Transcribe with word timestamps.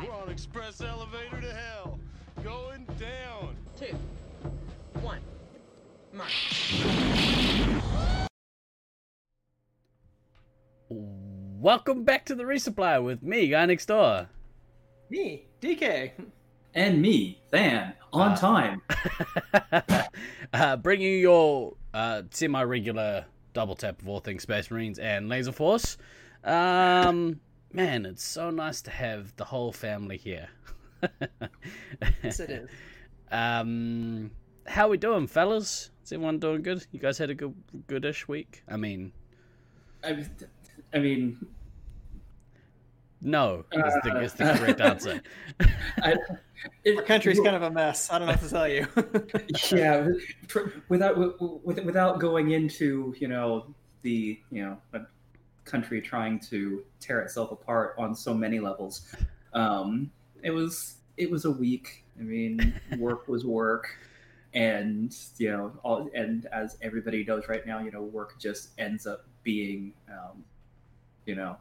Five, 0.00 0.08
We're 0.08 0.14
on 0.22 0.30
express 0.30 0.80
elevator 0.80 1.40
to 1.40 1.52
hell. 1.52 1.98
Going 2.42 2.86
down. 2.98 3.54
two, 3.78 3.94
one. 5.02 5.20
Mark. 6.12 6.30
Welcome 10.88 12.04
back 12.04 12.24
to 12.26 12.34
the 12.34 12.44
resupply 12.44 13.02
with 13.02 13.22
me, 13.22 13.48
guy 13.48 13.66
next 13.66 13.86
door. 13.86 14.28
Me, 15.10 15.46
DK. 15.60 16.12
and 16.74 17.02
me, 17.02 17.42
Than, 17.50 17.92
on 18.12 18.32
Uh, 18.32 18.36
time. 18.36 18.82
uh, 20.52 20.76
bringing 20.78 21.06
you 21.08 21.18
your 21.18 21.74
uh, 21.92 22.22
semi-regular 22.30 23.26
double 23.52 23.74
tap 23.74 24.00
of 24.00 24.08
all 24.08 24.20
things 24.20 24.42
Space 24.44 24.70
Marines 24.70 24.98
and 24.98 25.28
Laser 25.28 25.52
Force. 25.52 25.98
Um, 26.44 27.40
man, 27.72 28.06
it's 28.06 28.24
so 28.24 28.50
nice 28.50 28.82
to 28.82 28.90
have 28.90 29.34
the 29.36 29.44
whole 29.44 29.72
family 29.72 30.16
here. 30.16 30.48
Yes, 32.22 32.40
it 32.40 32.50
is. 32.50 32.70
Um, 33.32 34.32
how 34.66 34.88
we 34.88 34.96
doing, 34.96 35.28
fellas? 35.28 35.90
Is 36.02 36.12
everyone 36.12 36.40
doing 36.40 36.62
good? 36.62 36.84
You 36.90 36.98
guys 36.98 37.16
had 37.16 37.30
a 37.30 37.34
good, 37.36 37.54
goodish 37.86 38.26
week. 38.26 38.64
I 38.68 38.76
mean, 38.76 39.12
I, 40.02 40.26
I 40.92 40.98
mean, 40.98 41.46
no 43.20 43.64
is 43.72 43.94
the, 44.02 44.20
is 44.20 44.32
the 44.34 44.44
Uh, 44.44 44.58
correct 44.58 44.80
answer. 44.80 45.20
I, 46.02 46.16
it, 46.84 46.98
Our 46.98 47.04
country's 47.04 47.38
kind 47.38 47.54
of 47.54 47.62
a 47.62 47.70
mess. 47.70 48.10
I 48.10 48.18
don't 48.18 48.26
know 48.26 48.32
what 48.32 48.42
to 48.42 48.48
tell 48.48 48.68
you. 48.68 48.86
yeah, 49.78 50.08
without 50.88 51.16
without 51.64 52.18
going 52.18 52.50
into 52.50 53.14
you 53.18 53.28
know 53.28 53.74
the 54.02 54.40
you 54.50 54.64
know 54.64 54.78
a 54.92 55.02
country 55.70 56.00
trying 56.00 56.38
to 56.40 56.84
tear 56.98 57.20
itself 57.20 57.52
apart 57.52 57.94
on 57.98 58.14
so 58.14 58.34
many 58.34 58.60
levels. 58.60 59.06
Um, 59.52 60.10
it 60.42 60.50
was 60.50 60.96
it 61.16 61.30
was 61.30 61.44
a 61.44 61.50
week. 61.50 62.04
I 62.18 62.22
mean, 62.22 62.74
work 62.98 63.28
was 63.28 63.44
work, 63.44 63.88
and 64.54 65.16
you 65.38 65.50
know, 65.50 65.72
all, 65.82 66.10
and 66.14 66.46
as 66.46 66.76
everybody 66.82 67.24
knows 67.24 67.48
right 67.48 67.66
now, 67.66 67.80
you 67.80 67.90
know, 67.90 68.02
work 68.02 68.38
just 68.38 68.70
ends 68.78 69.06
up 69.06 69.24
being, 69.42 69.92
um, 70.08 70.44
you 71.26 71.34
know, 71.34 71.56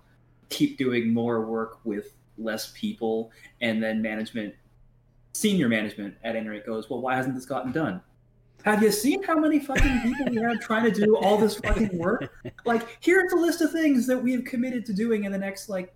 keep 0.49 0.77
doing 0.77 1.13
more 1.13 1.45
work 1.45 1.79
with 1.83 2.13
less 2.37 2.71
people, 2.75 3.31
and 3.61 3.83
then 3.83 4.01
management, 4.01 4.55
senior 5.33 5.69
management 5.69 6.15
at 6.23 6.35
any 6.35 6.47
rate 6.47 6.65
goes, 6.65 6.89
well, 6.89 7.01
why 7.01 7.15
hasn't 7.15 7.35
this 7.35 7.45
gotten 7.45 7.71
done? 7.71 8.01
Have 8.65 8.83
you 8.83 8.91
seen 8.91 9.23
how 9.23 9.37
many 9.39 9.59
fucking 9.59 10.01
people 10.01 10.25
we 10.29 10.37
have 10.37 10.59
trying 10.59 10.83
to 10.83 10.91
do 10.91 11.15
all 11.17 11.37
this 11.37 11.55
fucking 11.59 11.97
work? 11.97 12.31
Like, 12.65 12.97
here's 12.99 13.31
a 13.31 13.35
list 13.35 13.61
of 13.61 13.71
things 13.71 14.05
that 14.07 14.21
we 14.21 14.33
have 14.33 14.43
committed 14.43 14.85
to 14.87 14.93
doing 14.93 15.23
in 15.23 15.31
the 15.31 15.37
next 15.37 15.69
like 15.69 15.93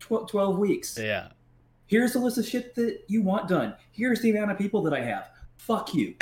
tw- 0.00 0.28
12 0.28 0.58
weeks. 0.58 0.98
yeah. 0.98 1.28
Here's 1.88 2.14
the 2.14 2.18
list 2.18 2.36
of 2.36 2.44
shit 2.44 2.74
that 2.74 3.04
you 3.06 3.22
want 3.22 3.46
done. 3.46 3.72
Here's 3.92 4.20
the 4.20 4.30
amount 4.30 4.50
of 4.50 4.58
people 4.58 4.82
that 4.82 4.92
I 4.92 5.00
have. 5.02 5.30
Fuck 5.56 5.94
you. 5.94 6.16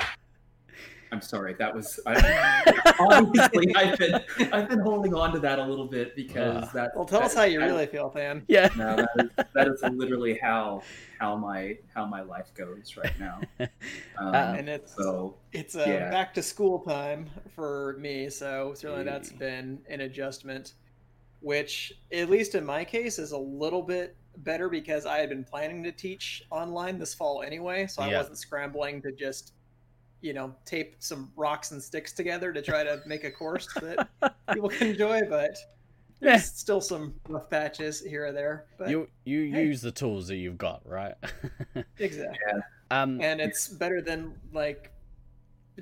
I'm 1.15 1.21
sorry. 1.21 1.55
That 1.55 1.73
was 1.73 2.01
I, 2.07 2.95
obviously 2.99 3.73
I've 3.77 3.97
been 3.97 4.21
I've 4.53 4.69
been 4.69 4.81
holding 4.81 5.15
on 5.15 5.33
to 5.33 5.39
that 5.39 5.61
a 5.61 5.65
little 5.65 5.87
bit 5.87 6.17
because 6.17 6.65
Uh, 6.65 6.71
that. 6.75 6.91
well, 6.97 7.05
tell 7.05 7.21
that- 7.21 7.27
us 7.27 7.35
how 7.35 7.45
you 7.45 7.61
that- 7.61 7.67
really 7.67 7.87
feel, 7.87 8.11
Than. 8.11 8.43
Yeah. 8.49 8.69
No, 8.77 8.97
that 8.97 9.09
is, 9.17 9.31
that 9.55 9.69
is 9.69 9.81
literally 9.93 10.37
how 10.43 10.83
how 11.21 11.37
my 11.37 11.79
how 11.95 12.05
my 12.05 12.23
life 12.23 12.53
goes 12.55 12.97
right 12.97 13.17
now. 13.21 13.41
Um, 14.19 14.29
Uh, 14.35 14.55
And 14.59 14.69
it's 14.69 14.95
so 14.97 15.37
it's 15.53 15.77
uh, 15.77 15.85
yeah. 15.87 16.11
back 16.11 16.35
to 16.35 16.43
school 16.43 16.81
time 16.81 17.31
for 17.55 17.97
me, 18.01 18.29
so 18.29 18.75
certainly 18.75 19.05
that's 19.05 19.31
been 19.31 19.79
an 19.89 20.01
adjustment, 20.01 20.75
which 21.41 21.93
at 22.13 22.29
least 22.29 22.57
in 22.57 22.65
my 22.65 22.85
case 22.85 23.21
is 23.21 23.31
a 23.33 23.39
little 23.39 23.83
bit 23.83 24.17
better 24.39 24.69
because 24.69 25.07
I 25.07 25.19
had 25.19 25.29
been 25.29 25.45
planning 25.45 25.85
to 25.85 25.93
teach 25.93 26.43
online 26.51 26.99
this 26.99 27.15
fall 27.15 27.43
anyway, 27.43 27.87
so 27.87 28.03
I 28.03 28.13
wasn't 28.13 28.37
scrambling 28.39 29.01
to 29.03 29.13
just, 29.13 29.53
you 30.25 30.33
know, 30.33 30.55
tape 30.65 30.97
some 31.01 31.31
rocks 31.37 31.71
and 31.73 31.83
sticks 31.83 32.15
together 32.15 32.51
to 32.51 32.63
try 32.63 32.83
to 32.83 33.03
make 33.05 33.25
a 33.25 33.31
course 33.31 33.69
that 33.75 34.09
people 34.55 34.71
can 34.71 34.89
enjoy. 34.89 35.21
But 35.29 35.55
Yeah. 36.21 36.31
there's 36.31 36.47
still 36.47 36.81
some 36.81 37.15
rough 37.29 37.51
patches 37.51 38.01
here 38.01 38.25
or 38.27 38.33
there. 38.33 38.65
But 38.79 38.89
You 38.89 39.09
you 39.25 39.53
hey. 39.53 39.67
use 39.67 39.83
the 39.83 39.93
tools 39.93 40.27
that 40.29 40.37
you've 40.37 40.57
got, 40.57 40.81
right? 40.89 41.15
exactly, 41.99 42.39
um, 42.91 43.21
and 43.21 43.39
it's 43.39 43.69
better 43.69 44.01
than 44.01 44.35
like 44.53 44.91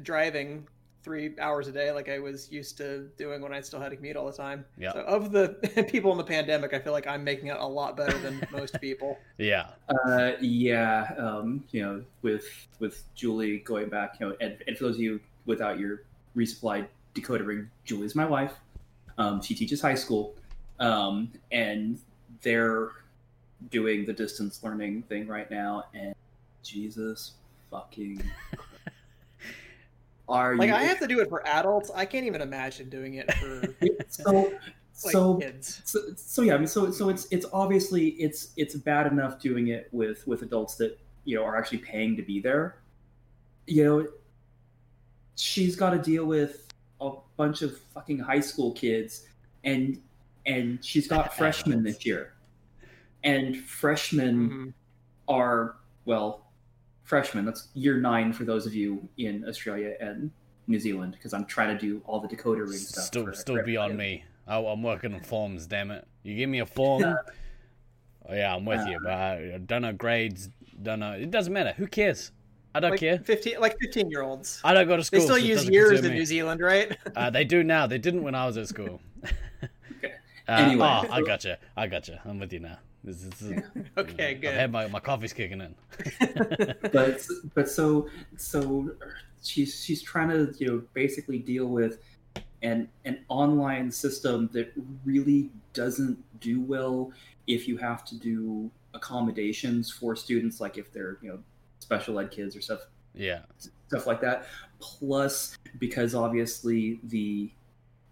driving 0.03 0.67
three 1.03 1.35
hours 1.41 1.67
a 1.69 1.73
day 1.73 1.91
like 1.91 2.09
I 2.09 2.19
was 2.19 2.51
used 2.51 2.77
to 2.79 3.09
doing 3.19 3.43
when 3.43 3.53
I 3.53 3.61
still 3.61 3.81
had 3.81 3.91
to 3.91 3.97
commute 3.97 4.17
all 4.17 4.27
the 4.27 4.37
time. 4.37 4.65
Yeah. 4.79 4.93
So 4.93 5.01
of 5.01 5.33
the 5.33 5.49
people 5.91 6.13
in 6.13 6.19
the 6.19 6.25
pandemic, 6.25 6.75
I 6.75 6.79
feel 6.79 6.93
like 6.93 7.07
I'm 7.07 7.25
making 7.25 7.49
it 7.49 7.57
a 7.59 7.67
lot 7.67 7.97
better 7.97 8.17
than 8.19 8.47
most 8.53 8.81
people. 8.81 9.19
yeah, 9.39 9.69
Uh, 9.89 10.33
yeah, 10.41 11.13
um, 11.19 11.65
you 11.71 11.83
know, 11.83 12.03
with 12.23 12.47
with 12.79 13.03
Julie 13.15 13.59
going 13.59 13.89
back, 13.89 14.17
you 14.21 14.29
know, 14.29 14.37
and, 14.41 14.57
and 14.67 14.77
for 14.77 14.85
those 14.85 14.95
of 14.97 15.01
you 15.01 15.21
without 15.47 15.79
your 15.79 16.03
resupplied 16.37 16.87
decoder 17.15 17.47
ring, 17.47 17.71
Julie's 17.85 18.15
my 18.15 18.25
wife. 18.25 18.53
Um, 19.19 19.43
she 19.43 19.55
teaches 19.55 19.81
high 19.83 19.95
school, 19.95 20.35
um, 20.81 21.31
and 21.51 21.99
they're 22.43 22.91
doing 23.71 24.05
the 24.05 24.13
distance 24.13 24.63
learning 24.63 25.03
thing 25.03 25.27
right 25.27 25.51
now. 25.51 25.85
And 25.95 26.15
Jesus 26.63 27.33
fucking, 27.71 28.23
are 30.33 30.57
Like 30.57 30.69
you? 30.69 30.75
I 30.75 30.83
have 30.85 30.99
to 31.01 31.07
do 31.07 31.21
it 31.21 31.29
for 31.29 31.47
adults. 31.47 31.91
I 31.95 32.05
can't 32.07 32.27
even 32.27 32.41
imagine 32.41 32.89
doing 32.89 33.15
it 33.15 33.33
for 33.35 33.63
so 34.09 34.33
like 35.05 35.13
so 35.13 35.37
kids. 35.37 35.83
so, 35.85 35.99
so 36.17 36.43
yeah, 36.43 36.55
I 36.55 36.59
mean, 36.59 36.67
so 36.67 36.91
so 36.91 37.09
it's 37.09 37.27
it's 37.31 37.47
obviously 37.53 38.09
it's 38.11 38.53
it's 38.57 38.75
bad 38.75 39.07
enough 39.13 39.41
doing 39.41 39.69
it 39.69 39.89
with 39.93 40.27
with 40.27 40.43
adults 40.43 40.75
that 40.77 40.99
you 41.25 41.37
know 41.37 41.45
are 41.45 41.57
actually 41.57 41.79
paying 41.79 42.17
to 42.17 42.23
be 42.23 42.41
there. 42.41 42.79
You 43.67 43.85
know, 43.85 44.07
she's 45.37 45.77
got 45.77 45.91
to 45.91 45.99
deal 45.99 46.25
with 46.25 46.69
a 47.01 47.11
bunch 47.37 47.63
of 47.63 47.79
fucking 47.95 48.19
high 48.19 48.41
school 48.41 48.73
kids, 48.73 49.27
and 49.65 50.01
and 50.47 50.85
she's 50.85 51.07
got 51.07 51.35
freshmen 51.37 51.83
this 51.83 52.05
year, 52.07 52.35
and 53.23 53.57
freshmen 53.57 54.51
Mhm. 54.51 54.73
are 55.29 55.77
well, 56.05 56.42
freshmen. 57.13 57.45
That's 57.45 57.69
year 57.75 57.99
nine 57.99 58.33
for 58.33 58.45
those 58.45 58.65
of 58.65 58.75
you 58.75 59.07
in 59.19 59.45
Australia 59.47 59.93
and 60.01 60.31
New 60.67 60.79
Zealand, 60.81 61.13
because 61.13 61.35
I'm 61.35 61.45
trying 61.45 61.77
to 61.77 61.79
do 61.87 62.01
all 62.07 62.21
the 62.21 62.29
decoder 62.29 62.67
ring 62.67 62.79
stuff. 62.79 63.05
still 63.05 63.27
for- 63.27 63.35
still 63.35 63.57
for 63.57 63.63
beyond 63.65 63.99
me. 63.99 64.25
I, 64.49 64.57
I'm 64.57 64.83
working 64.83 65.13
on 65.13 65.21
forms. 65.21 65.67
Damn 65.67 65.91
it! 65.91 66.07
You 66.23 66.35
give 66.35 66.49
me 66.49 66.61
a 66.61 66.67
form. 66.67 67.05
Oh 68.29 68.35
yeah, 68.35 68.55
I'm 68.55 68.65
with 68.65 68.87
you, 68.87 68.99
but 69.03 69.13
I 69.13 69.59
don't 69.67 69.83
know 69.83 69.93
grades. 69.93 70.49
Don't 70.81 71.01
know. 71.01 71.11
It 71.13 71.33
doesn't 71.33 71.53
matter. 71.53 71.73
Who 71.77 71.89
cares? 71.89 72.31
I 72.73 72.79
don't 72.79 72.93
Like 72.93 73.01
care. 73.01 73.19
fifteen, 73.19 73.59
like 73.59 73.77
fifteen 73.81 74.11
year 74.13 74.23
olds. 74.23 74.61
I 74.63 74.73
don't 74.73 74.87
go 74.87 74.97
to 74.97 75.03
school. 75.03 75.19
They 75.19 75.25
still 75.27 75.37
so 75.39 75.43
use 75.43 75.69
years 75.69 75.99
in 75.99 76.13
me. 76.13 76.19
New 76.19 76.25
Zealand, 76.25 76.61
right? 76.61 76.97
Uh, 77.17 77.31
they 77.31 77.43
do 77.45 77.65
now. 77.65 77.89
They 77.89 77.99
didn't 77.99 78.23
when 78.23 78.37
I 78.37 78.47
was 78.47 78.57
at 78.57 78.69
school. 78.69 79.01
Okay. 79.99 80.15
Uh, 80.49 80.53
Anyway. 80.53 80.87
oh, 80.87 81.07
I 81.11 81.21
gotcha. 81.23 81.59
I 81.77 81.89
gotcha. 81.89 82.21
I'm 82.25 82.39
with 82.39 82.53
you 82.53 82.61
now. 82.61 82.79
This 83.05 83.23
is, 83.25 83.31
this 83.31 83.43
is- 83.43 83.63
okay, 83.99 84.31
I've 84.33 84.41
good. 84.41 84.55
had 84.55 84.71
my, 84.73 84.87
my 84.89 85.01
coffee's 85.01 85.33
kicking 85.33 85.61
in. 85.61 85.75
but 86.93 87.27
but 87.55 87.69
so 87.69 88.09
so 88.37 88.91
she's 89.43 89.83
she's 89.85 90.03
trying 90.03 90.29
to 90.29 90.55
you 90.59 90.67
know 90.69 90.83
basically 90.95 91.39
deal 91.39 91.67
with 91.67 91.99
an 92.63 92.89
an 93.05 93.19
online 93.29 93.91
system 93.91 94.49
that 94.53 94.73
really 95.05 95.51
doesn't 95.73 96.17
do 96.41 96.61
well 96.61 97.11
if 97.47 97.67
you 97.67 97.77
have 97.77 98.05
to 98.05 98.15
do 98.17 98.71
accommodations 98.95 99.91
for 99.91 100.15
students 100.15 100.61
like 100.61 100.79
if 100.79 100.93
they're 100.93 101.19
you 101.23 101.29
know 101.31 101.39
special 101.81 102.19
ed 102.21 102.31
kids 102.31 102.55
or 102.55 102.61
stuff 102.61 102.81
Yeah. 103.15 103.41
stuff 103.89 104.07
like 104.07 104.21
that 104.21 104.47
plus 104.79 105.57
because 105.79 106.15
obviously 106.15 107.01
the 107.05 107.51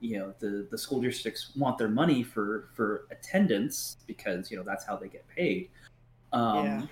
you 0.00 0.18
know 0.18 0.34
the 0.38 0.66
the 0.70 0.78
school 0.78 1.00
districts 1.00 1.52
want 1.56 1.78
their 1.78 1.88
money 1.88 2.22
for 2.22 2.68
for 2.74 3.06
attendance 3.10 3.98
because 4.06 4.50
you 4.50 4.56
know 4.56 4.62
that's 4.62 4.84
how 4.84 4.96
they 4.96 5.08
get 5.08 5.26
paid. 5.28 5.70
Um 6.32 6.54
Yeah. 6.54 6.86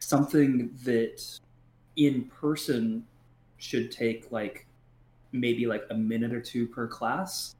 something 0.00 0.70
that 0.84 1.22
in 1.96 2.24
person 2.24 3.06
should 3.58 3.90
take 3.90 4.30
like 4.32 4.66
maybe 5.32 5.66
like 5.66 5.84
a 5.90 5.94
minute 5.94 6.32
or 6.32 6.40
two 6.40 6.66
per 6.66 6.86
class 6.86 7.54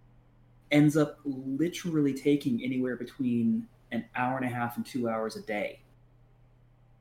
ends 0.70 0.96
up 0.96 1.18
literally 1.24 2.14
taking 2.14 2.62
anywhere 2.62 2.96
between 2.96 3.66
an 3.92 4.04
hour 4.14 4.36
and 4.36 4.46
a 4.46 4.48
half 4.48 4.76
and 4.76 4.86
two 4.86 5.08
hours 5.08 5.36
a 5.36 5.42
day 5.42 5.80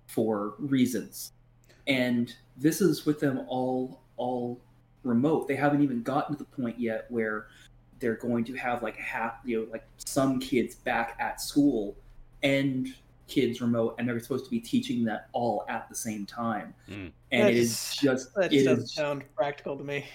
for 0.07 0.55
reasons. 0.57 1.31
And 1.87 2.33
this 2.57 2.81
is 2.81 3.05
with 3.05 3.19
them 3.19 3.45
all 3.47 4.01
all 4.17 4.59
remote. 5.03 5.47
They 5.47 5.55
haven't 5.55 5.81
even 5.81 6.03
gotten 6.03 6.35
to 6.35 6.43
the 6.43 6.49
point 6.49 6.79
yet 6.79 7.05
where 7.09 7.47
they're 7.99 8.15
going 8.15 8.43
to 8.45 8.53
have 8.55 8.81
like 8.83 8.95
half 8.97 9.39
you 9.43 9.59
know 9.61 9.71
like 9.71 9.85
some 9.97 10.39
kids 10.39 10.75
back 10.75 11.17
at 11.19 11.41
school 11.41 11.95
and 12.43 12.93
kids 13.27 13.61
remote 13.61 13.95
and 13.97 14.07
they're 14.09 14.19
supposed 14.19 14.45
to 14.45 14.51
be 14.51 14.59
teaching 14.59 15.03
that 15.05 15.29
all 15.33 15.63
at 15.69 15.87
the 15.87 15.95
same 15.95 16.25
time. 16.25 16.73
Mm. 16.89 17.11
and 17.31 17.49
it 17.49 17.55
is 17.55 17.95
just 17.95 18.33
That 18.35 18.51
it 18.51 18.65
doesn't 18.65 18.85
is 18.85 18.93
sound 18.93 19.23
practical 19.35 19.77
to 19.77 19.83
me. 19.83 20.05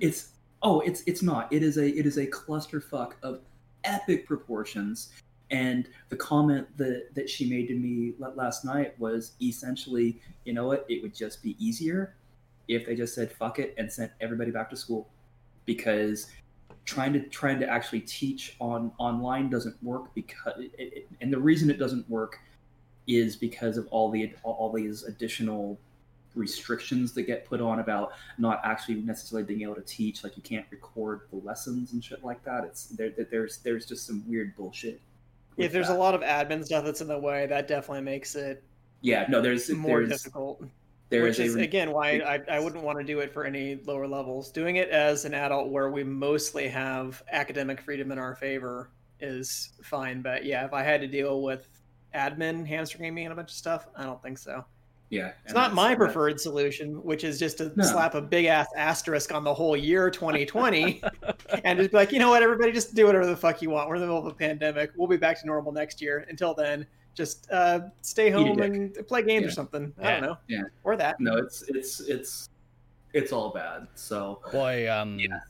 it's 0.00 0.30
oh 0.62 0.80
it's 0.80 1.02
it's 1.06 1.22
not. 1.22 1.52
It 1.52 1.62
is 1.62 1.76
a 1.78 1.86
it 1.86 2.06
is 2.06 2.16
a 2.18 2.26
clusterfuck 2.26 3.12
of 3.22 3.40
epic 3.84 4.26
proportions. 4.26 5.12
And 5.50 5.88
the 6.08 6.16
comment 6.16 6.66
that 6.76 7.14
that 7.14 7.30
she 7.30 7.48
made 7.48 7.68
to 7.68 7.74
me 7.74 8.14
last 8.18 8.64
night 8.64 8.98
was 8.98 9.32
essentially 9.40 10.20
you 10.44 10.52
know 10.52 10.66
what? 10.66 10.84
It 10.88 11.02
would 11.02 11.14
just 11.14 11.42
be 11.42 11.56
easier 11.64 12.16
if 12.66 12.84
they 12.84 12.96
just 12.96 13.14
said 13.14 13.30
fuck 13.30 13.60
it 13.60 13.74
and 13.78 13.90
sent 13.92 14.10
everybody 14.20 14.50
back 14.50 14.68
to 14.70 14.76
school. 14.76 15.08
Because 15.66 16.26
trying 16.86 17.12
to 17.12 17.20
trying 17.28 17.58
to 17.60 17.68
actually 17.68 18.00
teach 18.00 18.56
on 18.60 18.90
online 18.98 19.50
doesn't 19.50 19.76
work 19.82 20.14
because 20.14 20.54
it, 20.78 21.06
and 21.20 21.32
the 21.32 21.38
reason 21.38 21.68
it 21.68 21.78
doesn't 21.78 22.08
work 22.08 22.38
is 23.06 23.36
because 23.36 23.76
of 23.76 23.86
all 23.88 24.10
the 24.10 24.32
all 24.44 24.72
these 24.72 25.02
additional 25.02 25.78
restrictions 26.36 27.12
that 27.14 27.22
get 27.22 27.44
put 27.44 27.60
on 27.60 27.80
about 27.80 28.12
not 28.38 28.60
actually 28.62 28.96
necessarily 28.96 29.44
being 29.44 29.62
able 29.62 29.74
to 29.74 29.80
teach 29.82 30.22
like 30.22 30.36
you 30.36 30.42
can't 30.42 30.66
record 30.70 31.22
the 31.30 31.36
lessons 31.38 31.92
and 31.92 32.04
shit 32.04 32.22
like 32.22 32.42
that 32.44 32.62
it's 32.62 32.86
there 32.88 33.10
there- 33.10 33.26
there's 33.30 33.58
there's 33.58 33.86
just 33.86 34.06
some 34.06 34.22
weird 34.28 34.54
bullshit 34.54 35.00
If 35.56 35.72
there's 35.72 35.88
that. 35.88 35.96
a 35.96 35.98
lot 35.98 36.14
of 36.14 36.20
admin 36.20 36.62
stuff 36.64 36.84
that's 36.84 37.00
in 37.00 37.08
the 37.08 37.18
way, 37.18 37.46
that 37.46 37.66
definitely 37.68 38.02
makes 38.02 38.34
it 38.36 38.62
yeah 39.00 39.24
no 39.28 39.40
there's 39.40 39.68
more 39.70 40.04
there's 40.06 40.22
difficult. 40.22 40.62
There 41.08 41.22
which 41.22 41.38
is 41.38 41.54
a 41.56 41.60
again 41.60 41.92
why 41.92 42.18
I, 42.18 42.40
I 42.56 42.58
wouldn't 42.58 42.82
want 42.82 42.98
to 42.98 43.04
do 43.04 43.20
it 43.20 43.32
for 43.32 43.44
any 43.44 43.78
lower 43.86 44.06
levels. 44.08 44.50
Doing 44.50 44.76
it 44.76 44.88
as 44.90 45.24
an 45.24 45.34
adult 45.34 45.68
where 45.70 45.90
we 45.90 46.02
mostly 46.04 46.68
have 46.68 47.22
academic 47.30 47.80
freedom 47.80 48.10
in 48.12 48.18
our 48.18 48.34
favor 48.34 48.90
is 49.20 49.70
fine. 49.82 50.20
But 50.22 50.44
yeah, 50.44 50.64
if 50.64 50.72
I 50.72 50.82
had 50.82 51.00
to 51.02 51.06
deal 51.06 51.42
with 51.42 51.68
admin 52.14 52.66
hamstringing 52.66 53.14
me 53.14 53.24
and 53.24 53.32
a 53.32 53.36
bunch 53.36 53.50
of 53.50 53.56
stuff, 53.56 53.86
I 53.96 54.04
don't 54.04 54.20
think 54.22 54.38
so. 54.38 54.64
yeah 55.10 55.32
It's 55.44 55.54
not 55.54 55.74
my 55.74 55.90
that- 55.90 55.98
preferred 55.98 56.40
solution, 56.40 57.02
which 57.04 57.22
is 57.24 57.38
just 57.38 57.58
to 57.58 57.72
No. 57.76 57.84
slap 57.84 58.14
a 58.14 58.20
big 58.20 58.46
ass 58.46 58.66
asterisk 58.76 59.32
on 59.32 59.44
the 59.44 59.54
whole 59.54 59.76
year 59.76 60.10
2020 60.10 61.02
and 61.64 61.78
just 61.78 61.92
be 61.92 61.96
like, 61.96 62.10
you 62.12 62.18
know 62.18 62.30
what, 62.30 62.42
everybody, 62.42 62.72
just 62.72 62.94
do 62.94 63.06
whatever 63.06 63.26
the 63.26 63.36
fuck 63.36 63.62
you 63.62 63.70
want. 63.70 63.88
We're 63.88 63.96
in 63.96 64.00
the 64.00 64.06
middle 64.08 64.20
of 64.20 64.26
a 64.26 64.34
pandemic. 64.34 64.90
We'll 64.96 65.08
be 65.08 65.16
back 65.18 65.38
to 65.40 65.46
normal 65.46 65.70
next 65.72 66.00
year. 66.02 66.26
Until 66.28 66.52
then, 66.54 66.84
just 67.16 67.50
uh, 67.50 67.80
stay 68.02 68.30
home 68.30 68.60
and 68.60 68.94
play 69.08 69.22
games 69.22 69.42
Yeah. 69.42 69.48
or 69.48 69.50
something. 69.50 69.92
I 70.00 70.10
don't 70.12 70.22
know. 70.22 70.38
Yeah. 70.46 70.62
Or 70.84 70.96
that. 70.96 71.18
no 71.18 71.36
it's 71.36 71.62
it's 71.68 72.00
it's 72.00 72.48
it's 73.12 73.32
all 73.32 73.50
bad 73.50 73.88
so 73.94 74.40
Boy, 74.52 74.88
um, 74.92 75.18
Yeah. 75.18 75.40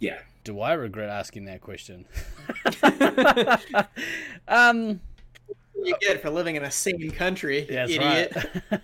Yeah. 0.00 0.18
Do 0.42 0.60
I 0.60 0.72
regret 0.72 1.08
asking 1.08 1.44
that 1.44 1.60
question? 1.60 2.06
um, 4.48 5.00
you 5.84 5.94
get 6.00 6.22
for 6.22 6.30
living 6.30 6.56
in 6.56 6.64
a 6.64 6.70
sane 6.70 7.10
country, 7.10 7.66
That's 7.68 7.90
idiot. 7.92 8.36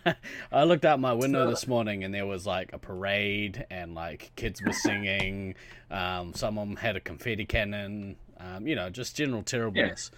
right. 0.04 0.16
I 0.52 0.64
looked 0.64 0.84
out 0.84 1.00
my 1.00 1.12
window 1.12 1.48
this 1.48 1.66
morning 1.66 2.04
and 2.04 2.12
there 2.14 2.26
was 2.26 2.46
like 2.46 2.72
a 2.72 2.78
parade 2.78 3.66
and 3.70 3.94
like 3.94 4.32
kids 4.36 4.62
were 4.62 4.72
singing. 4.72 5.54
Um, 5.90 6.34
some 6.34 6.58
of 6.58 6.66
them 6.68 6.76
had 6.76 6.96
a 6.96 7.00
confetti 7.00 7.44
cannon. 7.44 8.16
Um, 8.38 8.66
you 8.66 8.74
know, 8.76 8.88
just 8.90 9.16
general 9.16 9.42
terribleness. 9.42 10.10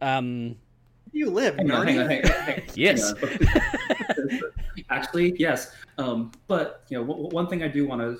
Um, 0.00 0.56
You 1.12 1.30
live, 1.30 1.56
Hang 1.56 1.70
on, 1.70 1.86
hang 1.86 1.98
on, 1.98 2.08
hang 2.08 2.24
on, 2.24 2.30
hang 2.30 2.54
on. 2.60 2.62
Yes. 2.74 3.12
Actually, 4.90 5.34
yes. 5.38 5.72
Um, 5.98 6.30
but 6.46 6.84
you 6.88 6.98
know, 6.98 7.04
w- 7.06 7.28
one 7.28 7.46
thing 7.48 7.62
I 7.62 7.68
do 7.68 7.86
want 7.86 8.00
to 8.00 8.18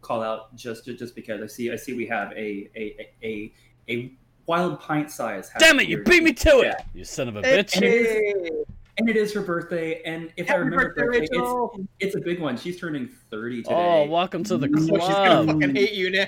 call 0.00 0.22
out 0.22 0.54
just 0.56 0.84
just 0.84 1.14
because 1.14 1.40
I 1.42 1.46
see 1.46 1.70
I 1.72 1.76
see 1.76 1.94
we 1.94 2.06
have 2.06 2.32
a 2.32 2.68
a 2.76 3.08
a 3.22 3.52
a 3.88 4.12
wild 4.46 4.80
pint 4.80 5.10
size. 5.10 5.50
damn 5.58 5.78
it! 5.80 5.88
You 5.88 6.02
beat 6.02 6.22
me 6.24 6.32
to 6.32 6.60
it, 6.60 6.66
Yeah. 6.78 6.84
you 6.94 7.04
son 7.04 7.28
of 7.28 7.36
a 7.36 7.42
Hey, 7.42 7.58
bitch. 7.58 7.76
And 7.76 7.84
it 7.84 7.94
is- 7.94 8.08
hey, 8.08 8.50
And 8.98 9.08
it 9.08 9.16
is 9.16 9.32
her 9.32 9.40
birthday, 9.40 10.02
and 10.04 10.30
if 10.36 10.50
I 10.50 10.54
remember 10.56 10.92
birthday, 10.94 11.26
correctly, 11.26 11.38
it's, 11.38 11.88
it's 12.00 12.14
a 12.16 12.20
big 12.20 12.40
one. 12.40 12.56
She's 12.58 12.78
turning 12.78 13.08
thirty 13.30 13.62
today. 13.62 13.74
Oh, 13.74 14.04
welcome 14.04 14.44
to 14.44 14.58
the 14.58 14.68
So 14.68 14.98
she's 14.98 15.14
gonna 15.14 15.46
fucking 15.50 15.74
hate 15.74 15.92
you 15.94 16.10
now. 16.10 16.26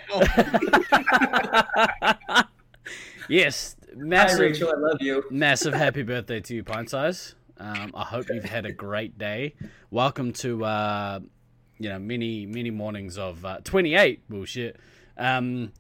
yes, 3.28 3.76
massive, 3.96 4.38
Hi, 4.38 4.44
Rachel. 4.44 4.72
I 4.74 4.78
love 4.78 5.00
you. 5.00 5.24
massive 5.30 5.74
happy 5.74 6.02
birthday 6.02 6.40
to 6.40 6.54
you, 6.54 6.64
Pint 6.64 6.90
Size. 6.90 7.34
Um, 7.58 7.92
I 7.94 8.04
hope 8.04 8.26
you've 8.30 8.44
had 8.44 8.66
a 8.66 8.72
great 8.72 9.16
day. 9.18 9.54
Welcome 9.90 10.32
to 10.34 10.64
uh, 10.64 11.20
you 11.78 11.88
know 11.88 11.98
many 11.98 12.46
many 12.46 12.70
mornings 12.70 13.16
of 13.18 13.44
uh, 13.44 13.58
28 13.64 14.28
bullshit. 14.28 14.76
Um, 15.16 15.72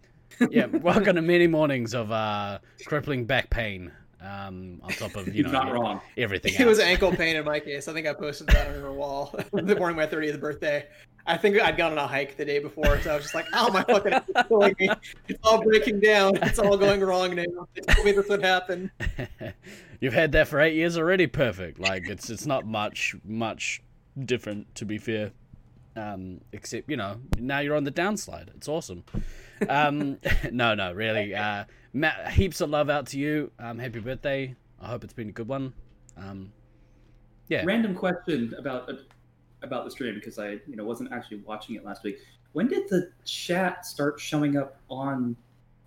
yeah, 0.50 0.66
welcome 0.72 1.16
to 1.16 1.22
many 1.22 1.46
mornings 1.46 1.94
of 1.94 2.10
uh, 2.12 2.58
crippling 2.86 3.24
back 3.24 3.50
pain. 3.50 3.92
Um, 4.24 4.80
on 4.82 4.90
top 4.92 5.16
of 5.16 5.28
you 5.34 5.42
know 5.42 5.50
not 5.50 5.72
wrong. 5.72 6.00
everything. 6.16 6.54
It 6.58 6.66
was 6.66 6.78
ankle 6.78 7.12
pain 7.12 7.36
in 7.36 7.44
my 7.44 7.60
case. 7.60 7.88
I 7.88 7.92
think 7.92 8.06
I 8.06 8.14
posted 8.14 8.46
that 8.48 8.68
on 8.68 8.74
her 8.74 8.92
wall 8.92 9.34
the 9.52 9.76
morning 9.76 9.98
of 10.00 10.10
my 10.10 10.16
30th 10.16 10.40
birthday. 10.40 10.86
I 11.26 11.36
think 11.36 11.60
I'd 11.60 11.76
gone 11.76 11.92
on 11.92 11.98
a 11.98 12.06
hike 12.06 12.36
the 12.36 12.44
day 12.44 12.58
before, 12.58 13.00
so 13.00 13.10
I 13.10 13.14
was 13.14 13.24
just 13.24 13.34
like, 13.34 13.46
"Ow, 13.54 13.68
my 13.68 13.82
fucking 13.84 14.20
killing 14.48 14.74
me. 14.78 14.90
It's 15.28 15.38
all 15.42 15.62
breaking 15.62 16.00
down. 16.00 16.36
It's 16.42 16.58
all 16.58 16.76
going 16.76 17.00
wrong 17.00 17.34
now. 17.34 17.44
They 17.74 17.80
told 17.80 18.04
me 18.04 18.12
this 18.12 18.28
would 18.28 18.42
happen." 18.42 18.90
You've 20.00 20.12
had 20.12 20.32
that 20.32 20.48
for 20.48 20.60
eight 20.60 20.74
years 20.74 20.98
already. 20.98 21.26
Perfect. 21.26 21.78
Like 21.78 22.08
it's 22.08 22.28
it's 22.28 22.44
not 22.46 22.66
much 22.66 23.16
much 23.24 23.82
different 24.22 24.74
to 24.76 24.84
be 24.84 24.98
fair. 24.98 25.32
Um, 25.96 26.40
except 26.52 26.90
you 26.90 26.96
know 26.96 27.20
now 27.38 27.60
you're 27.60 27.76
on 27.76 27.84
the 27.84 27.92
downslide. 27.92 28.48
It's 28.56 28.68
awesome. 28.68 29.04
Um, 29.68 30.18
no, 30.50 30.74
no, 30.74 30.92
really. 30.92 31.34
Uh, 31.34 31.64
Matt, 31.92 32.32
heaps 32.32 32.60
of 32.60 32.70
love 32.70 32.90
out 32.90 33.06
to 33.08 33.18
you. 33.18 33.52
Um, 33.58 33.78
happy 33.78 34.00
birthday. 34.00 34.54
I 34.80 34.88
hope 34.88 35.04
it's 35.04 35.12
been 35.12 35.28
a 35.28 35.32
good 35.32 35.48
one. 35.48 35.72
Um, 36.16 36.52
yeah. 37.48 37.62
Random 37.64 37.94
question 37.94 38.54
about 38.58 38.90
about 39.62 39.84
the 39.84 39.90
stream 39.90 40.14
because 40.14 40.38
I 40.38 40.58
you 40.66 40.76
know 40.76 40.84
wasn't 40.84 41.12
actually 41.12 41.38
watching 41.38 41.76
it 41.76 41.84
last 41.84 42.02
week. 42.02 42.18
When 42.52 42.68
did 42.68 42.88
the 42.88 43.10
chat 43.24 43.84
start 43.84 44.20
showing 44.20 44.56
up 44.56 44.76
on 44.88 45.36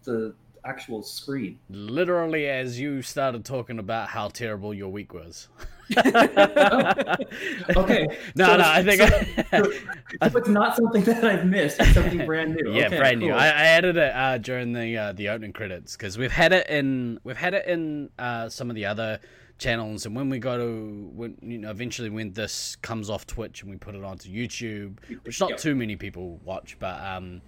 the 0.03 0.33
actual 0.65 1.01
screen? 1.01 1.59
Literally, 1.69 2.47
as 2.47 2.79
you 2.79 3.01
started 3.01 3.45
talking 3.45 3.79
about 3.79 4.09
how 4.09 4.27
terrible 4.29 4.73
your 4.73 4.89
week 4.89 5.13
was. 5.13 5.47
Okay. 7.75 8.07
No, 8.35 8.45
So 8.45 8.57
no, 8.57 8.63
I 8.65 8.83
think. 8.83 9.01
So 10.23 10.37
it's 10.37 10.47
not 10.49 10.75
something 10.75 11.03
that 11.03 11.23
I've 11.23 11.45
missed. 11.45 11.79
It's 11.79 11.93
something 11.93 12.25
brand 12.25 12.55
new. 12.55 12.73
Yeah, 12.73 12.87
Okay, 12.87 12.97
brand 12.97 13.19
new. 13.19 13.33
I, 13.33 13.45
I 13.47 13.49
added 13.49 13.97
it 13.97 14.13
uh, 14.15 14.37
during 14.37 14.73
the 14.73 14.97
uh, 14.97 15.13
the 15.13 15.29
opening 15.29 15.53
credits 15.53 15.95
because 15.95 16.17
we've 16.17 16.31
had 16.31 16.53
it 16.53 16.67
in 16.69 17.19
we've 17.23 17.37
had 17.37 17.53
it 17.53 17.65
in 17.67 18.09
uh, 18.17 18.49
some 18.49 18.69
of 18.69 18.75
the 18.75 18.85
other 18.85 19.19
channels, 19.57 20.05
and 20.05 20.15
when 20.15 20.29
we 20.29 20.39
go 20.39 20.57
to 20.57 21.09
when 21.15 21.37
you 21.41 21.57
know 21.57 21.69
eventually 21.71 22.09
when 22.09 22.31
this 22.33 22.75
comes 22.77 23.09
off 23.09 23.25
Twitch 23.27 23.61
and 23.61 23.71
we 23.71 23.77
put 23.77 23.95
it 23.95 24.03
onto 24.03 24.29
YouTube, 24.29 24.97
which 25.23 25.39
not 25.39 25.51
Yep. 25.51 25.59
too 25.59 25.75
many 25.75 25.95
people 25.95 26.39
watch, 26.43 26.77
but 26.79 27.03
um, 27.03 27.41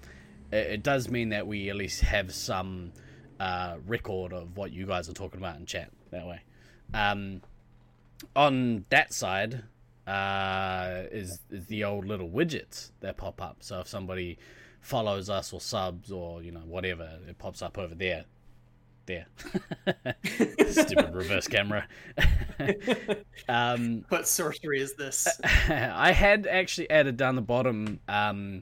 it, 0.52 0.58
it 0.68 0.84
does 0.84 1.10
mean 1.10 1.30
that 1.30 1.46
we 1.48 1.70
at 1.70 1.76
least 1.76 2.02
have 2.02 2.34
some 2.34 2.92
uh, 3.40 3.78
record 3.88 4.34
of 4.34 4.58
what 4.58 4.72
you 4.72 4.86
guys 4.86 5.08
are 5.10 5.14
talking 5.14 5.40
about 5.40 5.58
in 5.58 5.66
chat 5.66 5.92
that 6.12 6.26
way. 6.28 6.42
Um, 6.94 7.42
on 8.36 8.86
that 8.90 9.14
side 9.14 9.64
uh, 10.08 11.04
is 11.12 11.40
is 11.52 11.68
the 11.68 11.84
old 11.84 12.06
little 12.06 12.30
widgets 12.30 12.92
that 13.02 13.18
pop 13.18 13.42
up. 13.42 13.58
So 13.60 13.80
if 13.80 13.88
somebody 13.88 14.38
follows 14.82 15.30
us 15.30 15.54
or 15.54 15.62
subs 15.62 16.12
or 16.12 16.42
you 16.42 16.52
know 16.52 16.62
whatever, 16.62 17.20
it 17.28 17.38
pops 17.38 17.62
up 17.62 17.78
over 17.78 17.96
there. 17.96 18.26
There, 19.06 19.26
stupid 20.70 21.16
reverse 21.16 21.48
camera. 21.48 21.88
um, 23.50 24.06
What 24.10 24.28
sorcery 24.28 24.82
is 24.82 24.94
this? 24.94 25.28
I 25.44 26.12
had 26.12 26.46
actually 26.46 26.92
added 26.92 27.18
down 27.18 27.36
the 27.36 27.42
bottom 27.42 28.02
um, 28.08 28.62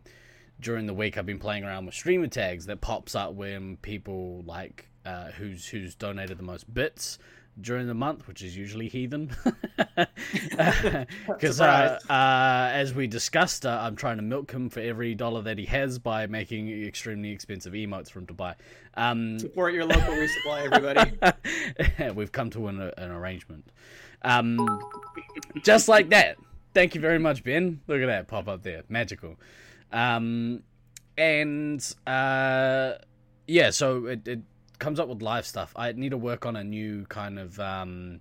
during 0.62 0.86
the 0.86 0.94
week. 0.94 1.18
I've 1.18 1.26
been 1.26 1.38
playing 1.38 1.66
around 1.66 1.86
with 1.86 1.96
streamer 1.96 2.28
tags 2.28 2.66
that 2.68 2.80
pops 2.80 3.14
up 3.14 3.34
when 3.34 3.76
people 3.78 4.42
like 4.46 4.88
uh, 5.06 5.32
who's 5.32 5.68
who's 5.68 5.96
donated 5.96 6.38
the 6.38 6.44
most 6.44 6.74
bits 6.74 7.20
during 7.60 7.88
the 7.88 7.94
month, 7.94 8.28
which 8.28 8.42
is 8.42 8.56
usually 8.56 8.88
heathen. 8.88 9.36
Because 11.28 11.62
uh, 11.62 12.00
uh, 12.10 12.70
as 12.74 12.94
we 12.94 13.08
discussed, 13.08 13.66
uh, 13.66 13.80
I'm 13.82 13.96
trying 13.96 14.18
to 14.18 14.24
milk 14.24 14.52
him 14.52 14.70
for 14.70 14.80
every 14.80 15.16
dollar 15.16 15.42
that 15.44 15.58
he 15.58 15.66
has 15.66 16.00
by 16.00 16.28
making 16.28 16.70
extremely 16.86 17.32
expensive 17.32 17.74
emotes 17.74 18.10
for 18.10 18.20
him 18.20 18.28
to 18.28 18.34
buy. 18.34 18.56
Um, 18.96 19.40
Support 19.40 19.74
your 19.74 19.86
local 19.86 20.14
resupply, 20.14 20.72
everybody. 20.72 22.14
We've 22.16 22.32
come 22.32 22.50
to 22.52 22.68
an, 22.68 22.82
an 22.98 23.12
arrangement. 23.12 23.70
Um, 24.24 24.68
just 25.64 25.88
like 25.88 26.10
that. 26.10 26.38
Thank 26.74 26.96
you 26.96 27.02
very 27.02 27.20
much, 27.20 27.44
Ben. 27.44 27.82
Look 27.88 28.02
at 28.02 28.08
that 28.08 28.28
pop 28.28 28.48
up 28.48 28.64
there. 28.64 28.84
Magical. 28.90 29.36
Um, 29.92 30.64
and 31.18 31.96
uh, 32.06 32.94
yeah, 33.48 33.72
so 33.72 34.06
it, 34.06 34.28
it 34.28 34.40
comes 34.80 35.00
up 35.00 35.08
with 35.08 35.22
live 35.22 35.46
stuff. 35.46 35.74
I 35.76 35.92
need 35.92 36.10
to 36.10 36.18
work 36.18 36.46
on 36.46 36.56
a 36.56 36.64
new 36.64 37.06
kind 37.06 37.40
of 37.40 37.60
um, 37.60 38.20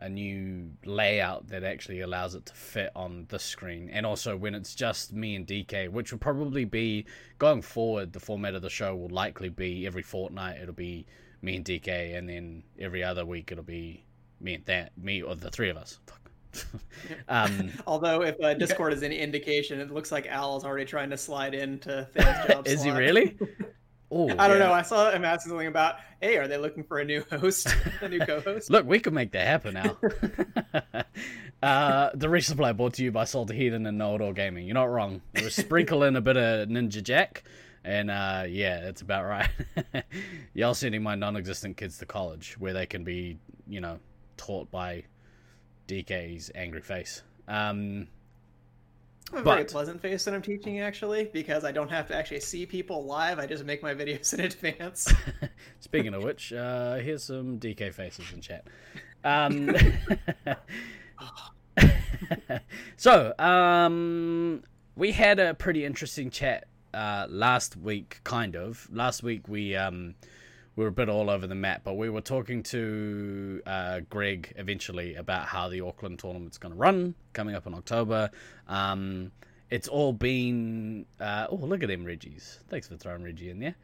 a 0.00 0.08
new 0.08 0.70
layout 0.84 1.48
that 1.48 1.64
actually 1.64 2.00
allows 2.00 2.34
it 2.34 2.46
to 2.46 2.54
fit 2.54 2.90
on 2.94 3.26
the 3.28 3.38
screen. 3.38 3.88
And 3.90 4.04
also 4.04 4.36
when 4.36 4.54
it's 4.54 4.74
just 4.74 5.12
me 5.12 5.36
and 5.36 5.46
DK, 5.46 5.88
which 5.88 6.12
will 6.12 6.18
probably 6.18 6.64
be 6.64 7.06
going 7.38 7.62
forward, 7.62 8.12
the 8.12 8.20
format 8.20 8.54
of 8.54 8.62
the 8.62 8.70
show 8.70 8.94
will 8.94 9.08
likely 9.08 9.48
be 9.48 9.86
every 9.86 10.02
fortnight 10.02 10.60
it'll 10.60 10.74
be 10.74 11.06
me 11.42 11.56
and 11.56 11.64
DK, 11.64 12.16
and 12.16 12.28
then 12.28 12.62
every 12.78 13.04
other 13.04 13.24
week 13.24 13.52
it'll 13.52 13.64
be 13.64 14.04
me 14.40 14.54
and 14.54 14.64
that 14.66 14.96
me 14.98 15.22
or 15.22 15.34
the 15.34 15.50
three 15.50 15.70
of 15.70 15.76
us. 15.76 15.98
Fuck. 16.06 16.20
um, 17.28 17.70
Although, 17.86 18.22
if 18.22 18.40
uh, 18.42 18.54
Discord 18.54 18.92
is 18.92 19.02
any 19.02 19.18
indication, 19.18 19.78
it 19.80 19.90
looks 19.90 20.10
like 20.10 20.26
Al 20.26 20.56
is 20.56 20.64
already 20.64 20.86
trying 20.86 21.10
to 21.10 21.16
slide 21.16 21.54
into 21.54 22.08
Thanos' 22.16 22.48
job 22.48 22.66
is 22.66 22.82
he 22.82 22.90
really? 22.90 23.36
Oh, 24.10 24.28
I 24.38 24.46
don't 24.46 24.58
yeah. 24.58 24.66
know. 24.66 24.72
I 24.72 24.82
saw 24.82 25.10
him 25.10 25.24
asking 25.24 25.50
something 25.50 25.66
about, 25.66 25.96
hey, 26.20 26.36
are 26.36 26.46
they 26.46 26.58
looking 26.58 26.84
for 26.84 26.98
a 26.98 27.04
new 27.04 27.24
host, 27.30 27.68
a 28.00 28.08
new 28.08 28.20
co-host? 28.20 28.70
Look, 28.70 28.86
we 28.86 29.00
can 29.00 29.14
make 29.14 29.32
that 29.32 29.46
happen 29.46 29.74
now. 29.74 29.96
uh, 31.62 32.10
the 32.14 32.28
resupply 32.28 32.76
brought 32.76 32.94
to 32.94 33.04
you 33.04 33.10
by 33.10 33.24
Salty 33.24 33.56
Heathen 33.56 33.84
and 33.86 33.98
No 33.98 34.14
Outdoor 34.14 34.32
Gaming. 34.32 34.66
You're 34.66 34.74
not 34.74 34.90
wrong. 34.90 35.22
Was 35.42 35.56
sprinkle 35.56 36.04
in 36.04 36.14
a 36.14 36.20
bit 36.20 36.36
of 36.36 36.68
Ninja 36.68 37.02
Jack, 37.02 37.42
and 37.84 38.10
uh, 38.10 38.44
yeah, 38.48 38.80
that's 38.80 39.02
about 39.02 39.24
right. 39.24 39.48
Y'all 40.54 40.74
sending 40.74 41.02
my 41.02 41.16
non-existent 41.16 41.76
kids 41.76 41.98
to 41.98 42.06
college 42.06 42.56
where 42.60 42.72
they 42.72 42.86
can 42.86 43.02
be, 43.02 43.38
you 43.66 43.80
know, 43.80 43.98
taught 44.36 44.70
by 44.70 45.04
DK's 45.88 46.50
angry 46.54 46.80
face. 46.80 47.22
Um, 47.48 48.06
I 49.32 49.36
have 49.36 49.46
a 49.46 49.50
very 49.50 49.64
pleasant 49.64 50.00
face 50.00 50.24
that 50.24 50.34
I'm 50.34 50.42
teaching, 50.42 50.80
actually, 50.80 51.24
because 51.32 51.64
I 51.64 51.72
don't 51.72 51.90
have 51.90 52.06
to 52.08 52.16
actually 52.16 52.40
see 52.40 52.64
people 52.64 53.04
live. 53.06 53.38
I 53.38 53.46
just 53.46 53.64
make 53.64 53.82
my 53.82 53.92
videos 53.92 54.32
in 54.38 54.40
advance. 54.40 55.12
Speaking 55.80 56.14
of 56.14 56.22
which, 56.22 56.52
uh, 56.52 56.96
here's 56.96 57.24
some 57.24 57.58
DK 57.58 57.92
faces 57.92 58.32
in 58.32 58.40
chat. 58.40 58.66
Um, 59.24 59.74
so, 62.96 63.34
um, 63.38 64.62
we 64.94 65.10
had 65.10 65.40
a 65.40 65.54
pretty 65.54 65.84
interesting 65.84 66.30
chat 66.30 66.68
uh, 66.94 67.26
last 67.28 67.76
week, 67.76 68.20
kind 68.22 68.54
of. 68.54 68.88
Last 68.92 69.24
week 69.24 69.48
we 69.48 69.74
um, 69.74 70.14
we 70.76 70.84
were 70.84 70.88
a 70.88 70.92
bit 70.92 71.08
all 71.08 71.30
over 71.30 71.46
the 71.46 71.54
map, 71.54 71.80
but 71.84 71.94
we 71.94 72.10
were 72.10 72.20
talking 72.20 72.62
to 72.64 73.62
uh, 73.66 74.00
Greg 74.10 74.52
eventually 74.56 75.14
about 75.16 75.46
how 75.46 75.68
the 75.68 75.80
Auckland 75.80 76.18
tournament's 76.18 76.58
going 76.58 76.72
to 76.72 76.78
run 76.78 77.14
coming 77.32 77.54
up 77.54 77.66
in 77.66 77.74
October. 77.74 78.30
Um, 78.68 79.32
it's 79.70 79.88
all 79.88 80.12
been 80.12 81.06
uh, 81.18 81.46
oh 81.50 81.56
look 81.56 81.82
at 81.82 81.88
them 81.88 82.04
Reggies. 82.04 82.58
Thanks 82.68 82.88
for 82.88 82.96
throwing 82.96 83.22
Reggie 83.24 83.50
in 83.50 83.58
there. 83.58 83.74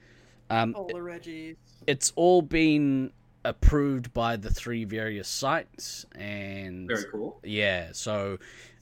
Um, 0.51 0.75
All 0.77 0.87
the 0.87 0.95
Reggies. 0.95 1.57
it's 1.87 2.13
all 2.15 2.43
been 2.43 3.11
approved 3.45 4.13
by 4.13 4.37
the 4.37 4.51
three 4.51 4.85
various 4.85 5.27
sites 5.29 6.05
and 6.15 6.87
Very 6.89 7.05
cool. 7.11 7.41
yeah 7.43 7.89
so 7.93 8.39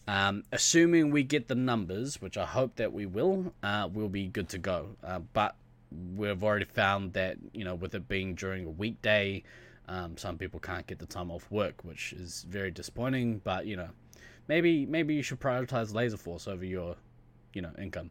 um, 0.09 0.43
assuming 0.52 1.11
we 1.12 1.23
get 1.23 1.49
the 1.49 1.55
numbers 1.55 2.21
which 2.21 2.37
i 2.37 2.45
hope 2.45 2.76
that 2.76 2.93
we 2.93 3.07
will 3.07 3.55
uh, 3.62 3.88
we'll 3.90 4.09
be 4.11 4.26
good 4.26 4.49
to 4.50 4.59
go 4.59 4.88
uh, 5.05 5.21
but 5.33 5.55
we've 6.17 6.43
already 6.45 6.65
found 6.65 7.13
that 7.13 7.37
you 7.53 7.65
know 7.65 7.75
with 7.75 7.95
it 7.95 8.09
being 8.09 8.35
during 8.35 8.67
a 8.67 8.71
weekday 8.71 9.43
um, 9.89 10.17
some 10.17 10.39
people 10.39 10.61
can't 10.61 10.87
get 10.87 10.99
the 10.99 11.07
time 11.07 11.31
off 11.31 11.51
work 11.51 11.85
which 11.85 12.13
is 12.13 12.45
very 12.49 12.71
disappointing 12.71 13.41
but 13.45 13.67
you 13.67 13.77
know 13.77 13.89
maybe 14.49 14.87
maybe 14.87 15.15
you 15.15 15.23
should 15.23 15.41
prioritize 15.41 15.95
laser 15.95 16.17
force 16.17 16.47
over 16.47 16.65
your 16.65 16.97
you 17.55 17.63
know 17.63 17.73
income 17.79 18.11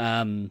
um 0.00 0.50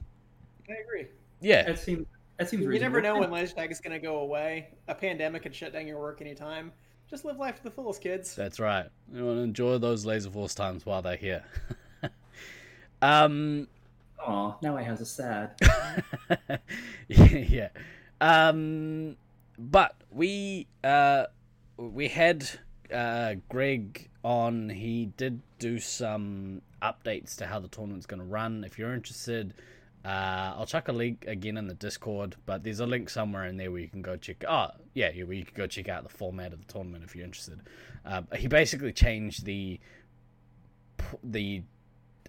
I 0.69 0.73
agree. 0.83 1.07
yeah 1.41 1.63
That 1.63 1.79
seems 1.79 2.05
that 2.37 2.49
seems 2.49 2.63
You 2.63 2.79
never 2.79 3.01
know 3.01 3.17
when 3.17 3.31
laser 3.31 3.55
tag 3.55 3.71
is 3.71 3.81
going 3.81 3.93
to 3.93 3.99
go 3.99 4.17
away. 4.19 4.69
A 4.87 4.93
pandemic 4.93 5.41
could 5.41 5.55
shut 5.55 5.73
down 5.73 5.87
your 5.87 5.99
work 5.99 6.21
anytime. 6.21 6.71
Just 7.09 7.25
live 7.25 7.37
life 7.37 7.55
to 7.55 7.63
the 7.63 7.71
fullest, 7.71 8.01
kids. 8.01 8.35
That's 8.35 8.59
right. 8.59 8.87
You 9.11 9.25
want 9.25 9.37
to 9.37 9.41
enjoy 9.41 9.77
those 9.77 10.05
Laser 10.05 10.29
Force 10.29 10.53
times 10.53 10.85
while 10.85 11.01
they're 11.01 11.15
here. 11.15 11.43
um, 13.01 13.67
Aw, 14.19 14.55
now 14.61 14.75
I 14.77 14.81
has 14.83 15.01
a 15.01 15.05
sad. 15.05 15.51
yeah. 17.07 17.69
Um, 18.19 19.15
but 19.57 19.95
we 20.11 20.67
uh 20.83 21.25
we 21.77 22.07
had 22.07 22.49
uh 22.93 23.35
Greg 23.49 24.09
on. 24.23 24.69
He 24.69 25.05
did 25.17 25.41
do 25.59 25.79
some 25.79 26.61
updates 26.81 27.35
to 27.37 27.45
how 27.45 27.59
the 27.59 27.67
tournament's 27.67 28.05
going 28.05 28.19
to 28.19 28.25
run. 28.25 28.63
If 28.63 28.77
you're 28.79 28.93
interested, 28.93 29.53
Uh, 30.05 30.53
I'll 30.55 30.65
chuck 30.65 30.87
a 30.87 30.93
link 30.93 31.25
again 31.27 31.57
in 31.57 31.67
the 31.67 31.73
Discord, 31.73 32.35
but 32.45 32.63
there's 32.63 32.79
a 32.79 32.85
link 32.85 33.09
somewhere 33.09 33.45
in 33.45 33.57
there 33.57 33.71
where 33.71 33.81
you 33.81 33.89
can 33.89 34.01
go 34.01 34.15
check. 34.15 34.43
Oh, 34.47 34.69
yeah, 34.93 35.09
yeah, 35.13 35.23
where 35.25 35.35
you 35.35 35.43
can 35.43 35.55
go 35.55 35.67
check 35.67 35.89
out 35.89 36.03
the 36.03 36.09
format 36.09 36.53
of 36.53 36.65
the 36.65 36.71
tournament 36.71 37.03
if 37.03 37.13
you're 37.13 37.25
interested. 37.25 37.59
Uh, 38.05 38.21
he 38.35 38.47
basically 38.47 38.93
changed 38.93 39.43
the 39.43 39.79
the 41.23 41.63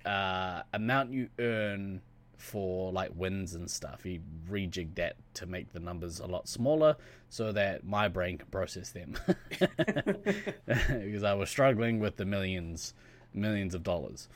uh, 0.06 0.62
amount 0.72 1.12
you 1.12 1.28
earn 1.38 2.00
for 2.38 2.92
like 2.92 3.10
wins 3.14 3.54
and 3.54 3.70
stuff. 3.70 4.04
He 4.04 4.20
rejigged 4.48 4.94
that 4.94 5.16
to 5.34 5.46
make 5.46 5.72
the 5.72 5.80
numbers 5.80 6.20
a 6.20 6.26
lot 6.26 6.48
smaller 6.48 6.96
so 7.28 7.52
that 7.52 7.84
my 7.84 8.08
brain 8.08 8.38
can 8.38 8.46
process 8.48 8.90
them. 8.90 9.16
because 9.58 11.24
I 11.24 11.34
was 11.34 11.50
struggling 11.50 11.98
with 11.98 12.16
the 12.16 12.24
millions, 12.24 12.94
millions 13.34 13.74
of 13.74 13.82
dollars. 13.82 14.28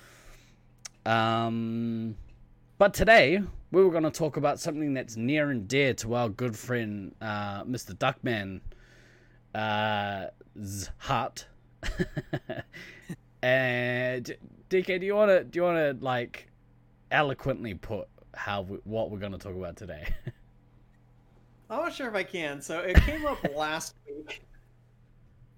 Um, 1.07 2.16
but 2.78 2.92
today 2.95 3.40
we 3.71 3.85
were 3.85 3.90
going 3.90 4.02
to 4.02 4.11
talk 4.11 4.37
about 4.37 4.59
something 4.59 4.92
that's 4.95 5.16
near 5.16 5.50
and 5.50 5.66
dear 5.69 5.95
to 5.95 6.14
our 6.14 6.28
good 6.28 6.57
friend 6.57 7.14
uh, 7.21 7.64
Mr. 7.64 7.95
Duckman 7.95 8.61
uh, 9.54 10.26
heart. 10.99 11.47
and 13.42 14.37
DK, 14.73 14.99
do 14.99 15.05
you 15.05 15.14
want 15.14 15.31
to 15.31 15.45
do 15.45 15.59
you 15.59 15.62
want 15.64 15.76
to 15.76 16.05
like 16.05 16.49
eloquently 17.11 17.75
put 17.75 18.09
how 18.35 18.62
we, 18.62 18.79
what 18.85 19.11
we're 19.11 19.19
going 19.19 19.33
to 19.33 19.38
talk 19.38 19.55
about 19.55 19.76
today? 19.76 20.09
I'm 21.71 21.81
not 21.81 21.93
sure 21.93 22.09
if 22.09 22.14
I 22.14 22.23
can. 22.23 22.62
So 22.62 22.81
it 22.81 22.97
came 23.02 23.26
up 23.26 23.38
last 23.55 23.95
week 24.07 24.43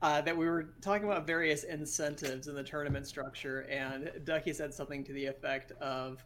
uh, 0.03 0.21
that 0.23 0.37
we 0.37 0.47
were 0.47 0.71
talking 0.81 1.05
about 1.05 1.29
various 1.29 1.63
incentives 1.63 2.49
in 2.49 2.57
the 2.57 2.63
tournament 2.65 3.07
structure, 3.07 3.61
and 3.71 4.11
Ducky 4.25 4.53
said 4.53 4.75
something 4.75 5.05
to 5.05 5.13
the 5.13 5.27
effect 5.27 5.71
of, 5.81 6.25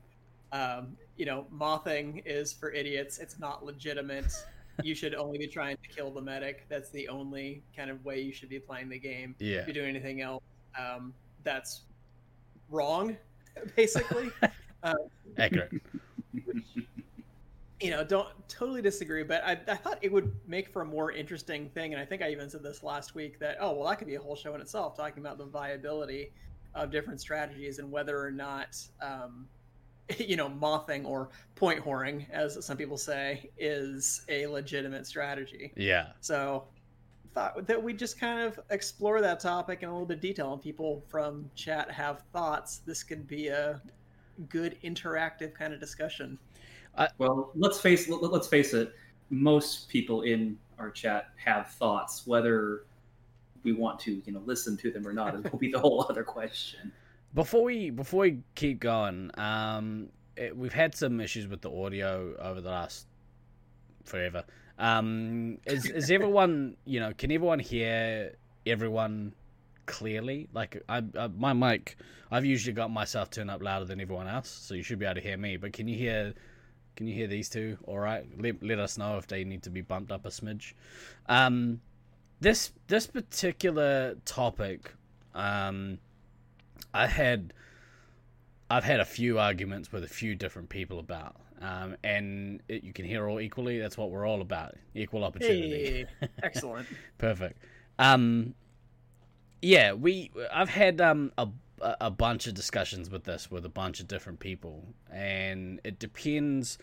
um, 0.52 0.96
you 1.16 1.26
know, 1.26 1.46
mothing 1.54 2.22
is 2.24 2.54
for 2.54 2.72
idiots. 2.72 3.18
It's 3.18 3.38
not 3.38 3.64
legitimate. 3.64 4.32
You 4.82 4.94
should 4.94 5.14
only 5.14 5.36
be 5.38 5.46
trying 5.46 5.76
to 5.76 5.88
kill 5.94 6.10
the 6.10 6.22
medic. 6.22 6.64
That's 6.68 6.90
the 6.90 7.08
only 7.08 7.62
kind 7.76 7.90
of 7.90 8.02
way 8.04 8.20
you 8.20 8.32
should 8.32 8.48
be 8.48 8.58
playing 8.58 8.88
the 8.88 8.98
game. 8.98 9.34
yeah. 9.38 9.58
If 9.58 9.66
you're 9.66 9.74
doing 9.74 9.90
anything 9.90 10.22
else, 10.22 10.42
um, 10.78 11.12
that's 11.44 11.82
wrong, 12.70 13.16
basically. 13.76 14.30
Accurate. 15.38 15.72
you 17.80 17.90
know, 17.90 18.04
don't 18.04 18.28
totally 18.48 18.82
disagree, 18.82 19.22
but 19.22 19.44
I, 19.44 19.52
I 19.68 19.76
thought 19.76 19.98
it 20.02 20.12
would 20.12 20.34
make 20.46 20.68
for 20.68 20.82
a 20.82 20.84
more 20.84 21.12
interesting 21.12 21.68
thing. 21.70 21.92
And 21.92 22.02
I 22.02 22.04
think 22.04 22.22
I 22.22 22.30
even 22.30 22.50
said 22.50 22.62
this 22.62 22.82
last 22.82 23.14
week 23.14 23.38
that, 23.38 23.56
oh, 23.60 23.72
well, 23.72 23.88
that 23.88 23.98
could 23.98 24.08
be 24.08 24.16
a 24.16 24.20
whole 24.20 24.36
show 24.36 24.54
in 24.54 24.60
itself, 24.60 24.96
talking 24.96 25.22
about 25.22 25.38
the 25.38 25.46
viability 25.46 26.32
of 26.74 26.90
different 26.90 27.20
strategies 27.20 27.78
and 27.78 27.90
whether 27.90 28.20
or 28.20 28.30
not, 28.30 28.76
um, 29.00 29.46
you 30.18 30.36
know, 30.36 30.48
mothing 30.48 31.04
or 31.04 31.28
point 31.54 31.84
whoring, 31.84 32.28
as 32.30 32.64
some 32.64 32.76
people 32.76 32.96
say, 32.96 33.50
is 33.58 34.22
a 34.28 34.46
legitimate 34.46 35.06
strategy. 35.06 35.72
Yeah. 35.76 36.08
So 36.20 36.64
thought 37.34 37.66
that 37.66 37.82
we 37.82 37.92
just 37.92 38.18
kind 38.18 38.40
of 38.40 38.60
explore 38.70 39.20
that 39.20 39.40
topic 39.40 39.82
in 39.82 39.88
a 39.88 39.92
little 39.92 40.06
bit 40.06 40.16
of 40.16 40.20
detail 40.20 40.52
and 40.52 40.62
people 40.62 41.02
from 41.08 41.50
chat 41.54 41.90
have 41.90 42.22
thoughts. 42.32 42.78
This 42.78 43.02
could 43.02 43.26
be 43.26 43.48
a 43.48 43.80
good 44.48 44.78
interactive 44.82 45.54
kind 45.54 45.72
of 45.72 45.80
discussion. 45.80 46.38
Well, 47.18 47.52
let's 47.54 47.80
face 47.80 48.08
let, 48.08 48.22
let's 48.22 48.48
face 48.48 48.74
it. 48.74 48.92
Most 49.30 49.88
people 49.88 50.22
in 50.22 50.58
our 50.78 50.90
chat 50.90 51.28
have 51.44 51.70
thoughts, 51.72 52.26
whether 52.26 52.84
we 53.62 53.72
want 53.72 54.00
to, 54.00 54.22
you 54.24 54.32
know, 54.32 54.42
listen 54.44 54.76
to 54.78 54.90
them 54.90 55.06
or 55.06 55.12
not. 55.12 55.34
It 55.34 55.52
will 55.52 55.58
be 55.58 55.70
the 55.70 55.78
whole 55.78 56.06
other 56.08 56.24
question. 56.24 56.92
Before 57.34 57.64
we 57.64 57.90
before 57.90 58.20
we 58.20 58.38
keep 58.54 58.80
going, 58.80 59.30
um, 59.38 60.08
it, 60.36 60.56
we've 60.56 60.72
had 60.72 60.94
some 60.94 61.20
issues 61.20 61.46
with 61.46 61.60
the 61.60 61.70
audio 61.70 62.34
over 62.38 62.60
the 62.60 62.70
last 62.70 63.06
forever. 64.04 64.44
Um, 64.78 65.58
is 65.66 65.86
is 65.86 66.10
everyone 66.10 66.76
you 66.84 67.00
know? 67.00 67.12
Can 67.12 67.32
everyone 67.32 67.58
hear 67.58 68.36
everyone 68.66 69.34
clearly? 69.86 70.48
Like 70.52 70.82
I, 70.88 71.02
I 71.18 71.28
my 71.28 71.52
mic, 71.52 71.96
I've 72.30 72.44
usually 72.44 72.72
got 72.72 72.90
myself 72.90 73.30
turned 73.30 73.50
up 73.50 73.62
louder 73.62 73.84
than 73.84 74.00
everyone 74.00 74.28
else, 74.28 74.48
so 74.48 74.74
you 74.74 74.82
should 74.82 74.98
be 74.98 75.04
able 75.04 75.16
to 75.16 75.20
hear 75.20 75.36
me. 75.36 75.56
But 75.56 75.72
can 75.72 75.88
you 75.88 75.96
hear? 75.96 76.34
Can 76.96 77.06
you 77.06 77.14
hear 77.14 77.26
these 77.28 77.48
two? 77.48 77.78
All 77.86 77.98
right, 77.98 78.26
let 78.38 78.62
let 78.62 78.78
us 78.78 78.98
know 78.98 79.18
if 79.18 79.26
they 79.26 79.44
need 79.44 79.62
to 79.64 79.70
be 79.70 79.80
bumped 79.80 80.12
up 80.12 80.24
a 80.26 80.28
smidge. 80.28 80.74
Um, 81.28 81.80
this 82.40 82.72
this 82.86 83.06
particular 83.06 84.16
topic, 84.24 84.92
um, 85.34 85.98
I 86.94 87.06
had 87.06 87.52
I've 88.70 88.84
had 88.84 89.00
a 89.00 89.04
few 89.04 89.38
arguments 89.38 89.92
with 89.92 90.04
a 90.04 90.08
few 90.08 90.34
different 90.34 90.68
people 90.68 90.98
about, 90.98 91.36
um, 91.60 91.96
and 92.04 92.62
it, 92.68 92.84
you 92.84 92.92
can 92.92 93.04
hear 93.04 93.28
all 93.28 93.40
equally. 93.40 93.78
That's 93.78 93.96
what 93.96 94.10
we're 94.10 94.26
all 94.26 94.40
about: 94.40 94.74
equal 94.94 95.24
opportunity. 95.24 96.06
Hey, 96.20 96.28
excellent. 96.42 96.86
Perfect. 97.18 97.62
Um, 97.98 98.54
yeah, 99.60 99.92
we 99.92 100.30
I've 100.52 100.70
had 100.70 101.00
um 101.00 101.32
a 101.36 101.48
a 102.00 102.10
bunch 102.10 102.46
of 102.46 102.54
discussions 102.54 103.10
with 103.10 103.24
this 103.24 103.50
with 103.50 103.64
a 103.64 103.70
bunch 103.70 104.00
of 104.00 104.08
different 104.08 104.40
people, 104.40 104.84
and 105.12 105.80
it 105.84 105.98
depends. 105.98 106.78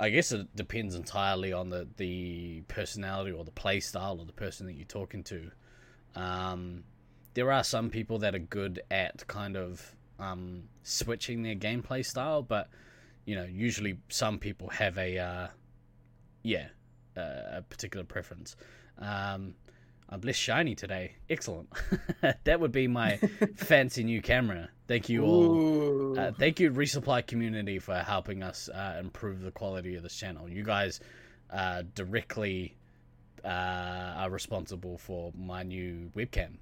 I 0.00 0.10
guess 0.10 0.30
it 0.30 0.54
depends 0.54 0.94
entirely 0.94 1.52
on 1.52 1.70
the 1.70 1.88
the 1.96 2.62
personality 2.68 3.32
or 3.32 3.44
the 3.44 3.50
play 3.50 3.80
style 3.80 4.20
of 4.20 4.26
the 4.26 4.32
person 4.32 4.66
that 4.66 4.74
you're 4.74 4.84
talking 4.84 5.22
to. 5.24 5.50
Um, 6.14 6.84
there 7.34 7.52
are 7.52 7.64
some 7.64 7.90
people 7.90 8.18
that 8.20 8.34
are 8.34 8.40
good 8.40 8.80
at 8.90 9.26
kind 9.26 9.56
of 9.56 9.94
um, 10.18 10.64
switching 10.82 11.42
their 11.42 11.54
gameplay 11.54 12.04
style, 12.04 12.42
but 12.42 12.68
you 13.28 13.34
know, 13.34 13.44
usually 13.44 13.98
some 14.08 14.38
people 14.38 14.70
have 14.70 14.96
a 14.96 15.18
uh, 15.18 15.48
yeah 16.42 16.68
uh, 17.14 17.58
a 17.58 17.62
particular 17.68 18.02
preference. 18.02 18.56
Um, 18.98 19.54
I'm 20.08 20.22
less 20.22 20.36
shiny 20.36 20.74
today. 20.74 21.16
Excellent. 21.28 21.68
that 22.44 22.58
would 22.58 22.72
be 22.72 22.88
my 22.88 23.16
fancy 23.56 24.02
new 24.02 24.22
camera. 24.22 24.70
Thank 24.86 25.10
you 25.10 25.24
all. 25.24 26.18
Uh, 26.18 26.32
thank 26.32 26.58
you, 26.58 26.70
Resupply 26.72 27.26
community, 27.26 27.78
for 27.78 27.96
helping 27.96 28.42
us 28.42 28.70
uh, 28.70 28.96
improve 28.98 29.42
the 29.42 29.50
quality 29.50 29.96
of 29.96 30.02
this 30.02 30.16
channel. 30.16 30.48
You 30.48 30.62
guys 30.62 31.00
uh, 31.50 31.82
directly 31.94 32.78
uh, 33.44 33.48
are 33.48 34.30
responsible 34.30 34.96
for 34.96 35.32
my 35.36 35.64
new 35.64 36.10
webcam, 36.16 36.52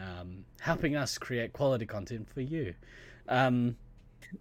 um, 0.00 0.46
helping 0.58 0.96
us 0.96 1.18
create 1.18 1.52
quality 1.52 1.84
content 1.84 2.30
for 2.32 2.40
you. 2.40 2.72
Um, 3.28 3.76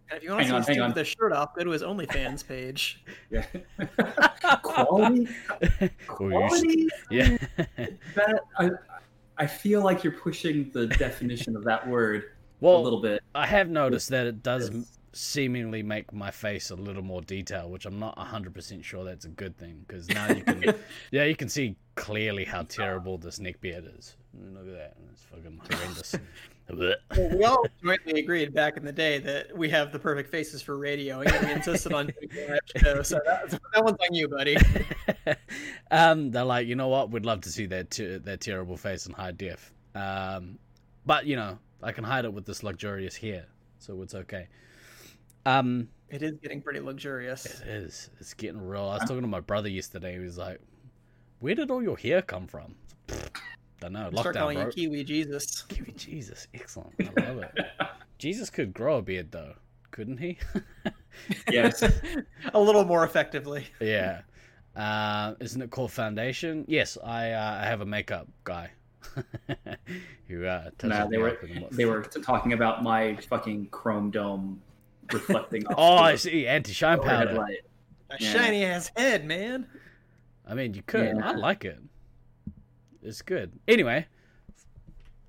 And 0.09 0.17
if 0.17 0.23
you 0.23 0.29
want 0.31 0.41
to 0.41 0.45
Hang 0.47 0.53
on, 0.55 0.63
see 0.63 0.73
hang 0.73 0.81
Steve 0.81 0.87
with 0.95 0.97
a 0.97 1.03
shirt 1.05 1.31
off, 1.33 1.55
go 1.55 1.63
to 1.63 1.69
his 1.71 1.81
OnlyFans 1.83 2.47
page. 2.47 3.03
Yeah. 3.29 3.45
Quality. 4.61 5.27
or 5.61 5.69
you 5.79 5.85
s- 5.85 5.91
Quality. 6.07 6.87
yeah. 7.09 7.37
That 8.15 8.41
I, 8.57 8.69
I 9.37 9.47
feel 9.47 9.81
like 9.81 10.03
you're 10.03 10.13
pushing 10.13 10.69
the 10.73 10.87
definition 10.87 11.55
of 11.55 11.63
that 11.65 11.87
word 11.87 12.31
well, 12.59 12.77
a 12.77 12.81
little 12.81 13.01
bit. 13.01 13.21
I 13.35 13.45
have 13.47 13.69
noticed 13.69 14.09
that 14.09 14.27
it 14.27 14.43
does 14.43 14.69
Yes. 14.71 14.97
seemingly 15.13 15.83
make 15.83 16.13
my 16.13 16.31
face 16.31 16.69
a 16.69 16.75
little 16.75 17.01
more 17.03 17.21
detailed, 17.21 17.71
which 17.71 17.85
I'm 17.85 17.99
not 17.99 18.17
100% 18.17 18.83
sure 18.83 19.03
that's 19.03 19.25
a 19.25 19.29
good 19.29 19.57
thing 19.57 19.83
because 19.87 20.07
now 20.09 20.27
you 20.29 20.43
can, 20.43 20.75
yeah, 21.11 21.23
you 21.25 21.35
can 21.35 21.49
see 21.49 21.75
clearly 21.95 22.45
how 22.45 22.63
terrible 22.63 23.17
this 23.17 23.39
neck 23.39 23.59
beard 23.61 23.91
is. 23.97 24.15
Look 24.53 24.67
at 24.67 24.73
that. 24.73 24.93
It's 25.11 25.23
fucking 25.23 25.59
horrendous. 25.69 26.15
Well, 26.69 26.95
we 27.35 27.43
all 27.43 27.65
jointly 27.83 28.19
agreed 28.21 28.53
back 28.53 28.77
in 28.77 28.85
the 28.85 28.91
day 28.91 29.19
that 29.19 29.55
we 29.55 29.69
have 29.69 29.91
the 29.91 29.99
perfect 29.99 30.29
faces 30.29 30.61
for 30.61 30.77
radio, 30.77 31.21
and 31.21 31.45
we 31.45 31.51
insisted 31.51 31.93
on 31.93 32.07
doing 32.07 32.47
that 32.47 32.61
show. 32.77 33.01
So 33.03 33.19
that, 33.25 33.49
that 33.49 33.83
one's 33.83 33.97
on 34.01 34.13
you, 34.13 34.27
buddy. 34.27 34.57
um, 35.91 36.31
they're 36.31 36.43
like, 36.43 36.67
you 36.67 36.75
know 36.75 36.87
what? 36.87 37.11
We'd 37.11 37.25
love 37.25 37.41
to 37.41 37.49
see 37.49 37.65
that 37.67 37.91
ter- 37.91 38.19
that 38.19 38.41
terrible 38.41 38.77
face 38.77 39.05
in 39.05 39.13
high 39.13 39.31
def. 39.31 39.73
Um, 39.93 40.57
but 41.05 41.25
you 41.25 41.35
know, 41.35 41.59
I 41.81 41.91
can 41.91 42.03
hide 42.03 42.25
it 42.25 42.33
with 42.33 42.45
this 42.45 42.63
luxurious 42.63 43.15
hair, 43.15 43.45
so 43.79 44.01
it's 44.01 44.15
okay. 44.15 44.47
Um, 45.45 45.89
It 46.09 46.23
is 46.23 46.33
getting 46.41 46.61
pretty 46.61 46.79
luxurious. 46.79 47.45
it 47.45 47.67
is. 47.67 48.09
It's 48.19 48.33
getting 48.33 48.61
real. 48.61 48.83
I 48.83 48.95
was 48.95 49.01
talking 49.01 49.21
to 49.21 49.27
my 49.27 49.41
brother 49.41 49.69
yesterday. 49.69 50.13
He 50.13 50.19
was 50.19 50.37
like, 50.37 50.59
"Where 51.39 51.55
did 51.55 51.69
all 51.69 51.83
your 51.83 51.97
hair 51.97 52.21
come 52.21 52.47
from?" 52.47 52.75
Don't 53.83 53.91
know. 53.93 54.09
Start 54.11 54.33
Lockdown, 54.35 54.39
calling 54.39 54.57
bro. 54.59 54.65
you 54.67 54.71
Kiwi 54.71 55.03
Jesus. 55.03 55.61
Kiwi 55.67 55.91
Jesus. 55.97 56.47
Excellent. 56.53 56.93
I 57.17 57.31
love 57.31 57.39
it. 57.43 57.65
Jesus 58.17 58.49
could 58.49 58.73
grow 58.73 58.99
a 58.99 59.01
beard 59.01 59.29
though, 59.31 59.53
couldn't 59.91 60.17
he? 60.17 60.37
Yes. 61.51 61.83
a 62.53 62.59
little 62.59 62.85
more 62.85 63.03
effectively. 63.03 63.67
yeah. 63.79 64.21
Uh, 64.75 65.35
isn't 65.39 65.61
it 65.61 65.69
called 65.69 65.91
foundation? 65.91 66.65
Yes, 66.67 66.97
I 67.03 67.31
uh, 67.31 67.59
I 67.61 67.65
have 67.67 67.81
a 67.81 67.85
makeup 67.85 68.27
guy 68.45 68.71
who 70.27 70.45
uh, 70.45 70.71
touches 70.79 70.89
Nah, 70.97 71.05
they 71.07 71.17
were 71.19 71.29
up 71.29 71.43
and 71.43 71.61
what- 71.61 71.71
they 71.71 71.85
were 71.85 72.01
talking 72.01 72.53
about 72.53 72.81
my 72.81 73.15
fucking 73.29 73.67
chrome 73.67 74.09
dome 74.09 74.59
reflecting. 75.11 75.63
Oh, 75.77 75.97
I 75.97 76.15
see. 76.15 76.47
Anti 76.47 76.71
shine 76.73 76.99
powder. 77.01 77.33
light. 77.33 77.59
A 78.09 78.15
Yeah. 78.19 78.31
shiny 78.33 78.63
ass 78.65 78.89
head, 78.95 79.25
man. 79.25 79.67
I 80.47 80.55
mean, 80.55 80.73
you 80.73 80.81
could. 80.81 81.15
Yeah. 81.17 81.29
I 81.29 81.33
like 81.33 81.63
it. 81.65 81.77
It's 83.03 83.21
good. 83.21 83.59
Anyway, 83.67 84.05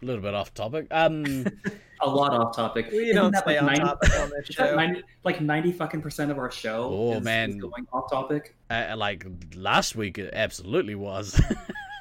a 0.03 0.07
little 0.07 0.23
bit 0.23 0.35
off 0.35 0.55
topic. 0.55 0.87
Um, 0.91 1.47
a 2.01 2.09
lot 2.09 2.33
off 2.33 2.55
topic. 2.55 2.91
We 2.93 3.11
Isn't 3.11 3.17
don't 3.17 3.33
that 3.33 3.43
stay 3.43 3.61
like 3.61 3.63
on 3.63 3.67
90 3.67 3.81
topic 3.83 4.21
on 4.21 4.31
this 4.31 4.47
show. 4.51 4.75
90 4.77 5.03
like 5.25 5.41
ninety 5.41 5.73
fucking 5.73 6.03
percent 6.03 6.31
of 6.31 6.39
our 6.39 6.51
show. 6.51 6.89
Oh, 6.91 7.13
is, 7.13 7.19
is 7.19 7.25
man. 7.25 7.59
going 7.59 7.87
off 7.93 8.11
topic. 8.11 8.55
Uh, 8.71 8.95
like 8.97 9.27
last 9.57 9.97
week, 9.97 10.19
it 10.19 10.31
absolutely 10.33 10.95
was. 10.95 11.41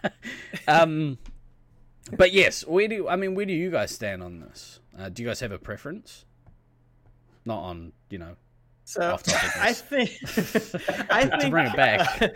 um, 0.67 1.17
but 2.17 2.31
yes, 2.33 2.65
where 2.67 2.87
do 2.87 3.07
I 3.07 3.15
mean? 3.15 3.33
Where 3.35 3.45
do 3.45 3.53
you 3.53 3.71
guys 3.71 3.91
stand 3.91 4.21
on 4.21 4.39
this? 4.41 4.79
Uh, 4.97 5.09
do 5.09 5.23
you 5.23 5.27
guys 5.27 5.39
have 5.39 5.51
a 5.51 5.59
preference? 5.59 6.25
Not 7.45 7.59
on, 7.59 7.91
you 8.09 8.19
know, 8.19 8.35
So 8.85 9.01
off 9.01 9.23
topic 9.23 9.57
I 9.57 9.73
think 9.73 10.11
I 11.09 11.25
to 11.25 11.37
think 11.39 11.51
bring 11.51 11.67
it 11.67 11.75
back. 11.75 12.33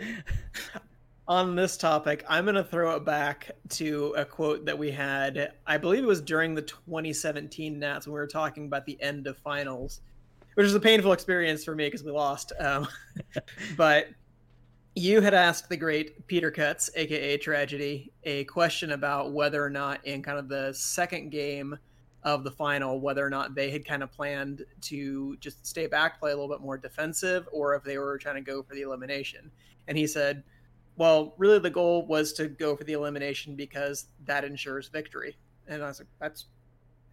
On 1.28 1.54
this 1.54 1.76
topic, 1.76 2.24
I'm 2.26 2.44
going 2.44 2.54
to 2.54 2.64
throw 2.64 2.96
it 2.96 3.04
back 3.04 3.50
to 3.70 4.14
a 4.16 4.24
quote 4.24 4.64
that 4.64 4.78
we 4.78 4.90
had. 4.90 5.52
I 5.66 5.76
believe 5.76 6.02
it 6.02 6.06
was 6.06 6.22
during 6.22 6.54
the 6.54 6.62
2017 6.62 7.78
Nats 7.78 8.06
when 8.06 8.14
we 8.14 8.18
were 8.18 8.26
talking 8.26 8.64
about 8.64 8.86
the 8.86 9.00
end 9.02 9.26
of 9.26 9.36
finals, 9.36 10.00
which 10.54 10.64
was 10.64 10.74
a 10.74 10.80
painful 10.80 11.12
experience 11.12 11.64
for 11.64 11.74
me 11.74 11.86
because 11.86 12.02
we 12.02 12.10
lost. 12.10 12.52
Um, 12.58 12.88
but 13.76 14.08
you 14.94 15.20
had 15.20 15.34
asked 15.34 15.68
the 15.68 15.76
great 15.76 16.26
Peter 16.28 16.50
Cutts, 16.50 16.88
aka 16.96 17.36
Tragedy, 17.36 18.10
a 18.24 18.44
question 18.44 18.92
about 18.92 19.32
whether 19.32 19.62
or 19.62 19.70
not 19.70 20.04
in 20.06 20.22
kind 20.22 20.38
of 20.38 20.48
the 20.48 20.72
second 20.72 21.28
game 21.28 21.78
of 22.24 22.42
the 22.42 22.50
final, 22.50 23.00
whether 23.00 23.24
or 23.24 23.30
not 23.30 23.54
they 23.54 23.70
had 23.70 23.84
kind 23.84 24.02
of 24.02 24.10
planned 24.10 24.64
to 24.80 25.36
just 25.36 25.64
stay 25.66 25.86
back, 25.86 26.18
play 26.18 26.32
a 26.32 26.34
little 26.34 26.48
bit 26.48 26.62
more 26.62 26.78
defensive, 26.78 27.46
or 27.52 27.74
if 27.74 27.84
they 27.84 27.98
were 27.98 28.16
trying 28.16 28.34
to 28.34 28.40
go 28.40 28.62
for 28.62 28.74
the 28.74 28.80
elimination. 28.80 29.50
And 29.86 29.96
he 29.96 30.06
said, 30.06 30.42
well, 30.98 31.34
really 31.38 31.58
the 31.60 31.70
goal 31.70 32.04
was 32.06 32.32
to 32.34 32.48
go 32.48 32.76
for 32.76 32.84
the 32.84 32.92
elimination 32.92 33.54
because 33.56 34.06
that 34.26 34.44
ensures 34.44 34.88
victory. 34.88 35.36
And 35.66 35.82
I 35.82 35.86
was 35.86 36.00
like, 36.00 36.08
that's 36.20 36.46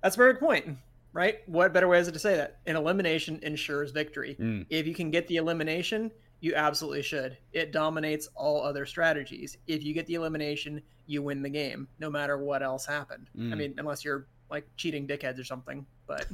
that's 0.04 0.15
a 0.15 0.17
very 0.17 0.34
good 0.34 0.41
point, 0.41 0.78
right? 1.13 1.39
What 1.48 1.71
better 1.74 1.88
way 1.88 2.00
is 2.00 2.08
it 2.08 2.12
to 2.13 2.19
say 2.19 2.36
that? 2.36 2.58
An 2.65 2.76
elimination 2.76 3.39
ensures 3.43 3.91
victory. 3.91 4.36
Mm. 4.39 4.65
If 4.69 4.86
you 4.88 4.93
can 4.93 5.10
get 5.12 5.28
the 5.28 5.38
elimination, 5.38 6.12
you 6.41 6.54
absolutely 6.56 7.02
should. 7.02 7.38
It 7.54 7.71
dominates 7.71 8.28
all 8.36 8.62
other 8.62 8.86
strategies. 8.86 9.58
If 9.67 9.84
you 9.84 9.93
get 9.93 10.06
the 10.08 10.15
elimination, 10.15 10.82
you 11.08 11.21
win 11.24 11.41
the 11.41 11.50
game, 11.50 11.88
no 12.00 12.10
matter 12.10 12.38
what 12.38 12.62
else 12.62 12.86
happened. 12.86 13.30
I 13.36 13.39
Mm. 13.39 13.58
mean, 13.58 13.76
unless 13.78 14.04
you're 14.04 14.28
like 14.50 14.67
cheating 14.78 15.08
dickheads 15.08 15.39
or 15.39 15.43
something. 15.43 15.86
But 16.08 16.28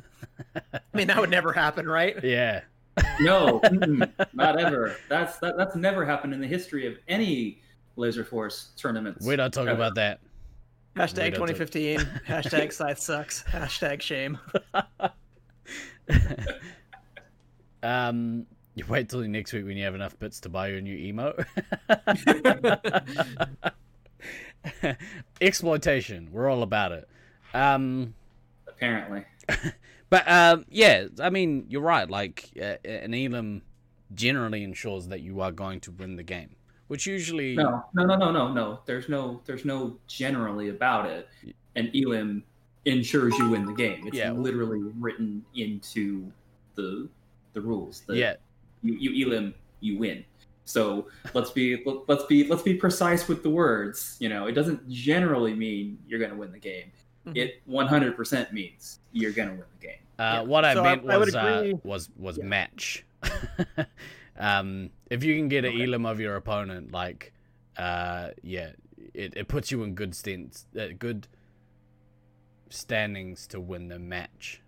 I 0.73 0.79
mean, 0.93 1.07
that 1.07 1.17
would 1.19 1.29
never 1.29 1.53
happen, 1.53 1.87
right? 1.87 2.15
yeah, 2.23 2.61
No, 3.21 3.61
not 4.33 4.59
ever. 4.59 4.95
That's 5.09 5.37
that, 5.39 5.57
that's 5.57 5.75
never 5.75 6.05
happened 6.05 6.33
in 6.33 6.41
the 6.41 6.47
history 6.47 6.87
of 6.87 6.95
any 7.07 7.61
Laser 7.95 8.23
Force 8.23 8.69
tournaments. 8.77 9.25
we're 9.25 9.37
not 9.37 9.53
talking 9.53 9.69
Ever. 9.69 9.77
about 9.77 9.95
that. 9.95 10.19
Hashtag 10.95 11.33
don't 11.35 11.47
do- 11.47 11.53
2015. 11.53 11.99
hashtag 12.27 12.73
Scythe 12.73 12.99
sucks. 12.99 13.43
Hashtag 13.43 14.01
shame. 14.01 14.37
um, 17.83 18.45
you 18.75 18.85
wait 18.87 19.09
till 19.09 19.21
next 19.21 19.53
week 19.53 19.65
when 19.65 19.77
you 19.77 19.83
have 19.85 19.95
enough 19.95 20.17
bits 20.19 20.39
to 20.41 20.49
buy 20.49 20.67
your 20.67 20.81
new 20.81 20.95
emo. 20.95 21.33
Exploitation. 25.41 26.29
We're 26.31 26.49
all 26.49 26.63
about 26.63 26.91
it. 26.91 27.07
Um, 27.53 28.13
Apparently, 28.67 29.25
but 30.11 30.29
um, 30.29 30.65
yeah, 30.69 31.07
I 31.19 31.31
mean, 31.31 31.65
you're 31.69 31.81
right. 31.81 32.07
Like 32.07 32.51
uh, 32.61 32.75
an 32.85 33.13
elim 33.15 33.63
generally 34.13 34.63
ensures 34.63 35.07
that 35.07 35.21
you 35.21 35.39
are 35.39 35.51
going 35.53 35.79
to 35.79 35.91
win 35.91 36.17
the 36.17 36.23
game, 36.23 36.49
which 36.87 37.07
usually 37.07 37.55
no, 37.55 37.83
no, 37.93 38.05
no, 38.05 38.17
no, 38.17 38.31
no, 38.31 38.53
no. 38.53 38.79
There's 38.85 39.07
no, 39.07 39.41
there's 39.45 39.63
no 39.63 39.97
generally 40.07 40.67
about 40.69 41.05
it. 41.09 41.29
And 41.75 41.89
Elim 41.95 42.43
ensures 42.83 43.37
you 43.39 43.49
win 43.49 43.65
the 43.65 43.73
game. 43.73 44.05
It's 44.05 44.17
Yeah. 44.17 44.31
literally 44.33 44.81
written 44.99 45.45
into 45.55 46.29
the 46.75 47.07
the 47.53 47.61
rules. 47.61 48.01
The, 48.01 48.17
yeah, 48.17 48.33
you, 48.83 48.93
you 48.93 49.27
Elim, 49.27 49.53
you 49.79 49.97
win. 49.97 50.25
So 50.65 51.07
let's 51.33 51.51
be 51.51 51.83
let's 52.07 52.25
be 52.25 52.47
let's 52.47 52.63
be 52.63 52.73
precise 52.73 53.29
with 53.29 53.43
the 53.43 53.49
words. 53.49 54.17
You 54.19 54.27
know, 54.27 54.47
it 54.47 54.51
doesn't 54.51 54.89
generally 54.89 55.53
mean 55.53 55.97
you're 56.05 56.19
going 56.19 56.31
to 56.31 56.37
win 56.37 56.51
the 56.51 56.59
game. 56.59 56.91
Mhm. 57.25 57.37
It 57.37 57.61
100% 57.67 58.51
means 58.51 58.99
you're 59.11 59.31
going 59.31 59.49
to 59.49 59.53
win 59.55 59.65
the 59.79 59.87
game. 59.87 59.95
Uh, 60.17 60.23
Yeah. 60.23 60.41
What 60.41 60.65
I 60.65 60.73
So 60.73 60.83
meant 60.83 61.09
I 61.09 61.17
would 61.17 61.27
was 61.27 61.35
uh, 61.35 61.71
was 61.83 62.09
was 62.17 62.37
Yeah. 62.37 62.45
match. 62.45 63.05
um, 64.37 64.89
if 65.09 65.23
you 65.23 65.35
can 65.35 65.47
get 65.47 65.65
an 65.65 65.73
Okay. 65.73 65.83
elim 65.83 66.05
of 66.05 66.19
your 66.19 66.35
opponent, 66.35 66.91
like, 66.91 67.33
uh, 67.77 68.29
yeah, 68.41 68.71
it, 69.13 69.35
it 69.35 69.47
puts 69.47 69.71
you 69.71 69.83
in 69.83 69.93
good 69.93 70.15
stance, 70.15 70.65
uh, 70.79 70.87
good 70.97 71.27
standings 72.69 73.45
to 73.47 73.59
win 73.59 73.87
the 73.87 73.99
match. 73.99 74.61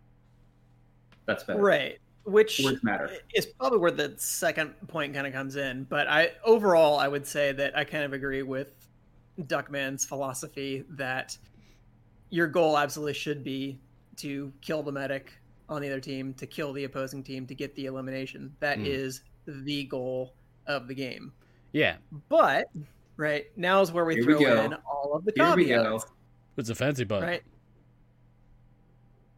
That's 1.26 1.44
better. 1.44 1.60
Right. 1.60 2.00
Which 2.26 2.62
Words 2.64 2.84
matter. 2.84 3.10
is 3.34 3.46
probably 3.48 3.80
where 3.80 3.92
the 3.92 4.14
second 4.18 4.76
point 4.88 5.14
kind 5.14 5.28
of 5.28 5.34
comes 5.34 5.56
in. 5.56 5.84
But 5.86 6.08
I 6.08 6.32
overall 6.46 6.98
I 7.00 7.08
would 7.08 7.26
say 7.28 7.52
that 7.54 7.78
I 7.78 7.84
kind 7.84 8.04
of 8.04 8.14
agree 8.14 8.44
with 8.44 8.88
Duckman's 9.42 10.06
philosophy 10.06 10.86
that 10.92 11.38
your 12.34 12.48
goal 12.48 12.80
absolutely 12.80 13.14
should 13.14 13.44
be 13.44 13.80
to 14.18 14.52
kill 14.62 14.82
the 14.82 14.92
medic 14.92 15.34
on 15.70 15.82
the 15.84 15.88
other 15.88 16.00
team, 16.00 16.34
to 16.34 16.48
kill 16.48 16.74
the 16.74 16.84
opposing 16.86 17.22
team, 17.24 17.46
to 17.46 17.54
get 17.54 17.76
the 17.76 17.86
elimination. 17.86 18.56
That 18.60 18.80
is 18.80 19.22
Hmm. 19.46 19.64
the 19.66 19.84
goal 19.86 20.34
of 20.66 20.88
the 20.88 20.96
game. 20.96 21.32
Yeah, 21.74 21.98
But 22.30 22.70
right 23.18 23.46
now 23.56 23.82
is 23.82 23.92
where 23.92 24.04
we 24.06 24.16
Here 24.16 24.24
throw 24.24 24.40
go. 24.40 24.64
in 24.66 24.74
all 24.74 25.14
of 25.14 25.26
the 25.26 25.34
Here 25.36 25.56
we 25.56 25.66
caveats. 25.68 26.06
go. 26.06 26.10
it's 26.58 26.70
a 26.70 26.76
fancy 26.76 27.04
button. 27.04 27.28
right? 27.30 27.44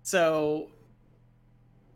So, 0.03 0.69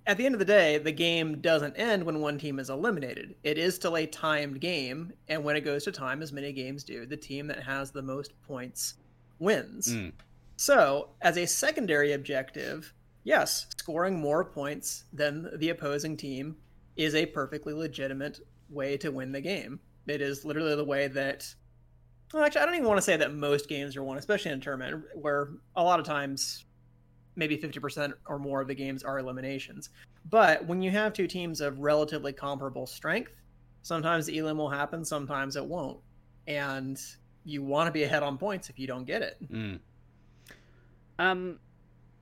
at 0.07 0.17
the 0.17 0.25
end 0.25 0.35
of 0.35 0.39
the 0.39 0.45
day, 0.45 0.77
the 0.79 0.91
game 0.91 1.39
doesn't 1.41 1.75
end 1.75 2.03
when 2.03 2.19
one 2.19 2.37
team 2.39 2.59
is 2.59 2.69
eliminated. 2.69 3.35
It 3.43 3.57
is 3.57 3.75
still 3.75 3.95
a 3.97 4.05
timed 4.07 4.59
game, 4.59 5.13
and 5.27 5.43
when 5.43 5.55
it 5.55 5.61
goes 5.61 5.83
to 5.85 5.91
time, 5.91 6.21
as 6.21 6.33
many 6.33 6.51
games 6.51 6.83
do, 6.83 7.05
the 7.05 7.17
team 7.17 7.47
that 7.47 7.61
has 7.63 7.91
the 7.91 8.01
most 8.01 8.33
points 8.41 8.95
wins. 9.39 9.93
Mm. 9.95 10.11
So, 10.59 11.11
as 11.21 11.37
a 11.37 11.47
secondary 11.47 12.11
objective, 12.11 12.93
yes, 13.23 13.67
scoring 13.77 14.19
more 14.19 14.43
points 14.43 15.05
than 15.13 15.49
the 15.55 15.69
opposing 15.69 16.17
team 16.17 16.57
is 16.97 17.15
a 17.15 17.27
perfectly 17.27 17.71
legitimate 17.71 18.41
way 18.69 18.97
to 18.97 19.09
win 19.09 19.31
the 19.31 19.39
game. 19.39 19.79
It 20.05 20.21
is 20.21 20.43
literally 20.43 20.75
the 20.75 20.83
way 20.83 21.07
that. 21.07 21.47
Well, 22.33 22.43
actually, 22.43 22.59
I 22.59 22.65
don't 22.65 22.75
even 22.75 22.89
want 22.89 22.97
to 22.97 23.01
say 23.01 23.15
that 23.15 23.33
most 23.33 23.69
games 23.69 23.95
are 23.95 24.03
won, 24.03 24.17
especially 24.17 24.51
in 24.51 24.57
a 24.57 24.61
tournament 24.61 25.05
where 25.15 25.51
a 25.77 25.83
lot 25.83 26.01
of 26.01 26.05
times, 26.05 26.65
maybe 27.37 27.57
50% 27.57 28.11
or 28.27 28.37
more 28.37 28.59
of 28.59 28.67
the 28.67 28.75
games 28.75 29.01
are 29.01 29.17
eliminations. 29.17 29.91
But 30.29 30.65
when 30.65 30.81
you 30.81 30.91
have 30.91 31.13
two 31.13 31.27
teams 31.27 31.61
of 31.61 31.79
relatively 31.79 32.33
comparable 32.33 32.85
strength, 32.85 33.31
sometimes 33.81 34.25
the 34.25 34.37
elim 34.37 34.57
will 34.57 34.69
happen, 34.69 35.05
sometimes 35.05 35.55
it 35.55 35.65
won't. 35.65 35.99
And 36.47 36.99
you 37.45 37.63
want 37.63 37.87
to 37.87 37.93
be 37.93 38.03
ahead 38.03 38.23
on 38.23 38.37
points 38.37 38.69
if 38.69 38.77
you 38.77 38.87
don't 38.87 39.05
get 39.05 39.21
it. 39.21 39.37
Mm. 39.49 39.79
Um, 41.19 41.59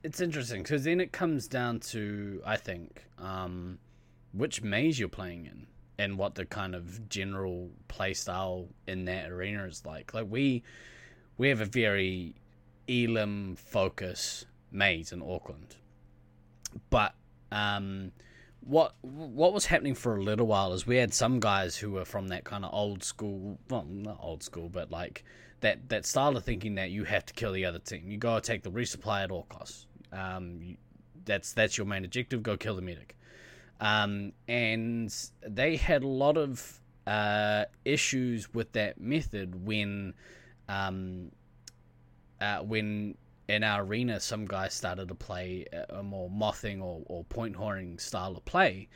it's 0.03 0.19
interesting 0.19 0.63
because 0.63 0.83
then 0.83 0.99
it 0.99 1.11
comes 1.11 1.47
down 1.47 1.79
to 1.79 2.41
I 2.45 2.57
think 2.57 3.05
um, 3.19 3.77
which 4.33 4.61
maze 4.61 4.99
you're 4.99 5.07
playing 5.07 5.45
in 5.45 5.67
and 5.99 6.17
what 6.17 6.35
the 6.35 6.45
kind 6.45 6.75
of 6.75 7.07
general 7.07 7.69
play 7.87 8.13
style 8.13 8.67
in 8.87 9.05
that 9.05 9.29
arena 9.29 9.65
is 9.65 9.85
like. 9.85 10.13
Like 10.13 10.27
we 10.29 10.63
we 11.37 11.49
have 11.49 11.61
a 11.61 11.65
very 11.65 12.35
elim 12.87 13.55
focus 13.55 14.45
maze 14.71 15.11
in 15.11 15.21
Auckland, 15.21 15.75
but 16.89 17.13
um, 17.51 18.11
what 18.61 18.95
what 19.01 19.53
was 19.53 19.67
happening 19.67 19.93
for 19.93 20.15
a 20.17 20.23
little 20.23 20.47
while 20.47 20.73
is 20.73 20.87
we 20.87 20.97
had 20.97 21.13
some 21.13 21.39
guys 21.39 21.77
who 21.77 21.91
were 21.91 22.05
from 22.05 22.29
that 22.29 22.43
kind 22.43 22.65
of 22.65 22.73
old 22.73 23.03
school, 23.03 23.59
well, 23.69 23.85
not 23.87 24.17
old 24.19 24.41
school, 24.41 24.69
but 24.69 24.89
like 24.89 25.23
that 25.61 25.89
that 25.89 26.05
style 26.05 26.35
of 26.37 26.43
thinking 26.43 26.75
that 26.75 26.91
you 26.91 27.03
have 27.03 27.25
to 27.25 27.33
kill 27.33 27.51
the 27.51 27.65
other 27.65 27.79
team. 27.79 28.09
You 28.09 28.17
go 28.17 28.39
take 28.39 28.63
the 28.63 28.71
resupply 28.71 29.23
at 29.23 29.31
all 29.31 29.43
costs. 29.49 29.87
Um, 30.11 30.59
you, 30.61 30.77
that's 31.25 31.53
that's 31.53 31.77
your 31.77 31.87
main 31.87 32.05
objective. 32.05 32.43
Go 32.43 32.57
kill 32.57 32.75
the 32.75 32.81
medic. 32.81 33.17
Um, 33.79 34.33
and 34.47 35.13
they 35.47 35.75
had 35.75 36.03
a 36.03 36.07
lot 36.07 36.37
of 36.37 36.81
uh, 37.05 37.65
issues 37.85 38.53
with 38.53 38.71
that 38.73 38.99
method 38.99 39.65
when 39.65 40.13
um, 40.67 41.31
uh, 42.41 42.59
when 42.59 43.15
in 43.47 43.63
our 43.63 43.83
arena 43.83 44.19
some 44.19 44.45
guys 44.45 44.73
started 44.73 45.07
to 45.07 45.15
play 45.15 45.65
a- 45.89 46.03
more 46.03 46.29
mothing 46.29 46.81
or, 46.81 47.01
or 47.05 47.23
point 47.25 47.55
whoring 47.55 47.99
style 47.99 48.35
of 48.35 48.43
play 48.45 48.89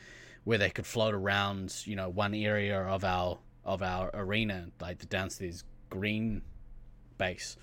where 0.44 0.58
they 0.58 0.68
could 0.68 0.86
float 0.86 1.14
around 1.14 1.74
you 1.86 1.96
know 1.96 2.08
one 2.08 2.34
area 2.34 2.78
of 2.82 3.04
our 3.04 3.38
of 3.64 3.82
our 3.82 4.10
arena 4.12 4.66
like 4.80 4.98
the 4.98 5.06
downstairs 5.06 5.64
green 5.88 6.42
base 7.18 7.56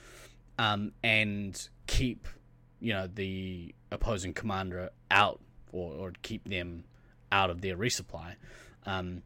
um, 0.58 0.92
and 1.04 1.70
keep 1.88 2.28
you 2.80 2.94
know 2.94 3.08
the 3.08 3.74
opposing 3.92 4.34
commander 4.34 4.90
out 5.12 5.40
or, 5.72 5.94
or 5.94 6.14
keep 6.22 6.48
them 6.48 6.84
out 7.32 7.50
of 7.50 7.62
their 7.62 7.78
resupply 7.78 8.36
um, 8.86 9.22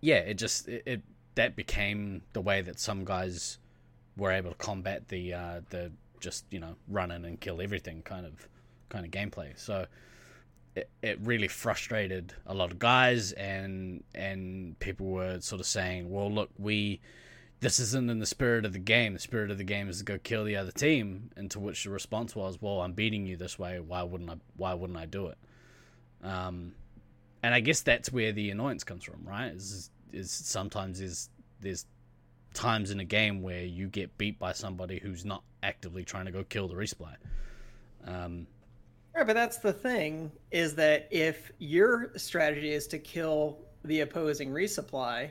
yeah 0.00 0.16
it 0.16 0.34
just 0.34 0.68
it, 0.68 0.82
it 0.86 1.02
that 1.34 1.54
became 1.54 2.22
the 2.32 2.40
way 2.40 2.60
that 2.62 2.80
some 2.80 3.04
guys 3.04 3.58
were 4.16 4.32
able 4.32 4.50
to 4.50 4.56
combat 4.56 5.08
the 5.08 5.32
uh, 5.32 5.60
the 5.70 5.92
just 6.20 6.44
you 6.50 6.58
know 6.58 6.74
run 6.88 7.10
in 7.10 7.24
and 7.24 7.40
kill 7.40 7.60
everything 7.60 8.02
kind 8.02 8.26
of 8.26 8.48
kind 8.88 9.04
of 9.04 9.10
gameplay. 9.10 9.56
So 9.58 9.86
it, 10.74 10.90
it 11.02 11.18
really 11.22 11.48
frustrated 11.48 12.34
a 12.46 12.54
lot 12.54 12.72
of 12.72 12.78
guys, 12.78 13.32
and 13.32 14.02
and 14.14 14.78
people 14.80 15.06
were 15.06 15.40
sort 15.40 15.60
of 15.60 15.66
saying, 15.66 16.10
"Well, 16.10 16.30
look, 16.30 16.50
we." 16.58 17.00
This 17.60 17.80
isn't 17.80 18.08
in 18.08 18.20
the 18.20 18.26
spirit 18.26 18.64
of 18.64 18.72
the 18.72 18.78
game. 18.78 19.14
The 19.14 19.18
spirit 19.18 19.50
of 19.50 19.58
the 19.58 19.64
game 19.64 19.88
is 19.88 19.98
to 19.98 20.04
go 20.04 20.18
kill 20.18 20.44
the 20.44 20.56
other 20.56 20.70
team. 20.70 21.30
And 21.36 21.50
to 21.50 21.58
which 21.60 21.84
the 21.84 21.90
response 21.90 22.36
was, 22.36 22.60
"Well, 22.60 22.80
I'm 22.80 22.92
beating 22.92 23.26
you 23.26 23.36
this 23.36 23.58
way. 23.58 23.80
Why 23.80 24.02
wouldn't 24.02 24.30
I? 24.30 24.36
Why 24.56 24.74
wouldn't 24.74 24.98
I 24.98 25.06
do 25.06 25.28
it?" 25.28 25.38
Um, 26.22 26.74
and 27.42 27.54
I 27.54 27.60
guess 27.60 27.80
that's 27.80 28.12
where 28.12 28.32
the 28.32 28.50
annoyance 28.50 28.84
comes 28.84 29.04
from, 29.04 29.26
right? 29.26 29.52
Is 29.52 29.90
is 30.12 30.30
sometimes 30.30 31.00
is 31.00 31.30
there's 31.60 31.84
times 32.54 32.90
in 32.90 33.00
a 33.00 33.04
game 33.04 33.42
where 33.42 33.64
you 33.64 33.88
get 33.88 34.16
beat 34.18 34.38
by 34.38 34.52
somebody 34.52 34.98
who's 34.98 35.24
not 35.24 35.42
actively 35.62 36.04
trying 36.04 36.26
to 36.26 36.32
go 36.32 36.44
kill 36.44 36.68
the 36.68 36.74
resupply. 36.74 37.16
Um, 38.04 38.46
Right, 39.14 39.26
but 39.26 39.34
that's 39.34 39.58
the 39.58 39.72
thing 39.72 40.30
is 40.52 40.76
that 40.76 41.08
if 41.10 41.50
your 41.58 42.12
strategy 42.16 42.72
is 42.72 42.86
to 42.88 42.98
kill 42.98 43.58
the 43.84 44.00
opposing 44.00 44.50
resupply 44.50 45.30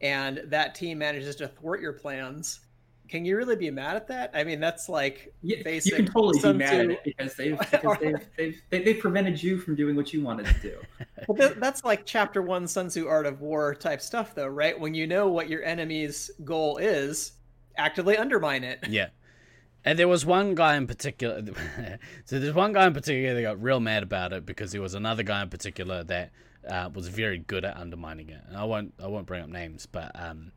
and 0.00 0.42
that 0.46 0.74
team 0.74 0.98
manages 0.98 1.36
to 1.36 1.48
thwart 1.48 1.80
your 1.80 1.92
plans, 1.92 2.60
can 3.08 3.24
you 3.24 3.36
really 3.36 3.56
be 3.56 3.70
mad 3.70 3.96
at 3.96 4.08
that? 4.08 4.30
I 4.34 4.44
mean, 4.44 4.60
that's 4.60 4.88
like 4.88 5.32
Yeah, 5.42 5.58
you 5.58 5.64
basic 5.64 5.94
can 5.96 6.06
totally 6.06 6.40
be 6.40 6.58
mad 6.58 6.74
at 6.80 6.90
it 6.90 7.04
because 7.04 7.34
they've 7.36 7.58
because 7.58 7.98
they've, 8.00 8.26
they've 8.36 8.62
they, 8.70 8.82
they've 8.84 8.98
prevented 8.98 9.42
you 9.42 9.58
from 9.58 9.74
doing 9.76 9.94
what 9.94 10.12
you 10.12 10.22
wanted 10.22 10.46
to 10.46 10.54
do. 10.60 10.78
But 11.26 11.38
that, 11.38 11.60
that's 11.60 11.84
like 11.84 12.04
chapter 12.04 12.42
one 12.42 12.66
Sun 12.66 12.88
Tzu 12.88 13.06
Art 13.06 13.24
of 13.24 13.40
War 13.40 13.74
type 13.74 14.02
stuff, 14.02 14.34
though, 14.34 14.46
right? 14.46 14.78
When 14.78 14.92
you 14.92 15.06
know 15.06 15.28
what 15.28 15.48
your 15.48 15.62
enemy's 15.62 16.30
goal 16.44 16.76
is, 16.76 17.32
actively 17.78 18.18
undermine 18.18 18.62
it. 18.62 18.80
yeah. 18.88 19.08
And 19.86 19.98
there 19.98 20.08
was 20.08 20.26
one 20.26 20.54
guy 20.54 20.76
in 20.76 20.86
particular. 20.86 21.42
so 22.24 22.38
there's 22.38 22.54
one 22.54 22.72
guy 22.72 22.86
in 22.86 22.94
particular 22.94 23.34
that 23.34 23.42
got 23.42 23.62
real 23.62 23.80
mad 23.80 24.02
about 24.02 24.32
it 24.32 24.44
because 24.44 24.72
there 24.72 24.82
was 24.82 24.94
another 24.94 25.22
guy 25.22 25.42
in 25.42 25.48
particular 25.48 26.02
that 26.04 26.30
uh, 26.68 26.90
was 26.92 27.08
very 27.08 27.38
good 27.38 27.64
at 27.64 27.76
undermining 27.76 28.30
it. 28.30 28.40
And 28.48 28.56
I 28.56 28.64
won't 28.64 28.94
I 29.02 29.06
won't 29.06 29.26
bring 29.26 29.42
up 29.42 29.48
names, 29.48 29.86
but 29.86 30.12
um, 30.14 30.52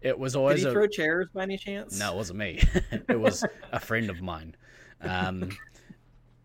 it 0.00 0.18
was 0.18 0.36
always. 0.36 0.60
Did 0.60 0.66
he 0.66 0.68
a, 0.68 0.72
throw 0.72 0.86
chairs 0.86 1.28
by 1.32 1.42
any 1.42 1.56
chance? 1.56 1.98
No, 1.98 2.12
it 2.12 2.16
wasn't 2.16 2.38
me. 2.38 2.62
it 3.08 3.18
was 3.18 3.44
a 3.72 3.80
friend 3.80 4.10
of 4.10 4.20
mine. 4.20 4.54
Um, 5.00 5.50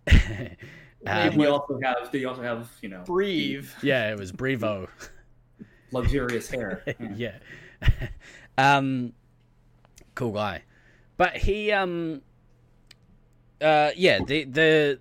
um, 1.07 1.35
we 1.35 1.47
also 1.47 1.79
have 1.83 2.11
they 2.11 2.25
also 2.25 2.41
have 2.41 2.69
you 2.81 2.89
know 2.89 3.03
Breathe. 3.05 3.69
yeah, 3.81 4.11
it 4.11 4.17
was 4.17 4.31
Brevo. 4.31 4.87
luxurious 5.91 6.49
hair. 6.49 6.83
yeah. 7.15 7.35
um, 8.57 9.13
cool 10.15 10.31
guy, 10.31 10.63
but 11.17 11.37
he 11.37 11.71
um, 11.71 12.21
uh, 13.61 13.91
yeah, 13.95 14.19
the 14.23 14.43
the. 14.45 14.99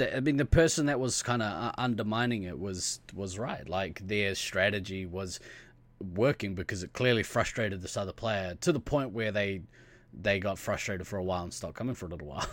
I 0.00 0.20
mean, 0.20 0.36
the 0.36 0.44
person 0.44 0.86
that 0.86 0.98
was 0.98 1.22
kind 1.22 1.42
of 1.42 1.74
undermining 1.78 2.44
it 2.44 2.58
was 2.58 3.00
was 3.14 3.38
right. 3.38 3.68
Like 3.68 4.06
their 4.06 4.34
strategy 4.34 5.06
was 5.06 5.40
working 6.14 6.54
because 6.54 6.82
it 6.82 6.92
clearly 6.92 7.22
frustrated 7.22 7.80
this 7.80 7.96
other 7.96 8.12
player 8.12 8.56
to 8.60 8.72
the 8.72 8.80
point 8.80 9.12
where 9.12 9.32
they 9.32 9.62
they 10.12 10.38
got 10.38 10.58
frustrated 10.58 11.06
for 11.06 11.16
a 11.16 11.22
while 11.22 11.44
and 11.44 11.52
stopped 11.52 11.74
coming 11.74 11.94
for 11.94 12.06
a 12.06 12.08
little 12.08 12.28
while. 12.28 12.48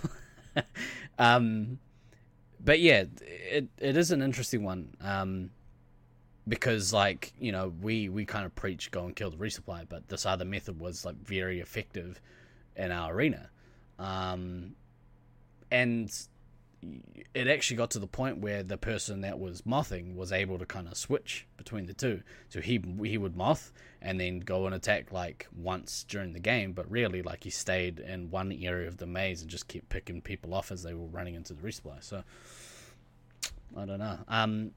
um, 1.19 1.79
but 2.59 2.79
yeah, 2.79 3.05
it 3.21 3.67
it 3.77 3.97
is 3.97 4.11
an 4.11 4.21
interesting 4.21 4.63
one. 4.63 4.95
Um, 5.01 5.51
because 6.47 6.91
like 6.91 7.33
you 7.39 7.51
know 7.51 7.73
we 7.81 8.09
we 8.09 8.25
kind 8.25 8.45
of 8.45 8.53
preach 8.55 8.91
go 8.91 9.05
and 9.05 9.15
kill 9.15 9.29
the 9.29 9.37
resupply, 9.37 9.85
but 9.87 10.07
this 10.07 10.25
other 10.25 10.45
method 10.45 10.79
was 10.79 11.05
like 11.05 11.15
very 11.15 11.59
effective 11.59 12.19
in 12.75 12.91
our 12.91 13.13
arena, 13.13 13.49
um, 13.99 14.75
and 15.71 16.11
it 17.33 17.47
actually 17.47 17.77
got 17.77 17.91
to 17.91 17.99
the 17.99 18.07
point 18.07 18.39
where 18.39 18.63
the 18.63 18.77
person 18.77 19.21
that 19.21 19.39
was 19.39 19.61
mothing 19.65 20.15
was 20.15 20.31
able 20.31 20.57
to 20.57 20.65
kind 20.65 20.87
of 20.87 20.97
switch 20.97 21.47
between 21.57 21.85
the 21.85 21.93
two. 21.93 22.21
So 22.49 22.59
he 22.61 22.81
he 23.03 23.17
would 23.17 23.35
moth 23.35 23.71
and 24.01 24.19
then 24.19 24.39
go 24.39 24.65
and 24.65 24.73
attack 24.73 25.11
like 25.11 25.47
once 25.55 26.03
during 26.07 26.33
the 26.33 26.39
game, 26.39 26.73
but 26.73 26.89
really 26.89 27.21
like 27.21 27.43
he 27.43 27.49
stayed 27.49 27.99
in 27.99 28.31
one 28.31 28.51
area 28.51 28.87
of 28.87 28.97
the 28.97 29.05
maze 29.05 29.41
and 29.41 29.49
just 29.49 29.67
kept 29.67 29.89
picking 29.89 30.21
people 30.21 30.53
off 30.53 30.71
as 30.71 30.83
they 30.83 30.93
were 30.93 31.05
running 31.07 31.35
into 31.35 31.53
the 31.53 31.61
resupply. 31.61 32.03
So 32.03 32.23
I 33.77 33.85
don't 33.85 33.99
know. 33.99 34.17
Um, 34.27 34.71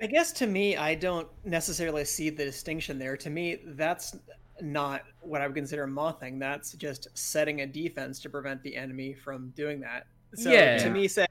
I 0.00 0.06
guess 0.06 0.32
to 0.32 0.46
me, 0.46 0.76
I 0.76 0.94
don't 0.94 1.28
necessarily 1.44 2.04
see 2.04 2.30
the 2.30 2.44
distinction 2.44 2.98
there. 2.98 3.16
To 3.16 3.30
me, 3.30 3.58
that's 3.64 4.16
not 4.60 5.02
what 5.20 5.40
I 5.40 5.46
would 5.46 5.54
consider 5.54 5.86
mothing. 5.86 6.38
That's 6.38 6.72
just 6.72 7.08
setting 7.14 7.60
a 7.60 7.66
defense 7.66 8.20
to 8.20 8.30
prevent 8.30 8.62
the 8.62 8.76
enemy 8.76 9.14
from 9.14 9.50
doing 9.50 9.80
that. 9.80 10.06
So 10.34 10.50
Yeah. 10.50 10.76
to 10.76 10.90
me, 10.90 11.08
say 11.08 11.26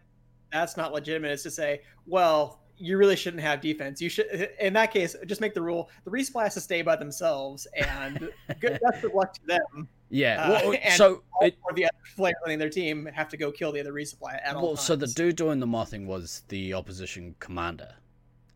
that's 0.51 0.77
not 0.77 0.93
legitimate 0.93 1.31
is 1.31 1.43
to 1.43 1.51
say, 1.51 1.81
well, 2.05 2.61
you 2.81 2.97
really 2.97 3.15
shouldn't 3.15 3.43
have 3.43 3.61
defense. 3.61 4.01
You 4.01 4.09
should, 4.09 4.49
in 4.59 4.73
that 4.73 4.91
case, 4.91 5.15
just 5.27 5.39
make 5.39 5.53
the 5.53 5.61
rule: 5.61 5.89
the 6.03 6.11
respawn 6.11 6.43
has 6.43 6.55
to 6.55 6.61
stay 6.61 6.81
by 6.81 6.95
themselves, 6.95 7.67
and 7.75 8.29
good 8.59 8.79
best 8.91 9.03
of 9.03 9.13
luck 9.13 9.33
to 9.35 9.45
them. 9.45 9.87
yeah. 10.09 10.43
Uh, 10.43 10.49
well, 10.49 10.79
and 10.83 10.93
so 10.95 11.21
it, 11.41 11.57
of 11.69 11.75
the 11.75 11.85
other 11.85 11.93
players 12.15 12.35
on 12.45 12.57
their 12.57 12.69
team 12.69 13.07
have 13.13 13.29
to 13.29 13.37
go 13.37 13.51
kill 13.51 13.71
the 13.71 13.79
other 13.79 13.93
resupply 13.93 14.39
at 14.43 14.55
all 14.55 14.63
well, 14.63 14.75
so 14.75 14.95
the 14.95 15.07
dude 15.07 15.35
doing 15.35 15.59
the 15.59 15.67
mothing 15.67 16.07
was 16.07 16.43
the 16.47 16.73
opposition 16.73 17.35
commander. 17.39 17.93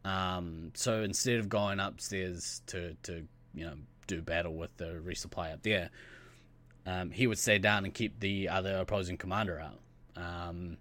Um, 0.03 0.71
so 0.73 1.03
instead 1.03 1.39
of 1.39 1.47
going 1.47 1.79
upstairs 1.79 2.61
to 2.67 2.95
to 3.03 3.27
you 3.53 3.65
know 3.65 3.75
do 4.07 4.21
battle 4.21 4.55
with 4.55 4.75
the 4.77 5.01
resupply 5.05 5.53
up 5.53 5.61
there, 5.61 5.91
um, 6.87 7.11
he 7.11 7.27
would 7.27 7.37
stay 7.37 7.59
down 7.59 7.85
and 7.85 7.93
keep 7.93 8.19
the 8.19 8.49
other 8.49 8.77
opposing 8.77 9.17
commander 9.17 9.59
out. 9.59 9.79
Um, 10.15 10.77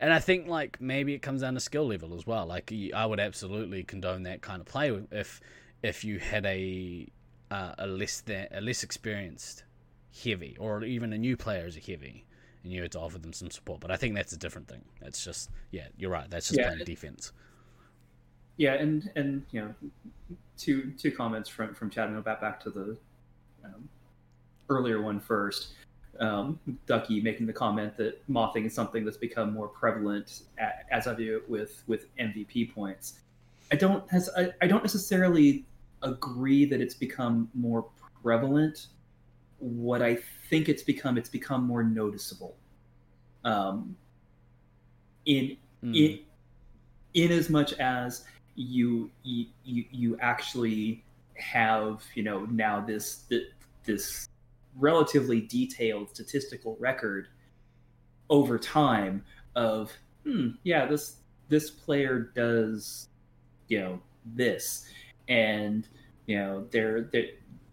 and 0.00 0.12
I 0.12 0.18
think 0.18 0.46
like 0.46 0.80
maybe 0.80 1.14
it 1.14 1.20
comes 1.20 1.42
down 1.42 1.54
to 1.54 1.60
skill 1.60 1.86
level 1.86 2.14
as 2.14 2.26
well. 2.26 2.46
Like 2.46 2.72
I 2.94 3.06
would 3.06 3.20
absolutely 3.20 3.84
condone 3.84 4.22
that 4.24 4.42
kind 4.42 4.60
of 4.60 4.66
play 4.66 4.90
if 5.10 5.40
if 5.82 6.04
you 6.04 6.18
had 6.18 6.46
a 6.46 7.08
uh, 7.50 7.74
a 7.78 7.86
less 7.86 8.20
than 8.20 8.46
a 8.52 8.60
less 8.60 8.82
experienced 8.82 9.64
heavy 10.24 10.56
or 10.58 10.84
even 10.84 11.12
a 11.12 11.18
new 11.18 11.36
player 11.36 11.64
as 11.66 11.76
a 11.76 11.80
heavy 11.80 12.24
and 12.64 12.72
you 12.72 12.82
had 12.82 12.92
to 12.92 13.00
offer 13.00 13.18
them 13.18 13.32
some 13.32 13.50
support. 13.50 13.80
But 13.80 13.90
I 13.90 13.96
think 13.96 14.14
that's 14.14 14.32
a 14.32 14.36
different 14.36 14.68
thing. 14.68 14.84
That's 15.00 15.24
just 15.24 15.50
yeah, 15.70 15.88
you're 15.96 16.10
right. 16.10 16.28
That's 16.28 16.48
just 16.48 16.58
Yeah. 16.58 16.68
playing 16.68 16.84
defense. 16.84 17.32
Yeah, 18.56 18.74
and 18.74 19.10
and 19.16 19.44
you 19.52 19.60
know, 19.60 19.74
two 20.56 20.92
two 20.98 21.12
comments 21.12 21.48
from 21.48 21.74
from 21.74 21.90
Chad. 21.90 22.10
And 22.10 22.22
back 22.24 22.40
back 22.40 22.60
to 22.60 22.70
the 22.70 22.96
um, 23.64 23.88
earlier 24.68 25.00
one 25.00 25.20
first. 25.20 25.68
Um, 26.20 26.58
Ducky 26.86 27.20
making 27.20 27.46
the 27.46 27.52
comment 27.52 27.96
that 27.96 28.26
mothing 28.28 28.64
is 28.64 28.74
something 28.74 29.04
that's 29.04 29.16
become 29.16 29.52
more 29.54 29.68
prevalent 29.68 30.42
a- 30.58 30.92
as 30.92 31.06
I 31.06 31.14
view 31.14 31.36
it 31.36 31.48
with 31.48 31.82
with 31.86 32.06
MVP 32.18 32.74
points. 32.74 33.20
I 33.70 33.76
don't 33.76 34.08
has 34.10 34.28
I, 34.36 34.52
I 34.60 34.66
don't 34.66 34.82
necessarily 34.82 35.64
agree 36.02 36.64
that 36.64 36.80
it's 36.80 36.94
become 36.94 37.48
more 37.54 37.86
prevalent. 38.22 38.88
What 39.58 40.02
I 40.02 40.18
think 40.48 40.68
it's 40.68 40.82
become, 40.82 41.18
it's 41.18 41.28
become 41.28 41.64
more 41.64 41.82
noticeable. 41.82 42.56
Um, 43.44 43.96
in 45.26 45.56
Mm. 45.84 45.94
in 45.94 46.18
in 47.14 47.30
as 47.30 47.48
much 47.48 47.72
as 47.74 48.24
you 48.56 49.10
you 49.22 49.46
you, 49.64 49.84
you 49.92 50.18
actually 50.20 51.04
have 51.34 52.02
you 52.16 52.24
know 52.24 52.46
now 52.46 52.80
this 52.80 53.24
this 53.84 54.28
relatively 54.78 55.40
detailed 55.42 56.10
statistical 56.10 56.76
record 56.78 57.28
over 58.30 58.58
time 58.58 59.24
of 59.56 59.92
hmm 60.24 60.48
yeah 60.62 60.86
this 60.86 61.16
this 61.48 61.70
player 61.70 62.30
does 62.34 63.08
you 63.68 63.80
know 63.80 64.00
this 64.34 64.86
and 65.28 65.88
you 66.26 66.38
know 66.38 66.66
their 66.70 67.02
their 67.02 67.24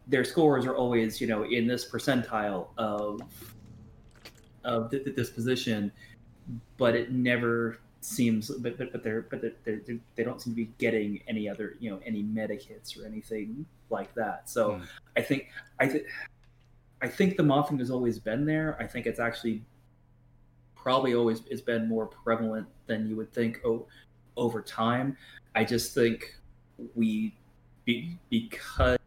their 0.08 0.24
scores 0.24 0.66
are 0.66 0.76
always 0.76 1.20
you 1.20 1.28
know 1.28 1.44
in 1.44 1.68
this 1.68 1.90
percentile 1.90 2.68
of 2.78 3.22
of 4.64 4.90
th- 4.90 5.04
th- 5.04 5.16
this 5.16 5.30
position 5.30 5.92
but 6.78 6.96
it 6.96 7.12
never 7.12 7.80
seems 8.02 8.50
but 8.60 8.78
but, 8.78 8.92
but 8.92 9.04
they're 9.04 9.22
but 9.24 9.42
they're, 9.42 9.54
they're, 9.64 9.98
they 10.16 10.24
don't 10.24 10.40
seem 10.42 10.54
to 10.54 10.58
be 10.58 10.72
getting 10.78 11.20
any 11.28 11.50
other 11.50 11.76
you 11.80 11.90
know 11.90 12.00
any 12.06 12.22
meta 12.22 12.54
hits 12.56 12.96
or 12.98 13.06
anything 13.06 13.66
like 13.90 14.14
that 14.14 14.50
so 14.50 14.76
Hmm. 14.76 14.84
i 15.18 15.22
think 15.22 15.50
i 15.80 15.88
think 15.88 16.06
i 17.06 17.08
think 17.08 17.38
the 17.38 17.44
mothing 17.44 17.78
has 17.78 17.92
always 17.92 18.18
been 18.18 18.46
there. 18.46 18.76
I 18.80 18.88
think 18.88 19.06
it's 19.06 19.20
actually 19.20 19.62
probably 20.76 21.14
always 21.14 21.44
it's 21.52 21.62
been 21.62 21.88
more 21.88 22.08
prevalent 22.08 22.68
than 22.88 23.08
you 23.08 23.16
would 23.16 23.32
think 23.32 23.60
oh, 23.64 23.86
over 24.36 24.60
time. 24.60 25.16
I 25.54 25.64
just 25.66 25.94
think 25.94 26.36
we 26.96 27.36
be, 27.86 28.18
because 28.32 28.98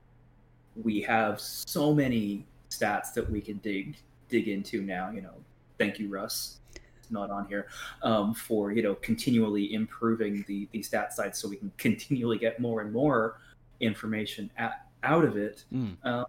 we 0.77 1.01
have 1.03 1.41
so 1.41 1.93
many 1.93 2.47
stats 2.71 3.13
that 3.15 3.29
we 3.29 3.41
can 3.41 3.57
dig 3.59 3.97
dig 4.29 4.47
into 4.47 4.83
now 4.83 5.11
you 5.11 5.23
know 5.23 5.35
thank 5.79 5.99
you 5.99 6.07
russ 6.07 6.61
it's 6.99 7.11
not 7.11 7.31
on 7.31 7.49
here 7.49 7.67
um, 8.03 8.33
for 8.35 8.71
you 8.71 8.83
know 8.83 8.95
continually 8.97 9.73
improving 9.75 10.45
the 10.47 10.69
the 10.73 10.83
stat 10.83 11.13
side 11.13 11.35
so 11.35 11.49
we 11.49 11.57
can 11.57 11.73
continually 11.79 12.39
get 12.39 12.61
more 12.61 12.83
and 12.83 12.93
more 12.93 13.41
information 13.81 14.51
at, 14.59 14.87
out 15.03 15.25
of 15.25 15.37
it. 15.37 15.65
Mm. 15.73 15.97
uh, 16.05 16.25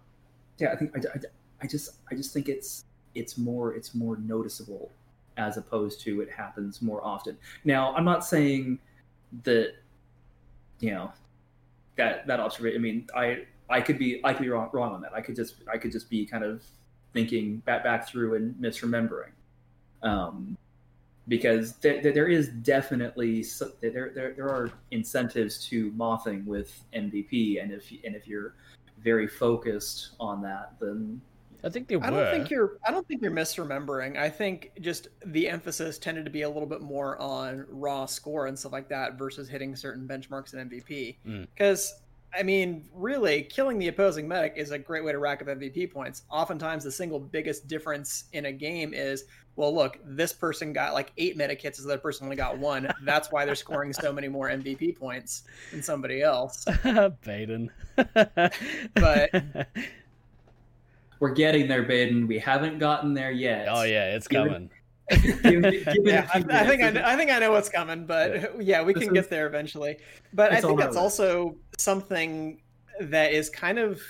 yeah 0.58 0.72
i 0.72 0.76
think 0.76 0.90
I, 0.96 1.00
I, 1.14 1.20
I 1.62 1.66
just 1.66 1.96
i 2.10 2.14
just 2.14 2.32
think 2.32 2.48
it's 2.48 2.84
it's 3.14 3.36
more 3.36 3.74
it's 3.74 3.94
more 3.94 4.16
noticeable 4.16 4.90
as 5.36 5.56
opposed 5.56 6.00
to 6.02 6.20
it 6.20 6.30
happens 6.30 6.82
more 6.82 7.04
often. 7.04 7.36
Now, 7.64 7.94
I'm 7.94 8.04
not 8.04 8.24
saying 8.24 8.78
that 9.44 9.74
you 10.80 10.90
know 10.90 11.12
that 11.96 12.26
that 12.26 12.40
observation. 12.40 12.78
I 12.78 12.82
mean, 12.82 13.06
I 13.14 13.46
I 13.68 13.80
could 13.80 13.98
be 13.98 14.20
I 14.24 14.32
could 14.32 14.42
be 14.42 14.48
wrong, 14.48 14.70
wrong 14.72 14.92
on 14.92 15.00
that. 15.02 15.12
I 15.14 15.20
could 15.20 15.36
just 15.36 15.56
I 15.72 15.78
could 15.78 15.92
just 15.92 16.10
be 16.10 16.26
kind 16.26 16.44
of 16.44 16.62
thinking 17.12 17.58
back 17.58 17.82
back 17.82 18.06
through 18.08 18.34
and 18.36 18.54
misremembering. 18.56 19.32
Um, 20.02 20.56
because 21.28 21.74
there, 21.76 22.00
there 22.00 22.28
is 22.28 22.48
definitely 22.48 23.42
so- 23.42 23.72
there, 23.80 24.10
there 24.14 24.34
there 24.34 24.48
are 24.48 24.70
incentives 24.90 25.64
to 25.68 25.90
mothing 25.92 26.44
with 26.44 26.84
MVP, 26.94 27.62
and 27.62 27.72
if 27.72 27.90
and 28.04 28.14
if 28.14 28.26
you're 28.26 28.54
very 29.02 29.26
focused 29.26 30.10
on 30.20 30.42
that, 30.42 30.74
then 30.80 31.20
I 31.64 31.68
think 31.68 31.88
they 31.88 31.96
were. 31.96 32.04
I 32.04 32.10
don't 32.10 32.30
think 32.30 32.50
you're. 32.50 32.78
I 32.86 32.90
don't 32.90 33.06
think 33.06 33.22
you're 33.22 33.30
misremembering. 33.30 34.16
I 34.18 34.28
think 34.28 34.72
just 34.80 35.08
the 35.26 35.48
emphasis 35.48 35.98
tended 35.98 36.24
to 36.24 36.30
be 36.30 36.42
a 36.42 36.48
little 36.48 36.68
bit 36.68 36.80
more 36.80 37.20
on 37.20 37.66
raw 37.68 38.06
score 38.06 38.46
and 38.46 38.58
stuff 38.58 38.72
like 38.72 38.88
that 38.88 39.18
versus 39.18 39.48
hitting 39.48 39.76
certain 39.76 40.06
benchmarks 40.06 40.54
in 40.54 40.68
MVP. 40.68 41.16
Mm. 41.26 41.46
Because 41.54 41.94
I 42.34 42.42
mean, 42.42 42.88
really, 42.94 43.42
killing 43.42 43.78
the 43.78 43.88
opposing 43.88 44.28
medic 44.28 44.54
is 44.56 44.70
a 44.70 44.78
great 44.78 45.04
way 45.04 45.12
to 45.12 45.18
rack 45.18 45.42
up 45.42 45.48
MVP 45.48 45.92
points. 45.92 46.22
Oftentimes, 46.30 46.84
the 46.84 46.92
single 46.92 47.18
biggest 47.18 47.66
difference 47.66 48.24
in 48.32 48.46
a 48.46 48.52
game 48.52 48.94
is, 48.94 49.24
well, 49.56 49.74
look, 49.74 49.98
this 50.04 50.32
person 50.32 50.72
got 50.72 50.94
like 50.94 51.12
eight 51.18 51.36
medic 51.36 51.60
hits, 51.60 51.78
the 51.82 51.88
other 51.88 51.98
person 51.98 52.24
only 52.24 52.36
got 52.36 52.56
one. 52.58 52.88
That's 53.04 53.32
why 53.32 53.44
they're 53.44 53.56
scoring 53.56 53.92
so 53.92 54.12
many 54.12 54.28
more 54.28 54.48
MVP 54.48 54.96
points 54.96 55.42
than 55.72 55.82
somebody 55.82 56.22
else. 56.22 56.64
Baden. 57.24 57.70
But- 58.94 59.68
we're 61.20 61.32
getting 61.34 61.68
there, 61.68 61.82
Baden. 61.84 62.26
We 62.26 62.38
haven't 62.38 62.78
gotten 62.78 63.14
there 63.14 63.30
yet. 63.30 63.68
oh 63.70 63.82
yeah, 63.82 64.14
it's 64.16 64.26
Give 64.26 64.46
coming. 64.46 64.70
It- 65.12 65.42
give 65.42 65.64
it 65.64 65.98
yeah, 66.04 66.28
I, 66.32 66.38
I 66.38 66.66
think 66.66 66.82
I, 66.82 66.86
minutes. 66.86 67.06
I 67.06 67.16
think 67.16 67.30
I 67.30 67.38
know 67.40 67.50
what's 67.52 67.68
coming, 67.68 68.06
but 68.06 68.62
yeah, 68.62 68.82
we 68.84 68.92
This 68.92 69.04
can 69.04 69.16
is- 69.16 69.22
get 69.22 69.30
there 69.30 69.46
eventually. 69.46 69.98
But 70.32 70.52
I 70.52 70.60
think 70.60 70.78
that's 70.78 70.90
list. 70.96 70.98
also 70.98 71.56
something 71.78 72.60
that 73.00 73.32
is 73.32 73.50
kind 73.50 73.78
of 73.78 74.00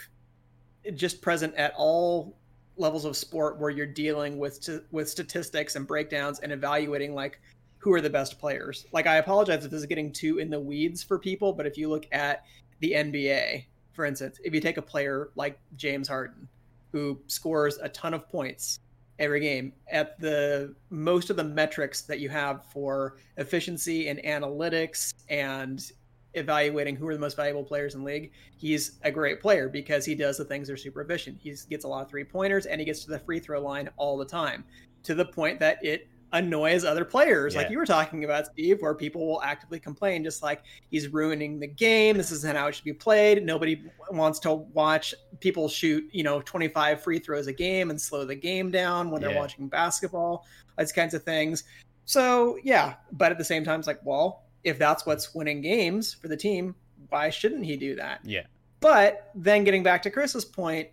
just 0.94 1.20
present 1.22 1.54
at 1.54 1.72
all 1.76 2.36
levels 2.76 3.04
of 3.04 3.16
sport 3.16 3.58
where 3.58 3.70
you're 3.70 3.86
dealing 3.86 4.38
with 4.38 4.62
st- 4.62 4.82
with 4.90 5.08
statistics 5.08 5.76
and 5.76 5.86
breakdowns 5.86 6.38
and 6.40 6.52
evaluating 6.52 7.14
like 7.14 7.40
who 7.78 7.92
are 7.94 8.00
the 8.02 8.10
best 8.10 8.38
players. 8.38 8.86
Like 8.92 9.06
I 9.06 9.16
apologize 9.16 9.64
if 9.64 9.70
this 9.70 9.80
is 9.80 9.86
getting 9.86 10.12
too 10.12 10.38
in 10.38 10.50
the 10.50 10.60
weeds 10.60 11.02
for 11.02 11.18
people, 11.18 11.52
but 11.54 11.66
if 11.66 11.78
you 11.78 11.88
look 11.88 12.06
at 12.12 12.44
the 12.80 12.92
NBA, 12.92 13.64
for 13.94 14.04
instance, 14.04 14.38
if 14.44 14.52
you 14.54 14.60
take 14.60 14.76
a 14.76 14.82
player 14.82 15.30
like 15.34 15.58
James 15.76 16.08
Harden 16.08 16.46
who 16.92 17.20
scores 17.26 17.78
a 17.78 17.88
ton 17.88 18.14
of 18.14 18.28
points 18.28 18.80
every 19.18 19.40
game 19.40 19.72
at 19.90 20.18
the 20.18 20.74
most 20.88 21.30
of 21.30 21.36
the 21.36 21.44
metrics 21.44 22.02
that 22.02 22.20
you 22.20 22.28
have 22.28 22.64
for 22.72 23.18
efficiency 23.36 24.08
and 24.08 24.18
analytics 24.20 25.12
and 25.28 25.92
evaluating 26.34 26.96
who 26.96 27.06
are 27.08 27.14
the 27.14 27.20
most 27.20 27.36
valuable 27.36 27.64
players 27.64 27.96
in 27.96 28.04
league 28.04 28.30
he's 28.56 28.98
a 29.02 29.10
great 29.10 29.40
player 29.40 29.68
because 29.68 30.04
he 30.04 30.14
does 30.14 30.36
the 30.36 30.44
things 30.44 30.68
that 30.68 30.74
are 30.74 30.76
super 30.76 31.00
efficient. 31.00 31.38
He 31.40 31.54
gets 31.68 31.84
a 31.84 31.88
lot 31.88 32.02
of 32.02 32.10
three 32.10 32.24
pointers 32.24 32.66
and 32.66 32.78
he 32.78 32.84
gets 32.84 33.04
to 33.04 33.10
the 33.10 33.18
free 33.18 33.40
throw 33.40 33.60
line 33.60 33.88
all 33.96 34.16
the 34.16 34.24
time 34.24 34.64
to 35.02 35.14
the 35.14 35.24
point 35.24 35.58
that 35.60 35.82
it 35.82 36.08
annoys 36.32 36.84
other 36.84 37.04
players 37.04 37.56
like 37.56 37.70
you 37.70 37.76
were 37.78 37.84
talking 37.86 38.24
about 38.24 38.46
steve 38.46 38.80
where 38.80 38.94
people 38.94 39.26
will 39.26 39.42
actively 39.42 39.80
complain 39.80 40.22
just 40.22 40.42
like 40.42 40.62
he's 40.90 41.08
ruining 41.08 41.58
the 41.58 41.66
game. 41.66 42.16
This 42.16 42.30
isn't 42.30 42.56
how 42.56 42.68
it 42.68 42.74
should 42.74 42.84
be 42.84 42.92
played. 42.92 43.44
Nobody 43.44 43.82
wants 44.12 44.38
to 44.40 44.52
watch 44.54 45.14
people 45.40 45.68
shoot 45.68 46.04
you 46.12 46.22
know 46.22 46.40
25 46.42 47.02
free 47.02 47.18
throws 47.18 47.46
a 47.48 47.52
game 47.52 47.90
and 47.90 48.00
slow 48.00 48.24
the 48.24 48.34
game 48.36 48.70
down 48.70 49.10
when 49.10 49.20
they're 49.20 49.32
Yeah. 49.32 49.38
watching 49.40 49.68
basketball 49.68 50.46
those 50.78 50.92
kinds 50.92 51.14
of 51.14 51.22
things. 51.24 51.64
So 52.04 52.58
yeah 52.62 52.94
but 53.12 53.32
at 53.32 53.38
the 53.38 53.44
same 53.44 53.64
time 53.64 53.80
it's 53.80 53.86
like 53.88 54.00
well 54.04 54.44
if 54.62 54.78
that's 54.78 55.06
what's 55.06 55.34
winning 55.34 55.60
games 55.62 56.14
for 56.14 56.28
the 56.28 56.36
team 56.36 56.74
why 57.08 57.30
shouldn't 57.30 57.64
he 57.64 57.76
do 57.76 57.96
that? 57.96 58.20
Yeah. 58.24 58.42
but 58.78 59.30
then 59.34 59.64
getting 59.64 59.82
back 59.82 60.00
to 60.02 60.10
chris's 60.10 60.44
point 60.44 60.88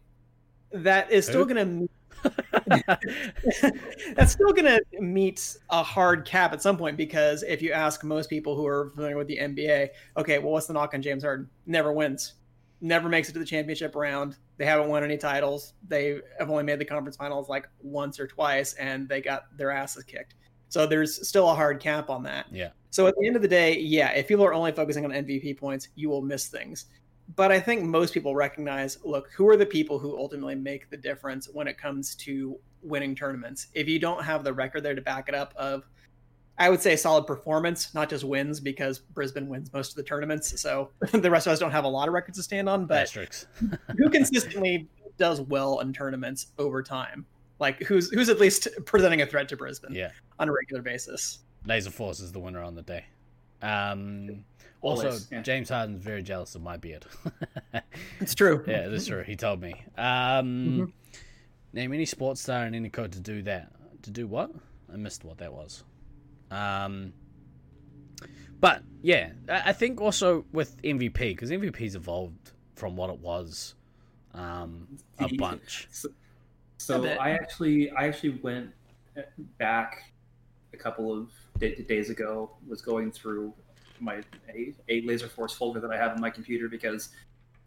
that 0.72 1.12
is 1.12 1.26
still 1.26 1.46
going 1.46 1.88
to 1.88 1.90
that's 4.16 4.32
still 4.32 4.52
going 4.54 4.66
to 4.66 4.82
meet 5.00 5.58
a 5.70 5.84
hard 5.84 6.26
cap 6.26 6.54
at 6.54 6.62
some 6.62 6.78
point 6.78 6.98
because 6.98 7.44
if 7.44 7.62
you 7.62 7.72
ask 7.72 8.04
most 8.04 8.30
people 8.30 8.56
who 8.56 8.66
are 8.66 8.92
familiar 8.96 9.18
with 9.18 9.28
the 9.28 9.38
NBA, 9.38 9.90
okay, 10.18 10.40
well, 10.40 10.52
what's 10.52 10.68
the 10.68 10.74
knock 10.74 10.94
on 10.94 11.02
James 11.02 11.24
Harden? 11.24 11.50
Never 11.66 11.92
wins, 11.94 12.34
never 12.82 13.10
makes 13.10 13.30
it 13.30 13.34
to 13.34 13.40
the 13.40 13.46
championship 13.46 13.96
round. 13.96 14.38
They 14.58 14.66
haven't 14.66 14.90
won 14.90 15.04
any 15.04 15.18
titles. 15.18 15.74
They 15.88 16.20
have 16.40 16.50
only 16.50 16.64
made 16.64 16.80
the 16.80 16.86
conference 16.86 17.16
finals 17.18 17.50
like 17.50 17.68
once 17.82 18.20
or 18.20 18.28
twice, 18.28 18.74
and 18.74 19.08
they 19.08 19.22
got 19.22 19.46
their 19.58 19.72
asses 19.72 20.04
kicked. 20.04 20.36
So 20.70 20.86
there's 20.86 21.28
still 21.28 21.50
a 21.50 21.56
hard 21.56 21.80
cap 21.80 22.10
on 22.10 22.24
that. 22.24 22.48
Yeah. 22.52 22.70
So 22.90 23.08
at 23.08 23.16
the 23.18 23.28
end 23.28 23.36
of 23.36 23.42
the 23.42 23.48
day, 23.48 23.78
yeah, 23.78 24.12
if 24.12 24.28
people 24.28 24.44
are 24.44 24.54
only 24.54 24.72
focusing 24.72 25.06
on 25.06 25.12
MVP 25.12 25.58
points, 25.58 25.90
you 25.96 26.10
will 26.10 26.22
miss 26.22 26.48
things. 26.48 26.86
But 27.36 27.52
I 27.52 27.60
think 27.60 27.84
most 27.84 28.14
people 28.14 28.36
recognize 28.36 28.98
look, 29.04 29.30
who 29.36 29.48
are 29.50 29.58
the 29.58 29.66
people 29.66 30.00
who 30.00 30.18
ultimately 30.18 30.56
make 30.56 30.90
the 30.90 30.98
difference 30.98 31.50
when 31.52 31.68
it 31.68 31.78
comes 31.78 32.16
to 32.16 32.58
winning 32.82 33.16
tournaments? 33.16 33.68
If 33.74 33.88
you 33.88 34.00
don't 34.00 34.24
have 34.24 34.44
the 34.44 34.54
record 34.54 34.84
there 34.84 34.96
to 34.96 35.02
back 35.02 35.28
it 35.28 35.36
up, 35.36 35.54
of 35.58 35.84
I 36.58 36.70
would 36.70 36.82
say 36.82 36.96
solid 36.96 37.28
performance, 37.28 37.94
not 37.94 38.10
just 38.10 38.24
wins, 38.24 38.60
because 38.60 38.98
Brisbane 39.00 39.48
wins 39.48 39.72
most 39.74 39.92
of 39.92 39.96
the 39.96 40.04
tournaments. 40.04 40.60
So 40.60 40.90
the 41.12 41.30
rest 41.30 41.48
of 41.48 41.54
us 41.54 41.60
don't 41.60 41.72
have 41.72 41.84
a 41.84 41.90
lot 41.90 42.08
of 42.08 42.14
records 42.14 42.38
to 42.38 42.44
stand 42.44 42.68
on. 42.70 42.86
But 42.86 43.10
who 43.98 44.10
consistently 44.10 44.88
does 45.18 45.42
well 45.42 45.80
in 45.80 45.94
tournaments 45.94 46.48
over 46.58 46.82
time? 46.82 47.26
Like 47.60 47.82
who's 47.84 48.10
who's 48.12 48.30
at 48.30 48.40
least 48.40 48.68
presenting 48.86 49.22
a 49.22 49.26
threat 49.26 49.50
to 49.50 49.58
Brisbane 49.58 49.94
Yeah. 49.94 50.12
on 50.40 50.48
a 50.48 50.54
regular 50.54 50.82
basis? 50.82 51.40
Laser 51.66 51.92
Force 51.92 52.20
is 52.20 52.32
the 52.32 52.40
winner 52.40 52.62
on 52.64 52.76
the 52.76 52.84
day. 52.84 53.06
Um, 53.62 54.46
also, 54.82 55.18
yeah. 55.32 55.42
James 55.42 55.70
Harden's 55.70 56.04
very 56.04 56.22
jealous 56.24 56.56
of 56.56 56.62
my 56.62 56.78
beard. 56.78 57.06
It's 58.20 58.36
true. 58.36 58.64
yeah, 58.68 58.88
that's 58.88 59.08
true. 59.08 59.24
He 59.24 59.36
told 59.36 59.62
me. 59.62 59.74
Um, 59.98 60.46
Mm-hmm. 60.48 60.86
Name 61.74 61.94
any 61.94 62.06
sports 62.06 62.42
star 62.42 62.66
in 62.66 62.74
any 62.74 62.90
code 62.90 63.12
to 63.14 63.20
do 63.20 63.42
that. 63.44 63.72
To 64.04 64.10
do 64.12 64.26
what? 64.26 64.52
I 64.92 64.96
missed 64.96 65.24
what 65.26 65.38
that 65.40 65.52
was. 65.54 65.84
Um, 66.50 67.14
but 68.60 68.82
yeah, 69.02 69.32
I 69.50 69.64
I 69.70 69.74
think 69.74 70.00
also 70.02 70.46
with 70.54 70.82
MVP 70.82 71.14
because 71.20 71.52
MVP's 71.52 71.96
evolved 71.96 72.52
from 72.76 72.96
what 72.96 73.10
it 73.10 73.20
was 73.20 73.76
um, 74.34 74.88
a 75.20 75.28
bunch. 75.38 75.88
So, 75.92 76.10
so 76.78 77.02
bit. 77.02 77.20
I 77.20 77.32
actually 77.32 77.92
I 77.92 78.08
actually 78.08 78.40
went 78.42 78.72
back 79.60 80.14
a 80.74 80.78
couple 80.78 81.12
of 81.12 81.30
da- 81.60 81.84
days 81.84 82.10
ago. 82.10 82.52
Was 82.68 82.82
going 82.82 83.12
through 83.12 83.54
my 84.02 84.22
a, 84.90 85.02
Laser 85.02 85.28
Force 85.28 85.54
folder 85.54 85.80
that 85.80 85.92
I 85.92 85.98
have 85.98 86.12
on 86.12 86.22
my 86.22 86.30
computer 86.30 86.68
because 86.68 87.10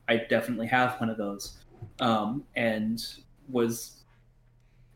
I 0.09 0.17
definitely 0.17 0.67
have 0.69 1.01
one 1.01 1.11
of 1.11 1.17
those, 1.17 1.59
um, 2.01 2.45
and 2.57 3.03
was 3.49 4.03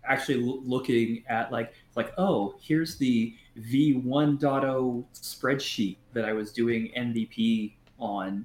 actually 0.07 0.47
l- 0.47 0.62
looking 0.62 1.25
at 1.29 1.51
like 1.51 1.73
like 1.97 2.12
oh 2.18 2.55
here's 2.61 2.97
the 2.97 3.35
v1.0 3.59 5.05
spreadsheet 5.14 5.97
that 6.12 6.25
I 6.25 6.33
was 6.33 6.53
doing 6.53 6.90
MVP 6.97 7.75
on, 7.99 8.44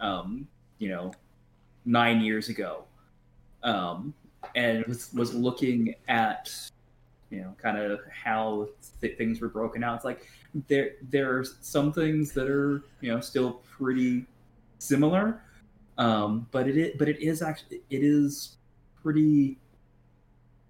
um, 0.00 0.48
you 0.78 0.88
know, 0.88 1.12
nine 1.84 2.20
years 2.20 2.48
ago, 2.48 2.84
um, 3.62 4.14
and 4.54 4.84
was 4.86 5.12
was 5.12 5.34
looking 5.34 5.94
at 6.08 6.50
you 7.30 7.40
know 7.40 7.54
kind 7.60 7.78
of 7.78 8.00
how 8.10 8.68
th- 9.00 9.16
things 9.18 9.40
were 9.40 9.48
broken 9.48 9.82
out. 9.84 9.96
It's 9.96 10.04
like 10.04 10.26
there 10.68 10.92
there 11.10 11.36
are 11.36 11.44
some 11.60 11.92
things 11.92 12.32
that 12.32 12.48
are 12.48 12.82
you 13.00 13.12
know 13.12 13.20
still 13.20 13.62
pretty 13.70 14.26
similar, 14.78 15.42
um, 15.98 16.46
but 16.50 16.68
it 16.68 16.76
is, 16.76 16.94
but 16.98 17.08
it 17.08 17.20
is 17.20 17.42
actually 17.42 17.82
it 17.90 18.02
is 18.02 18.56
pretty 19.02 19.58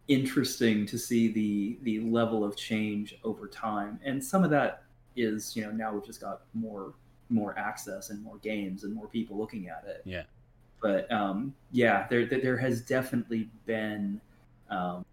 interesting 0.09 0.87
to 0.87 0.97
see 0.99 1.29
the 1.29 1.79
the 1.83 2.01
level 2.01 2.45
of 2.45 2.57
change 2.57 3.19
over 3.25 3.49
time 3.49 3.99
and 4.05 4.23
some 4.23 4.45
of 4.45 4.51
that 4.51 4.85
is 5.17 5.57
you 5.57 5.65
know 5.65 5.71
now 5.73 5.93
we've 5.93 6.05
just 6.07 6.21
got 6.21 6.43
more 6.55 6.93
more 7.29 7.59
access 7.59 8.11
and 8.11 8.23
more 8.23 8.37
games 8.39 8.85
and 8.85 8.95
more 8.95 9.09
people 9.09 9.37
looking 9.37 9.69
at 9.69 9.83
it 9.85 10.03
Yeah. 10.05 10.23
but 10.81 11.11
um 11.11 11.53
yeah 11.73 12.07
there 12.09 12.25
there, 12.25 12.41
there 12.41 12.57
has 12.57 12.83
definitely 12.83 13.49
been 13.65 14.21
um 14.71 15.05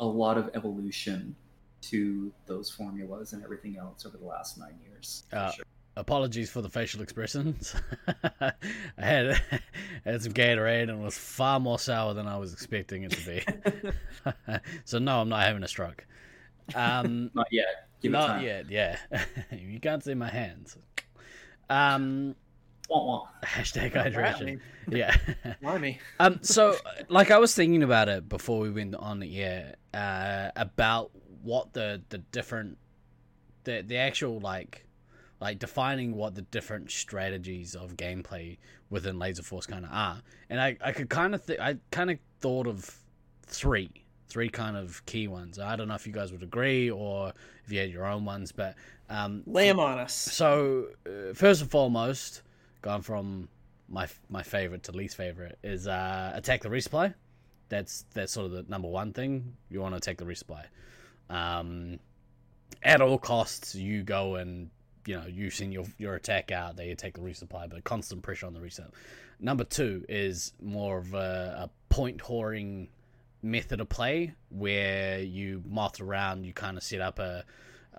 a 0.00 0.06
lot 0.06 0.38
of 0.38 0.50
evolution 0.54 1.34
to 1.80 2.32
those 2.46 2.70
formulas 2.70 3.32
and 3.32 3.42
everything 3.44 3.76
else 3.78 4.04
over 4.04 4.16
the 4.16 4.24
last 4.24 4.58
nine 4.58 4.78
years 4.88 5.24
Uh, 5.32 5.50
sure. 5.52 5.64
Apologies 5.96 6.48
for 6.48 6.62
the 6.62 6.68
facial 6.68 7.02
expressions. 7.02 7.74
I 8.40 8.52
had 8.96 9.40
had 10.04 10.22
some 10.22 10.32
Gatorade 10.32 10.82
and 10.82 11.00
it 11.00 11.04
was 11.04 11.18
far 11.18 11.58
more 11.58 11.78
sour 11.78 12.14
than 12.14 12.28
I 12.28 12.36
was 12.36 12.52
expecting 12.52 13.02
it 13.02 13.10
to 13.10 13.26
be. 13.26 14.32
so 14.84 15.00
no, 15.00 15.20
I'm 15.20 15.28
not 15.28 15.42
having 15.42 15.64
a 15.64 15.68
stroke. 15.68 16.06
Um, 16.76 17.32
not 17.34 17.48
yet 17.50 17.88
give 18.00 18.12
not 18.12 18.42
yet. 18.42 18.70
Yeah, 18.70 18.96
you 19.50 19.80
can't 19.80 20.02
see 20.02 20.14
my 20.14 20.28
hands. 20.28 20.76
Um. 21.68 22.34
Hashtag 22.90 23.94
Rat 23.94 24.12
hydration. 24.12 24.44
me. 24.88 24.98
Yeah. 24.98 25.16
Blimey. 25.62 25.98
um. 26.20 26.38
So, 26.42 26.74
like, 27.08 27.30
I 27.30 27.38
was 27.38 27.54
thinking 27.54 27.82
about 27.82 28.08
it 28.08 28.28
before 28.28 28.60
we 28.60 28.70
went 28.70 28.94
on 28.94 29.20
the 29.20 29.40
air 29.42 29.74
uh, 29.94 30.50
about 30.56 31.10
what 31.42 31.72
the 31.72 32.02
the 32.08 32.18
different 32.18 32.78
the 33.64 33.82
the 33.86 33.96
actual 33.96 34.40
like 34.40 34.84
like 35.40 35.58
defining 35.58 36.14
what 36.16 36.34
the 36.34 36.42
different 36.42 36.90
strategies 36.90 37.74
of 37.74 37.96
gameplay 37.96 38.56
within 38.90 39.18
Laser 39.18 39.42
Force 39.42 39.66
kind 39.66 39.84
of 39.84 39.90
are. 39.92 40.22
And 40.50 40.60
I 40.60 40.76
I 40.82 40.92
could 40.92 41.10
kind 41.10 41.34
of 41.34 41.44
th- 41.46 41.60
I 41.60 41.76
kind 41.90 42.10
of 42.10 42.18
thought 42.40 42.66
of 42.66 42.90
three 43.46 43.90
three 44.28 44.48
kind 44.48 44.76
of 44.76 45.04
key 45.06 45.26
ones. 45.28 45.58
I 45.58 45.76
don't 45.76 45.88
know 45.88 45.94
if 45.94 46.06
you 46.06 46.12
guys 46.12 46.32
would 46.32 46.42
agree 46.42 46.90
or 46.90 47.32
if 47.64 47.72
you 47.72 47.78
had 47.80 47.90
your 47.90 48.04
own 48.06 48.24
ones, 48.26 48.52
but 48.52 48.74
um, 49.10 49.42
Lay 49.46 49.68
'em 49.70 49.80
on 49.80 49.98
us. 49.98 50.12
so 50.12 50.88
uh, 51.06 51.32
first 51.34 51.62
and 51.62 51.70
foremost, 51.70 52.42
going 52.82 53.02
from 53.02 53.48
my 53.88 54.06
my 54.28 54.42
favorite 54.42 54.82
to 54.84 54.92
least 54.92 55.16
favorite 55.16 55.58
is 55.62 55.86
uh, 55.86 56.32
attack 56.34 56.62
the 56.62 56.68
resupply. 56.68 57.14
That's 57.68 58.04
that's 58.14 58.32
sort 58.32 58.46
of 58.46 58.52
the 58.52 58.64
number 58.68 58.88
one 58.88 59.12
thing 59.12 59.56
you 59.70 59.80
want 59.80 59.92
to 59.92 59.96
attack 59.98 60.18
the 60.18 60.24
resupply. 60.24 60.64
Um, 61.30 61.98
at 62.82 63.00
all 63.00 63.18
costs, 63.18 63.74
you 63.74 64.02
go 64.02 64.36
and 64.36 64.70
you 65.06 65.16
know 65.16 65.26
you 65.26 65.50
send 65.50 65.72
your 65.72 65.84
your 65.98 66.14
attack 66.14 66.52
out. 66.52 66.76
They 66.76 66.90
attack 66.90 67.14
the 67.14 67.20
resupply, 67.20 67.68
but 67.68 67.82
constant 67.84 68.22
pressure 68.22 68.46
on 68.46 68.54
the 68.54 68.60
reset. 68.60 68.90
Number 69.40 69.64
two 69.64 70.04
is 70.08 70.52
more 70.60 70.98
of 70.98 71.14
a, 71.14 71.68
a 71.68 71.70
point 71.94 72.18
whoring 72.18 72.88
method 73.42 73.80
of 73.80 73.88
play 73.88 74.34
where 74.50 75.20
you 75.20 75.62
moth 75.66 76.00
around. 76.00 76.44
You 76.44 76.52
kind 76.52 76.76
of 76.76 76.82
set 76.82 77.00
up 77.00 77.18
a 77.18 77.44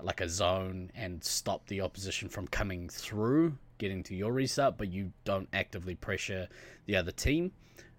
like 0.02 0.22
a 0.22 0.30
zone 0.30 0.92
and 0.96 1.24
stop 1.24 1.68
the 1.68 1.82
opposition 1.82 2.30
from 2.30 2.48
coming 2.48 2.90
through, 2.90 3.58
getting 3.80 4.04
to 4.04 4.16
your 4.16 4.32
reset, 4.32 4.78
but 4.78 4.92
you 4.92 5.12
don't 5.24 5.50
actively 5.52 5.96
pressure 5.96 6.48
the 6.86 6.96
other 6.96 7.12
team. 7.12 7.52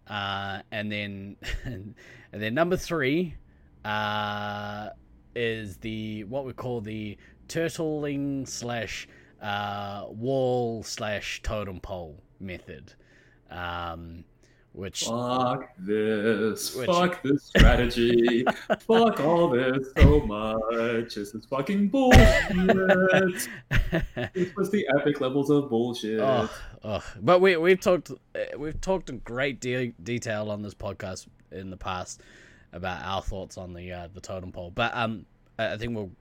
Uh, 0.07 0.61
and 0.71 0.91
then, 0.93 1.37
and 1.65 1.95
then 2.33 2.55
number 2.55 2.77
three 2.77 3.35
uh, 3.85 4.91
is 5.35 5.79
the 5.79 6.25
what 6.25 6.45
we 6.45 6.53
call 6.53 6.81
the 6.81 7.17
turtling 7.49 8.47
slash 8.47 9.09
uh, 9.43 10.05
wall 10.09 10.83
slash 10.83 11.43
totem 11.43 11.81
pole 11.81 12.23
method, 12.39 12.95
um, 13.51 14.25
which 14.73 15.05
Fuck 15.05 15.71
this. 15.79 16.75
Which- 16.75 16.87
Fuck 16.87 17.23
this 17.23 17.45
strategy. 17.45 18.45
Fuck 18.81 19.21
all 19.21 19.49
this 19.49 19.89
so 19.97 20.21
much. 20.21 21.15
This 21.15 21.35
is 21.35 21.45
fucking 21.47 21.89
bullshit. 21.89 22.29
this 24.35 24.55
was 24.57 24.71
the 24.71 24.87
epic 24.97 25.21
levels 25.21 25.51
of 25.51 25.69
bullshit. 25.69 26.21
Oh, 26.21 26.49
oh. 26.85 27.05
But 27.21 27.41
we 27.41 27.57
we've 27.57 27.81
talked 27.81 28.13
we've 28.57 28.81
talked 28.81 29.11
in 29.11 29.19
great 29.19 29.61
de- 29.61 29.95
detail 30.03 30.51
on 30.51 30.63
this 30.63 30.75
podcast 30.75 31.27
in 31.51 31.71
the 31.71 31.77
past 31.77 32.21
about 32.73 33.03
our 33.05 33.23
thoughts 33.23 33.59
on 33.59 33.75
the 33.75 33.93
uh, 33.93 34.09
the 34.15 34.21
totem 34.21 34.53
pole. 34.53 34.71
But 34.71 34.97
um, 34.97 35.27
I 35.59 35.73
I 35.73 35.77
think 35.77 35.95
we'll 35.97 36.13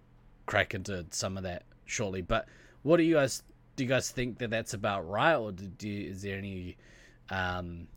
crack 0.48 0.74
into 0.74 1.06
some 1.12 1.38
of 1.38 1.44
that 1.44 1.64
shortly. 1.86 2.22
But 2.24 2.48
what 2.82 2.98
do 2.98 3.04
you 3.04 3.16
guys 3.16 3.44
do? 3.76 3.84
You 3.84 3.90
guys 3.90 4.10
think 4.10 4.40
that 4.40 4.50
that's 4.50 4.74
about 4.74 5.08
right, 5.08 5.36
or 5.36 5.52
do, 5.52 5.68
do 5.68 5.88
is 5.88 6.24
there 6.24 6.38
any 6.38 6.78
um 7.30 7.88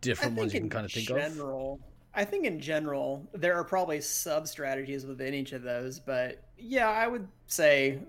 different 0.00 0.36
ones 0.36 0.52
you 0.52 0.60
can 0.60 0.66
in 0.66 0.70
kind 0.70 0.84
of 0.86 0.92
think 0.92 1.10
of? 1.10 1.16
general, 1.16 1.80
I 2.14 2.24
think 2.24 2.44
in 2.44 2.60
general 2.60 3.28
there 3.34 3.54
are 3.54 3.64
probably 3.64 4.00
sub 4.00 4.46
strategies 4.48 5.06
within 5.06 5.34
each 5.34 5.52
of 5.52 5.62
those, 5.62 6.00
but 6.00 6.42
yeah, 6.58 6.88
I 6.88 7.06
would 7.06 7.26
say 7.46 8.00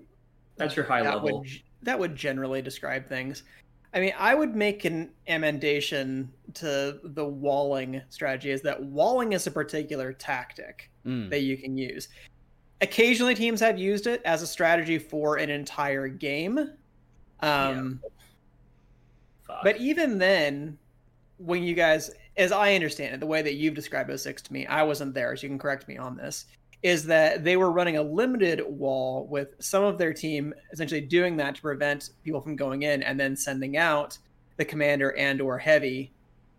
That's 0.56 0.76
your 0.76 0.84
high 0.84 1.02
that 1.02 1.22
level. 1.22 1.40
would 1.40 1.48
that 1.82 1.98
would 1.98 2.14
generally 2.14 2.60
describe 2.62 3.06
things. 3.06 3.42
I 3.92 4.00
mean, 4.00 4.12
I 4.18 4.34
would 4.34 4.54
make 4.54 4.84
an 4.84 5.10
amendation 5.26 6.30
to 6.54 7.00
the 7.02 7.24
walling 7.24 8.00
strategy 8.08 8.50
is 8.50 8.62
that 8.62 8.80
walling 8.80 9.32
is 9.32 9.46
a 9.46 9.50
particular 9.50 10.12
tactic 10.12 10.90
Mm, 11.06 11.30
that 11.30 11.40
you 11.40 11.56
can 11.56 11.76
use. 11.76 12.08
Occasionally, 12.82 13.34
teams 13.34 13.60
have 13.60 13.78
used 13.78 14.06
it 14.06 14.22
as 14.24 14.42
a 14.42 14.46
strategy 14.46 14.98
for 14.98 15.36
an 15.36 15.50
entire 15.50 16.08
game. 16.08 16.72
Um, 17.40 18.00
Fuck. 19.46 19.60
But 19.62 19.78
even 19.78 20.18
then, 20.18 20.78
when 21.44 21.62
you 21.62 21.74
guys, 21.74 22.10
as 22.36 22.52
I 22.52 22.74
understand 22.74 23.14
it, 23.14 23.20
the 23.20 23.26
way 23.26 23.40
that 23.42 23.54
you've 23.54 23.74
described 23.74 24.18
06 24.18 24.42
to 24.42 24.52
me, 24.52 24.66
I 24.66 24.82
wasn't 24.82 25.14
there, 25.14 25.34
so 25.36 25.42
you 25.44 25.48
can 25.48 25.58
correct 25.58 25.88
me 25.88 25.96
on 25.96 26.16
this, 26.16 26.44
is 26.82 27.06
that 27.06 27.44
they 27.44 27.56
were 27.56 27.70
running 27.72 27.96
a 27.96 28.02
limited 28.02 28.62
wall 28.66 29.26
with 29.26 29.54
some 29.58 29.82
of 29.84 29.96
their 29.98 30.12
team 30.12 30.52
essentially 30.72 31.00
doing 31.00 31.36
that 31.38 31.54
to 31.54 31.62
prevent 31.62 32.10
people 32.24 32.40
from 32.40 32.56
going 32.56 32.82
in 32.82 33.02
and 33.02 33.18
then 33.18 33.36
sending 33.36 33.76
out 33.76 34.18
the 34.56 34.64
commander 34.64 35.16
and 35.16 35.40
or 35.40 35.58
heavy 35.58 36.12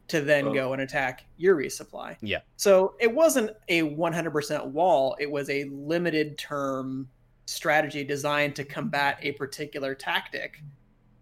to 0.08 0.20
then 0.22 0.48
Oh. 0.48 0.54
go 0.54 0.74
and 0.74 0.82
attack 0.82 1.26
your 1.38 1.56
resupply. 1.56 2.18
Yeah. 2.22 2.40
So 2.58 2.96
it 3.00 3.14
wasn't 3.14 3.52
a 3.70 3.84
100% 3.84 4.66
wall, 4.68 5.16
it 5.20 5.30
was 5.30 5.50
a 5.50 5.66
limited 5.66 6.38
term 6.38 7.08
strategy 7.46 8.04
designed 8.04 8.56
to 8.56 8.64
combat 8.64 9.20
a 9.22 9.32
particular 9.34 9.94
tactic 9.96 10.62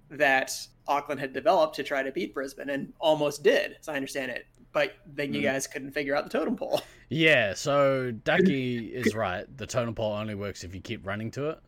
that 0.10 0.52
Auckland 0.88 1.20
had 1.22 1.34
developed 1.34 1.76
to 1.76 1.84
try 1.84 2.02
to 2.04 2.12
beat 2.12 2.34
Brisbane 2.34 2.70
and 2.70 2.92
almost 3.00 3.44
did, 3.44 3.76
as 3.80 3.88
I 3.88 3.96
understand 3.96 4.32
it. 4.32 4.48
But 4.72 4.94
then 5.06 5.34
you 5.34 5.42
Mhm. 5.42 5.44
guys 5.44 5.68
couldn't 5.68 5.92
figure 5.92 6.16
out 6.16 6.24
the 6.24 6.30
totem 6.38 6.56
pole. 6.56 6.82
Yeah, 7.12 7.56
so 7.56 8.12
Ducky 8.12 8.94
is 8.94 9.16
right. 9.16 9.46
The 9.58 9.66
totem 9.66 9.96
pole 9.96 10.14
only 10.14 10.36
works 10.36 10.64
if 10.64 10.76
you 10.76 10.80
keep 10.82 11.04
running 11.08 11.32
to 11.32 11.50
it. 11.50 11.60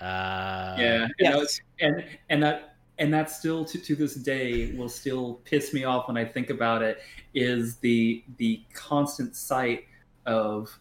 Uh, 0.00 0.74
yeah, 0.80 1.02
and, 1.04 1.12
yes. 1.20 1.32
that's- 1.32 1.60
and 1.80 2.04
and 2.28 2.42
that 2.42 2.74
and 2.98 3.14
that 3.14 3.30
still 3.30 3.64
to, 3.66 3.78
to 3.78 3.94
this 3.94 4.14
day 4.16 4.72
will 4.72 4.88
still 4.88 5.34
piss 5.44 5.72
me 5.72 5.84
off 5.84 6.08
when 6.08 6.16
I 6.16 6.24
think 6.24 6.50
about 6.50 6.82
it 6.82 6.98
is 7.34 7.76
the 7.76 8.24
the 8.38 8.62
constant 8.74 9.36
sight 9.36 9.84
of 10.26 10.76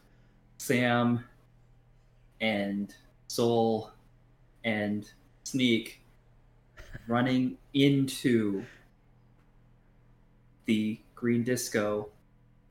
Sam 0.58 1.24
and 2.42 2.94
Soul 3.28 3.92
and 4.64 5.12
Sneak 5.44 5.99
running 7.08 7.58
into 7.74 8.64
the 10.66 11.00
green 11.16 11.44
disco 11.44 12.10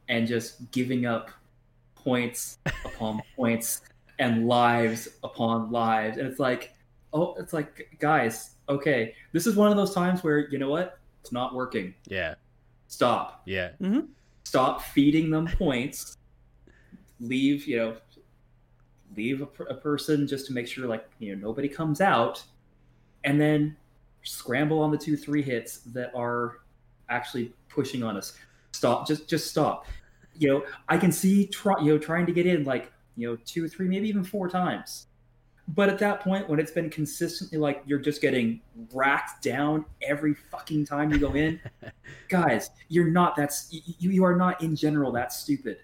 and 0.08 0.26
just 0.26 0.70
giving 0.70 1.04
up 1.04 1.30
points 1.94 2.58
upon 2.84 3.20
points 3.36 3.82
and 4.18 4.46
lives 4.46 5.08
upon 5.22 5.70
lives. 5.70 6.16
And 6.18 6.26
it's 6.26 6.40
like 6.40 6.74
oh 7.12 7.34
it's 7.38 7.52
like 7.52 7.96
guys 7.98 8.50
okay 8.68 9.14
this 9.32 9.46
is 9.46 9.56
one 9.56 9.70
of 9.70 9.76
those 9.76 9.94
times 9.94 10.22
where 10.22 10.48
you 10.50 10.58
know 10.58 10.70
what? 10.70 10.98
It's 11.20 11.32
not 11.32 11.54
working. 11.54 11.94
Yeah, 12.06 12.34
stop. 12.86 13.42
Yeah. 13.44 13.70
Mm-hmm. 13.80 14.06
stop 14.44 14.82
feeding 14.82 15.30
them 15.30 15.46
points. 15.46 16.16
Leave 17.20 17.66
you 17.66 17.76
know 17.78 17.96
leave 19.16 19.42
a, 19.42 19.62
a 19.64 19.74
person 19.74 20.26
just 20.28 20.46
to 20.46 20.52
make 20.52 20.68
sure 20.68 20.86
like 20.86 21.08
you 21.18 21.34
know 21.34 21.48
nobody 21.48 21.68
comes 21.68 22.00
out. 22.00 22.42
And 23.24 23.40
then 23.40 23.76
scramble 24.28 24.80
on 24.80 24.90
the 24.90 24.98
two 24.98 25.16
three 25.16 25.42
hits 25.42 25.78
that 25.78 26.12
are 26.14 26.58
actually 27.08 27.52
pushing 27.68 28.02
on 28.02 28.16
us. 28.16 28.34
Stop 28.72 29.06
just 29.06 29.28
just 29.28 29.48
stop. 29.48 29.86
You 30.36 30.48
know 30.48 30.64
i 30.88 30.96
can 30.96 31.10
see 31.10 31.46
try, 31.46 31.74
you 31.80 31.92
know 31.92 31.98
trying 31.98 32.24
to 32.26 32.32
get 32.32 32.46
in 32.46 32.62
like 32.64 32.92
you 33.16 33.28
know 33.28 33.36
two 33.44 33.66
three 33.68 33.88
maybe 33.88 34.08
even 34.08 34.22
four 34.24 34.48
times. 34.48 35.06
But 35.74 35.88
at 35.90 35.98
that 35.98 36.20
point 36.20 36.48
when 36.48 36.58
it's 36.60 36.70
been 36.70 36.88
consistently 36.88 37.58
like 37.58 37.82
you're 37.86 37.98
just 37.98 38.22
getting 38.22 38.60
racked 38.94 39.42
down 39.42 39.84
every 40.00 40.32
fucking 40.34 40.86
time 40.86 41.12
you 41.12 41.18
go 41.18 41.34
in 41.34 41.60
guys 42.28 42.70
you're 42.88 43.10
not 43.10 43.36
that's 43.36 43.68
you, 43.70 44.10
you 44.10 44.24
are 44.24 44.36
not 44.36 44.62
in 44.62 44.76
general 44.76 45.10
that 45.12 45.32
stupid. 45.32 45.78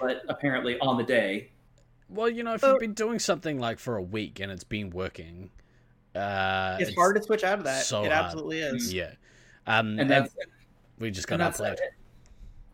But 0.00 0.22
apparently 0.28 0.78
on 0.80 0.96
the 0.96 1.04
day 1.04 1.50
Well, 2.08 2.28
you 2.28 2.42
know, 2.42 2.54
if 2.54 2.60
So- 2.60 2.70
you've 2.72 2.80
been 2.80 2.92
doing 2.94 3.18
something 3.18 3.58
like 3.58 3.78
for 3.78 3.96
a 3.96 4.02
week 4.02 4.40
and 4.40 4.50
it's 4.52 4.64
been 4.64 4.90
working, 4.90 5.50
uh, 6.14 6.76
it's, 6.80 6.94
hard 6.94 7.16
to 7.16 7.22
switch 7.22 7.44
out 7.44 7.58
of 7.58 7.64
that. 7.64 7.84
so 7.84 8.04
it 8.04 8.12
hard. 8.12 8.24
absolutely 8.24 8.60
is. 8.60 8.92
Yeah, 8.92 9.12
um, 9.66 9.98
and 9.98 10.10
and 10.10 10.28
we 10.98 11.10
just 11.10 11.26
got 11.26 11.34
and 11.36 11.42
that's 11.42 11.60
outplayed. 11.60 11.78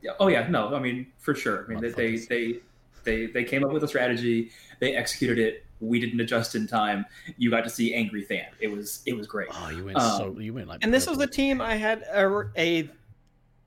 yeah, 0.03 0.12
oh 0.20 0.28
yeah 0.28 0.47
no 0.49 0.74
i 0.74 0.78
mean 0.78 1.07
for 1.18 1.34
sure 1.34 1.64
i 1.64 1.68
mean 1.68 1.80
they, 1.80 1.91
they 1.91 2.16
they 2.16 2.59
they 3.05 3.26
they 3.26 3.45
came 3.45 3.64
up 3.64 3.70
with 3.72 3.84
a 3.84 3.89
strategy 3.89 4.51
they 4.80 4.95
executed 4.95 5.39
it 5.39 5.64
we 5.80 6.01
didn't 6.01 6.20
adjust 6.20 6.55
in 6.55 6.66
time 6.66 7.05
you 7.37 7.51
got 7.51 7.64
to 7.64 7.70
see 7.70 7.95
angry 7.95 8.24
Than 8.24 8.43
it 8.61 8.68
was 8.68 9.03
it 9.07 9.16
was 9.16 9.26
great 9.26 9.49
Oh, 9.53 9.70
you 9.70 9.84
went 9.84 9.99
Um, 9.99 10.18
so 10.18 10.39
you 10.41 10.55
went 10.55 10.68
like. 10.68 10.82
And 10.82 10.93
this 10.93 11.07
was 11.07 11.18
a 11.18 11.26
team 11.26 11.61
I 11.61 11.74
had 11.76 12.03
a, 12.12 12.45
a 12.57 12.91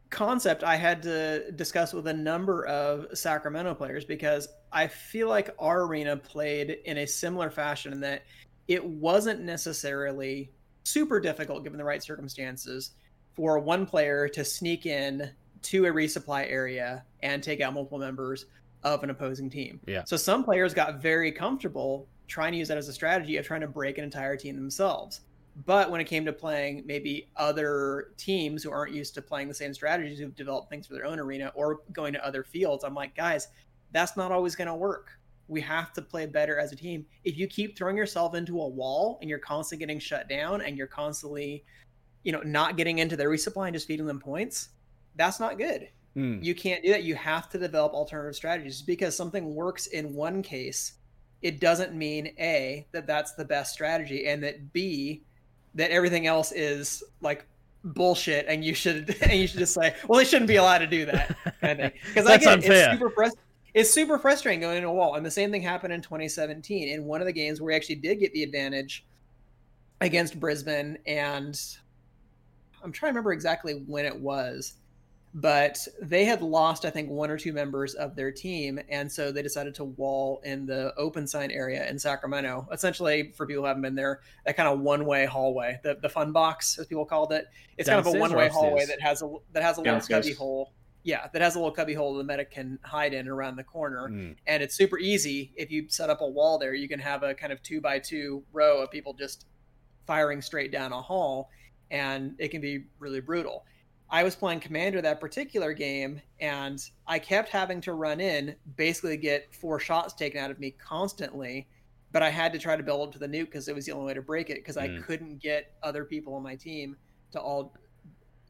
concept 0.09 0.63
I 0.63 0.75
had 0.75 1.03
to 1.03 1.51
discuss 1.51 1.93
with 1.93 2.07
a 2.07 2.13
number 2.13 2.65
of 2.65 3.05
Sacramento 3.15 3.75
players 3.75 4.05
because 4.05 4.47
I 4.71 4.87
feel 4.87 5.29
like 5.29 5.53
our 5.59 5.83
arena 5.83 6.17
played 6.17 6.79
in 6.85 6.97
a 6.97 7.05
similar 7.05 7.51
fashion 7.51 7.93
in 7.93 7.99
that 8.01 8.23
it 8.69 8.85
wasn't 8.85 9.41
necessarily 9.41 10.51
super 10.83 11.19
difficult 11.19 11.63
given 11.63 11.77
the 11.77 11.83
right 11.83 12.01
circumstances 12.01 12.91
for 13.35 13.59
one 13.59 13.85
player 13.85 14.29
to 14.29 14.45
sneak 14.45 14.85
in 14.85 15.29
to 15.63 15.87
a 15.87 15.91
resupply 15.91 16.49
area 16.49 17.03
and 17.21 17.43
take 17.43 17.59
out 17.59 17.73
multiple 17.73 17.97
members 17.97 18.45
of 18.83 19.03
an 19.03 19.09
opposing 19.09 19.49
team. 19.49 19.81
Yeah. 19.87 20.03
So 20.05 20.15
some 20.15 20.43
players 20.43 20.73
got 20.73 21.01
very 21.01 21.31
comfortable 21.31 22.07
trying 22.27 22.51
to 22.53 22.59
use 22.59 22.67
that 22.67 22.77
as 22.77 22.87
a 22.87 22.93
strategy 22.93 23.37
of 23.37 23.45
trying 23.45 23.61
to 23.61 23.67
break 23.67 23.97
an 23.97 24.03
entire 24.03 24.37
team 24.37 24.55
themselves. 24.55 25.21
But 25.65 25.89
when 25.89 25.99
it 25.99 26.05
came 26.05 26.23
to 26.25 26.31
playing 26.31 26.83
maybe 26.85 27.27
other 27.35 28.11
teams 28.17 28.63
who 28.63 28.71
aren't 28.71 28.93
used 28.93 29.15
to 29.15 29.21
playing 29.21 29.47
the 29.47 29.53
same 29.53 29.73
strategies, 29.73 30.19
who've 30.19 30.35
developed 30.35 30.69
things 30.69 30.85
for 30.85 30.93
their 30.93 31.05
own 31.05 31.19
arena 31.19 31.51
or 31.55 31.79
going 31.91 32.13
to 32.13 32.25
other 32.25 32.43
fields, 32.43 32.83
I'm 32.83 32.93
like, 32.93 33.15
guys, 33.15 33.47
that's 33.91 34.15
not 34.15 34.31
always 34.31 34.55
going 34.55 34.67
to 34.67 34.75
work. 34.75 35.18
We 35.49 35.61
have 35.61 35.91
to 35.93 36.01
play 36.01 36.25
better 36.25 36.59
as 36.59 36.71
a 36.71 36.75
team. 36.75 37.05
If 37.23 37.37
you 37.37 37.47
keep 37.47 37.77
throwing 37.77 37.97
yourself 37.97 38.35
into 38.35 38.61
a 38.61 38.67
wall 38.67 39.17
and 39.21 39.29
you're 39.29 39.39
constantly 39.39 39.85
getting 39.85 39.99
shut 39.99 40.29
down 40.29 40.61
and 40.61 40.77
you're 40.77 40.87
constantly, 40.87 41.65
you 42.23 42.31
know, 42.31 42.41
not 42.41 42.77
getting 42.77 42.99
into 42.99 43.17
their 43.17 43.29
resupply 43.29 43.67
and 43.67 43.73
just 43.73 43.87
feeding 43.87 44.05
them 44.05 44.19
points, 44.19 44.69
that's 45.15 45.39
not 45.39 45.57
good. 45.57 45.89
Mm. 46.15 46.43
You 46.43 46.55
can't 46.55 46.83
do 46.83 46.89
that. 46.89 47.03
You 47.03 47.15
have 47.15 47.49
to 47.49 47.57
develop 47.57 47.93
alternative 47.93 48.35
strategies 48.35 48.81
because 48.81 49.15
something 49.15 49.53
works 49.53 49.87
in 49.87 50.13
one 50.13 50.41
case. 50.41 50.93
It 51.41 51.59
doesn't 51.59 51.93
mean 51.93 52.33
A, 52.39 52.85
that 52.91 53.07
that's 53.07 53.33
the 53.33 53.45
best 53.45 53.73
strategy, 53.73 54.27
and 54.27 54.43
that 54.43 54.73
B, 54.73 55.23
that 55.75 55.91
everything 55.91 56.27
else 56.27 56.51
is 56.51 57.03
like 57.21 57.45
bullshit 57.83 58.45
and 58.49 58.63
you 58.63 58.73
should 58.73 59.15
and 59.21 59.39
you 59.39 59.47
should 59.47 59.59
just 59.59 59.73
say 59.73 59.95
well 60.07 60.19
they 60.19 60.25
shouldn't 60.25 60.49
be 60.49 60.57
allowed 60.57 60.79
to 60.79 60.87
do 60.87 61.05
that 61.05 61.35
kind 61.61 61.79
of 61.79 61.93
because 62.07 62.27
I 62.27 62.37
get 62.37 62.53
unfair. 62.53 62.91
it's 62.91 62.99
super 62.99 63.09
frust- 63.09 63.37
it's 63.73 63.89
super 63.89 64.17
frustrating 64.17 64.59
going 64.59 64.77
into 64.77 64.89
a 64.89 64.93
wall 64.93 65.15
and 65.15 65.25
the 65.25 65.31
same 65.31 65.51
thing 65.51 65.61
happened 65.61 65.93
in 65.93 66.01
2017 66.01 66.87
in 66.87 67.05
one 67.05 67.21
of 67.21 67.27
the 67.27 67.33
games 67.33 67.61
where 67.61 67.67
we 67.67 67.75
actually 67.75 67.95
did 67.95 68.19
get 68.19 68.33
the 68.33 68.43
advantage 68.43 69.05
against 70.01 70.39
Brisbane 70.39 70.97
and 71.05 71.59
I'm 72.83 72.91
trying 72.91 73.09
to 73.09 73.13
remember 73.13 73.33
exactly 73.33 73.83
when 73.87 74.05
it 74.05 74.19
was 74.19 74.73
but 75.35 75.77
they 76.01 76.25
had 76.25 76.41
lost 76.41 76.85
I 76.85 76.89
think 76.89 77.09
one 77.09 77.29
or 77.29 77.37
two 77.37 77.53
members 77.53 77.93
of 77.93 78.15
their 78.15 78.31
team 78.31 78.79
and 78.89 79.11
so 79.11 79.31
they 79.31 79.43
decided 79.43 79.75
to 79.75 79.83
wall 79.83 80.41
in 80.43 80.65
the 80.65 80.91
open 80.97 81.27
sign 81.27 81.51
area 81.51 81.87
in 81.87 81.99
Sacramento 81.99 82.67
essentially 82.71 83.31
for 83.35 83.45
people 83.45 83.61
who 83.61 83.67
haven't 83.67 83.83
been 83.83 83.93
there 83.93 84.21
that 84.45 84.57
kind 84.57 84.67
of 84.67 84.79
one 84.79 85.05
way 85.05 85.25
hallway 85.25 85.79
the 85.83 85.97
the 86.01 86.09
fun 86.09 86.31
box 86.31 86.79
as 86.79 86.87
people 86.87 87.05
called 87.05 87.31
it. 87.31 87.45
It's 87.77 87.87
kind 87.87 87.99
of 87.99 88.07
a 88.07 88.17
one 88.17 88.33
way 88.33 88.47
hallway 88.47 88.85
that 88.87 88.99
has 89.01 89.21
a 89.21 89.31
that 89.53 89.61
has 89.61 89.77
a 89.77 89.81
little 89.81 89.93
Downstairs. 89.93 90.35
hole 90.35 90.71
yeah 91.03 91.27
that 91.31 91.41
has 91.41 91.55
a 91.55 91.59
little 91.59 91.73
cubby 91.73 91.93
hole 91.93 92.13
the 92.15 92.23
medic 92.23 92.51
can 92.51 92.77
hide 92.83 93.13
in 93.13 93.27
around 93.27 93.55
the 93.55 93.63
corner 93.63 94.07
Mm. 94.09 94.35
and 94.47 94.61
it's 94.63 94.75
super 94.75 94.97
easy 94.99 95.51
if 95.55 95.71
you 95.71 95.85
set 95.89 96.09
up 96.09 96.21
a 96.21 96.27
wall 96.27 96.57
there 96.57 96.73
you 96.73 96.87
can 96.89 96.99
have 96.99 97.23
a 97.23 97.33
kind 97.33 97.53
of 97.53 97.61
two 97.63 97.79
by 97.81 97.99
two 97.99 98.43
row 98.51 98.83
of 98.83 98.91
people 98.91 99.13
just 99.13 99.45
firing 100.05 100.41
straight 100.41 100.71
down 100.71 100.91
a 100.91 101.01
hall 101.01 101.49
and 101.91 102.35
it 102.39 102.49
can 102.49 102.59
be 102.61 102.85
really 102.99 103.21
brutal 103.21 103.63
i 104.09 104.23
was 104.23 104.35
playing 104.35 104.59
commander 104.59 105.01
that 105.01 105.19
particular 105.21 105.71
game 105.73 106.21
and 106.41 106.89
i 107.07 107.17
kept 107.17 107.47
having 107.49 107.79
to 107.79 107.93
run 107.93 108.19
in 108.19 108.55
basically 108.75 109.15
get 109.17 109.53
four 109.55 109.79
shots 109.79 110.13
taken 110.13 110.39
out 110.43 110.51
of 110.51 110.59
me 110.59 110.71
constantly 110.71 111.65
but 112.11 112.21
i 112.23 112.29
had 112.29 112.51
to 112.51 112.59
try 112.59 112.75
to 112.75 112.83
build 112.83 113.07
up 113.07 113.13
to 113.13 113.19
the 113.19 113.27
nuke 113.27 113.45
because 113.45 113.67
it 113.69 113.75
was 113.75 113.85
the 113.85 113.91
only 113.91 114.07
way 114.07 114.13
to 114.13 114.21
break 114.21 114.49
it 114.49 114.55
because 114.57 114.75
i 114.77 114.87
Mm. 114.87 115.03
couldn't 115.05 115.37
get 115.41 115.71
other 115.81 116.03
people 116.03 116.33
on 116.33 116.43
my 116.43 116.55
team 116.55 116.97
to 117.31 117.39
all 117.39 117.73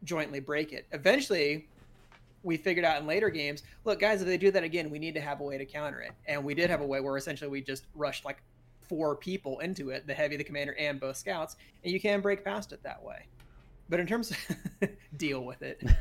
jointly 0.04 0.40
break 0.40 0.72
it 0.74 0.88
eventually 0.94 1.68
we 2.44 2.58
figured 2.58 2.86
out 2.86 3.02
in 3.02 3.08
later 3.08 3.30
games 3.30 3.64
look 3.84 4.00
guys 4.00 4.22
if 4.22 4.28
they 4.28 4.38
do 4.38 4.52
that 4.52 4.64
again 4.64 4.90
we 4.90 5.00
need 5.00 5.14
to 5.14 5.22
have 5.22 5.40
a 5.40 5.44
way 5.44 5.58
to 5.58 5.66
counter 5.66 6.00
it. 6.02 6.12
And 6.28 6.44
we 6.44 6.54
did 6.54 6.70
have 6.70 6.82
a 6.82 6.86
way 6.86 7.00
where 7.02 7.18
essentially 7.18 7.50
we 7.50 7.62
just 7.62 7.86
rushed 7.96 8.26
like 8.26 8.42
four 8.82 9.16
people 9.16 9.60
into 9.60 9.90
it 9.90 10.08
the 10.08 10.14
heavy 10.14 10.38
the 10.38 10.44
commander 10.44 10.76
and 10.80 11.00
both 11.00 11.18
scouts 11.18 11.58
and 11.84 11.94
you 11.94 12.00
can 12.00 12.22
break 12.22 12.44
past 12.44 12.72
it 12.74 12.82
that 12.84 13.02
way. 13.04 13.26
But 13.90 14.00
in 14.00 14.08
terms 14.08 14.32
of 14.32 14.90
deal 15.18 15.44
with 15.44 15.62
it. 15.62 15.82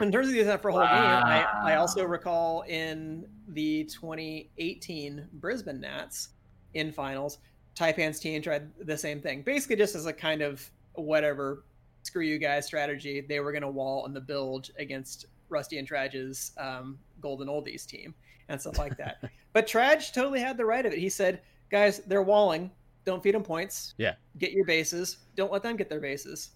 In 0.00 0.12
terms 0.12 0.28
of 0.28 0.34
using 0.34 0.46
that 0.46 0.62
for 0.62 0.68
a 0.68 0.72
whole 0.72 0.82
game 0.82 0.90
I, 0.92 1.44
I 1.64 1.74
also 1.74 2.04
recall 2.04 2.62
in 2.68 3.26
the 3.48 3.82
2018 3.84 5.26
brisbane 5.34 5.80
nats 5.80 6.28
in 6.74 6.92
finals 6.92 7.38
taipan's 7.74 8.20
team 8.20 8.40
tried 8.40 8.70
the 8.78 8.96
same 8.96 9.20
thing 9.20 9.42
basically 9.42 9.74
just 9.74 9.96
as 9.96 10.06
a 10.06 10.12
kind 10.12 10.40
of 10.40 10.70
whatever 10.94 11.64
screw 12.02 12.24
you 12.24 12.38
guys 12.38 12.66
strategy 12.66 13.20
they 13.20 13.40
were 13.40 13.52
going 13.52 13.62
to 13.62 13.68
wall 13.68 14.06
in 14.06 14.12
the 14.14 14.20
bilge 14.20 14.70
against 14.78 15.26
rusty 15.48 15.78
and 15.78 15.86
trage's 15.88 16.52
um, 16.58 16.98
golden 17.20 17.48
oldies 17.48 17.86
team 17.86 18.14
and 18.48 18.60
stuff 18.60 18.78
like 18.78 18.96
that. 18.96 19.22
But 19.54 19.66
trage 19.66 20.12
totally 20.12 20.40
had 20.40 20.56
the 20.56 20.64
right 20.64 20.84
of 20.86 20.92
it. 20.92 20.98
He 20.98 21.08
said 21.08 21.40
guys 21.70 22.00
they're 22.06 22.22
walling. 22.22 22.70
Don't 23.06 23.22
feed 23.22 23.34
them 23.34 23.42
points. 23.42 23.94
Yeah. 23.96 24.14
get 24.38 24.52
your 24.52 24.66
bases. 24.66 25.18
Don't 25.36 25.50
let 25.50 25.62
them 25.62 25.74
get 25.76 25.88
their 25.88 26.00
bases. 26.00 26.50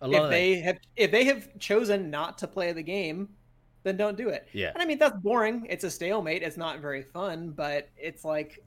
If 0.00 0.14
of 0.14 0.30
they 0.30 0.54
have 0.60 0.78
if 0.96 1.10
they 1.10 1.24
have 1.24 1.58
chosen 1.58 2.10
not 2.10 2.38
to 2.38 2.46
play 2.46 2.72
the 2.72 2.82
game 2.82 3.28
then 3.82 3.96
don't 3.96 4.16
do 4.16 4.28
it. 4.28 4.48
Yeah. 4.52 4.70
and 4.72 4.82
i 4.82 4.86
mean 4.86 4.98
that's 4.98 5.16
boring. 5.18 5.66
It's 5.68 5.84
a 5.84 5.90
stalemate. 5.90 6.42
It's 6.42 6.56
not 6.56 6.78
very 6.80 7.02
fun 7.02 7.50
but 7.50 7.88
it's 7.96 8.24
like 8.24 8.62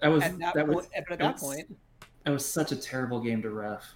That 0.00 0.08
was 0.08 0.22
at 0.22 0.38
that, 0.38 0.54
that 0.54 0.66
point, 0.66 0.76
was 0.76 0.86
at 0.94 1.08
that 1.08 1.18
that's- 1.18 1.40
point 1.40 1.76
that 2.24 2.30
was 2.32 2.44
such 2.44 2.70
a 2.72 2.76
terrible 2.76 3.20
game 3.20 3.40
to 3.42 3.50
ref. 3.50 3.94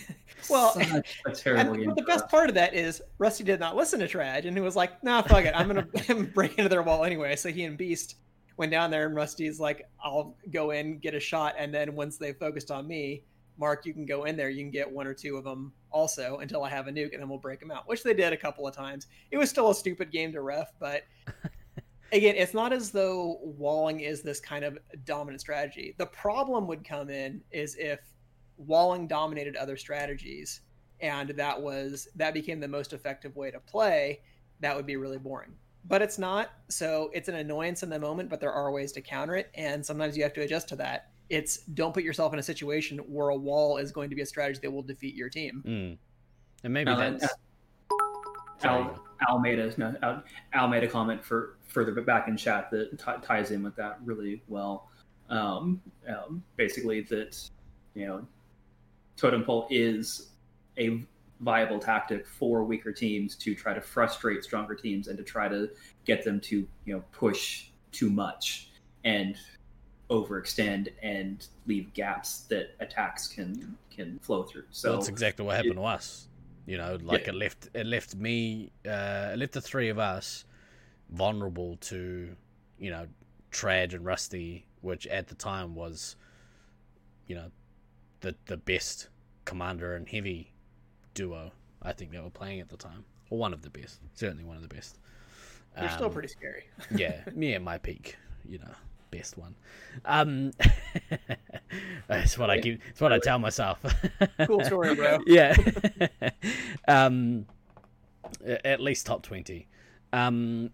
Well, 0.50 0.72
such 0.72 1.06
a 1.26 1.30
terrible 1.30 1.74
and 1.74 1.96
the 1.96 2.02
best 2.02 2.28
part 2.28 2.48
of 2.48 2.56
that 2.56 2.74
is 2.74 3.00
Rusty 3.18 3.44
did 3.44 3.60
not 3.60 3.76
listen 3.76 4.00
to 4.00 4.08
Trad, 4.08 4.44
and 4.44 4.56
he 4.56 4.60
was 4.60 4.74
like, 4.74 5.02
"Nah, 5.04 5.22
fuck 5.22 5.44
it, 5.44 5.54
I'm 5.54 5.68
gonna 5.68 6.24
break 6.34 6.58
into 6.58 6.68
their 6.68 6.82
wall 6.82 7.04
anyway." 7.04 7.36
So 7.36 7.50
he 7.50 7.64
and 7.64 7.78
Beast 7.78 8.16
went 8.56 8.72
down 8.72 8.90
there, 8.90 9.06
and 9.06 9.14
Rusty's 9.14 9.60
like, 9.60 9.88
"I'll 10.02 10.36
go 10.50 10.72
in, 10.72 10.98
get 10.98 11.14
a 11.14 11.20
shot, 11.20 11.54
and 11.58 11.72
then 11.72 11.94
once 11.94 12.18
they 12.18 12.32
focused 12.32 12.70
on 12.70 12.88
me, 12.88 13.22
Mark, 13.56 13.86
you 13.86 13.92
can 13.92 14.04
go 14.04 14.24
in 14.24 14.36
there, 14.36 14.50
you 14.50 14.64
can 14.64 14.72
get 14.72 14.90
one 14.90 15.06
or 15.06 15.14
two 15.14 15.36
of 15.36 15.44
them 15.44 15.72
also 15.90 16.38
until 16.38 16.64
I 16.64 16.70
have 16.70 16.88
a 16.88 16.90
nuke, 16.90 17.12
and 17.12 17.20
then 17.20 17.28
we'll 17.28 17.38
break 17.38 17.60
them 17.60 17.70
out." 17.70 17.88
Which 17.88 18.02
they 18.02 18.14
did 18.14 18.32
a 18.32 18.36
couple 18.36 18.66
of 18.66 18.74
times. 18.74 19.06
It 19.30 19.36
was 19.36 19.48
still 19.48 19.70
a 19.70 19.74
stupid 19.74 20.10
game 20.10 20.32
to 20.32 20.42
ref, 20.42 20.72
but 20.80 21.04
again, 22.12 22.34
it's 22.36 22.54
not 22.54 22.72
as 22.72 22.90
though 22.90 23.38
walling 23.42 24.00
is 24.00 24.22
this 24.22 24.40
kind 24.40 24.64
of 24.64 24.78
dominant 25.04 25.40
strategy. 25.40 25.94
The 25.98 26.06
problem 26.06 26.66
would 26.66 26.84
come 26.84 27.10
in 27.10 27.40
is 27.50 27.74
if 27.76 28.00
walling 28.66 29.06
dominated 29.06 29.56
other 29.56 29.76
strategies 29.76 30.60
and 31.00 31.30
that 31.30 31.60
was 31.60 32.08
that 32.14 32.32
became 32.34 32.60
the 32.60 32.68
most 32.68 32.92
effective 32.92 33.34
way 33.36 33.50
to 33.50 33.60
play, 33.60 34.20
that 34.60 34.74
would 34.76 34.86
be 34.86 34.96
really 34.96 35.18
boring. 35.18 35.52
But 35.84 36.00
it's 36.00 36.18
not, 36.18 36.52
so 36.68 37.10
it's 37.12 37.28
an 37.28 37.34
annoyance 37.34 37.82
in 37.82 37.90
the 37.90 37.98
moment, 37.98 38.30
but 38.30 38.40
there 38.40 38.52
are 38.52 38.70
ways 38.70 38.92
to 38.92 39.00
counter 39.00 39.34
it 39.34 39.50
and 39.54 39.84
sometimes 39.84 40.16
you 40.16 40.22
have 40.22 40.32
to 40.34 40.42
adjust 40.42 40.68
to 40.68 40.76
that. 40.76 41.10
It's 41.28 41.58
don't 41.58 41.92
put 41.92 42.04
yourself 42.04 42.32
in 42.32 42.38
a 42.38 42.42
situation 42.42 42.98
where 42.98 43.30
a 43.30 43.36
wall 43.36 43.78
is 43.78 43.90
going 43.90 44.10
to 44.10 44.16
be 44.16 44.22
a 44.22 44.26
strategy 44.26 44.60
that 44.62 44.70
will 44.70 44.82
defeat 44.82 45.14
your 45.14 45.28
team. 45.28 45.62
Mm. 45.66 45.98
And 46.64 46.72
maybe 46.72 46.90
No, 46.90 46.98
that's 46.98 47.34
Sorry. 48.62 48.84
Al, 48.84 49.04
Al 49.28 49.38
made 49.40 49.58
a 49.58 49.72
no, 49.78 49.94
Al, 50.02 50.22
Al 50.52 50.68
made 50.68 50.84
a 50.84 50.88
comment 50.88 51.24
for 51.24 51.56
further 51.66 51.92
back 52.00 52.28
in 52.28 52.36
chat 52.36 52.70
that 52.70 52.98
t- 52.98 53.26
ties 53.26 53.50
in 53.50 53.62
with 53.62 53.74
that 53.76 53.98
really 54.04 54.42
well. 54.46 54.88
Um, 55.30 55.80
um, 56.08 56.42
basically, 56.56 57.00
that 57.02 57.38
you 57.94 58.06
know, 58.06 58.26
totem 59.16 59.44
pole 59.44 59.66
is 59.70 60.30
a 60.78 61.04
viable 61.40 61.78
tactic 61.78 62.26
for 62.26 62.62
weaker 62.62 62.92
teams 62.92 63.34
to 63.34 63.54
try 63.54 63.74
to 63.74 63.80
frustrate 63.80 64.44
stronger 64.44 64.74
teams 64.74 65.08
and 65.08 65.18
to 65.18 65.24
try 65.24 65.48
to 65.48 65.68
get 66.04 66.24
them 66.24 66.40
to 66.40 66.66
you 66.84 66.94
know 66.94 67.02
push 67.12 67.66
too 67.90 68.10
much 68.10 68.70
and 69.04 69.36
overextend 70.10 70.88
and 71.02 71.48
leave 71.66 71.92
gaps 71.94 72.40
that 72.42 72.74
attacks 72.80 73.28
can 73.28 73.76
can 73.90 74.18
flow 74.20 74.42
through. 74.42 74.64
So 74.70 74.92
that's 74.92 75.08
exactly 75.08 75.44
what 75.44 75.56
happened 75.56 75.76
to 75.76 75.84
us. 75.84 76.28
You 76.66 76.78
know, 76.78 76.98
like 77.02 77.26
it 77.26 77.34
left 77.34 77.68
it 77.74 77.86
left 77.86 78.14
me 78.14 78.70
uh, 78.86 79.30
it 79.32 79.38
left 79.38 79.52
the 79.52 79.60
three 79.60 79.88
of 79.88 79.98
us 79.98 80.44
vulnerable 81.10 81.76
to, 81.76 82.36
you 82.78 82.90
know, 82.90 83.06
Trad 83.50 83.94
and 83.94 84.04
Rusty, 84.04 84.66
which 84.80 85.06
at 85.08 85.28
the 85.28 85.34
time 85.34 85.74
was, 85.74 86.16
you 87.26 87.34
know, 87.34 87.50
the 88.22 88.34
the 88.46 88.56
best 88.56 89.08
commander 89.44 89.94
and 89.94 90.08
heavy 90.08 90.52
duo 91.14 91.52
I 91.82 91.92
think 91.92 92.10
they 92.12 92.20
were 92.20 92.30
playing 92.30 92.60
at 92.60 92.68
the 92.68 92.76
time, 92.76 93.04
or 93.28 93.38
one 93.38 93.52
of 93.52 93.62
the 93.62 93.70
best, 93.70 94.00
certainly 94.14 94.44
one 94.44 94.56
of 94.56 94.62
the 94.62 94.68
best. 94.74 94.98
They're 95.76 95.90
still 95.90 96.06
Um, 96.06 96.12
pretty 96.12 96.28
scary. 96.28 96.64
yeah, 96.94 97.22
me 97.34 97.54
at 97.54 97.62
my 97.62 97.78
peak, 97.78 98.16
you 98.48 98.58
know, 98.58 98.70
best 99.10 99.36
one. 99.36 99.54
Um, 100.04 100.52
that's 102.08 102.38
what 102.38 102.50
I 102.50 102.60
keep. 102.60 102.80
It's 102.88 103.00
what 103.00 103.12
I 103.12 103.18
tell 103.18 103.38
myself. 103.38 103.78
Cool 104.46 104.64
story, 104.64 104.94
bro. 104.94 105.18
yeah. 105.26 105.56
um, 106.88 107.46
at 108.44 108.80
least 108.80 109.06
top 109.06 109.22
twenty. 109.22 109.66
Um, 110.12 110.70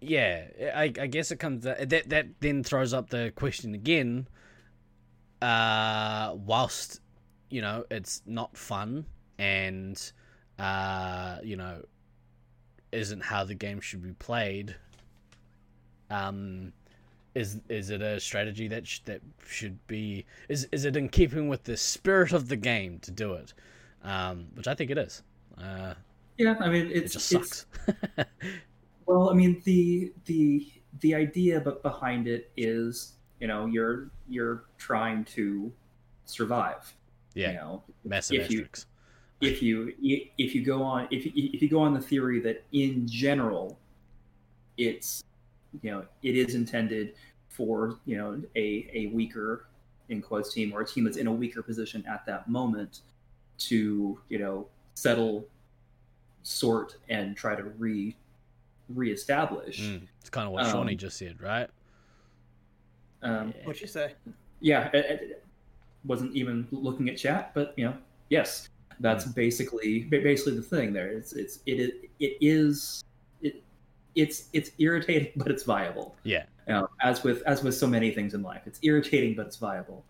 yeah, 0.00 0.44
I, 0.74 0.84
I 0.84 1.06
guess 1.08 1.30
it 1.30 1.36
comes 1.36 1.64
that 1.64 1.90
that 1.90 2.26
then 2.40 2.62
throws 2.62 2.92
up 2.94 3.10
the 3.10 3.32
question 3.34 3.74
again. 3.74 4.28
Uh, 5.40 6.34
whilst 6.44 7.00
you 7.50 7.60
know 7.60 7.84
it's 7.90 8.22
not 8.26 8.56
fun 8.56 9.06
and 9.38 10.12
uh, 10.58 11.38
you 11.42 11.56
know 11.56 11.82
isn't 12.90 13.22
how 13.22 13.44
the 13.44 13.54
game 13.54 13.80
should 13.80 14.02
be 14.02 14.12
played. 14.12 14.74
Um, 16.10 16.72
is 17.34 17.60
is 17.68 17.90
it 17.90 18.02
a 18.02 18.18
strategy 18.18 18.66
that 18.68 18.86
sh- 18.86 19.00
that 19.04 19.20
should 19.46 19.86
be 19.86 20.24
is 20.48 20.66
is 20.72 20.84
it 20.84 20.96
in 20.96 21.08
keeping 21.08 21.48
with 21.48 21.64
the 21.64 21.76
spirit 21.76 22.32
of 22.32 22.48
the 22.48 22.56
game 22.56 22.98
to 23.00 23.10
do 23.10 23.34
it? 23.34 23.52
Um, 24.02 24.46
which 24.54 24.66
I 24.66 24.74
think 24.74 24.90
it 24.90 24.98
is. 24.98 25.22
Uh, 25.56 25.94
yeah, 26.38 26.56
I 26.60 26.68
mean 26.68 26.90
it 26.90 27.12
just 27.12 27.28
sucks. 27.28 27.66
Well, 29.08 29.30
I 29.30 29.32
mean 29.32 29.62
the 29.64 30.12
the 30.26 30.70
the 31.00 31.14
idea 31.14 31.60
but 31.60 31.82
behind 31.82 32.28
it 32.28 32.50
is 32.58 33.14
you 33.40 33.46
know 33.46 33.66
you're 33.66 34.10
you're 34.28 34.64
trying 34.78 35.24
to 35.24 35.72
survive. 36.24 36.94
yeah, 37.34 37.50
You 37.50 37.56
know, 37.56 37.82
massive 38.04 38.40
if 38.40 38.50
you- 38.50 38.66
if 39.40 39.62
you 39.62 39.94
if 40.36 40.52
you 40.54 40.64
go 40.64 40.82
on 40.82 41.06
if 41.12 41.24
you, 41.24 41.32
if 41.36 41.62
you 41.62 41.68
go 41.68 41.78
on 41.80 41.94
the 41.94 42.00
theory 42.00 42.40
that 42.40 42.64
in 42.72 43.06
general 43.06 43.78
it's 44.76 45.22
you 45.82 45.90
know 45.92 46.04
it 46.24 46.34
is 46.36 46.56
intended 46.56 47.14
for 47.48 47.98
you 48.04 48.16
know 48.16 48.42
a 48.56 48.90
a 48.92 49.06
weaker 49.14 49.66
in 50.08 50.20
quotes 50.20 50.52
team 50.52 50.72
or 50.72 50.80
a 50.80 50.86
team 50.86 51.04
that's 51.04 51.18
in 51.18 51.28
a 51.28 51.32
weaker 51.32 51.62
position 51.62 52.04
at 52.08 52.26
that 52.26 52.48
moment 52.48 53.02
to 53.58 54.18
you 54.28 54.38
know 54.40 54.66
settle, 54.94 55.46
sort, 56.42 56.96
and 57.08 57.36
try 57.36 57.54
to 57.54 57.62
re 57.62 58.16
reestablish. 58.88 59.80
Mm, 59.82 60.08
it's 60.20 60.30
kind 60.30 60.46
of 60.46 60.52
what 60.52 60.64
Um, 60.64 60.72
Shawnee 60.72 60.94
just 60.96 61.16
said, 61.18 61.40
right? 61.40 61.68
Um, 63.22 63.54
What'd 63.64 63.80
you 63.80 63.88
say? 63.88 64.14
yeah, 64.60 64.90
it, 64.92 65.20
it 65.22 65.44
wasn't 66.04 66.34
even 66.34 66.66
looking 66.70 67.08
at 67.08 67.16
chat, 67.16 67.52
but 67.54 67.74
you 67.76 67.84
know, 67.84 67.94
yes, 68.28 68.68
that's 69.00 69.24
basically 69.24 70.04
ba- 70.04 70.20
basically 70.20 70.56
the 70.56 70.62
thing. 70.62 70.92
There, 70.92 71.08
it's 71.08 71.32
it's 71.32 71.60
it 71.66 71.80
is 71.80 71.92
it 72.20 72.36
is 72.40 73.04
it 73.42 73.62
it's 74.14 74.48
it's 74.52 74.70
irritating, 74.78 75.32
but 75.36 75.50
it's 75.50 75.62
viable. 75.64 76.16
Yeah. 76.22 76.44
You 76.66 76.74
know, 76.74 76.88
as 77.00 77.22
with 77.22 77.42
as 77.42 77.62
with 77.62 77.74
so 77.74 77.86
many 77.86 78.10
things 78.10 78.34
in 78.34 78.42
life, 78.42 78.62
it's 78.66 78.78
irritating, 78.82 79.34
but 79.34 79.46
it's 79.46 79.56
viable. 79.56 80.04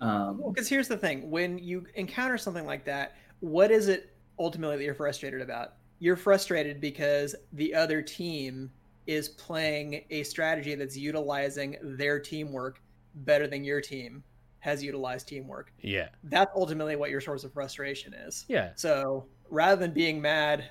Um, 0.00 0.38
Well, 0.38 0.52
because 0.52 0.68
here's 0.68 0.88
the 0.88 0.96
thing: 0.96 1.30
when 1.30 1.58
you 1.58 1.86
encounter 1.94 2.38
something 2.38 2.66
like 2.66 2.84
that, 2.84 3.16
what 3.40 3.70
is 3.70 3.88
it 3.88 4.14
ultimately 4.38 4.76
that 4.76 4.84
you're 4.84 4.94
frustrated 4.94 5.40
about? 5.42 5.74
You're 5.98 6.16
frustrated 6.16 6.80
because 6.80 7.34
the 7.52 7.74
other 7.74 8.00
team 8.00 8.70
is 9.08 9.28
playing 9.30 10.04
a 10.10 10.22
strategy 10.22 10.76
that's 10.76 10.96
utilizing 10.96 11.76
their 11.82 12.20
teamwork 12.20 12.80
better 13.16 13.48
than 13.48 13.64
your 13.64 13.80
team 13.80 14.22
has 14.60 14.84
utilized 14.84 15.26
teamwork. 15.26 15.72
Yeah. 15.80 16.10
That's 16.24 16.52
ultimately 16.54 16.94
what 16.94 17.10
your 17.10 17.20
source 17.20 17.42
of 17.42 17.52
frustration 17.52 18.14
is. 18.14 18.44
Yeah. 18.48 18.70
So 18.76 19.26
rather 19.50 19.80
than 19.80 19.92
being 19.92 20.20
mad, 20.20 20.70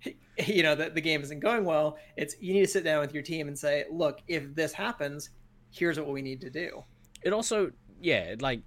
you 0.46 0.62
know, 0.64 0.74
that 0.74 0.94
the 0.96 1.00
game 1.00 1.22
isn't 1.22 1.40
going 1.40 1.64
well, 1.64 1.98
it's 2.16 2.34
you 2.40 2.52
need 2.54 2.62
to 2.62 2.68
sit 2.68 2.82
down 2.82 3.00
with 3.00 3.14
your 3.14 3.22
team 3.22 3.46
and 3.48 3.56
say, 3.58 3.84
look, 3.92 4.20
if 4.26 4.54
this 4.54 4.72
happens, 4.72 5.30
here's 5.70 5.98
what 6.00 6.08
we 6.08 6.22
need 6.22 6.40
to 6.40 6.50
do. 6.50 6.82
it 7.22 7.32
also 7.32 7.70
yeah 8.00 8.34
like 8.40 8.60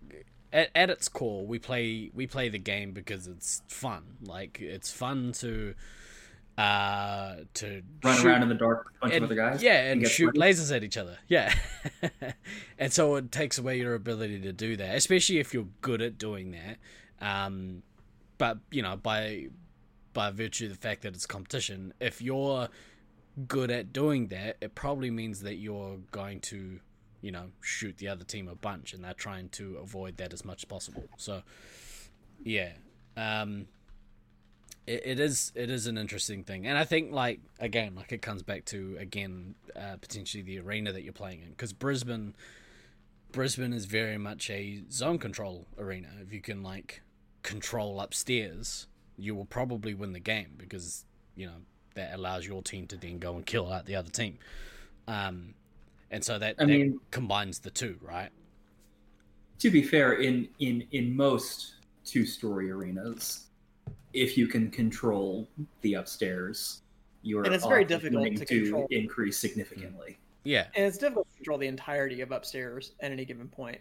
at, 0.54 0.70
at 0.76 0.90
its 0.90 1.08
core 1.08 1.48
we 1.48 1.58
play 1.58 2.12
we 2.14 2.28
play 2.28 2.50
the 2.50 2.60
game 2.60 2.92
because 2.92 3.26
it's 3.28 3.64
fun 3.70 4.04
like 4.24 4.60
it's 4.62 4.92
fun 4.92 5.32
to 5.32 5.74
uh 6.62 7.36
to 7.56 7.82
run 8.04 8.18
shoot- 8.18 8.26
around 8.28 8.44
in 8.44 8.50
the 8.50 8.56
dark, 8.56 8.86
with 8.86 8.96
a 8.96 9.00
bunch 9.02 9.14
and, 9.14 9.24
of 9.24 9.30
other 9.30 9.36
guys. 9.36 9.64
yeah 9.64 9.90
and 9.92 10.02
get 10.02 10.12
shoot 10.12 10.36
lasers 10.36 10.76
at 10.76 10.84
each 10.84 10.98
other. 10.98 11.18
Yeah. 11.28 11.54
And 12.78 12.92
so 12.92 13.16
it 13.16 13.32
takes 13.32 13.58
away 13.58 13.78
your 13.80 13.94
ability 13.96 14.40
to 14.42 14.54
do 14.54 14.76
that 14.78 14.96
especially 14.96 15.40
if 15.40 15.54
you're 15.54 15.68
good 15.82 16.02
at 16.02 16.18
doing 16.18 16.52
that. 16.52 16.78
Um 17.20 17.84
but 18.38 18.58
you 18.72 18.82
know 18.82 18.96
by 18.96 19.48
by 20.14 20.30
virtue 20.32 20.66
of 20.66 20.72
the 20.72 20.78
fact 20.78 21.02
that 21.04 21.14
it's 21.16 21.26
competition 21.26 21.94
if 22.00 22.22
you're 22.22 22.68
good 23.48 23.72
at 23.72 23.94
doing 23.94 24.28
that 24.28 24.58
it 24.62 24.76
probably 24.76 25.10
means 25.10 25.42
that 25.42 25.56
you're 25.56 25.98
going 26.12 26.40
to 26.42 26.80
you 27.22 27.32
know 27.32 27.46
shoot 27.62 27.98
the 27.98 28.08
other 28.08 28.24
team 28.26 28.48
a 28.48 28.56
bunch 28.56 28.94
and 28.94 29.04
they're 29.04 29.14
trying 29.14 29.48
to 29.50 29.78
avoid 29.78 30.18
that 30.18 30.34
as 30.34 30.44
much 30.44 30.62
as 30.62 30.66
possible. 30.66 31.06
So 31.18 31.42
yeah. 32.44 32.74
Um 33.18 33.68
it, 34.88 35.02
it 35.06 35.20
is 35.20 35.52
it 35.56 35.70
is 35.70 35.88
an 35.88 35.98
interesting 35.98 36.44
thing. 36.44 36.68
And 36.68 36.78
i 36.78 36.84
think 36.84 37.12
like 37.12 37.40
again 37.60 37.96
like 37.96 38.12
it 38.12 38.22
comes 38.22 38.44
back 38.44 38.66
to 38.66 38.98
again 39.00 39.56
uh, 39.76 39.98
potentially 40.02 40.44
the 40.44 40.60
arena 40.60 40.92
that 40.92 41.04
you're 41.04 41.14
playing 41.14 41.42
in. 41.42 41.50
Because 41.50 41.74
brisbane 41.74 42.36
brisbane 43.32 43.74
is 43.74 43.86
very 43.86 44.18
much 44.18 44.50
a 44.50 44.84
zone 44.92 45.18
control 45.18 45.66
arena. 45.78 46.10
If 46.22 46.34
you 46.34 46.42
can 46.42 46.64
like 46.64 47.02
control 47.44 48.00
upstairs 48.00 48.88
you 49.18 49.36
will 49.36 49.46
probably 49.46 49.94
win 49.94 50.14
the 50.14 50.20
game 50.20 50.54
because 50.58 51.06
you 51.36 51.46
know 51.46 51.58
that 51.96 52.14
allows 52.14 52.48
your 52.48 52.62
team 52.62 52.88
to 52.88 52.98
then 52.98 53.20
go 53.20 53.36
and 53.36 53.46
kill 53.46 53.72
out 53.72 53.86
the 53.86 53.96
other 53.96 54.10
team. 54.10 54.38
Um 55.08 55.54
and 56.10 56.24
so 56.24 56.38
that, 56.40 56.56
I 56.60 56.66
that 56.66 56.68
mean- 56.68 57.00
combines 57.12 57.60
the 57.60 57.72
two 57.72 57.98
right? 58.02 58.30
To 59.60 59.70
be 59.70 59.84
fair, 59.84 60.14
in 60.14 60.50
in 60.58 60.88
in 60.92 61.16
most 61.16 61.76
two-story 62.04 62.72
arenas, 62.72 63.46
if 64.14 64.38
you 64.38 64.48
can 64.48 64.70
control 64.70 65.48
the 65.82 65.96
upstairs, 65.96 66.82
you're 67.22 67.44
And 67.44 67.54
it's 67.54 67.66
very 67.66 67.86
difficult 67.86 68.24
winning 68.24 68.46
to 68.46 68.88
increase 68.90 69.38
significantly. 69.38 70.18
yeah 70.44 70.66
and 70.76 70.86
it's 70.86 70.98
difficult 70.98 71.30
to 71.30 71.36
control 71.38 71.58
the 71.58 71.68
entirety 71.68 72.22
of 72.22 72.32
upstairs 72.32 72.94
at 73.00 73.12
any 73.12 73.26
given 73.26 73.48
point. 73.48 73.80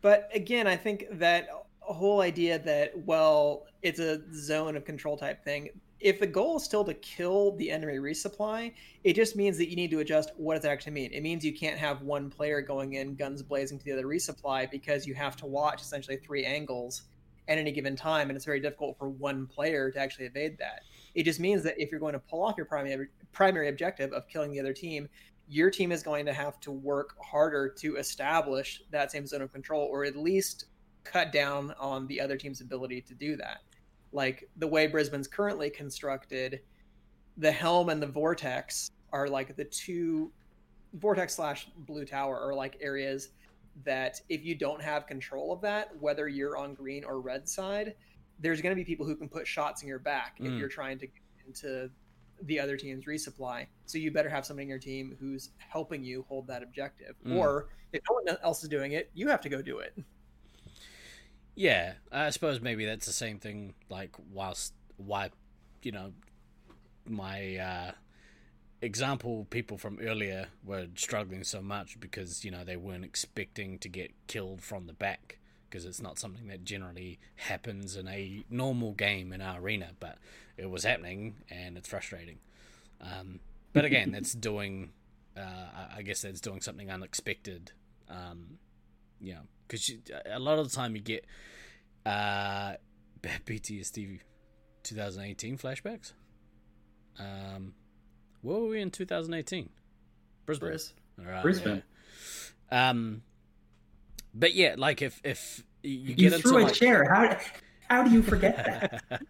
But 0.00 0.30
again, 0.32 0.66
I 0.66 0.76
think 0.76 1.06
that 1.12 1.48
whole 1.80 2.20
idea 2.20 2.58
that 2.60 2.92
well, 3.04 3.66
it's 3.82 3.98
a 3.98 4.22
zone 4.34 4.76
of 4.76 4.84
control 4.84 5.16
type 5.16 5.42
thing. 5.44 5.70
If 6.00 6.20
the 6.20 6.26
goal 6.26 6.58
is 6.58 6.62
still 6.62 6.84
to 6.84 6.94
kill 6.94 7.56
the 7.56 7.70
enemy 7.72 7.98
resupply, 7.98 8.72
it 9.02 9.14
just 9.14 9.34
means 9.34 9.58
that 9.58 9.68
you 9.68 9.74
need 9.74 9.90
to 9.90 9.98
adjust 9.98 10.30
what 10.36 10.54
does 10.54 10.62
that 10.62 10.70
actually 10.70 10.92
mean. 10.92 11.10
It 11.12 11.22
means 11.22 11.44
you 11.44 11.52
can't 11.52 11.78
have 11.78 12.02
one 12.02 12.30
player 12.30 12.60
going 12.60 12.92
in 12.92 13.16
guns 13.16 13.42
blazing 13.42 13.78
to 13.80 13.84
the 13.84 13.92
other 13.92 14.06
resupply 14.06 14.70
because 14.70 15.08
you 15.08 15.14
have 15.14 15.36
to 15.38 15.46
watch 15.46 15.82
essentially 15.82 16.16
three 16.16 16.44
angles 16.44 17.02
at 17.48 17.58
any 17.58 17.72
given 17.72 17.96
time, 17.96 18.28
and 18.28 18.36
it's 18.36 18.44
very 18.44 18.60
difficult 18.60 18.96
for 18.98 19.08
one 19.08 19.46
player 19.46 19.90
to 19.90 19.98
actually 19.98 20.26
evade 20.26 20.58
that. 20.58 20.82
It 21.14 21.24
just 21.24 21.40
means 21.40 21.62
that 21.64 21.74
if 21.78 21.90
you're 21.90 22.00
going 22.00 22.12
to 22.12 22.18
pull 22.18 22.44
off 22.44 22.56
your 22.56 22.66
primary 22.66 23.08
primary 23.32 23.68
objective 23.68 24.12
of 24.12 24.28
killing 24.28 24.52
the 24.52 24.60
other 24.60 24.72
team, 24.72 25.08
your 25.48 25.70
team 25.70 25.92
is 25.92 26.02
going 26.02 26.26
to 26.26 26.32
have 26.32 26.60
to 26.60 26.70
work 26.70 27.16
harder 27.22 27.68
to 27.68 27.96
establish 27.96 28.82
that 28.90 29.10
same 29.10 29.26
zone 29.26 29.42
of 29.42 29.52
control 29.52 29.88
or 29.90 30.04
at 30.04 30.16
least 30.16 30.66
cut 31.04 31.32
down 31.32 31.74
on 31.78 32.06
the 32.06 32.20
other 32.20 32.36
team's 32.36 32.60
ability 32.60 33.00
to 33.00 33.14
do 33.14 33.36
that. 33.36 33.58
Like 34.12 34.48
the 34.56 34.66
way 34.66 34.86
Brisbane's 34.86 35.28
currently 35.28 35.70
constructed, 35.70 36.60
the 37.38 37.52
helm 37.52 37.88
and 37.88 38.02
the 38.02 38.06
vortex 38.06 38.90
are 39.12 39.28
like 39.28 39.56
the 39.56 39.64
two 39.64 40.30
vortex 40.94 41.34
slash 41.34 41.68
blue 41.78 42.04
tower 42.04 42.38
are 42.38 42.54
like 42.54 42.76
areas 42.80 43.30
that 43.84 44.20
if 44.28 44.44
you 44.44 44.54
don't 44.54 44.82
have 44.82 45.06
control 45.06 45.52
of 45.52 45.60
that, 45.60 45.96
whether 46.00 46.28
you're 46.28 46.56
on 46.56 46.74
green 46.74 47.04
or 47.04 47.20
red 47.20 47.48
side, 47.48 47.94
there's 48.40 48.60
going 48.60 48.70
to 48.70 48.76
be 48.76 48.84
people 48.84 49.06
who 49.06 49.16
can 49.16 49.28
put 49.28 49.46
shots 49.46 49.82
in 49.82 49.88
your 49.88 49.98
back 49.98 50.36
if 50.38 50.46
Mm. 50.46 50.58
you're 50.58 50.68
trying 50.68 50.98
to 50.98 51.06
get 51.06 51.22
into 51.46 51.90
the 52.42 52.60
other 52.60 52.76
team's 52.76 53.04
resupply. 53.06 53.66
So 53.86 53.98
you 53.98 54.10
better 54.12 54.28
have 54.28 54.46
somebody 54.46 54.64
in 54.64 54.68
your 54.68 54.78
team 54.78 55.16
who's 55.18 55.50
helping 55.58 56.04
you 56.04 56.24
hold 56.28 56.46
that 56.46 56.62
objective. 56.62 57.16
Mm. 57.26 57.36
Or 57.36 57.68
if 57.92 58.00
no 58.08 58.14
one 58.14 58.38
else 58.42 58.62
is 58.62 58.68
doing 58.68 58.92
it, 58.92 59.10
you 59.14 59.28
have 59.28 59.40
to 59.40 59.48
go 59.48 59.60
do 59.60 59.78
it. 59.78 59.96
Yeah, 61.54 61.94
I 62.12 62.30
suppose 62.30 62.60
maybe 62.60 62.84
that's 62.84 63.06
the 63.06 63.12
same 63.12 63.38
thing. 63.40 63.74
Like, 63.88 64.14
whilst 64.32 64.74
why, 64.96 65.30
you 65.82 65.90
know, 65.90 66.12
my 67.04 67.56
uh, 67.56 67.92
example 68.80 69.46
people 69.50 69.76
from 69.76 69.98
earlier 70.00 70.46
were 70.64 70.86
struggling 70.94 71.44
so 71.44 71.60
much 71.60 71.98
because 71.98 72.44
you 72.44 72.50
know 72.50 72.64
they 72.64 72.76
weren't 72.76 73.04
expecting 73.04 73.78
to 73.80 73.88
get 73.88 74.12
killed 74.26 74.62
from 74.62 74.86
the 74.86 74.92
back 74.92 75.38
because 75.68 75.84
it's 75.84 76.00
not 76.00 76.18
something 76.18 76.46
that 76.48 76.64
generally 76.64 77.18
happens 77.36 77.96
in 77.96 78.08
a 78.08 78.42
normal 78.48 78.92
game 78.92 79.32
in 79.32 79.42
our 79.42 79.60
arena, 79.60 79.90
but 80.00 80.16
it 80.56 80.70
was 80.70 80.82
happening 80.84 81.34
and 81.50 81.76
it's 81.76 81.88
frustrating. 81.88 82.38
Um, 83.02 83.40
but 83.72 83.84
again, 83.84 84.10
that's 84.12 84.32
doing. 84.50 84.90
Uh, 85.36 85.86
I- 85.96 86.02
guess 86.02 86.22
that's 86.22 86.40
doing 86.40 86.60
something 86.60 86.90
unexpected. 86.90 87.70
Um, 88.08 88.58
you 89.20 89.34
know, 89.34 89.40
because 89.66 89.92
a 90.26 90.38
lot 90.38 90.58
of 90.58 90.68
the 90.70 90.74
time 90.74 90.96
you 90.96 91.02
get 91.02 91.26
uh, 92.06 92.74
PTSD 93.22 94.20
2018 94.84 95.58
flashbacks. 95.58 96.12
Um, 97.18 97.74
where 98.42 98.58
were 98.58 98.68
we 98.68 98.80
in 98.80 98.90
2018? 98.90 99.68
Brisbane. 100.46 100.70
Briz. 100.70 100.92
All 101.18 101.24
right, 101.30 101.42
Brisbane. 101.42 101.82
yeah. 102.72 102.90
Um, 102.90 103.22
but 104.34 104.54
yeah, 104.54 104.74
like 104.78 105.02
if 105.02 105.20
if 105.24 105.64
you 105.82 105.92
You, 105.98 106.14
get 106.14 106.32
into 106.34 106.48
threw 106.48 106.58
a 106.58 106.64
like, 106.64 106.74
chair. 106.74 107.04
How 107.12 107.38
how 107.90 108.02
do 108.04 108.10
you 108.10 108.22
forget 108.22 108.56
that? 108.56 109.02
I, 109.10 109.14
had 109.14 109.24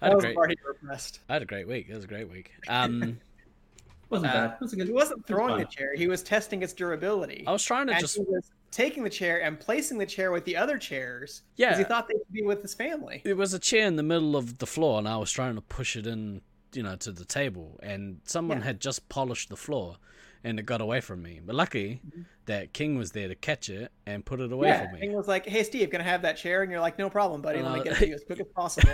That 0.00 0.12
a 0.12 0.14
was 0.16 0.24
great, 0.24 0.36
already 0.36 0.56
repressed. 0.66 1.20
I 1.28 1.34
had 1.34 1.42
a 1.42 1.46
great 1.46 1.68
week. 1.68 1.86
It 1.88 1.94
was 1.94 2.04
a 2.04 2.08
great 2.08 2.28
week. 2.30 2.50
Um, 2.68 3.18
wasn't 4.10 4.30
Uh, 4.32 4.48
bad. 4.48 4.54
It 4.54 4.60
was 4.60 4.72
a 4.72 4.76
good. 4.76 4.86
He 4.88 4.92
wasn't 4.92 5.18
it 5.20 5.22
was 5.22 5.26
throwing 5.28 5.58
the 5.58 5.64
chair; 5.66 5.94
he 5.94 6.08
was 6.08 6.22
testing 6.22 6.62
its 6.62 6.72
durability. 6.72 7.44
I 7.46 7.52
was 7.52 7.62
trying 7.64 7.86
to 7.86 7.92
and 7.92 8.00
just 8.00 8.16
he 8.16 8.22
was 8.22 8.50
taking 8.72 9.02
the 9.04 9.10
chair 9.10 9.42
and 9.42 9.58
placing 9.58 9.98
the 9.98 10.06
chair 10.06 10.30
with 10.32 10.44
the 10.44 10.56
other 10.56 10.78
chairs 10.78 11.42
yeah. 11.56 11.68
because 11.70 11.78
he 11.78 11.84
thought 11.84 12.06
they 12.08 12.14
could 12.14 12.32
be 12.32 12.42
with 12.42 12.62
his 12.62 12.72
family. 12.74 13.20
There 13.24 13.34
was 13.36 13.52
a 13.54 13.58
chair 13.58 13.86
in 13.86 13.96
the 13.96 14.02
middle 14.02 14.36
of 14.36 14.58
the 14.58 14.66
floor, 14.66 14.98
and 14.98 15.08
I 15.08 15.16
was 15.16 15.30
trying 15.32 15.54
to 15.56 15.60
push 15.60 15.96
it 15.96 16.06
in, 16.06 16.40
you 16.72 16.82
know, 16.82 16.96
to 16.96 17.12
the 17.12 17.24
table, 17.24 17.78
and 17.82 18.20
someone 18.24 18.58
Yeah. 18.58 18.64
had 18.64 18.80
just 18.80 19.08
polished 19.08 19.48
the 19.48 19.56
floor, 19.56 19.96
and 20.44 20.58
it 20.58 20.64
got 20.64 20.80
away 20.80 21.00
from 21.00 21.22
me. 21.22 21.40
But 21.44 21.54
lucky 21.54 22.00
that 22.46 22.72
King 22.72 22.96
was 22.96 23.12
there 23.12 23.28
to 23.28 23.34
catch 23.34 23.68
it 23.68 23.92
and 24.06 24.24
put 24.24 24.40
it 24.40 24.50
away 24.52 24.68
Yeah, 24.68 24.88
from 24.90 24.98
King 25.00 25.12
was 25.12 25.28
like, 25.28 25.46
"Hey, 25.46 25.62
Steve, 25.62 25.90
can 25.90 26.00
I 26.00 26.04
have 26.04 26.22
that 26.22 26.36
chair?" 26.36 26.62
And 26.62 26.70
you're 26.72 26.80
like, 26.80 26.98
"No 26.98 27.10
problem, 27.10 27.42
buddy. 27.42 27.60
Let 27.62 27.72
me 27.74 27.80
Uh, 27.80 27.82
get 27.84 27.92
it 27.94 27.98
to 27.98 28.08
you 28.08 28.14
as 28.14 28.24
quick 28.24 28.40
as 28.40 28.46
possible." 28.48 28.92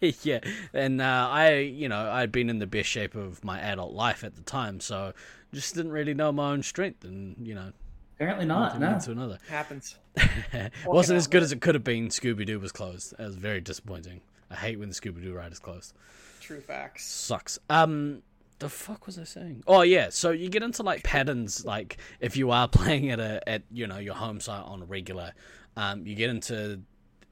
yeah, 0.22 0.40
and 0.72 1.00
uh, 1.00 1.28
I, 1.30 1.56
you 1.58 1.88
know, 1.88 2.10
I'd 2.10 2.32
been 2.32 2.48
in 2.50 2.58
the 2.58 2.66
best 2.66 2.88
shape 2.88 3.14
of 3.14 3.42
my 3.44 3.60
adult 3.60 3.92
life 3.92 4.22
at 4.24 4.36
the 4.36 4.42
time, 4.42 4.80
so 4.80 5.12
just 5.52 5.74
didn't 5.74 5.92
really 5.92 6.14
know 6.14 6.32
my 6.32 6.52
own 6.52 6.62
strength, 6.62 7.04
and 7.04 7.46
you 7.46 7.54
know, 7.54 7.72
Apparently 8.16 8.46
not. 8.46 8.72
thing 8.72 8.80
No. 8.80 8.98
to 8.98 9.10
another. 9.10 9.38
Happens. 9.48 9.96
wasn't 10.86 11.16
as 11.18 11.26
good 11.26 11.42
as 11.42 11.52
it 11.52 11.60
could 11.60 11.74
have 11.74 11.84
been. 11.84 12.08
Scooby 12.08 12.46
Doo 12.46 12.58
was 12.58 12.72
closed. 12.72 13.14
That 13.18 13.26
was 13.26 13.36
very 13.36 13.60
disappointing. 13.60 14.22
I 14.50 14.54
hate 14.54 14.78
when 14.78 14.88
the 14.88 14.94
Scooby 14.94 15.22
Doo 15.22 15.34
ride 15.34 15.52
is 15.52 15.58
closed. 15.58 15.92
True 16.46 16.60
facts. 16.60 17.04
sucks. 17.04 17.58
Um, 17.68 18.22
the 18.60 18.68
fuck 18.68 19.06
was 19.06 19.18
I 19.18 19.24
saying? 19.24 19.64
Oh 19.66 19.82
yeah, 19.82 20.10
so 20.10 20.30
you 20.30 20.48
get 20.48 20.62
into 20.62 20.84
like 20.84 21.02
patterns, 21.02 21.64
like 21.64 21.98
if 22.20 22.36
you 22.36 22.52
are 22.52 22.68
playing 22.78 23.10
at 23.10 23.18
a 23.18 23.46
at 23.48 23.62
you 23.72 23.88
know 23.88 23.98
your 23.98 24.14
home 24.14 24.38
site 24.38 24.62
on 24.62 24.80
a 24.80 24.84
regular, 24.84 25.32
um, 25.76 26.06
you 26.06 26.14
get 26.14 26.30
into 26.30 26.82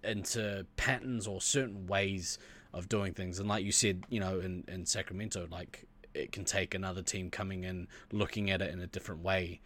into 0.02 0.66
patterns 0.74 1.28
or 1.28 1.40
certain 1.40 1.86
ways 1.86 2.40
of 2.72 2.88
doing 2.88 3.14
things, 3.14 3.38
and 3.38 3.48
like 3.48 3.64
you 3.64 3.70
said, 3.70 4.02
you 4.08 4.18
know, 4.18 4.40
in 4.40 4.64
in 4.66 4.84
Sacramento, 4.84 5.46
like 5.48 5.86
it 6.12 6.32
can 6.32 6.44
take 6.44 6.74
another 6.74 7.00
team 7.00 7.30
coming 7.30 7.62
in, 7.62 7.86
looking 8.10 8.50
at 8.50 8.60
it 8.62 8.72
in 8.72 8.80
a 8.80 8.88
different 8.88 9.22
way, 9.22 9.60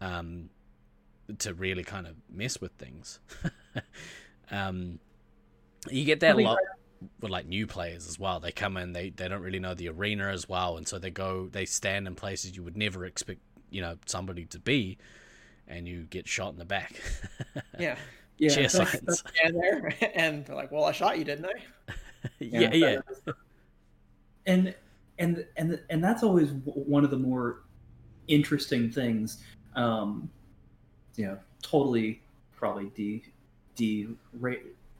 um, 0.00 0.48
to 1.40 1.52
really 1.52 1.84
kind 1.84 2.06
of 2.06 2.16
mess 2.30 2.62
with 2.62 2.72
things. 2.78 3.20
um, 4.50 5.00
you 5.90 6.06
get 6.06 6.20
that 6.20 6.32
I 6.32 6.36
mean, 6.38 6.46
a 6.46 6.50
lot 6.52 6.58
with 7.20 7.30
like 7.30 7.46
new 7.46 7.66
players 7.66 8.06
as 8.08 8.18
well. 8.18 8.40
They 8.40 8.52
come 8.52 8.76
in, 8.76 8.92
they 8.92 9.10
they 9.10 9.28
don't 9.28 9.42
really 9.42 9.58
know 9.58 9.74
the 9.74 9.88
arena 9.88 10.28
as 10.28 10.48
well, 10.48 10.76
and 10.76 10.86
so 10.86 10.98
they 10.98 11.10
go, 11.10 11.48
they 11.50 11.64
stand 11.66 12.06
in 12.06 12.14
places 12.14 12.56
you 12.56 12.62
would 12.62 12.76
never 12.76 13.04
expect, 13.04 13.40
you 13.70 13.80
know, 13.82 13.96
somebody 14.06 14.44
to 14.46 14.58
be, 14.58 14.98
and 15.68 15.86
you 15.88 16.02
get 16.02 16.26
shot 16.28 16.52
in 16.52 16.58
the 16.58 16.64
back. 16.64 17.00
Yeah. 17.78 17.96
Yeah, 18.38 18.50
Cheer 18.50 18.68
that's- 18.68 18.92
signs. 18.92 19.24
And 19.42 19.54
there, 19.56 19.94
and 20.14 20.44
they're 20.44 20.56
like, 20.56 20.70
"Well, 20.70 20.84
I 20.84 20.92
shot 20.92 21.18
you, 21.18 21.24
didn't 21.24 21.46
I?" 21.46 21.92
yeah, 22.38 22.72
yeah. 22.72 22.98
and 24.46 24.74
and 25.18 25.44
and 25.56 25.80
and 25.88 26.04
that's 26.04 26.22
always 26.22 26.50
one 26.64 27.04
of 27.04 27.10
the 27.10 27.16
more 27.18 27.62
interesting 28.28 28.90
things 28.90 29.38
um 29.76 30.28
you 31.14 31.24
know 31.24 31.38
totally 31.62 32.20
probably 32.56 32.90
de 33.76 34.08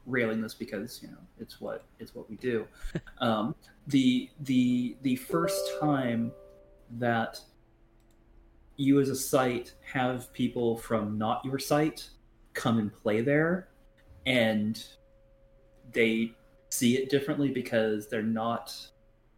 derailing 0.07 0.41
this 0.41 0.53
because 0.53 1.01
you 1.03 1.09
know 1.09 1.17
it's 1.39 1.59
what 1.59 1.83
it's 1.99 2.15
what 2.15 2.29
we 2.29 2.35
do 2.37 2.65
um 3.19 3.53
the 3.87 4.29
the 4.41 4.95
the 5.01 5.15
first 5.15 5.73
time 5.81 6.31
that 6.97 7.39
you 8.77 8.99
as 8.99 9.09
a 9.09 9.15
site 9.15 9.73
have 9.81 10.31
people 10.33 10.77
from 10.77 11.17
not 11.17 11.43
your 11.43 11.59
site 11.59 12.09
come 12.53 12.77
and 12.77 12.93
play 12.93 13.21
there 13.21 13.67
and 14.25 14.85
they 15.91 16.31
see 16.69 16.97
it 16.97 17.09
differently 17.09 17.49
because 17.49 18.07
they're 18.07 18.21
not 18.21 18.75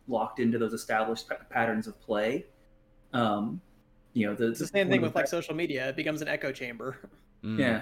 locked 0.08 0.40
into 0.40 0.58
those 0.58 0.74
established 0.74 1.30
pa- 1.30 1.38
patterns 1.50 1.88
of 1.88 2.00
play. 2.02 2.46
Um, 3.14 3.62
you 4.14 4.28
know, 4.28 4.36
the, 4.36 4.50
It's 4.50 4.60
the 4.60 4.68
same 4.68 4.90
thing 4.90 5.02
with 5.02 5.16
like 5.16 5.28
social 5.28 5.56
media. 5.56 5.90
It 5.90 5.96
becomes 5.96 6.22
an 6.22 6.28
echo 6.28 6.52
chamber. 6.52 6.98
Mm. 7.44 7.60
yeah, 7.60 7.82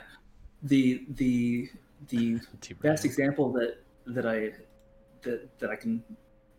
the 0.62 1.06
the 1.16 1.70
the 2.10 2.40
best 2.82 3.06
example 3.06 3.52
that 3.54 3.78
that 4.06 4.26
I 4.26 4.52
that 5.24 5.60
that 5.60 5.70
I 5.70 5.76
can 5.76 6.04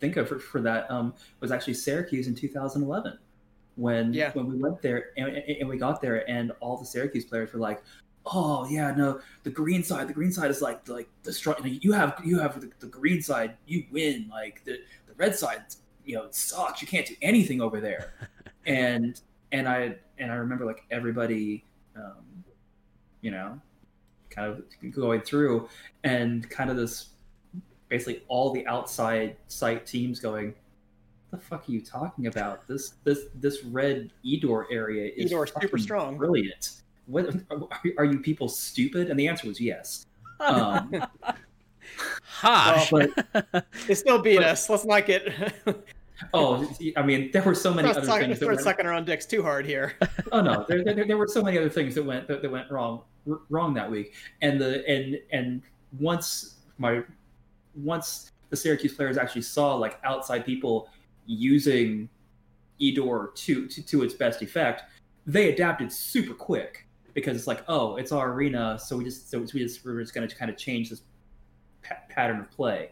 think 0.01 0.17
of 0.17 0.29
for, 0.29 0.39
for 0.39 0.61
that 0.61 0.91
um, 0.91 1.15
was 1.41 1.51
actually 1.51 1.75
Syracuse 1.75 2.27
in 2.29 2.35
2011 2.35 3.19
when 3.77 4.13
Yeah. 4.13 4.31
when 4.33 4.47
we 4.47 4.57
went 4.57 4.81
there 4.83 5.11
and, 5.17 5.29
and 5.37 5.69
we 5.69 5.77
got 5.77 6.01
there 6.01 6.29
and 6.29 6.53
all 6.61 6.77
the 6.77 6.85
Syracuse 6.87 7.25
players 7.25 7.53
were 7.53 7.61
like, 7.61 7.83
"Oh 8.27 8.67
yeah, 8.69 8.93
no, 8.95 9.21
the 9.45 9.51
green 9.51 9.83
side, 9.83 10.09
the 10.09 10.13
green 10.13 10.33
side 10.33 10.51
is 10.51 10.61
like 10.63 10.87
like 10.89 11.09
the 11.23 11.33
strong. 11.33 11.57
You 11.65 11.93
have 11.93 12.21
you 12.25 12.39
have 12.39 12.61
the, 12.61 12.71
the 12.81 12.87
green 12.87 13.23
side, 13.23 13.57
you 13.67 13.85
win. 13.91 14.29
Like 14.31 14.65
the 14.65 14.79
the 15.07 15.15
red 15.17 15.35
side, 15.37 15.63
you 16.05 16.17
know, 16.17 16.27
sucks. 16.31 16.83
You 16.83 16.89
can't 16.89 17.07
do 17.07 17.15
anything 17.23 17.61
over 17.61 17.81
there." 17.81 18.15
and 18.67 19.21
and 19.53 19.69
I 19.69 19.97
and 20.19 20.31
I 20.33 20.35
remember 20.35 20.65
like 20.67 20.83
everybody, 20.91 21.65
um, 21.97 22.45
you 23.21 23.31
know, 23.31 23.61
kind 24.39 24.53
of 24.53 24.93
going 24.95 25.21
through 25.21 25.69
and 26.05 26.49
kind 26.51 26.71
of 26.71 26.77
this 26.77 27.11
basically 27.89 28.23
all 28.29 28.53
the 28.53 28.67
outside 28.67 29.37
site 29.49 29.87
teams 29.87 30.21
going 30.21 30.55
the 31.31 31.39
fuck 31.39 31.69
are 31.69 31.73
you 31.73 31.81
talking 31.81 32.27
about 32.27 32.67
this 32.69 32.95
this 33.05 33.27
this 33.37 33.65
red 33.65 34.11
edor 34.25 34.65
area 34.71 35.11
is 35.17 35.33
Edor's 35.33 35.53
super 35.61 35.79
strong." 35.79 36.17
brilliant 36.17 36.83
what 37.07 37.27
are, 37.51 37.69
are 37.99 38.05
you 38.05 38.21
people 38.21 38.49
stupid 38.49 39.11
and 39.11 39.19
the 39.19 39.27
answer 39.29 39.47
was 39.47 39.61
yes 39.61 40.07
um, 40.41 40.93
Harsh. 42.27 42.93
They 43.87 43.95
still 43.95 44.19
beat 44.23 44.41
us. 44.41 44.69
Let's 44.69 44.85
not 44.85 45.07
get 45.07 45.33
oh 46.35 46.69
i 46.97 47.03
mean 47.03 47.31
there 47.33 47.43
were 47.43 47.55
so 47.55 47.73
many 47.73 47.89
other 47.89 48.05
sucking, 48.05 48.27
things 48.27 48.41
that 48.41 48.45
start 48.45 48.57
went, 48.57 48.65
sucking 48.65 48.87
our 48.87 48.93
own 48.93 49.05
dicks 49.05 49.25
too 49.25 49.41
hard 49.41 49.65
here. 49.65 49.95
oh 50.33 50.41
no 50.41 50.65
there, 50.69 50.83
there, 50.83 51.07
there 51.07 51.17
were 51.17 51.29
so 51.29 51.43
many 51.43 51.57
other 51.57 51.69
things 51.69 51.95
that 51.95 52.05
went 52.05 52.27
that, 52.27 52.43
that 52.43 52.51
went 52.51 52.69
wrong 52.73 53.03
r- 53.29 53.41
wrong 53.49 53.75
that 53.75 53.91
week. 53.91 54.15
And 54.43 54.61
the 54.61 54.87
and 54.89 55.19
and 55.33 55.63
once 55.99 56.57
my 56.79 57.03
once 57.75 58.31
the 58.51 58.57
syracuse 58.57 58.95
players 58.95 59.17
actually 59.19 59.43
saw 59.43 59.75
like 59.75 59.99
outside 60.05 60.45
people 60.45 60.89
using 61.27 62.09
edor 62.81 63.35
to, 63.35 63.67
to 63.67 63.83
to 63.83 64.03
its 64.03 64.15
best 64.15 64.41
effect 64.41 64.85
they 65.27 65.53
adapted 65.53 65.93
super 65.93 66.33
quick 66.33 66.87
because 67.13 67.37
it's 67.37 67.47
like 67.47 67.63
oh 67.69 67.97
it's 67.97 68.13
our 68.13 68.33
arena 68.33 68.79
so 68.79 68.97
we 68.97 69.05
just 69.05 69.31
so 69.31 69.39
we 69.39 69.47
just 69.47 69.85
we're 69.85 70.01
just 70.01 70.15
going 70.15 70.27
to 70.27 70.35
kind 70.35 70.51
of 70.51 70.57
change 70.57 70.91
this 70.91 71.03
pa- 71.83 72.03
pattern 72.09 72.41
of 72.41 72.51
play. 72.51 72.91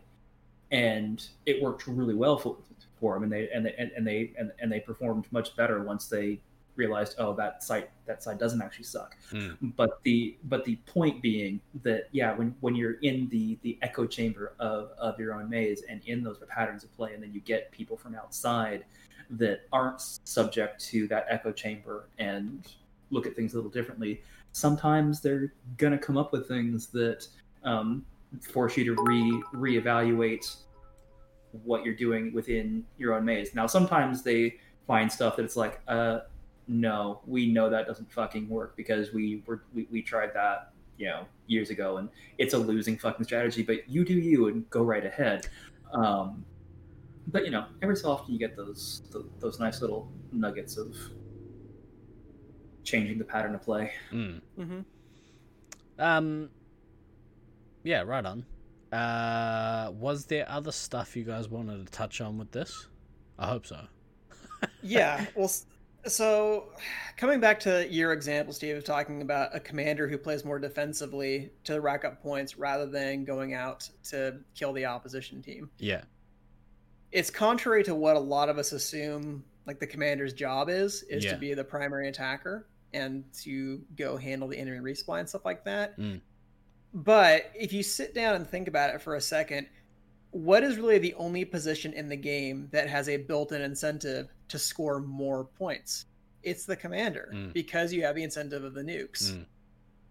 And 0.73 1.27
it 1.47 1.63
worked 1.63 1.87
really 1.87 2.15
well 2.15 2.37
for, 2.37 2.57
for 2.99 3.15
them 3.15 3.25
and 3.25 3.33
they 3.33 3.49
and 3.51 3.65
they 3.65 3.75
and, 3.79 3.91
and 3.97 4.07
they 4.07 4.33
and, 4.39 4.51
and 4.61 4.71
they 4.71 4.81
performed 4.81 5.27
much 5.31 5.55
better 5.57 5.83
once 5.83 6.09
they 6.09 6.41
realized 6.77 7.15
oh 7.19 7.33
that 7.35 7.63
site 7.63 7.91
that 8.07 8.23
site 8.23 8.39
doesn't 8.39 8.63
actually 8.63 8.85
suck 8.85 9.17
Hmm. 9.31 9.53
but 9.77 10.03
the 10.03 10.37
but 10.45 10.65
the 10.65 10.77
point 10.87 11.21
being 11.23 11.61
that 11.83 12.09
yeah 12.13 12.35
when 12.35 12.55
when 12.61 12.75
you're 12.75 12.99
in 13.03 13.29
the 13.29 13.59
the 13.63 13.79
echo 13.83 14.07
chamber 14.07 14.53
of 14.59 14.91
of 14.99 15.19
your 15.19 15.35
own 15.35 15.49
maze 15.49 15.83
and 15.89 16.01
in 16.07 16.23
those 16.23 16.39
patterns 16.49 16.85
of 16.85 16.95
play 16.97 17.15
and 17.15 17.23
then 17.23 17.33
you 17.33 17.41
get 17.41 17.71
people 17.73 17.97
from 17.97 18.15
outside 18.15 18.85
that 19.31 19.63
aren't 19.73 20.01
subject 20.25 20.81
to 20.85 21.09
that 21.09 21.27
echo 21.29 21.51
chamber 21.51 22.09
and 22.19 22.69
look 23.11 23.27
at 23.27 23.35
things 23.35 23.55
a 23.55 23.57
little 23.57 23.71
differently 23.71 24.23
sometimes 24.53 25.21
they're 25.21 25.53
gonna 25.77 25.99
come 25.99 26.17
up 26.17 26.33
with 26.33 26.47
things 26.47 26.87
that 26.89 27.27
um, 27.65 28.05
force 28.41 28.77
you 28.77 28.85
to 28.85 29.03
re 29.03 29.43
reevaluate 29.55 30.57
what 31.65 31.85
you're 31.85 31.95
doing 31.95 32.33
within 32.33 32.85
your 32.99 33.15
own 33.15 33.25
maze. 33.25 33.55
Now, 33.55 33.67
sometimes 33.67 34.23
they 34.23 34.57
find 34.87 35.11
stuff 35.11 35.37
that 35.37 35.45
it's 35.45 35.57
like, 35.57 35.81
uh, 35.89 36.21
no, 36.69 37.21
we 37.27 37.47
know 37.53 37.71
that 37.71 37.87
doesn't 37.87 38.11
fucking 38.13 38.49
work 38.49 38.77
because 38.77 39.13
we 39.13 39.43
were 39.47 39.63
we, 39.75 39.87
we 39.91 40.03
tried 40.03 40.33
that, 40.35 40.73
you 40.99 41.07
know, 41.07 41.25
years 41.47 41.71
ago, 41.71 41.99
and 41.99 42.09
it's 42.39 42.55
a 42.55 42.59
losing 42.59 42.99
fucking 42.99 43.25
strategy. 43.25 43.63
But 43.63 43.89
you 43.89 44.05
do 44.05 44.15
you 44.15 44.49
and 44.49 44.69
go 44.71 44.83
right 44.83 45.05
ahead. 45.05 45.49
Um, 45.93 46.45
but 47.29 47.45
you 47.45 47.51
know, 47.51 47.67
every 47.83 47.97
so 47.97 48.11
often 48.11 48.33
you 48.33 48.39
get 48.39 48.57
those 48.57 49.03
th- 49.13 49.25
those 49.41 49.59
nice 49.61 49.81
little 49.81 50.11
nuggets 50.33 50.77
of 50.77 50.95
changing 52.85 53.19
the 53.19 53.25
pattern 53.25 53.55
of 53.55 53.63
play. 53.63 53.93
Mm. 54.13 54.41
hmm 54.57 54.81
Um. 55.99 56.51
Yeah, 57.85 58.03
right 58.03 58.25
on. 58.25 58.45
Uh, 58.93 59.91
was 59.93 60.27
there 60.27 60.49
other 60.49 60.73
stuff 60.73 61.17
you 61.17 61.25
guys 61.25 61.49
wanted 61.49 61.85
to 61.85 61.93
touch 61.93 62.21
on 62.21 62.39
with 62.39 62.51
this? 62.53 62.89
I 63.39 63.49
hope 63.49 63.67
so. 63.67 63.81
yeah 64.83 65.27
well 65.35 65.45
s- 65.47 65.67
so 66.07 66.69
coming 67.17 67.41
back 67.41 67.59
to 67.61 67.87
your 67.91 68.13
example 68.13 68.53
steve 68.53 68.77
of 68.77 68.85
talking 68.85 69.23
about 69.23 69.55
a 69.55 69.61
commander 69.61 70.07
who 70.09 70.17
plays 70.19 70.45
more 70.45 70.59
defensively 70.59 71.51
to 71.65 71.81
rack 71.81 72.05
up 72.05 72.23
points 72.23 72.57
rather 72.59 72.87
than 72.87 73.25
going 73.25 73.55
out 73.55 73.89
to 74.05 74.37
kill 74.55 74.73
the 74.73 74.85
opposition 74.85 75.43
team 75.43 75.71
Yeah. 75.79 76.03
it's 77.13 77.31
contrary 77.31 77.83
to 77.85 77.95
what 77.95 78.17
a 78.17 78.21
lot 78.21 78.49
of 78.49 78.59
us 78.59 78.73
assume 78.73 79.45
like 79.67 79.81
the 79.81 79.87
commander's 79.87 80.33
job 80.33 80.69
is 80.69 81.03
is 81.05 81.25
Yeah. 81.25 81.33
to 81.33 81.39
be 81.39 81.55
the 81.55 81.65
primary 81.65 82.09
attacker 82.09 82.67
and 82.93 83.25
to 83.43 83.83
go 83.97 84.17
handle 84.17 84.49
the 84.49 84.57
enemy 84.59 84.79
resupply 84.79 85.21
and 85.21 85.29
stuff 85.29 85.45
like 85.45 85.65
that 85.65 85.99
Mm. 85.99 86.21
but 86.95 87.51
if 87.55 87.73
you 87.73 87.83
sit 87.83 88.15
down 88.15 88.37
and 88.37 88.49
think 88.49 88.69
about 88.69 88.95
it 88.95 89.01
for 89.03 89.15
a 89.17 89.21
second 89.21 89.67
what 90.33 90.63
is 90.63 90.77
really 90.77 90.99
the 90.99 91.15
only 91.15 91.45
position 91.47 91.93
in 91.95 92.09
the 92.09 92.17
game 92.17 92.69
that 92.71 92.89
has 92.91 93.09
a 93.09 93.17
built-in 93.17 93.63
incentive 93.63 94.29
to 94.49 94.59
score 94.59 95.01
more 95.01 95.45
points 95.45 96.07
it's 96.43 96.65
the 96.65 96.77
commander 96.77 97.31
Mm. 97.35 97.53
because 97.53 97.93
you 97.93 98.03
have 98.03 98.15
the 98.15 98.23
incentive 98.23 98.63
of 98.65 98.75
the 98.75 98.83
nukes 98.83 99.33
Mm. 99.33 99.47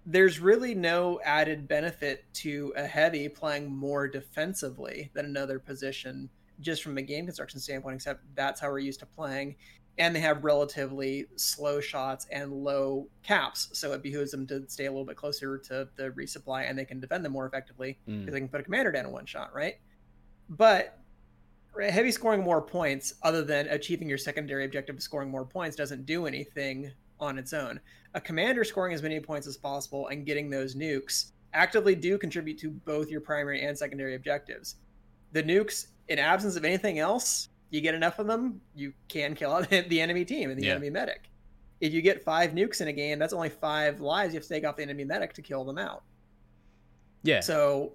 there's 0.05 0.39
really 0.39 0.75
no 0.75 1.19
added 1.23 1.67
benefit 1.67 2.25
to 2.33 2.73
a 2.75 2.85
heavy 2.85 3.27
playing 3.29 3.71
more 3.71 4.07
defensively 4.07 5.09
than 5.13 5.25
another 5.25 5.59
position 5.59 6.29
just 6.61 6.83
from 6.83 6.97
a 6.97 7.01
game 7.01 7.25
construction 7.25 7.59
standpoint 7.59 7.95
except 7.95 8.21
that's 8.35 8.59
how 8.61 8.69
we're 8.69 8.79
used 8.79 8.99
to 8.99 9.05
playing 9.05 9.55
and 9.97 10.13
they 10.13 10.19
have 10.19 10.43
relatively 10.43 11.25
slow 11.37 11.79
shots 11.79 12.27
and 12.31 12.51
low 12.51 13.07
caps 13.23 13.69
so 13.71 13.93
it 13.93 14.03
behooves 14.03 14.31
them 14.31 14.45
to 14.45 14.63
stay 14.67 14.85
a 14.85 14.91
little 14.91 15.05
bit 15.05 15.15
closer 15.15 15.57
to 15.57 15.87
the 15.95 16.09
resupply 16.11 16.69
and 16.69 16.77
they 16.77 16.83
can 16.85 16.99
defend 16.99 17.23
them 17.23 17.31
more 17.31 17.45
effectively 17.45 17.97
Mm. 18.07 18.21
because 18.21 18.33
they 18.33 18.39
can 18.39 18.49
put 18.49 18.59
a 18.59 18.63
commander 18.63 18.91
down 18.91 19.05
in 19.05 19.11
one 19.11 19.25
shot 19.25 19.53
right 19.55 19.77
but 20.49 20.99
heavy 21.81 22.11
scoring 22.11 22.41
more 22.43 22.61
points 22.61 23.13
other 23.23 23.43
than 23.43 23.67
achieving 23.67 24.07
your 24.09 24.17
secondary 24.17 24.65
objective 24.65 24.95
of 24.95 25.01
scoring 25.03 25.29
more 25.29 25.45
points 25.45 25.75
doesn't 25.75 26.05
do 26.05 26.25
anything 26.25 26.91
on 27.19 27.37
its 27.37 27.53
own 27.53 27.79
a 28.15 28.21
commander 28.21 28.63
scoring 28.63 28.93
as 28.93 29.03
many 29.03 29.19
points 29.19 29.45
as 29.45 29.57
possible 29.57 30.07
and 30.07 30.25
getting 30.25 30.49
those 30.49 30.73
nukes 30.75 31.31
actively 31.53 31.95
do 31.95 32.17
contribute 32.17 32.57
to 32.59 32.69
both 32.69 33.09
your 33.09 33.21
primary 33.21 33.61
and 33.61 33.77
secondary 33.77 34.15
objectives. 34.15 34.75
The 35.31 35.43
nukes, 35.43 35.87
in 36.09 36.19
absence 36.19 36.55
of 36.55 36.65
anything 36.65 36.99
else, 36.99 37.49
You 37.71 37.81
get 37.81 37.95
enough 37.95 38.19
of 38.19 38.27
them, 38.27 38.61
you 38.73 38.93
can 39.09 39.35
kill 39.35 39.51
out 39.51 39.69
the 39.69 39.99
enemy 39.99 40.23
team 40.23 40.49
and 40.49 40.57
the 40.59 40.65
Yeah. 40.65 40.71
enemy 40.73 40.89
medic. 40.91 41.29
If 41.81 41.93
you 41.93 42.01
get 42.01 42.23
five 42.23 42.51
nukes 42.51 42.79
in 42.79 42.87
a 42.87 42.93
game, 42.93 43.19
that's 43.19 43.33
only 43.33 43.49
five 43.49 43.99
lives 43.99 44.33
you 44.33 44.37
have 44.37 44.47
to 44.47 44.53
take 44.53 44.65
off 44.65 44.77
the 44.77 44.83
enemy 44.83 45.03
medic 45.03 45.33
to 45.33 45.41
kill 45.41 45.65
them 45.65 45.77
out. 45.77 46.03
Yeah. 47.23 47.41
So, 47.41 47.91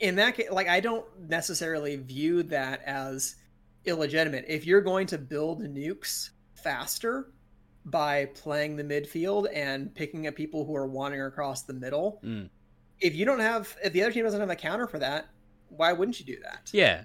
in 0.00 0.16
that 0.16 0.36
case, 0.36 0.50
like 0.50 0.68
I 0.68 0.80
don't 0.80 1.04
necessarily 1.28 1.96
view 1.96 2.42
that 2.44 2.82
as 2.84 3.36
illegitimate. 3.84 4.44
If 4.48 4.66
you're 4.66 4.80
going 4.80 5.06
to 5.08 5.18
build 5.18 5.62
nukes 5.62 6.30
faster 6.54 7.30
by 7.86 8.26
playing 8.34 8.76
the 8.76 8.84
midfield 8.84 9.46
and 9.54 9.94
picking 9.94 10.26
up 10.26 10.34
people 10.34 10.64
who 10.64 10.74
are 10.76 10.86
wandering 10.86 11.22
across 11.22 11.62
the 11.62 11.72
middle, 11.72 12.20
Mm. 12.24 12.48
if 13.00 13.14
you 13.14 13.24
don't 13.24 13.40
have, 13.40 13.74
if 13.82 13.92
the 13.92 14.02
other 14.02 14.12
team 14.12 14.24
doesn't 14.24 14.40
have 14.40 14.50
a 14.50 14.56
counter 14.56 14.86
for 14.86 14.98
that, 14.98 15.28
why 15.68 15.92
wouldn't 15.92 16.18
you 16.20 16.26
do 16.26 16.40
that? 16.42 16.70
Yeah. 16.72 17.04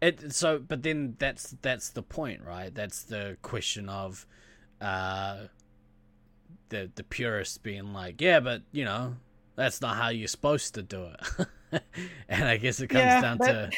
It 0.00 0.32
so 0.32 0.58
but 0.58 0.82
then 0.82 1.14
that's 1.20 1.54
that's 1.62 1.90
the 1.90 2.02
point, 2.02 2.42
right? 2.44 2.74
That's 2.74 3.04
the 3.04 3.36
question 3.42 3.88
of 3.88 4.26
uh 4.80 5.42
the 6.70 6.90
the 6.96 7.04
purists 7.04 7.58
being 7.58 7.92
like, 7.92 8.20
Yeah, 8.20 8.40
but 8.40 8.62
you 8.72 8.84
know, 8.84 9.14
that's 9.54 9.80
not 9.80 9.96
how 9.96 10.08
you're 10.08 10.26
supposed 10.26 10.74
to 10.74 10.82
do 10.82 11.04
it. 11.04 11.46
and 12.28 12.44
I 12.44 12.56
guess 12.56 12.80
it 12.80 12.88
comes 12.88 13.00
Yeah, 13.04 13.20
down 13.20 13.38
but- 13.38 13.46
to 13.46 13.70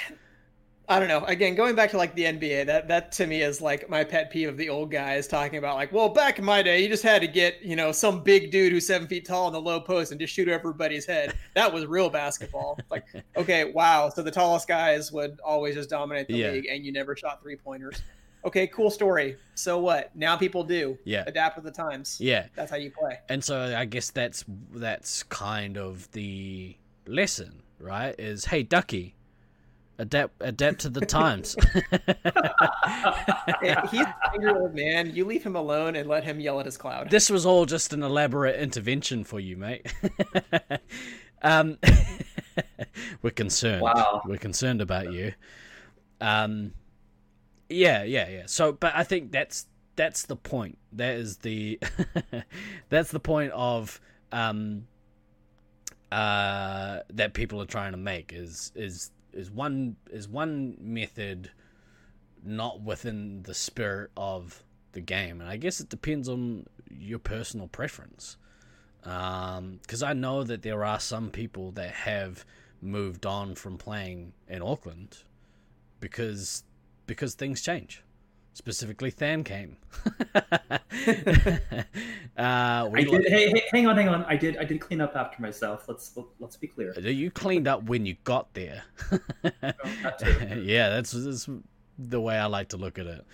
I 0.86 0.98
don't 0.98 1.08
know. 1.08 1.24
Again, 1.24 1.54
going 1.54 1.74
back 1.74 1.90
to 1.92 1.96
like 1.96 2.14
the 2.14 2.24
NBA, 2.24 2.66
that 2.66 2.88
that 2.88 3.10
to 3.12 3.26
me 3.26 3.40
is 3.40 3.62
like 3.62 3.88
my 3.88 4.04
pet 4.04 4.30
peeve 4.30 4.50
of 4.50 4.58
the 4.58 4.68
old 4.68 4.90
guys 4.90 5.26
talking 5.26 5.56
about 5.56 5.76
like, 5.76 5.90
well, 5.92 6.10
back 6.10 6.38
in 6.38 6.44
my 6.44 6.62
day, 6.62 6.82
you 6.82 6.88
just 6.90 7.02
had 7.02 7.22
to 7.22 7.26
get 7.26 7.62
you 7.62 7.74
know 7.74 7.90
some 7.90 8.22
big 8.22 8.50
dude 8.50 8.70
who's 8.70 8.86
seven 8.86 9.08
feet 9.08 9.24
tall 9.24 9.46
in 9.46 9.54
the 9.54 9.60
low 9.62 9.80
post 9.80 10.10
and 10.12 10.20
just 10.20 10.34
shoot 10.34 10.46
everybody's 10.46 11.06
head. 11.06 11.32
That 11.54 11.72
was 11.72 11.86
real 11.86 12.10
basketball. 12.10 12.78
Like, 12.90 13.06
okay, 13.38 13.72
wow. 13.72 14.10
So 14.10 14.22
the 14.22 14.30
tallest 14.30 14.68
guys 14.68 15.10
would 15.10 15.40
always 15.42 15.74
just 15.74 15.88
dominate 15.88 16.28
the 16.28 16.34
Yeah. 16.36 16.50
league, 16.50 16.66
and 16.66 16.84
you 16.84 16.92
never 16.92 17.16
shot 17.16 17.40
three 17.42 17.56
pointers. 17.56 18.02
Okay, 18.44 18.66
cool 18.66 18.90
story. 18.90 19.38
So 19.54 19.78
what? 19.78 20.14
Now 20.14 20.36
people 20.36 20.64
do. 20.64 20.98
Yeah. 21.04 21.24
Adapt 21.26 21.56
with 21.56 21.64
the 21.64 21.70
times. 21.70 22.18
Yeah. 22.20 22.48
That's 22.54 22.70
how 22.70 22.76
you 22.76 22.90
play. 22.90 23.20
And 23.30 23.42
so 23.42 23.74
I 23.74 23.86
guess 23.86 24.10
that's 24.10 24.44
that's 24.70 25.22
kind 25.22 25.78
of 25.78 26.10
the 26.12 26.76
lesson, 27.06 27.62
right? 27.78 28.14
Is 28.18 28.46
hey 28.46 28.62
ducky, 28.62 29.14
adapt 29.98 30.34
adapt 30.40 30.80
to 30.80 30.88
the 30.88 31.00
times. 31.06 31.56
If 33.62 33.90
He's 33.90 34.00
an 34.00 34.14
angry 34.34 34.50
old 34.50 34.74
man. 34.74 35.14
You 35.14 35.24
leave 35.24 35.42
him 35.42 35.56
alone 35.56 35.96
and 35.96 36.08
let 36.08 36.24
him 36.24 36.40
yell 36.40 36.60
at 36.60 36.66
his 36.66 36.76
cloud. 36.76 37.10
this 37.10 37.30
was 37.30 37.46
all 37.46 37.66
just 37.66 37.92
an 37.92 38.02
elaborate 38.02 38.60
intervention 38.60 39.24
for 39.24 39.40
you, 39.40 39.56
mate. 39.56 39.92
um, 41.42 41.78
we're 43.22 43.30
concerned. 43.30 43.82
Wow. 43.82 44.22
We're 44.26 44.36
concerned 44.36 44.80
about 44.80 45.12
you. 45.12 45.32
Um, 46.20 46.72
yeah, 47.68 48.02
yeah, 48.02 48.28
yeah. 48.28 48.42
So, 48.46 48.72
but 48.72 48.92
I 48.94 49.04
think 49.04 49.32
that's 49.32 49.66
that's 49.96 50.26
the 50.26 50.36
point. 50.36 50.78
That 50.92 51.14
is 51.14 51.38
the 51.38 51.78
that's 52.88 53.10
the 53.10 53.20
point 53.20 53.52
of 53.52 54.00
um 54.32 54.86
that 56.14 57.32
people 57.34 57.60
are 57.60 57.66
trying 57.66 57.92
to 57.92 57.98
make 57.98 58.32
is 58.32 58.72
is 58.74 59.10
is 59.32 59.50
one 59.50 59.96
is 60.10 60.28
one 60.28 60.76
method 60.80 61.50
not 62.44 62.82
within 62.82 63.42
the 63.42 63.54
spirit 63.54 64.10
of 64.16 64.62
the 64.92 65.00
game. 65.00 65.40
And 65.40 65.50
i 65.50 65.56
guess 65.56 65.80
it 65.80 65.88
depends 65.88 66.28
on 66.28 66.66
your 66.90 67.18
personal 67.18 67.68
preference. 67.68 68.36
Um, 69.04 69.80
because 69.82 70.02
i 70.02 70.14
know 70.14 70.44
that 70.44 70.62
there 70.62 70.82
are 70.84 70.98
some 70.98 71.30
people 71.30 71.72
that 71.72 71.90
have 71.90 72.46
moved 72.80 73.26
on 73.26 73.54
from 73.54 73.76
playing 73.76 74.32
in 74.48 74.62
auckland 74.62 75.18
because 76.00 76.64
because 77.06 77.34
things 77.34 77.60
change 77.60 78.02
specifically 78.54 79.10
than 79.10 79.44
came 79.44 79.76
uh, 82.36 82.88
I 82.92 83.04
did. 83.04 83.28
Hey, 83.28 83.50
hey, 83.50 83.62
hang 83.72 83.86
on, 83.86 83.96
hang 83.96 84.08
on. 84.08 84.24
I 84.24 84.36
did. 84.36 84.56
I 84.56 84.64
did 84.64 84.80
clean 84.80 85.00
up 85.00 85.16
after 85.16 85.40
myself. 85.42 85.88
Let's 85.88 86.18
let's 86.38 86.56
be 86.56 86.66
clear. 86.66 86.98
you 86.98 87.30
cleaned 87.30 87.68
up 87.68 87.84
when 87.84 88.06
you 88.06 88.16
got 88.24 88.52
there 88.54 88.82
that 89.42 90.60
yeah, 90.64 90.88
that's, 90.90 91.12
that's 91.12 91.48
the 91.98 92.20
way 92.20 92.36
I 92.36 92.46
like 92.46 92.68
to 92.70 92.76
look 92.76 92.98
at 92.98 93.06
it. 93.06 93.24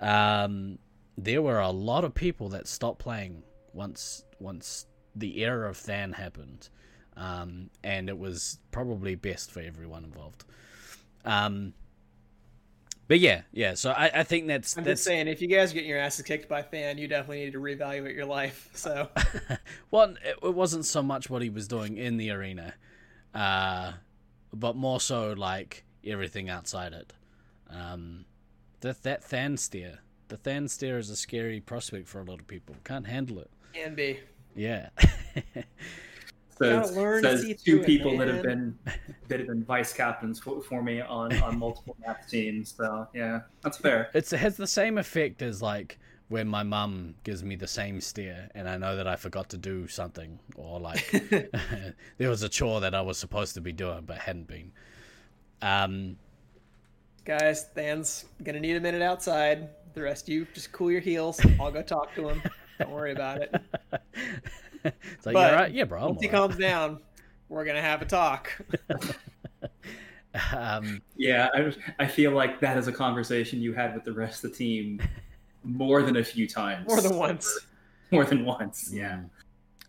Um, 0.00 0.78
there 1.16 1.42
were 1.42 1.60
a 1.60 1.70
lot 1.70 2.04
of 2.04 2.14
people 2.14 2.48
that 2.50 2.66
stopped 2.66 2.98
playing 2.98 3.42
once 3.72 4.24
once 4.38 4.86
the 5.14 5.42
era 5.42 5.68
of 5.68 5.82
Than 5.84 6.12
happened, 6.12 6.68
um, 7.16 7.70
and 7.82 8.08
it 8.08 8.18
was 8.18 8.58
probably 8.72 9.14
best 9.14 9.50
for 9.50 9.60
everyone 9.60 10.04
involved. 10.04 10.44
Um, 11.24 11.72
but 13.06 13.20
yeah, 13.20 13.42
yeah. 13.52 13.74
So 13.74 13.90
I, 13.90 14.10
I 14.20 14.22
think 14.22 14.46
that's 14.46 14.76
I'm 14.76 14.84
that's 14.84 15.00
just 15.00 15.04
saying, 15.04 15.28
if 15.28 15.42
you 15.42 15.48
guys 15.48 15.72
get 15.72 15.84
your 15.84 15.98
asses 15.98 16.24
kicked 16.24 16.48
by 16.48 16.62
Than, 16.62 16.98
you 16.98 17.08
definitely 17.08 17.44
need 17.44 17.52
to 17.52 17.60
reevaluate 17.60 18.14
your 18.14 18.26
life. 18.26 18.70
So. 18.74 19.08
well, 19.90 20.14
it, 20.24 20.36
it 20.42 20.54
wasn't 20.54 20.84
so 20.84 21.02
much 21.02 21.30
what 21.30 21.42
he 21.42 21.48
was 21.48 21.68
doing 21.68 21.96
in 21.96 22.16
the 22.16 22.30
arena, 22.30 22.74
uh, 23.34 23.92
but 24.52 24.76
more 24.76 25.00
so 25.00 25.32
like 25.32 25.84
everything 26.04 26.50
outside 26.50 26.92
it. 26.92 27.12
Um, 27.70 28.26
that 28.80 29.02
that 29.04 29.22
Than 29.22 29.56
stare, 29.56 30.00
the 30.28 30.38
Than 30.42 30.68
stare 30.68 30.98
is 30.98 31.08
a 31.08 31.16
scary 31.16 31.60
prospect 31.60 32.08
for 32.08 32.20
a 32.20 32.24
lot 32.24 32.40
of 32.40 32.46
people. 32.46 32.76
Can't 32.84 33.06
handle 33.06 33.38
it. 33.38 33.50
Can 33.72 33.94
be. 33.94 34.20
Yeah. 34.54 34.90
Gotta 36.58 36.86
Says, 36.86 36.94
to 36.94 37.20
says 37.20 37.42
see 37.42 37.54
two 37.54 37.56
through 37.56 37.80
it, 37.80 37.86
people 37.86 38.18
that 38.18 38.28
have 38.28 38.42
been 38.42 38.78
that 39.28 39.38
have 39.40 39.48
been 39.48 39.64
vice 39.64 39.92
captains 39.92 40.38
for, 40.38 40.62
for 40.62 40.82
me 40.82 41.00
on 41.00 41.36
on 41.42 41.58
multiple 41.58 41.96
math 42.06 42.28
teams. 42.28 42.74
So 42.76 43.08
yeah, 43.14 43.40
that's 43.62 43.78
fair. 43.78 44.10
it's, 44.14 44.32
it 44.32 44.38
has 44.38 44.56
the 44.56 44.66
same 44.66 44.98
effect 44.98 45.42
as 45.42 45.62
like 45.62 45.98
when 46.28 46.48
my 46.48 46.62
mum 46.62 47.14
gives 47.24 47.44
me 47.44 47.56
the 47.56 47.66
same 47.66 48.00
stare 48.00 48.48
and 48.54 48.68
I 48.68 48.76
know 48.76 48.96
that 48.96 49.06
I 49.06 49.16
forgot 49.16 49.50
to 49.50 49.58
do 49.58 49.86
something 49.88 50.38
or 50.56 50.80
like 50.80 51.10
there 52.18 52.30
was 52.30 52.42
a 52.42 52.48
chore 52.48 52.80
that 52.80 52.94
I 52.94 53.02
was 53.02 53.18
supposed 53.18 53.54
to 53.54 53.60
be 53.60 53.72
doing 53.72 54.04
but 54.06 54.18
hadn't 54.18 54.48
been. 54.48 54.72
Um, 55.60 56.16
Guys, 57.24 57.68
Than's 57.74 58.26
gonna 58.42 58.60
need 58.60 58.76
a 58.76 58.80
minute 58.80 59.00
outside. 59.00 59.70
The 59.94 60.02
rest 60.02 60.28
of 60.28 60.34
you 60.34 60.46
just 60.52 60.72
cool 60.72 60.90
your 60.90 61.00
heels. 61.00 61.40
I'll 61.58 61.70
go 61.70 61.82
talk 61.82 62.14
to 62.16 62.28
him. 62.28 62.42
Don't 62.78 62.90
worry 62.90 63.12
about 63.12 63.40
it. 63.40 63.54
it's 65.14 65.26
like, 65.26 65.34
But 65.34 65.50
"You 65.50 65.56
alright? 65.56 65.72
Yeah, 65.74 65.84
bro. 65.84 66.00
I'm 66.00 66.08
Once 66.10 66.20
he 66.22 66.28
alright." 66.28 66.40
calms 66.50 66.56
down, 66.60 66.98
we're 67.48 67.64
gonna 67.64 67.82
have 67.82 68.02
a 68.02 68.06
talk. 68.06 68.50
Um, 70.52 71.00
Yeah, 71.16 71.48
I 71.54 71.60
was- 71.60 71.78
I 72.00 72.06
feel 72.06 72.32
like 72.32 72.58
that 72.60 72.76
is 72.76 72.88
a 72.88 72.92
conversation 72.92 73.60
you 73.62 73.72
had 73.72 73.94
with 73.94 74.02
the 74.04 74.12
rest 74.12 74.42
of 74.44 74.50
the 74.50 74.56
team 74.56 75.00
more 75.62 76.02
than 76.02 76.16
a 76.16 76.24
few 76.24 76.48
times. 76.48 76.88
More 76.88 77.00
than 77.00 77.16
once. 77.16 77.56
More 78.10 78.24
than 78.24 78.44
once. 78.44 78.90
Yeah. 78.92 79.20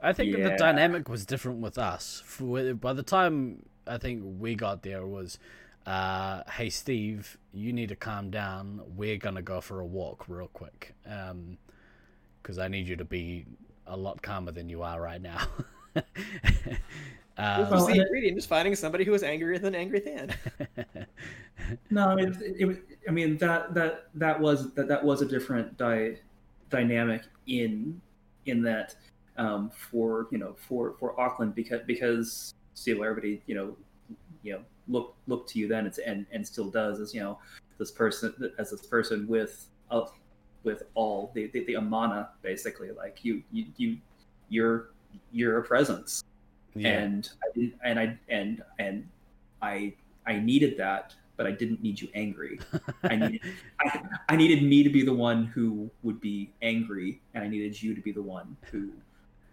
I 0.01 0.13
think 0.13 0.35
that 0.35 0.43
the 0.43 0.55
dynamic 0.55 1.09
was 1.09 1.25
different 1.25 1.61
with 1.61 1.79
us. 1.79 2.21
For, 2.25 2.75
by 2.75 2.93
the 2.93 3.01
time 3.01 3.65
I 3.87 3.97
think 3.97 4.21
we 4.23 4.53
got 4.53 4.83
there, 4.83 5.07
was, 5.07 5.39
uh, 5.87 6.43
hey 6.51 6.69
Steve, 6.69 7.37
you 7.51 7.73
need 7.73 7.89
to 7.89 7.95
calm 7.95 8.29
down. 8.29 8.81
We're 8.95 9.17
gonna 9.17 9.41
go 9.41 9.61
for 9.61 9.79
a 9.79 9.85
walk 9.85 10.25
real 10.27 10.47
quick, 10.49 10.93
because 11.03 12.59
I 12.59 12.67
need 12.67 12.87
you 12.87 12.95
to 12.97 13.05
be 13.05 13.45
a 13.87 13.97
lot 13.97 14.21
calmer 14.21 14.51
than 14.51 14.69
you 14.69 14.81
are 14.81 15.01
right 15.01 15.21
now. 15.21 15.47
um, 17.37 17.69
What's 17.69 17.85
the 17.85 18.01
ingredient? 18.01 18.37
Just 18.37 18.49
finding 18.49 18.75
somebody 18.75 19.03
who 19.03 19.13
is 19.13 19.23
angrier 19.23 19.59
than 19.59 19.75
angry 19.75 19.99
Than. 19.99 20.35
No, 21.89 22.17
it, 22.17 22.35
it. 22.41 22.83
I 23.07 23.11
mean 23.11 23.37
that 23.37 23.73
that 23.73 24.07
that 24.15 24.39
was 24.39 24.73
that 24.73 24.87
that 24.87 25.03
was 25.03 25.21
a 25.21 25.25
different 25.25 25.77
dy- 25.77 26.17
dynamic 26.69 27.23
in 27.47 27.99
in 28.45 28.61
that 28.63 28.95
um, 29.37 29.71
for 29.71 30.27
you 30.31 30.37
know 30.37 30.55
for 30.67 30.95
for 30.99 31.19
Auckland 31.19 31.55
because 31.55 31.81
because 31.87 32.53
still 32.73 33.03
everybody 33.03 33.41
you 33.47 33.55
know 33.55 33.75
you 34.43 34.53
know 34.53 34.61
look 34.87 35.15
look 35.27 35.47
to 35.47 35.59
you 35.59 35.67
then 35.67 35.87
it's, 35.87 35.97
and 35.97 36.25
and 36.31 36.45
still 36.45 36.69
does 36.69 36.99
as 36.99 37.13
you 37.13 37.21
know 37.21 37.39
this 37.77 37.91
person 37.91 38.33
as 38.59 38.71
this 38.71 38.85
person 38.85 39.27
with 39.27 39.67
uh, 39.91 40.05
with 40.65 40.83
all 40.95 41.31
the, 41.33 41.47
the 41.47 41.63
the 41.65 41.75
amana 41.75 42.29
basically 42.41 42.91
like 42.91 43.23
you 43.23 43.41
you 43.51 43.65
you 43.77 43.97
you're 44.49 44.89
you're 45.31 45.59
a 45.59 45.63
presence 45.63 46.23
yeah, 46.75 46.89
and 46.89 47.29
I 47.55 47.71
and 47.83 47.99
I 47.99 48.17
and 48.27 48.63
and 48.79 49.07
I 49.61 49.93
I 50.27 50.39
needed 50.39 50.77
that, 50.77 51.15
but 51.37 51.47
I 51.47 51.51
didn't 51.51 51.81
need 51.81 52.01
you 52.01 52.09
angry. 52.13 52.59
I 53.03 53.15
needed 53.15 53.41
I, 53.79 54.01
I 54.27 54.35
needed 54.35 54.61
me 54.61 54.83
to 54.83 54.89
be 54.89 55.03
the 55.03 55.13
one 55.13 55.45
who 55.45 55.89
would 56.03 56.19
be 56.19 56.51
angry, 56.61 57.21
and 57.33 57.43
I 57.43 57.47
needed 57.47 57.81
you 57.81 57.95
to 57.95 58.01
be 58.01 58.11
the 58.11 58.21
one 58.21 58.57
who 58.71 58.89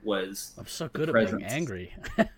was. 0.03 0.53
I'm 0.59 0.67
so 0.67 0.89
good 0.89 1.09
at 1.09 1.31
being 1.31 1.45
angry. 1.45 1.95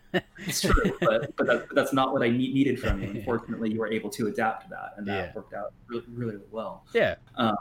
It's 0.46 0.60
true, 0.60 0.96
but 1.00 1.34
but, 1.36 1.46
that, 1.48 1.66
but 1.66 1.74
that's 1.74 1.92
not 1.92 2.12
what 2.12 2.22
I 2.22 2.28
need, 2.28 2.54
needed 2.54 2.78
from 2.78 3.02
you. 3.02 3.08
Unfortunately, 3.14 3.72
you 3.72 3.80
were 3.80 3.90
able 3.90 4.10
to 4.10 4.28
adapt 4.28 4.62
to 4.62 4.70
that, 4.70 4.94
and 4.96 5.04
that 5.08 5.12
Yeah. 5.12 5.32
worked 5.34 5.54
out 5.54 5.72
really 5.88 6.04
really, 6.12 6.34
really 6.34 6.46
well. 6.52 6.84
yeah, 6.94 7.16
um, 7.34 7.56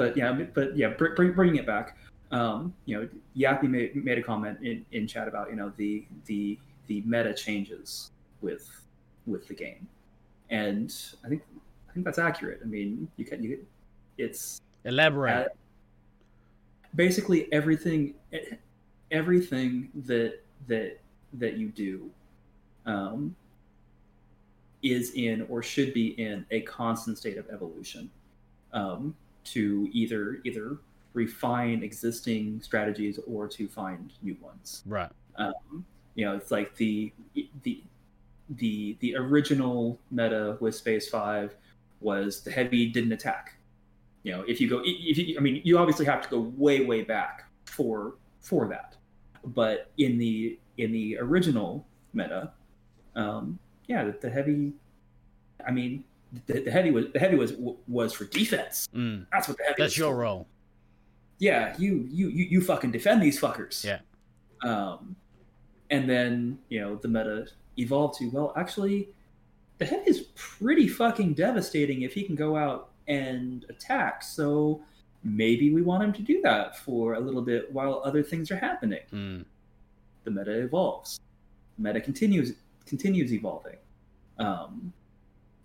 but 0.00 0.16
yeah, 0.16 0.32
but 0.32 0.74
yeah, 0.74 0.88
br- 0.88 1.14
bring, 1.14 1.32
bringing 1.32 1.56
it 1.56 1.66
back. 1.66 1.98
Um, 2.30 2.72
you 2.86 2.96
know, 2.96 3.08
Yappy 3.36 3.68
made, 3.68 3.94
made 4.02 4.16
a 4.16 4.22
comment 4.22 4.58
in, 4.62 4.86
in 4.92 5.06
chat 5.06 5.28
about 5.28 5.50
you 5.50 5.56
know 5.56 5.72
the 5.76 6.06
the 6.24 6.58
the 6.86 7.02
meta 7.04 7.34
changes 7.34 8.10
with 8.40 8.66
with 9.26 9.46
the 9.46 9.52
game, 9.52 9.86
and 10.48 10.90
I 11.22 11.28
think 11.28 11.42
I 11.90 11.92
think 11.92 12.06
that's 12.06 12.18
accurate. 12.18 12.60
I 12.62 12.66
mean, 12.66 13.08
you 13.18 13.26
can 13.26 13.42
you 13.42 13.58
it's 14.16 14.62
Elaborate. 14.86 15.48
uh, 15.48 15.48
basically 16.94 17.52
everything 17.52 18.14
everything 19.10 19.90
that 20.06 20.42
that 20.66 20.98
that 21.34 21.58
you 21.58 21.68
do 21.68 22.08
um, 22.86 23.36
is 24.82 25.12
in 25.12 25.46
or 25.50 25.62
should 25.62 25.92
be 25.92 26.18
in 26.18 26.46
a 26.50 26.62
constant 26.62 27.18
state 27.18 27.36
of 27.36 27.46
evolution 27.50 28.08
um, 28.72 29.14
to 29.52 29.88
either 29.92 30.40
either 30.44 30.78
refine 31.12 31.82
existing 31.82 32.60
strategies 32.62 33.18
or 33.26 33.48
to 33.48 33.68
find 33.68 34.12
new 34.22 34.36
ones. 34.40 34.82
Right. 34.86 35.10
um, 35.36 35.84
you 36.14 36.24
know 36.24 36.36
it's 36.36 36.50
like 36.50 36.74
the 36.76 37.12
the 37.62 37.82
the 38.50 38.96
the 39.00 39.16
original 39.16 39.98
meta 40.10 40.56
with 40.60 40.74
space 40.74 41.08
five 41.08 41.54
was 42.00 42.42
the 42.42 42.50
heavy 42.50 42.86
didn't 42.86 43.12
attack. 43.12 43.56
You 44.22 44.32
know 44.32 44.42
if 44.46 44.60
you 44.60 44.68
go 44.68 44.82
if 44.84 45.18
you 45.18 45.36
i 45.38 45.40
mean 45.40 45.62
you 45.64 45.78
obviously 45.78 46.06
have 46.06 46.22
to 46.22 46.28
go 46.28 46.40
way 46.56 46.84
way 46.84 47.02
back 47.02 47.44
for 47.64 48.14
for 48.40 48.68
that. 48.68 48.96
But 49.44 49.90
in 49.96 50.18
the 50.18 50.58
in 50.76 50.92
the 50.92 51.18
original 51.18 51.86
meta 52.12 52.52
um 53.16 53.58
yeah 53.86 54.04
the, 54.04 54.12
the 54.20 54.30
heavy 54.30 54.72
i 55.66 55.70
mean 55.70 56.04
the, 56.46 56.60
the 56.60 56.70
heavy 56.70 56.90
was 56.90 57.06
the 57.12 57.18
heavy 57.18 57.36
was 57.36 57.54
was 57.88 58.12
for 58.12 58.24
defense 58.26 58.86
Mm. 58.94 59.26
that's 59.32 59.48
what 59.48 59.56
the 59.58 59.64
heavy 59.64 59.82
That's 59.82 59.96
your 59.96 60.12
for 60.12 60.18
role. 60.18 60.46
yeah, 61.38 61.74
you 61.78 62.06
you 62.10 62.28
you 62.28 62.44
you 62.44 62.60
fucking 62.60 62.90
defend 62.92 63.22
these 63.22 63.40
fuckers. 63.40 63.84
Yeah. 63.84 63.98
Um, 64.62 65.16
and 65.90 66.08
then 66.08 66.58
you 66.68 66.80
know 66.80 66.96
the 66.96 67.08
meta 67.08 67.46
evolved 67.78 68.18
to 68.18 68.28
well, 68.30 68.52
actually, 68.56 69.08
the 69.78 69.84
heavy 69.86 70.08
is 70.10 70.26
pretty 70.34 70.86
fucking 70.86 71.34
devastating 71.34 72.02
if 72.02 72.12
he 72.12 72.22
can 72.22 72.34
go 72.36 72.56
out 72.56 72.90
and 73.08 73.64
attack. 73.70 74.22
So 74.22 74.82
maybe 75.24 75.72
we 75.72 75.82
want 75.82 76.02
him 76.04 76.12
to 76.12 76.22
do 76.22 76.40
that 76.42 76.76
for 76.78 77.14
a 77.14 77.20
little 77.20 77.42
bit 77.42 77.72
while 77.72 78.02
other 78.04 78.22
things 78.22 78.50
are 78.50 78.56
happening. 78.56 79.00
Mm. 79.12 79.44
The 80.24 80.30
meta 80.30 80.60
evolves. 80.60 81.18
The 81.78 81.82
meta 81.84 82.00
continues 82.00 82.52
continues 82.86 83.32
evolving. 83.32 83.76
Um, 84.38 84.92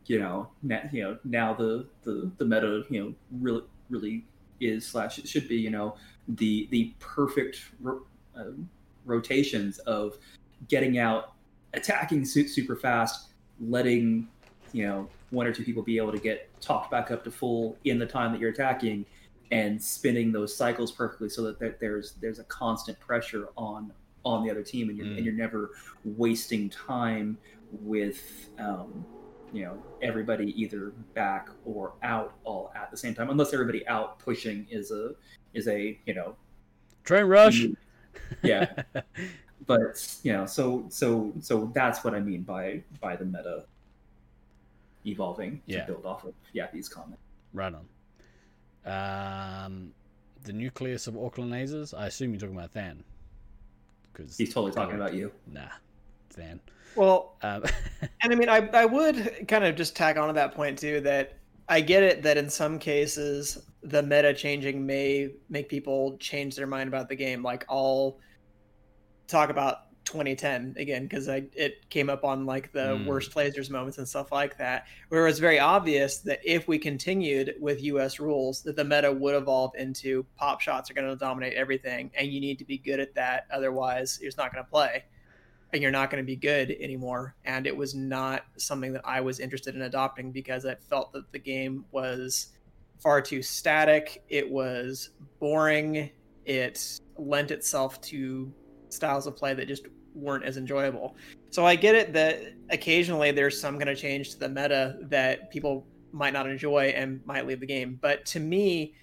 you 0.07 0.19
know, 0.19 0.47
now, 0.63 0.81
you 0.91 1.03
know 1.03 1.17
now 1.23 1.53
the, 1.53 1.85
the 2.03 2.31
the 2.37 2.45
meta 2.45 2.83
you 2.89 3.03
know 3.03 3.13
really 3.31 3.63
really 3.89 4.25
is 4.59 4.85
slash 4.85 5.19
it 5.19 5.27
should 5.27 5.47
be 5.47 5.55
you 5.57 5.69
know 5.69 5.95
the 6.27 6.67
the 6.71 6.93
perfect 6.99 7.59
ro- 7.81 8.05
um 8.35 8.69
rotations 9.05 9.77
of 9.79 10.17
getting 10.67 10.97
out, 10.97 11.33
attacking 11.73 12.25
su- 12.25 12.47
super 12.47 12.75
fast, 12.75 13.33
letting 13.59 14.27
you 14.71 14.85
know 14.87 15.07
one 15.31 15.45
or 15.47 15.51
two 15.53 15.63
people 15.63 15.83
be 15.83 15.97
able 15.97 16.11
to 16.11 16.19
get 16.19 16.49
topped 16.61 16.89
back 16.91 17.11
up 17.11 17.23
to 17.23 17.31
full 17.31 17.77
in 17.83 17.99
the 17.99 18.05
time 18.05 18.31
that 18.31 18.39
you're 18.41 18.51
attacking, 18.51 19.05
and 19.51 19.81
spinning 19.81 20.31
those 20.31 20.55
cycles 20.55 20.91
perfectly 20.91 21.29
so 21.29 21.41
that 21.43 21.59
there, 21.59 21.75
there's 21.79 22.13
there's 22.21 22.39
a 22.39 22.43
constant 22.45 22.99
pressure 22.99 23.49
on 23.57 23.91
on 24.23 24.43
the 24.43 24.49
other 24.49 24.63
team, 24.63 24.89
and 24.89 24.97
you're 24.97 25.07
Mm. 25.07 25.17
and 25.17 25.25
you're 25.25 25.33
never 25.35 25.71
wasting 26.03 26.69
time 26.69 27.37
with. 27.71 28.49
Um, 28.57 29.05
you 29.53 29.63
know 29.63 29.77
everybody 30.01 30.59
either 30.61 30.91
back 31.13 31.49
or 31.65 31.93
out 32.03 32.33
all 32.43 32.71
at 32.75 32.91
the 32.91 32.97
same 32.97 33.13
time 33.13 33.29
unless 33.29 33.53
everybody 33.53 33.87
out 33.87 34.19
pushing 34.19 34.65
is 34.69 34.91
a 34.91 35.11
is 35.53 35.67
a 35.67 35.97
you 36.05 36.13
know 36.13 36.35
Train 37.03 37.25
rush. 37.25 37.65
yeah 38.43 38.71
but 39.67 40.17
you 40.23 40.33
know 40.33 40.45
so 40.45 40.85
so 40.89 41.31
so 41.39 41.71
that's 41.73 42.03
what 42.03 42.13
i 42.13 42.19
mean 42.19 42.41
by 42.41 42.81
by 42.99 43.15
the 43.15 43.25
meta 43.25 43.65
evolving 45.05 45.61
Yeah. 45.67 45.81
to 45.85 45.93
build 45.93 46.05
off 46.05 46.23
of 46.25 46.33
yappy's 46.53 46.89
comment 46.89 47.19
right 47.53 47.73
on. 47.73 47.85
Um, 48.85 49.91
the 50.43 50.53
nucleus 50.53 51.07
of 51.07 51.17
Auckland 51.17 51.51
lasers. 51.51 51.97
I 51.97 52.05
assume 52.07 52.31
you're 52.31 52.39
talking 52.39 52.55
about 52.55 52.71
Than. 52.73 53.03
Because 54.13 54.37
he's 54.37 54.53
totally 54.53 54.73
talking 54.73 54.95
about 54.95 55.13
you 55.15 55.31
Nah, 55.51 55.69
Than. 56.29 56.61
Well, 56.95 57.37
Um, 57.41 57.63
and 58.21 58.31
I 58.33 58.35
mean, 58.35 58.49
I 58.49 58.67
I 58.73 58.85
would 58.85 59.47
kind 59.47 59.63
of 59.65 59.75
just 59.75 59.95
tack 59.95 60.17
on 60.17 60.27
to 60.27 60.33
that 60.33 60.53
point 60.53 60.79
too 60.79 61.01
that 61.01 61.41
I 61.67 61.81
get 61.81 62.03
it 62.03 62.23
that 62.23 62.37
in 62.37 62.49
some 62.49 62.79
cases 62.79 63.57
the 63.83 64.01
meta 64.01 64.33
changing 64.33 64.85
may 64.85 65.29
make 65.49 65.69
people 65.69 66.17
change 66.19 66.55
their 66.55 66.67
mind 66.67 66.87
about 66.87 67.09
the 67.09 67.15
game. 67.15 67.43
Like 67.43 67.65
I'll 67.69 68.19
talk 69.27 69.49
about 69.49 69.77
2010 70.05 70.75
again 70.77 71.03
because 71.03 71.27
I 71.27 71.43
it 71.53 71.89
came 71.89 72.09
up 72.09 72.23
on 72.23 72.45
like 72.45 72.71
the 72.71 72.99
Mm. 72.99 73.05
worst 73.05 73.33
lasers 73.33 73.69
moments 73.71 73.97
and 73.97 74.07
stuff 74.07 74.31
like 74.31 74.57
that, 74.57 74.85
where 75.09 75.21
it 75.23 75.25
was 75.29 75.39
very 75.39 75.59
obvious 75.59 76.19
that 76.19 76.39
if 76.43 76.67
we 76.67 76.77
continued 76.77 77.55
with 77.59 77.81
U.S. 77.83 78.19
rules, 78.19 78.61
that 78.63 78.75
the 78.75 78.83
meta 78.83 79.11
would 79.11 79.35
evolve 79.35 79.71
into 79.75 80.25
pop 80.35 80.61
shots 80.61 80.91
are 80.91 80.93
going 80.93 81.07
to 81.07 81.15
dominate 81.15 81.53
everything, 81.53 82.11
and 82.17 82.27
you 82.31 82.39
need 82.39 82.59
to 82.59 82.65
be 82.65 82.77
good 82.77 82.99
at 82.99 83.15
that. 83.15 83.47
Otherwise, 83.51 84.19
you're 84.21 84.27
just 84.29 84.37
not 84.37 84.53
going 84.53 84.63
to 84.63 84.69
play 84.69 85.03
and 85.73 85.81
you're 85.81 85.91
not 85.91 86.09
going 86.09 86.23
to 86.23 86.25
be 86.25 86.35
good 86.35 86.75
anymore. 86.79 87.35
And 87.45 87.67
it 87.67 87.75
was 87.75 87.95
not 87.95 88.45
something 88.57 88.93
that 88.93 89.01
I 89.03 89.21
was 89.21 89.39
interested 89.39 89.75
in 89.75 89.83
adopting 89.83 90.31
because 90.31 90.65
I 90.65 90.75
felt 90.75 91.11
that 91.13 91.31
the 91.31 91.39
game 91.39 91.85
was 91.91 92.47
far 92.99 93.21
too 93.21 93.41
static. 93.41 94.23
It 94.29 94.49
was 94.49 95.11
boring. 95.39 96.09
It 96.45 96.99
lent 97.17 97.51
itself 97.51 97.99
to 98.01 98.51
styles 98.89 99.27
of 99.27 99.35
play 99.35 99.53
that 99.53 99.67
just 99.67 99.87
weren't 100.13 100.45
as 100.45 100.57
enjoyable. 100.57 101.15
So 101.51 101.65
I 101.65 101.75
get 101.75 101.95
it 101.95 102.13
that 102.13 102.41
occasionally 102.69 103.31
there's 103.31 103.59
some 103.59 103.77
kind 103.77 103.89
of 103.89 103.97
change 103.97 104.31
to 104.31 104.39
the 104.39 104.49
meta 104.49 104.97
that 105.03 105.51
people 105.51 105.85
might 106.11 106.33
not 106.33 106.49
enjoy 106.49 106.93
and 106.95 107.19
might 107.25 107.45
leave 107.45 107.59
the 107.59 107.65
game. 107.65 107.99
But 108.01 108.25
to 108.27 108.39
me, 108.39 108.95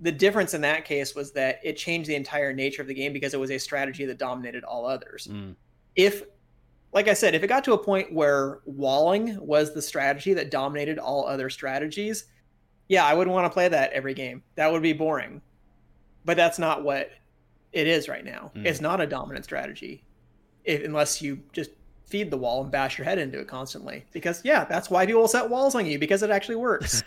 the 0.00 0.12
difference 0.12 0.52
in 0.52 0.60
that 0.60 0.84
case 0.84 1.14
was 1.14 1.32
that 1.32 1.60
it 1.62 1.76
changed 1.76 2.08
the 2.08 2.14
entire 2.14 2.52
nature 2.52 2.82
of 2.82 2.88
the 2.88 2.94
game 2.94 3.12
because 3.12 3.32
it 3.32 3.40
was 3.40 3.50
a 3.50 3.58
strategy 3.58 4.04
that 4.04 4.18
dominated 4.18 4.64
all 4.64 4.86
others 4.86 5.28
mm, 5.30 5.54
if 5.96 6.22
like 6.92 7.08
i 7.08 7.14
said 7.14 7.34
if 7.34 7.42
it 7.42 7.48
got 7.48 7.64
to 7.64 7.72
a 7.72 7.78
point 7.78 8.12
where 8.12 8.60
walling 8.64 9.36
was 9.44 9.74
the 9.74 9.82
strategy 9.82 10.34
that 10.34 10.50
dominated 10.50 10.98
all 10.98 11.26
other 11.26 11.50
strategies 11.50 12.26
yeah 12.88 13.04
i 13.04 13.14
wouldn't 13.14 13.34
want 13.34 13.44
to 13.44 13.50
play 13.50 13.68
that 13.68 13.92
every 13.92 14.14
game. 14.14 14.42
That 14.54 14.70
would 14.70 14.82
be 14.82 14.92
boring. 14.92 15.42
But 16.24 16.36
that's 16.36 16.58
not 16.58 16.82
what 16.82 17.10
it 17.72 17.86
is 17.86 18.08
right 18.08 18.24
now. 18.24 18.52
Mm. 18.54 18.64
it's 18.66 18.80
not 18.80 19.00
a 19.00 19.06
dominant 19.06 19.44
strategy 19.44 20.04
if, 20.64 20.84
unless 20.84 21.20
you 21.20 21.40
just 21.52 21.70
feed 22.04 22.30
the 22.30 22.36
wall 22.36 22.62
and 22.62 22.70
bash 22.70 22.98
your 22.98 23.04
head 23.04 23.18
into 23.18 23.40
it 23.40 23.48
constantly. 23.48 24.04
Because 24.12 24.44
yeah 24.44 24.64
that's 24.64 24.90
why 24.90 25.06
people 25.06 25.26
set 25.28 25.48
walls 25.48 25.74
on 25.74 25.86
you 25.86 25.98
because 25.98 26.22
it 26.22 26.30
actually 26.30 26.56
works. 26.56 27.02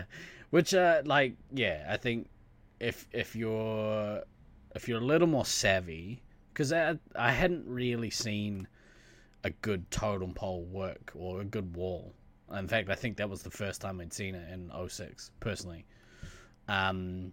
Which 0.50 0.72
uh 0.74 1.02
like 1.04 1.34
yeah 1.52 1.86
i 1.88 1.96
think 1.96 2.28
if 2.80 3.06
if 3.12 3.34
you're 3.34 4.22
if 4.74 4.88
you're 4.88 5.00
a 5.00 5.04
little 5.04 5.26
more 5.26 5.44
savvy 5.44 6.22
because 6.54 6.72
I, 6.72 6.96
I 7.16 7.32
hadn't 7.32 7.66
really 7.66 8.10
seen 8.10 8.66
a 9.42 9.50
good 9.50 9.90
totem 9.90 10.32
pole 10.32 10.64
work 10.64 11.12
or 11.14 11.40
a 11.42 11.44
good 11.44 11.76
wall 11.76 12.14
in 12.56 12.68
fact 12.68 12.88
i 12.88 12.94
think 12.94 13.16
that 13.18 13.28
was 13.28 13.42
the 13.42 13.50
first 13.50 13.80
time 13.80 14.00
i'd 14.00 14.12
seen 14.12 14.34
it 14.34 14.50
in 14.52 14.70
06 14.88 15.32
personally 15.40 15.84
um 16.68 17.32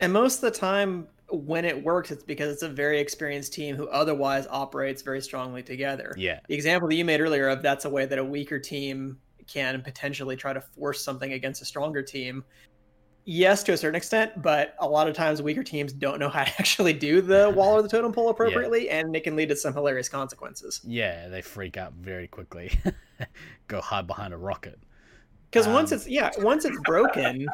And 0.00 0.12
most 0.12 0.36
of 0.36 0.52
the 0.52 0.58
time, 0.58 1.06
when 1.30 1.64
it 1.64 1.84
works, 1.84 2.10
it's 2.10 2.24
because 2.24 2.52
it's 2.52 2.62
a 2.62 2.68
very 2.68 2.98
experienced 2.98 3.52
team 3.52 3.76
who 3.76 3.86
otherwise 3.88 4.46
operates 4.50 5.02
very 5.02 5.20
strongly 5.20 5.62
together. 5.62 6.12
yeah 6.16 6.40
The 6.48 6.54
example 6.54 6.88
that 6.88 6.96
you 6.96 7.04
made 7.04 7.20
earlier 7.20 7.48
of 7.48 7.62
that's 7.62 7.84
a 7.84 7.90
way 7.90 8.06
that 8.06 8.18
a 8.18 8.24
weaker 8.24 8.58
team 8.58 9.18
can 9.46 9.82
potentially 9.82 10.36
try 10.36 10.52
to 10.52 10.60
force 10.60 11.02
something 11.04 11.32
against 11.32 11.62
a 11.62 11.64
stronger 11.64 12.02
team. 12.02 12.44
Yes, 13.26 13.62
to 13.64 13.72
a 13.72 13.76
certain 13.76 13.96
extent, 13.96 14.40
but 14.42 14.74
a 14.80 14.88
lot 14.88 15.06
of 15.08 15.14
times 15.14 15.40
weaker 15.42 15.62
teams 15.62 15.92
don't 15.92 16.18
know 16.18 16.28
how 16.28 16.44
to 16.44 16.50
actually 16.58 16.92
do 16.94 17.20
the 17.20 17.50
wall 17.56 17.74
or 17.74 17.82
the 17.82 17.88
totem 17.88 18.12
pole 18.12 18.28
appropriately, 18.30 18.88
and 18.90 19.14
it 19.14 19.22
can 19.24 19.36
lead 19.36 19.48
to 19.50 19.56
some 19.56 19.72
hilarious 19.74 20.08
consequences. 20.08 20.80
yeah 20.84 21.28
they 21.28 21.42
freak 21.42 21.76
out 21.76 21.92
very 21.94 22.26
quickly 22.26 22.72
go 23.68 23.80
hide 23.80 24.06
behind 24.06 24.32
a 24.32 24.36
rocket 24.36 24.78
Because 25.50 25.68
once 25.68 25.92
Um, 25.92 25.96
it's 25.96 26.08
yeah, 26.08 26.30
once 26.38 26.64
it's 26.64 26.78
broken, 26.84 27.46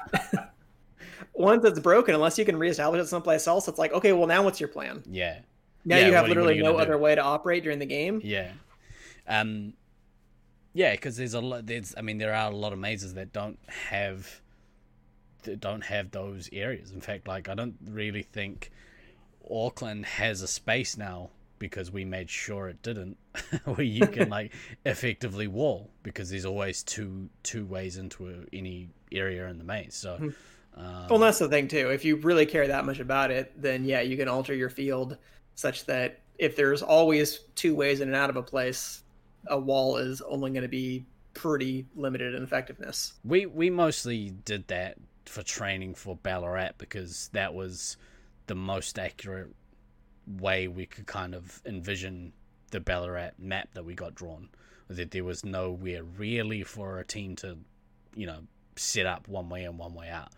once 1.34 1.64
it's 1.64 1.80
broken, 1.80 2.14
unless 2.14 2.38
you 2.38 2.44
can 2.44 2.56
reestablish 2.56 3.00
it 3.02 3.06
someplace 3.08 3.46
else, 3.46 3.68
it's 3.68 3.78
like 3.78 3.92
okay, 3.92 4.12
well 4.12 4.26
now 4.26 4.42
what's 4.42 4.60
your 4.60 4.68
plan? 4.68 5.02
yeah 5.10 5.40
Now 5.84 5.96
Yeah, 5.96 6.06
you 6.06 6.06
what 6.06 6.06
are 6.06 6.08
you- 6.10 6.14
have 6.16 6.28
literally 6.28 6.56
you 6.56 6.62
no 6.62 6.72
gonna 6.72 6.84
do? 6.86 6.92
other 6.92 6.98
way 6.98 7.14
to 7.14 7.22
operate 7.22 7.62
during 7.64 7.78
the 7.78 7.86
game. 7.86 8.20
Yeah. 8.24 8.52
Um 9.28 9.74
yeah, 10.74 10.92
because 10.92 11.16
there's 11.16 11.34
a 11.34 11.40
lot 11.40 11.66
there's 11.66 11.94
I 11.98 12.02
mean 12.02 12.18
there 12.18 12.34
are 12.34 12.50
a 12.50 12.54
lot 12.56 12.72
of 12.72 12.78
mazes 12.78 13.14
that 13.14 13.32
don't 13.32 13.58
have 13.66 14.40
don't 15.54 15.84
have 15.84 16.10
those 16.10 16.48
areas. 16.52 16.90
In 16.92 17.00
fact, 17.00 17.28
like 17.28 17.48
I 17.48 17.54
don't 17.54 17.76
really 17.86 18.22
think 18.22 18.70
Auckland 19.50 20.06
has 20.06 20.42
a 20.42 20.48
space 20.48 20.96
now 20.96 21.30
because 21.58 21.90
we 21.90 22.04
made 22.04 22.28
sure 22.28 22.68
it 22.68 22.82
didn't 22.82 23.16
where 23.64 23.82
you 23.82 24.08
can 24.08 24.28
like 24.28 24.52
effectively 24.84 25.46
wall 25.46 25.90
because 26.02 26.30
there's 26.30 26.44
always 26.44 26.82
two 26.82 27.28
two 27.42 27.64
ways 27.64 27.96
into 27.96 28.28
a, 28.28 28.34
any 28.52 28.88
area 29.12 29.46
in 29.48 29.58
the 29.58 29.64
maze. 29.64 29.94
So 29.94 30.16
Hmm. 30.16 30.28
um, 30.76 31.06
Well, 31.08 31.18
that's 31.18 31.38
the 31.38 31.48
thing 31.48 31.68
too. 31.68 31.90
If 31.90 32.04
you 32.04 32.16
really 32.16 32.46
care 32.46 32.66
that 32.68 32.84
much 32.84 32.98
about 33.00 33.30
it, 33.30 33.52
then 33.60 33.84
yeah, 33.84 34.00
you 34.00 34.16
can 34.16 34.28
alter 34.28 34.54
your 34.54 34.70
field 34.70 35.16
such 35.54 35.86
that 35.86 36.20
if 36.38 36.56
there's 36.56 36.82
always 36.82 37.38
two 37.54 37.74
ways 37.74 38.00
in 38.00 38.08
and 38.08 38.16
out 38.16 38.28
of 38.30 38.36
a 38.36 38.42
place, 38.42 39.02
a 39.46 39.58
wall 39.58 39.96
is 39.96 40.20
only 40.22 40.50
going 40.50 40.62
to 40.62 40.68
be 40.68 41.06
pretty 41.34 41.86
limited 41.94 42.34
in 42.34 42.42
effectiveness. 42.42 43.14
We 43.24 43.46
we 43.46 43.70
mostly 43.70 44.30
did 44.30 44.68
that 44.68 44.98
for 45.28 45.42
training 45.42 45.94
for 45.94 46.16
Ballarat 46.16 46.72
because 46.78 47.30
that 47.32 47.54
was 47.54 47.96
the 48.46 48.54
most 48.54 48.98
accurate 48.98 49.54
way 50.26 50.68
we 50.68 50.86
could 50.86 51.06
kind 51.06 51.34
of 51.34 51.60
envision 51.64 52.32
the 52.70 52.80
Ballarat 52.80 53.32
map 53.38 53.68
that 53.74 53.84
we 53.84 53.94
got 53.94 54.14
drawn. 54.14 54.48
That 54.88 55.10
there 55.10 55.24
was 55.24 55.44
nowhere 55.44 56.04
really 56.04 56.62
for 56.62 56.98
a 56.98 57.04
team 57.04 57.34
to, 57.36 57.58
you 58.14 58.26
know, 58.26 58.40
set 58.76 59.06
up 59.06 59.26
one 59.26 59.48
way 59.48 59.64
in, 59.64 59.78
one 59.78 59.94
way 59.94 60.08
out. 60.08 60.28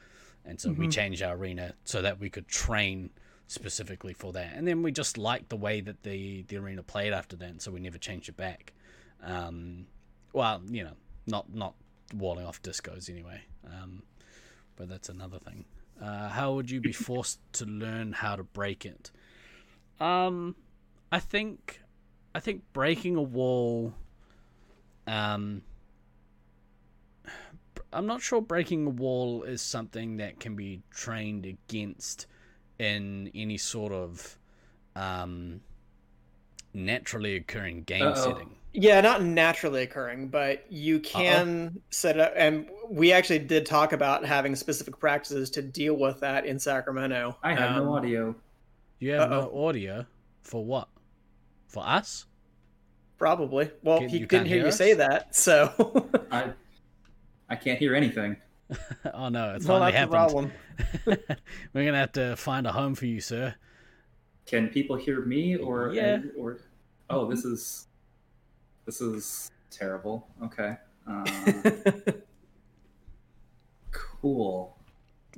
And 0.44 0.58
so 0.58 0.72
we 0.72 0.88
changed 0.88 1.22
our 1.22 1.34
arena 1.34 1.74
so 1.84 2.00
that 2.00 2.18
we 2.18 2.30
could 2.30 2.48
train 2.48 3.10
specifically 3.48 4.14
for 4.14 4.32
that. 4.32 4.52
And 4.54 4.66
then 4.66 4.82
we 4.82 4.92
just 4.92 5.18
liked 5.18 5.48
the 5.50 5.56
way 5.56 5.80
that 5.82 6.02
the, 6.02 6.42
the 6.48 6.56
arena 6.56 6.82
played 6.82 7.12
after 7.12 7.36
that, 7.36 7.48
and 7.48 7.60
so 7.60 7.70
we 7.70 7.80
never 7.80 7.98
changed 7.98 8.28
it 8.28 8.36
back. 8.36 8.72
Um, 9.22 9.86
well, 10.32 10.62
you 10.70 10.84
know, 10.84 10.92
not 11.26 11.52
not 11.52 11.74
walling 12.14 12.46
off 12.46 12.62
discos 12.62 13.10
anyway. 13.10 13.42
Um, 13.66 14.02
but 14.78 14.88
that's 14.88 15.08
another 15.08 15.38
thing. 15.40 15.64
Uh, 16.00 16.28
how 16.28 16.54
would 16.54 16.70
you 16.70 16.80
be 16.80 16.92
forced 17.08 17.40
to 17.54 17.66
learn 17.66 18.12
how 18.12 18.36
to 18.36 18.44
break 18.44 18.86
it? 18.86 19.10
Um, 20.00 20.54
I 21.10 21.18
think, 21.18 21.82
I 22.34 22.40
think 22.40 22.62
breaking 22.72 23.16
a 23.16 23.22
wall. 23.22 23.92
Um, 25.06 25.62
I'm 27.92 28.06
not 28.06 28.22
sure 28.22 28.40
breaking 28.40 28.86
a 28.86 28.90
wall 28.90 29.42
is 29.42 29.60
something 29.60 30.18
that 30.18 30.38
can 30.38 30.54
be 30.54 30.82
trained 30.90 31.44
against 31.44 32.26
in 32.78 33.30
any 33.34 33.58
sort 33.58 33.92
of 33.92 34.38
um, 34.94 35.60
naturally 36.72 37.34
occurring 37.34 37.82
game 37.82 38.02
Uh-oh. 38.02 38.14
setting. 38.14 38.54
Yeah, 38.74 39.00
not 39.00 39.22
naturally 39.22 39.82
occurring, 39.82 40.28
but 40.28 40.64
you 40.70 41.00
can 41.00 41.80
set 41.90 42.20
up. 42.20 42.32
And 42.36 42.68
we 42.88 43.12
actually 43.12 43.38
did 43.40 43.66
talk 43.66 43.92
about 43.92 44.24
having 44.24 44.54
specific 44.54 44.98
practices 44.98 45.50
to 45.50 45.62
deal 45.62 45.94
with 45.94 46.20
that 46.20 46.44
in 46.46 46.58
Sacramento. 46.58 47.36
I 47.42 47.54
have 47.54 47.76
Um, 47.76 47.84
no 47.84 47.94
audio. 47.96 48.36
You 49.00 49.12
have 49.12 49.32
Uh-oh. 49.32 49.40
no 49.52 49.66
audio 49.68 50.06
for 50.42 50.64
what? 50.64 50.88
For 51.66 51.82
us? 51.86 52.26
Probably. 53.18 53.70
Well, 53.82 54.00
Can- 54.00 54.08
he 54.10 54.18
you 54.18 54.26
didn't 54.26 54.46
hear 54.46 54.58
hear 54.58 54.66
you 54.66 54.72
say 54.72 54.92
that, 54.94 55.34
so. 55.34 56.08
I 56.30 56.52
I 57.48 57.56
can't 57.56 57.78
hear 57.78 57.94
anything. 57.96 58.36
oh 59.14 59.28
no, 59.30 59.54
it's 59.54 59.66
well, 59.66 59.78
finally 59.80 59.92
happened. 59.92 60.12
problem. 60.12 60.52
We're 61.72 61.84
gonna 61.86 61.98
have 61.98 62.12
to 62.12 62.36
find 62.36 62.66
a 62.66 62.72
home 62.72 62.94
for 62.94 63.06
you, 63.06 63.20
sir. 63.20 63.54
Can 64.46 64.68
people 64.68 64.94
hear 64.96 65.22
me 65.24 65.56
or 65.56 65.92
Yeah. 65.92 66.20
or 66.36 66.58
oh 67.10 67.28
this 67.28 67.44
is 67.44 67.87
this 68.88 69.00
is 69.02 69.50
terrible. 69.70 70.26
Okay. 70.42 70.74
Uh, 71.06 71.22
cool. 73.90 74.78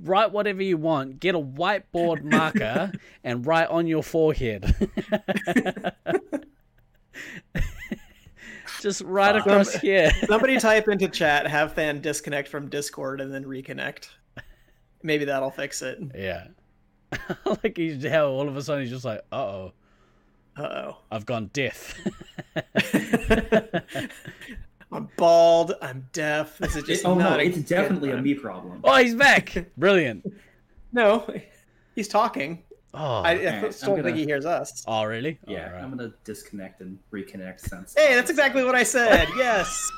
Write 0.03 0.30
whatever 0.30 0.62
you 0.62 0.76
want. 0.76 1.18
Get 1.18 1.34
a 1.34 1.40
whiteboard 1.40 2.22
marker 2.22 2.92
and 3.24 3.44
write 3.44 3.68
on 3.68 3.88
your 3.88 4.05
forehead. 4.05 4.72
Just 8.80 9.01
right 9.01 9.34
Fuck. 9.34 9.46
across 9.46 9.72
here. 9.74 10.12
Somebody 10.28 10.61
type 10.61 10.86
into 10.86 11.09
chat, 11.09 11.48
have 11.48 11.74
Than 11.74 12.01
disconnect 12.01 12.46
from 12.46 12.68
Discord 12.68 13.20
and 13.20 13.34
then 13.34 13.42
reconnect. 13.42 14.11
Maybe 15.03 15.24
that'll 15.24 15.51
fix 15.51 15.82
it. 15.82 15.98
Yeah. 16.14 16.46
like 17.64 17.76
he's 17.76 18.07
how 18.07 18.28
all 18.28 18.46
of 18.46 18.57
a 18.57 18.62
sudden 18.62 18.84
he's 18.84 18.92
just 18.92 19.05
like, 19.05 19.22
uh 19.32 19.36
oh, 19.36 19.72
oh. 20.65 20.97
I've 21.11 21.27
gone 21.27 21.51
deaf. 21.53 21.99
I'm 24.93 25.09
bald. 25.17 25.75
I'm 25.81 26.07
deaf. 26.13 26.59
This 26.59 26.75
is 26.77 26.83
just 26.85 27.05
oh 27.05 27.15
no, 27.15 27.31
not 27.31 27.41
a 27.41 27.45
it's 27.45 27.57
good 27.57 27.67
definitely 27.67 28.11
a 28.11 28.17
me 28.21 28.35
problem. 28.35 28.81
oh, 28.85 28.97
he's 28.97 29.15
back. 29.15 29.67
Brilliant. 29.77 30.25
No, 30.93 31.25
he's 31.95 32.09
talking. 32.09 32.65
Oh, 32.93 32.99
I, 33.23 33.31
I 33.35 33.47
Alright, 33.59 33.73
still 33.73 33.91
I'm 33.91 33.95
think 33.99 34.07
gonna- 34.09 34.17
he 34.17 34.25
hears 34.25 34.45
us. 34.45 34.83
oh 34.89 35.05
really? 35.05 35.39
Yeah, 35.47 35.67
Alright. 35.67 35.85
I'm 35.85 35.91
gonna 35.91 36.13
disconnect 36.25 36.81
and 36.81 36.99
reconnect 37.13 37.61
since. 37.61 37.95
Hey, 37.97 38.17
that's 38.17 38.29
exactly 38.29 38.65
what 38.65 38.75
I 38.75 38.83
said. 38.83 39.29
Yes, 39.37 39.89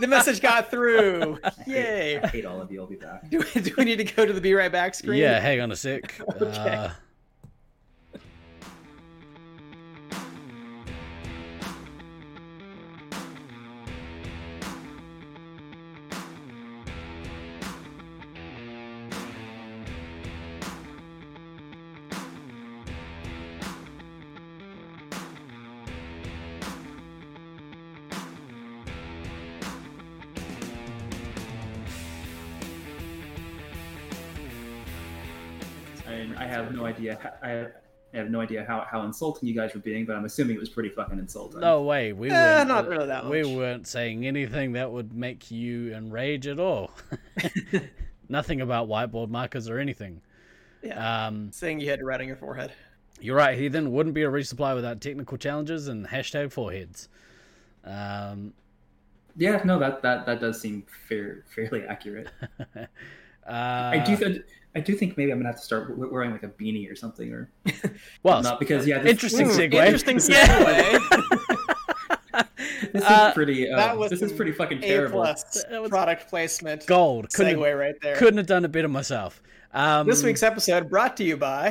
the 0.00 0.08
message 0.08 0.40
got 0.40 0.72
through. 0.72 1.38
I 1.44 1.50
hate- 1.50 1.66
Yay! 1.68 2.18
I 2.20 2.26
hate 2.26 2.44
all 2.46 2.60
of 2.60 2.72
you. 2.72 2.80
I'll 2.80 2.88
be 2.88 2.96
back. 2.96 3.30
Do, 3.30 3.44
do 3.44 3.72
we 3.78 3.84
need 3.84 3.98
to 3.98 4.04
go 4.12 4.26
to 4.26 4.32
the 4.32 4.40
be 4.40 4.54
right 4.54 4.72
back 4.72 4.96
screen? 4.96 5.20
Yeah, 5.20 5.38
hang 5.38 5.60
on 5.60 5.70
a 5.70 5.76
sec. 5.76 6.20
Okay. 6.42 6.70
Uh, 6.70 6.90
idea. 37.12 37.32
I, 37.42 38.16
I 38.16 38.16
have 38.18 38.30
no 38.30 38.40
idea 38.40 38.64
how, 38.66 38.84
how 38.90 39.02
insulting 39.04 39.48
you 39.48 39.54
guys 39.54 39.72
were 39.74 39.80
being, 39.80 40.04
but 40.04 40.16
I'm 40.16 40.24
assuming 40.24 40.56
it 40.56 40.60
was 40.60 40.68
pretty 40.68 40.88
fucking 40.88 41.18
insulting. 41.18 41.60
no 41.60 41.82
way. 41.82 42.12
We 42.12 42.28
Eh, 42.30 42.64
weren't, 42.64 42.88
really 42.88 43.06
that 43.06 43.24
We 43.28 43.44
weren't 43.56 43.86
saying 43.86 44.26
anything 44.26 44.72
that 44.72 44.90
would 44.90 45.14
make 45.14 45.50
you 45.50 45.94
enrage 45.94 46.46
at 46.48 46.58
all. 46.58 46.90
Nothing 48.28 48.60
about 48.60 48.88
whiteboard 48.88 49.28
markers 49.28 49.68
or 49.68 49.78
anything. 49.78 50.20
Yeah. 50.82 51.26
Um, 51.26 51.52
Saying 51.52 51.80
you 51.80 51.90
had 51.90 51.98
to 52.00 52.04
write 52.04 52.20
on 52.20 52.26
your 52.26 52.36
forehead. 52.36 52.72
you're 53.20 53.36
right. 53.36 53.56
He 53.58 53.68
then 53.68 53.92
wouldn't 53.92 54.14
be 54.14 54.22
a 54.22 54.28
resupply 54.30 54.74
without 54.74 55.00
technical 55.00 55.36
challenges 55.36 55.88
and 55.88 56.06
hashtag 56.06 56.50
foreheads. 56.52 57.08
Um, 57.84 58.54
Yeah, 59.36 59.60
no, 59.64 59.78
that 59.78 60.02
that 60.02 60.26
that 60.26 60.40
does 60.40 60.60
seem 60.60 60.84
fair, 61.08 61.44
fairly 61.54 61.84
accurate. 61.84 62.28
uh, 62.76 62.86
I 63.48 64.02
do 64.04 64.16
th- 64.16 64.42
I 64.74 64.80
do 64.80 64.94
think 64.94 65.16
maybe 65.16 65.32
I'm 65.32 65.38
gonna 65.38 65.48
have 65.48 65.56
to 65.58 65.64
start 65.64 65.96
wearing 65.96 66.30
like 66.30 66.42
a 66.44 66.48
beanie 66.48 66.90
or 66.90 66.94
something, 66.94 67.32
or 67.32 67.50
well, 68.22 68.42
not 68.48 68.60
because 68.60 68.86
yeah, 68.86 68.98
this, 68.98 69.10
interesting 69.12 69.48
segue. 69.48 69.74
Interesting 69.74 70.16
segue. 70.18 71.00
This 72.92 73.04
Uh, 73.04 73.26
is 73.28 73.34
pretty. 73.34 73.68
Uh, 73.70 73.76
that 73.76 73.96
was 73.98 74.10
this 74.10 74.22
is 74.22 74.32
pretty 74.32 74.52
fucking 74.52 74.78
A 74.78 74.80
terrible. 74.86 75.20
plus 75.20 75.64
That 75.64 75.88
product 75.88 76.28
placement. 76.28 76.86
Gold. 76.86 77.32
Couldn't 77.32 77.56
Segue 77.58 77.68
have, 77.68 77.78
right 77.78 77.94
there. 78.00 78.16
couldn't 78.16 78.38
have 78.38 78.46
done 78.46 78.64
it 78.64 78.72
better 78.72 78.88
myself. 78.88 79.42
Um, 79.72 80.06
This 80.06 80.22
week's 80.22 80.42
episode 80.42 80.88
brought 80.90 81.16
to 81.18 81.24
you 81.24 81.36
by. 81.36 81.70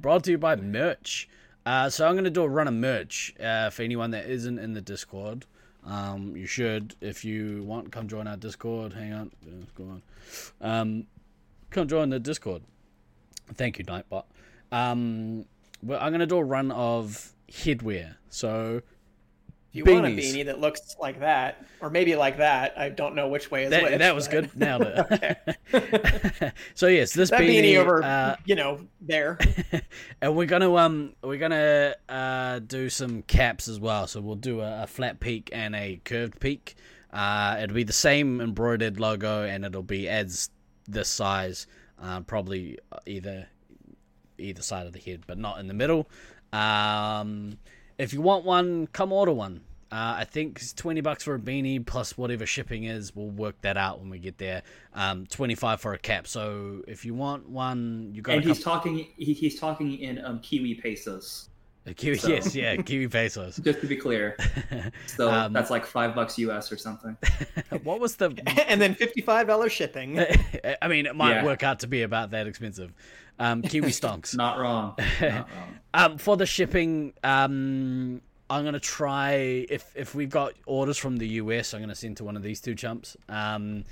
brought 0.00 0.24
to 0.24 0.30
you 0.32 0.38
by 0.38 0.56
merch. 0.56 1.28
Uh, 1.66 1.88
so 1.90 2.06
I'm 2.06 2.14
going 2.14 2.24
to 2.24 2.30
do 2.30 2.42
a 2.42 2.48
run 2.48 2.68
of 2.68 2.74
merch 2.74 3.34
uh, 3.40 3.70
for 3.70 3.82
anyone 3.82 4.10
that 4.12 4.26
isn't 4.26 4.58
in 4.58 4.72
the 4.72 4.80
Discord. 4.80 5.46
Um, 5.86 6.36
you 6.36 6.46
should, 6.46 6.94
if 7.00 7.24
you 7.24 7.62
want, 7.64 7.90
come 7.92 8.06
join 8.08 8.26
our 8.26 8.36
Discord. 8.36 8.92
Hang 8.92 9.12
on, 9.12 9.30
go 9.76 9.84
on. 9.84 10.02
Um, 10.60 11.06
come 11.70 11.88
join 11.88 12.10
the 12.10 12.20
Discord. 12.20 12.62
Thank 13.54 13.78
you, 13.78 13.84
Nightbot. 13.84 14.24
Um, 14.72 15.44
well, 15.82 15.98
I'm 16.00 16.10
going 16.10 16.20
to 16.20 16.26
do 16.26 16.36
a 16.36 16.44
run 16.44 16.70
of 16.70 17.32
headwear. 17.50 18.16
So 18.28 18.82
you 19.72 19.84
want 19.84 20.06
a 20.06 20.10
beanie 20.10 20.46
that 20.46 20.60
looks 20.60 20.96
like 21.00 21.20
that, 21.20 21.64
or 21.80 21.90
maybe 21.90 22.16
like 22.16 22.38
that, 22.38 22.76
I 22.76 22.88
don't 22.88 23.14
know 23.14 23.28
which 23.28 23.50
way 23.50 23.64
is 23.64 23.70
that, 23.70 23.84
which. 23.84 23.98
that 23.98 24.14
was 24.14 24.28
but- 24.28 24.58
good. 24.58 25.36
It. 25.72 26.52
so 26.74 26.88
yes, 26.88 27.12
this 27.12 27.30
That 27.30 27.40
beanie, 27.40 27.62
beanie 27.62 27.76
over, 27.76 28.02
uh, 28.02 28.36
you 28.44 28.56
know, 28.56 28.80
there. 29.00 29.38
and 30.20 30.34
we're 30.34 30.46
gonna 30.46 30.74
um 30.74 31.14
we're 31.22 31.38
gonna 31.38 31.94
uh 32.08 32.58
do 32.60 32.88
some 32.88 33.22
caps 33.22 33.68
as 33.68 33.78
well. 33.78 34.08
So 34.08 34.20
we'll 34.20 34.34
do 34.34 34.60
a, 34.60 34.82
a 34.82 34.86
flat 34.88 35.20
peak 35.20 35.50
and 35.52 35.76
a 35.76 36.00
curved 36.04 36.40
peak. 36.40 36.74
Uh, 37.12 37.58
it'll 37.62 37.74
be 37.74 37.84
the 37.84 37.92
same 37.92 38.40
embroidered 38.40 38.98
logo, 38.98 39.44
and 39.44 39.64
it'll 39.64 39.82
be 39.82 40.08
as 40.08 40.50
this 40.92 41.08
size, 41.08 41.66
uh, 42.00 42.20
probably 42.20 42.78
either 43.06 43.46
either 44.38 44.62
side 44.62 44.86
of 44.86 44.92
the 44.92 44.98
head, 44.98 45.22
but 45.26 45.38
not 45.38 45.58
in 45.58 45.66
the 45.66 45.74
middle. 45.74 46.08
Um, 46.52 47.58
if 47.98 48.12
you 48.12 48.22
want 48.22 48.44
one, 48.44 48.86
come 48.88 49.12
order 49.12 49.32
one. 49.32 49.60
Uh, 49.92 50.14
I 50.18 50.24
think 50.24 50.58
it's 50.58 50.72
twenty 50.72 51.00
bucks 51.00 51.24
for 51.24 51.34
a 51.34 51.38
beanie 51.38 51.84
plus 51.84 52.16
whatever 52.16 52.46
shipping 52.46 52.84
is. 52.84 53.14
We'll 53.14 53.30
work 53.30 53.60
that 53.62 53.76
out 53.76 54.00
when 54.00 54.08
we 54.08 54.18
get 54.18 54.38
there. 54.38 54.62
Um, 54.94 55.26
twenty 55.26 55.56
five 55.56 55.80
for 55.80 55.92
a 55.94 55.98
cap. 55.98 56.26
So 56.26 56.82
if 56.86 57.04
you 57.04 57.12
want 57.12 57.48
one, 57.48 58.12
you 58.14 58.22
got. 58.22 58.36
And 58.36 58.44
he's 58.44 58.62
talking. 58.62 59.08
He, 59.16 59.32
he's 59.32 59.58
talking 59.58 59.98
in 59.98 60.24
um, 60.24 60.38
Kiwi 60.40 60.76
pesos. 60.76 61.49
A 61.86 61.94
Kiwi, 61.94 62.18
So- 62.18 62.28
yes, 62.28 62.54
yeah, 62.54 62.76
Kiwi 62.76 63.08
pesos. 63.08 63.56
Just 63.64 63.80
to 63.80 63.86
be 63.86 63.96
clear, 63.96 64.36
so 65.06 65.30
Um, 65.30 65.52
that's 65.52 65.70
like 65.70 65.86
five 65.86 66.14
bucks 66.14 66.38
US 66.38 66.70
or 66.70 66.76
something. 66.76 67.16
what 67.82 68.00
was 68.00 68.16
the? 68.16 68.36
and 68.68 68.80
then 68.80 68.94
fifty-five 68.94 69.46
dollars 69.46 69.72
shipping. 69.72 70.18
I 70.82 70.88
mean, 70.88 71.06
it 71.06 71.16
might 71.16 71.36
Yeah. 71.36 71.44
work 71.44 71.62
out 71.62 71.80
to 71.80 71.86
be 71.86 72.02
about 72.02 72.30
that 72.32 72.46
expensive. 72.46 72.92
Um, 73.38 73.62
Kiwi 73.62 73.88
stonks. 73.90 74.36
Not 74.36 74.58
wrong. 74.58 74.94
Not 75.20 75.32
wrong. 75.32 75.46
Um, 75.94 76.18
for 76.18 76.36
the 76.36 76.44
shipping, 76.44 77.14
um, 77.24 78.20
I'm 78.50 78.64
gonna 78.64 78.78
try 78.78 79.32
if 79.70 79.90
if 79.96 80.14
we've 80.14 80.28
got 80.28 80.52
orders 80.66 80.98
from 80.98 81.16
the 81.16 81.26
US, 81.40 81.72
I'm 81.72 81.80
gonna 81.80 81.94
send 81.94 82.18
to 82.18 82.24
one 82.24 82.36
of 82.36 82.42
these 82.42 82.60
two 82.60 82.74
chumps. 82.74 83.16
Um, 83.28 83.84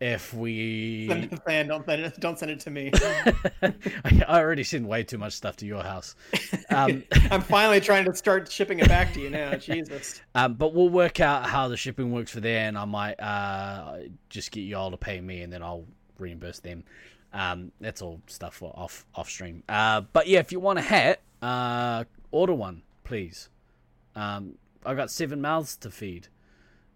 if 0.00 0.34
we, 0.34 1.06
Than, 1.46 1.68
don't 1.68 1.86
send 1.86 2.02
it, 2.02 2.20
don't 2.20 2.38
send 2.38 2.50
it 2.50 2.60
to 2.60 2.70
me. 2.70 2.90
I 3.62 4.24
already 4.28 4.62
sent 4.62 4.86
way 4.86 5.04
too 5.04 5.16
much 5.16 5.32
stuff 5.32 5.56
to 5.56 5.66
your 5.66 5.82
house. 5.82 6.14
Um, 6.70 7.02
I'm 7.30 7.40
finally 7.40 7.80
trying 7.80 8.04
to 8.04 8.14
start 8.14 8.50
shipping 8.50 8.78
it 8.80 8.88
back 8.88 9.14
to 9.14 9.20
you 9.20 9.30
now. 9.30 9.54
Jesus. 9.54 10.20
um, 10.34 10.54
but 10.54 10.74
we'll 10.74 10.90
work 10.90 11.20
out 11.20 11.46
how 11.46 11.68
the 11.68 11.78
shipping 11.78 12.12
works 12.12 12.30
for 12.30 12.40
there, 12.40 12.68
and 12.68 12.76
I 12.76 12.84
might 12.84 13.14
uh 13.14 14.00
just 14.28 14.50
get 14.50 14.60
you 14.60 14.76
all 14.76 14.90
to 14.90 14.98
pay 14.98 15.20
me, 15.20 15.40
and 15.40 15.52
then 15.52 15.62
I'll 15.62 15.86
reimburse 16.18 16.58
them. 16.58 16.84
Um, 17.32 17.72
that's 17.80 18.02
all 18.02 18.20
stuff 18.26 18.56
for 18.56 18.72
off 18.76 19.06
off 19.14 19.30
stream. 19.30 19.62
Uh, 19.68 20.02
but 20.12 20.26
yeah, 20.26 20.40
if 20.40 20.52
you 20.52 20.60
want 20.60 20.78
a 20.78 20.82
hat, 20.82 21.20
uh, 21.40 22.04
order 22.30 22.54
one, 22.54 22.82
please. 23.04 23.48
Um, 24.14 24.56
I 24.84 24.94
got 24.94 25.10
seven 25.10 25.40
mouths 25.40 25.76
to 25.78 25.90
feed. 25.90 26.28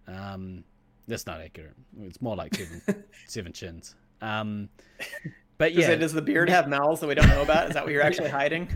Um, 0.07 0.65
that's 1.11 1.27
not 1.27 1.41
accurate. 1.41 1.74
It's 2.01 2.23
more 2.23 2.37
like 2.37 2.55
seven 2.55 2.82
seven 3.27 3.53
chins. 3.53 3.95
Um, 4.23 4.69
but 5.59 5.74
Does, 5.74 5.82
yeah, 5.85 5.91
it, 5.91 5.97
does 5.97 6.12
the 6.15 6.23
beard 6.23 6.49
have 6.49 6.69
mouths 6.69 7.01
that 7.01 7.07
we 7.07 7.15
don't 7.15 7.28
know 7.28 7.43
about? 7.43 7.69
Is 7.69 7.74
that 7.74 7.85
what 7.85 7.93
you're 7.93 8.03
actually 8.03 8.28
hiding? 8.41 8.69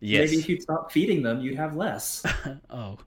yes. 0.00 0.30
Maybe 0.30 0.36
if 0.38 0.48
you 0.48 0.60
stop 0.60 0.90
feeding 0.90 1.22
them, 1.22 1.40
you'd 1.40 1.56
have 1.56 1.76
less. 1.76 2.24
Oh. 2.70 2.98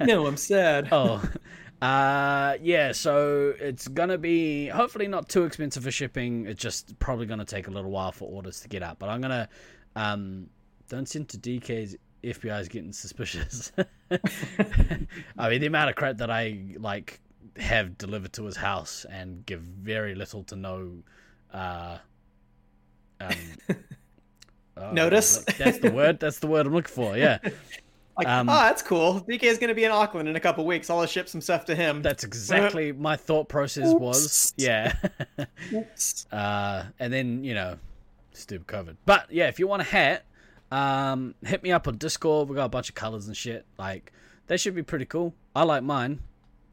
no, 0.00 0.26
I'm 0.26 0.36
sad. 0.36 0.88
oh. 0.92 1.22
Uh 1.82 2.56
yeah, 2.60 2.92
so 2.92 3.54
it's 3.58 3.88
gonna 3.88 4.18
be 4.18 4.66
hopefully 4.68 5.08
not 5.08 5.28
too 5.28 5.44
expensive 5.44 5.82
for 5.84 5.90
shipping. 5.90 6.46
It's 6.46 6.60
just 6.60 6.98
probably 6.98 7.24
gonna 7.26 7.44
take 7.44 7.68
a 7.68 7.70
little 7.70 7.90
while 7.90 8.12
for 8.12 8.26
orders 8.28 8.60
to 8.60 8.68
get 8.68 8.82
out. 8.82 8.98
But 8.98 9.08
I'm 9.08 9.20
gonna 9.20 9.48
um 9.96 10.48
don't 10.88 11.08
send 11.08 11.28
to 11.30 11.38
DK's 11.38 11.96
FBI 12.22 12.60
is 12.60 12.68
getting 12.68 12.92
suspicious. 12.92 13.72
I 15.38 15.48
mean 15.50 15.60
the 15.60 15.66
amount 15.66 15.90
of 15.90 15.96
crap 15.96 16.18
that 16.18 16.30
I 16.30 16.74
like 16.78 17.20
have 17.56 17.98
delivered 17.98 18.32
to 18.34 18.44
his 18.44 18.56
house 18.56 19.06
and 19.10 19.44
give 19.46 19.60
very 19.60 20.14
little 20.14 20.44
to 20.44 20.56
no 20.56 20.90
uh 21.52 21.98
um 23.20 23.30
oh, 24.76 24.92
Notice? 24.92 25.44
That's 25.58 25.78
the 25.78 25.90
word. 25.90 26.20
That's 26.20 26.38
the 26.38 26.46
word 26.46 26.66
I'm 26.66 26.72
looking 26.74 26.92
for. 26.94 27.16
Yeah. 27.16 27.38
Like, 28.18 28.28
Um, 28.28 28.50
oh, 28.50 28.52
that's 28.52 28.82
cool. 28.82 29.22
DK 29.22 29.44
is 29.44 29.56
going 29.56 29.68
to 29.68 29.74
be 29.74 29.84
in 29.84 29.90
Auckland 29.90 30.28
in 30.28 30.36
a 30.36 30.40
couple 30.40 30.66
weeks. 30.66 30.90
I'll 30.90 31.06
ship 31.06 31.26
some 31.26 31.40
stuff 31.40 31.64
to 31.66 31.74
him. 31.74 32.02
That's 32.02 32.22
exactly 32.22 32.92
my 32.92 33.16
thought 33.16 33.48
process 33.48 33.94
was. 33.94 34.52
Yeah. 34.58 34.94
Oops. 35.72 36.26
uh, 36.30 36.84
and 36.98 37.10
then, 37.10 37.44
you 37.44 37.54
know, 37.54 37.78
stupid 38.34 38.66
COVID. 38.66 38.96
But 39.06 39.32
yeah, 39.32 39.48
if 39.48 39.58
you 39.58 39.66
want 39.66 39.80
a 39.80 39.86
hat, 39.86 40.24
um, 40.70 41.34
hit 41.44 41.62
me 41.62 41.72
up 41.72 41.88
on 41.88 41.96
Discord. 41.96 42.48
We 42.48 42.56
got 42.56 42.66
a 42.66 42.70
bunch 42.70 42.88
of 42.88 42.94
colors 42.94 43.26
and 43.26 43.36
shit. 43.36 43.66
Like, 43.78 44.12
they 44.46 44.56
should 44.56 44.74
be 44.74 44.82
pretty 44.82 45.04
cool. 45.04 45.34
I 45.54 45.64
like 45.64 45.82
mine. 45.82 46.20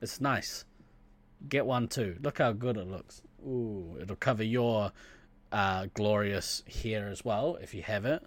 It's 0.01 0.21
nice. 0.21 0.65
Get 1.47 1.65
one 1.65 1.87
too. 1.87 2.17
Look 2.21 2.39
how 2.39 2.51
good 2.51 2.77
it 2.77 2.87
looks. 2.87 3.21
Ooh, 3.45 3.97
it'll 4.01 4.15
cover 4.15 4.43
your 4.43 4.91
uh, 5.51 5.87
glorious 5.93 6.63
hair 6.83 7.07
as 7.09 7.23
well 7.23 7.57
if 7.61 7.73
you 7.73 7.83
have 7.83 8.05
it. 8.05 8.23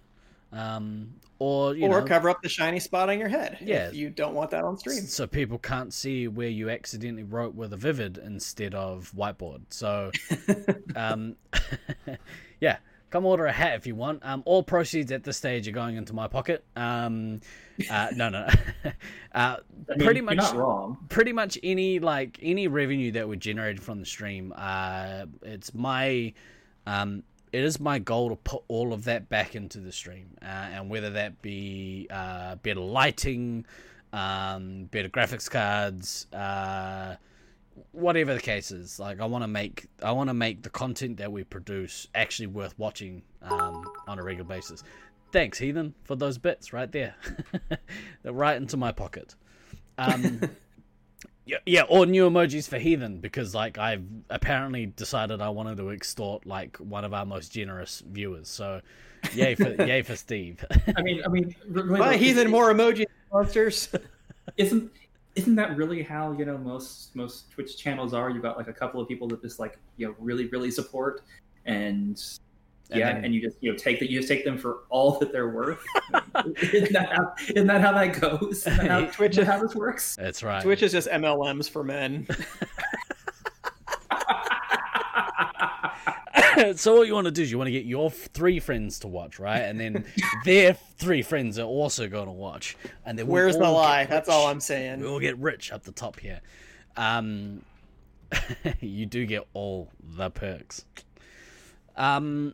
Um, 0.53 1.13
or 1.39 1.75
you 1.75 1.85
or 1.85 2.01
know, 2.01 2.05
cover 2.05 2.29
up 2.29 2.41
the 2.41 2.49
shiny 2.49 2.79
spot 2.79 3.09
on 3.09 3.17
your 3.17 3.29
head. 3.29 3.57
Yeah. 3.61 3.87
If 3.87 3.95
you 3.95 4.09
don't 4.09 4.33
want 4.33 4.51
that 4.51 4.63
on 4.63 4.77
stream. 4.77 5.05
so 5.05 5.25
people 5.25 5.57
can't 5.57 5.93
see 5.93 6.27
where 6.27 6.49
you 6.49 6.69
accidentally 6.69 7.23
wrote 7.23 7.55
with 7.55 7.71
a 7.71 7.77
vivid 7.77 8.17
instead 8.17 8.75
of 8.75 9.11
whiteboard. 9.15 9.61
So, 9.69 10.11
um, 10.95 11.37
yeah, 12.59 12.77
come 13.11 13.25
order 13.25 13.45
a 13.45 13.51
hat 13.51 13.75
if 13.75 13.85
you 13.85 13.93
want. 13.93 14.25
Um, 14.25 14.41
all 14.45 14.63
proceeds 14.63 15.11
at 15.11 15.23
this 15.23 15.37
stage 15.37 15.67
are 15.67 15.73
going 15.73 15.97
into 15.97 16.13
my 16.13 16.27
pocket. 16.27 16.63
Um, 16.75 17.41
uh, 17.89 18.07
no, 18.15 18.29
no, 18.29 18.47
no. 18.47 18.91
uh, 19.35 19.57
I 19.89 19.95
mean, 19.95 20.05
pretty 20.05 20.21
much, 20.21 20.39
pretty 21.09 21.33
much 21.33 21.59
any 21.61 21.99
like 21.99 22.39
any 22.41 22.67
revenue 22.67 23.11
that 23.11 23.27
we 23.27 23.37
generated 23.37 23.83
from 23.83 23.99
the 23.99 24.05
stream. 24.05 24.53
Uh, 24.55 25.25
it's 25.43 25.73
my, 25.73 26.33
um, 26.87 27.23
it 27.51 27.63
is 27.63 27.79
my 27.79 27.99
goal 27.99 28.29
to 28.29 28.37
put 28.37 28.63
all 28.69 28.93
of 28.93 29.03
that 29.03 29.29
back 29.29 29.55
into 29.55 29.79
the 29.79 29.91
stream, 29.91 30.37
uh, 30.41 30.45
and 30.45 30.89
whether 30.89 31.09
that 31.11 31.41
be 31.41 32.07
uh, 32.09 32.55
better 32.55 32.79
lighting, 32.79 33.65
um, 34.13 34.85
better 34.85 35.09
graphics 35.09 35.49
cards, 35.49 36.27
uh, 36.33 37.15
whatever 37.91 38.33
the 38.33 38.39
case 38.39 38.71
is. 38.71 38.99
Like 38.99 39.19
I 39.19 39.25
want 39.25 39.43
to 39.43 39.47
make, 39.47 39.87
I 40.01 40.11
want 40.11 40.29
to 40.29 40.33
make 40.33 40.63
the 40.63 40.69
content 40.69 41.17
that 41.17 41.31
we 41.31 41.43
produce 41.43 42.07
actually 42.15 42.47
worth 42.47 42.77
watching 42.77 43.23
um, 43.41 43.89
on 44.07 44.19
a 44.19 44.23
regular 44.23 44.47
basis. 44.47 44.83
Thanks, 45.31 45.57
Heathen, 45.57 45.93
for 46.03 46.15
those 46.15 46.37
bits 46.37 46.73
right 46.73 46.91
there. 46.91 47.15
They're 48.23 48.33
right 48.33 48.57
into 48.57 48.75
my 48.77 48.91
pocket. 48.91 49.35
Um, 49.97 50.41
yeah, 51.45 51.57
yeah, 51.65 51.83
or 51.83 52.05
new 52.05 52.29
emojis 52.29 52.67
for 52.67 52.77
heathen 52.77 53.19
because 53.19 53.55
like 53.55 53.77
I've 53.77 54.03
apparently 54.29 54.87
decided 54.87 55.41
I 55.41 55.49
wanted 55.49 55.77
to 55.77 55.89
extort 55.91 56.45
like 56.45 56.77
one 56.77 57.05
of 57.05 57.13
our 57.13 57.25
most 57.25 57.51
generous 57.51 58.03
viewers. 58.05 58.49
So, 58.49 58.81
yay 59.33 59.55
for 59.55 59.69
yay 59.85 60.01
for 60.01 60.15
Steve. 60.15 60.63
I 60.97 61.01
mean, 61.01 61.21
I 61.25 61.29
mean, 61.29 61.55
really, 61.69 61.99
Buy 61.99 62.09
like, 62.11 62.19
heathen 62.19 62.47
is- 62.47 62.51
more 62.51 62.73
emoji 62.73 63.05
monsters. 63.31 63.89
Isn't 64.57 64.91
isn't 65.35 65.55
that 65.55 65.75
really 65.77 66.03
how 66.03 66.31
you 66.33 66.45
know 66.45 66.57
most 66.57 67.15
most 67.15 67.49
Twitch 67.51 67.77
channels 67.77 68.13
are? 68.13 68.29
you've 68.29 68.41
got 68.43 68.57
like 68.57 68.67
a 68.67 68.73
couple 68.73 68.99
of 69.01 69.07
people 69.07 69.27
that 69.29 69.41
just 69.41 69.59
like 69.59 69.77
you 69.97 70.07
know 70.07 70.15
really 70.19 70.47
really 70.47 70.71
support, 70.71 71.21
and 71.65 72.21
And 72.89 72.99
yeah, 72.99 73.13
then- 73.13 73.25
and 73.25 73.33
you 73.35 73.41
just 73.41 73.57
you 73.61 73.71
know 73.71 73.77
take 73.77 73.99
that 73.99 74.09
you 74.09 74.19
just 74.19 74.27
take 74.27 74.43
them 74.43 74.57
for 74.57 74.79
all 74.89 75.17
that 75.19 75.31
they're 75.31 75.49
worth. 75.49 75.81
isn't 76.73 76.91
that 76.93 77.13
how 77.15 77.33
isn't 77.49 77.67
that 77.67 77.81
how 77.81 77.93
that 77.93 78.19
goes? 78.19 78.67
Isn't 78.67 78.77
that 78.77 78.89
how, 78.91 79.05
Twitch- 79.05 79.31
isn't 79.33 79.45
that 79.45 79.51
how 79.51 79.61
this 79.65 79.75
works? 79.75 80.15
That's 80.17 80.43
right. 80.43 80.61
Twitch 80.61 80.83
is 80.83 80.91
just 80.91 81.07
MLMs 81.07 81.69
for 81.69 81.83
men. 81.83 82.27
so 86.75 86.97
all 86.97 87.05
you 87.05 87.13
want 87.13 87.25
to 87.25 87.31
do 87.31 87.41
is 87.41 87.51
you 87.51 87.57
want 87.57 87.67
to 87.67 87.71
get 87.71 87.85
your 87.85 88.09
three 88.09 88.59
friends 88.59 88.99
to 88.99 89.07
watch, 89.07 89.39
right? 89.39 89.59
And 89.61 89.79
then 89.79 90.05
their 90.45 90.73
three 90.73 91.21
friends 91.21 91.59
are 91.59 91.67
also 91.67 92.07
going 92.07 92.25
to 92.27 92.31
watch, 92.31 92.77
and 93.05 93.17
then 93.17 93.27
Where's 93.27 93.57
the 93.57 93.69
lie? 93.69 94.05
That's 94.05 94.29
all 94.29 94.47
I'm 94.47 94.59
saying. 94.59 95.01
We'll 95.01 95.19
get 95.19 95.37
rich 95.37 95.71
up 95.71 95.83
the 95.83 95.91
top 95.91 96.19
here. 96.19 96.41
Um, 96.97 97.63
you 98.79 99.05
do 99.05 99.25
get 99.25 99.47
all 99.53 99.89
the 100.01 100.29
perks. 100.29 100.85
Um, 101.95 102.53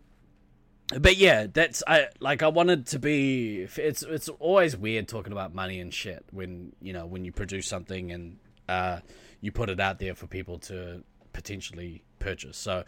but 0.99 1.18
yeah, 1.18 1.48
that's 1.52 1.84
I 1.86 2.07
like. 2.19 2.44
I 2.44 2.48
wanted 2.48 2.88
to 2.88 2.99
be. 2.99 3.68
It's 3.76 4.03
it's 4.03 4.30
always 4.30 4.78
weird 4.78 5.07
talking 5.07 5.34
about 5.34 5.53
money 5.53 5.80
and 5.80 5.94
shit 5.94 6.24
when 6.32 6.74
you 6.82 6.94
know 6.94 7.06
when 7.06 7.26
you 7.26 7.32
produce 7.32 7.68
something 7.68 8.11
and 8.11 8.38
uh 8.69 8.99
you 9.41 9.52
put 9.52 9.69
it 9.69 9.80
out 9.80 9.99
there 9.99 10.15
for 10.15 10.28
people 10.28 10.60
to 10.60 11.03
potentially 11.34 12.03
purchase. 12.19 12.57
So. 12.57 12.84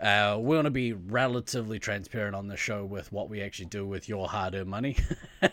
Uh, 0.00 0.38
we 0.38 0.56
want 0.56 0.64
to 0.64 0.70
be 0.70 0.94
relatively 0.94 1.78
transparent 1.78 2.34
on 2.34 2.48
the 2.48 2.56
show 2.56 2.86
with 2.86 3.12
what 3.12 3.28
we 3.28 3.42
actually 3.42 3.66
do 3.66 3.86
with 3.86 4.08
your 4.08 4.26
hard-earned 4.26 4.66
money, 4.66 4.96
uh, 5.42 5.48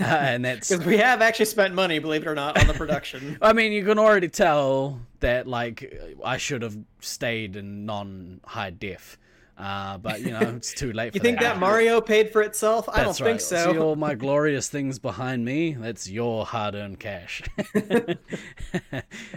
and 0.00 0.42
that's 0.42 0.68
Because 0.70 0.86
we 0.86 0.96
have 0.96 1.20
actually 1.20 1.44
spent 1.44 1.74
money, 1.74 1.98
believe 1.98 2.22
it 2.22 2.28
or 2.28 2.34
not, 2.34 2.58
on 2.58 2.66
the 2.66 2.72
production. 2.72 3.36
I 3.42 3.52
mean, 3.52 3.72
you 3.72 3.84
can 3.84 3.98
already 3.98 4.28
tell 4.28 5.00
that 5.20 5.46
like 5.46 6.02
I 6.24 6.38
should 6.38 6.62
have 6.62 6.78
stayed 7.00 7.56
in 7.56 7.84
non-high 7.84 8.70
def, 8.70 9.18
uh, 9.58 9.98
but 9.98 10.22
you 10.22 10.30
know 10.30 10.40
it's 10.56 10.72
too 10.72 10.94
late. 10.94 11.12
For 11.12 11.18
You 11.18 11.20
think 11.20 11.40
that 11.40 11.58
Mario 11.58 12.00
paid 12.00 12.30
for 12.30 12.40
itself? 12.40 12.88
I 12.88 13.04
don't 13.04 13.08
That's 13.08 13.18
think 13.18 13.40
so. 13.42 13.70
See 13.70 13.78
all 13.78 13.96
my 13.96 14.14
glorious 14.14 14.68
things 14.68 14.98
behind 14.98 15.44
me? 15.44 15.74
That's 15.74 16.08
your 16.08 16.46
hard-earned 16.46 17.00
cash. 17.00 17.42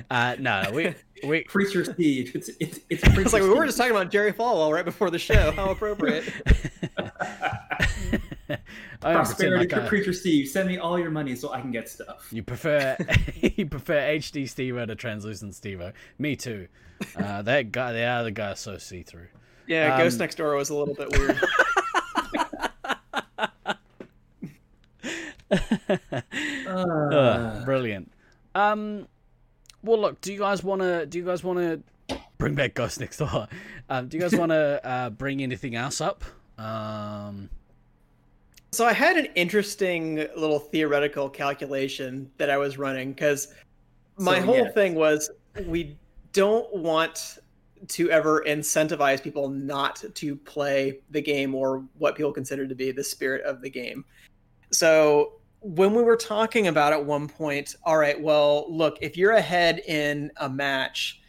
uh, 0.09 0.37
no, 0.39 0.71
we 0.73 0.95
we 1.23 1.43
Preacher 1.43 1.85
Steve, 1.85 2.31
it's 2.35 2.49
it's 2.59 2.59
it's, 2.59 2.79
It's 2.89 3.13
Preacher 3.13 3.29
like 3.29 3.43
we 3.43 3.49
were 3.49 3.65
just 3.65 3.77
talking 3.77 3.91
about 3.91 4.11
Jerry 4.11 4.33
Falwell 4.33 4.73
right 4.73 4.85
before 4.85 5.09
the 5.09 5.19
show. 5.19 5.51
How 5.51 5.69
appropriate. 5.71 6.25
I 9.03 9.13
don't 9.13 9.25
pretend 9.25 9.25
prosperity 9.25 9.75
like 9.75 9.87
Preacher 9.87 10.13
Steve. 10.13 10.47
Send 10.47 10.67
me 10.67 10.77
all 10.77 10.97
your 10.97 11.11
money 11.11 11.35
so 11.35 11.51
I 11.51 11.61
can 11.61 11.71
get 11.71 11.89
stuff. 11.89 12.27
You 12.31 12.43
prefer 12.43 12.97
you 13.41 13.65
prefer 13.65 13.99
HD 13.99 14.43
Stevo 14.43 14.87
to 14.87 14.95
translucent 14.95 15.53
Stevo. 15.53 15.93
Me 16.17 16.35
too. 16.35 16.67
Uh, 17.15 17.41
that 17.43 17.71
guy, 17.71 17.93
the 17.93 18.01
other 18.01 18.31
guy, 18.31 18.51
is 18.51 18.59
so 18.59 18.77
see 18.77 19.03
through. 19.03 19.27
Yeah, 19.67 19.93
Um, 19.93 19.99
Ghost 19.99 20.19
Next 20.19 20.35
Door 20.35 20.55
was 20.55 20.69
a 20.69 20.75
little 20.75 20.95
bit 20.95 21.11
weird. 21.11 21.37
Uh, 26.67 27.63
brilliant. 27.65 28.11
Um, 28.55 29.07
well, 29.83 29.99
look. 29.99 30.21
Do 30.21 30.33
you 30.33 30.39
guys 30.39 30.63
want 30.63 30.81
to? 30.81 31.05
Do 31.05 31.17
you 31.17 31.25
guys 31.25 31.43
want 31.43 31.59
to 31.59 32.17
bring 32.37 32.55
back 32.55 32.73
Ghost 32.73 32.99
Next 32.99 33.17
Door? 33.17 33.47
Um, 33.89 34.09
do 34.09 34.17
you 34.17 34.21
guys 34.21 34.35
want 34.37 34.51
to 34.51 34.85
uh, 34.85 35.09
bring 35.11 35.41
anything 35.41 35.75
else 35.75 36.01
up? 36.01 36.25
Um, 36.57 37.49
So 38.73 38.85
I 38.85 38.91
had 38.91 39.15
an 39.15 39.27
interesting 39.35 40.27
little 40.35 40.59
theoretical 40.59 41.29
calculation 41.29 42.29
that 42.37 42.49
I 42.49 42.57
was 42.57 42.77
running 42.77 43.13
because 43.13 43.53
my 44.17 44.39
So, 44.39 44.45
whole 44.45 44.57
yes. 44.57 44.73
thing 44.73 44.95
was 44.95 45.29
we 45.65 45.97
don't 46.33 46.71
want 46.75 47.37
to 47.87 48.11
ever 48.11 48.43
incentivize 48.45 49.23
people 49.23 49.47
not 49.47 50.03
to 50.15 50.35
play 50.35 50.99
the 51.11 51.21
game 51.21 51.55
or 51.55 51.85
what 51.97 52.15
people 52.17 52.33
consider 52.33 52.67
to 52.67 52.75
be 52.75 52.91
the 52.91 53.03
spirit 53.05 53.41
of 53.45 53.61
the 53.61 53.69
game. 53.69 54.03
So 54.71 55.36
when 55.61 55.93
we 55.93 56.03
were 56.03 56.15
talking 56.15 56.67
about 56.67 56.93
at 56.93 57.03
one 57.03 57.27
point, 57.27 57.75
all 57.83 57.97
right, 57.97 58.19
well, 58.19 58.65
look, 58.69 58.97
if 59.01 59.17
you're 59.17 59.33
ahead 59.33 59.79
in 59.79 60.31
a 60.37 60.49
match 60.49 61.21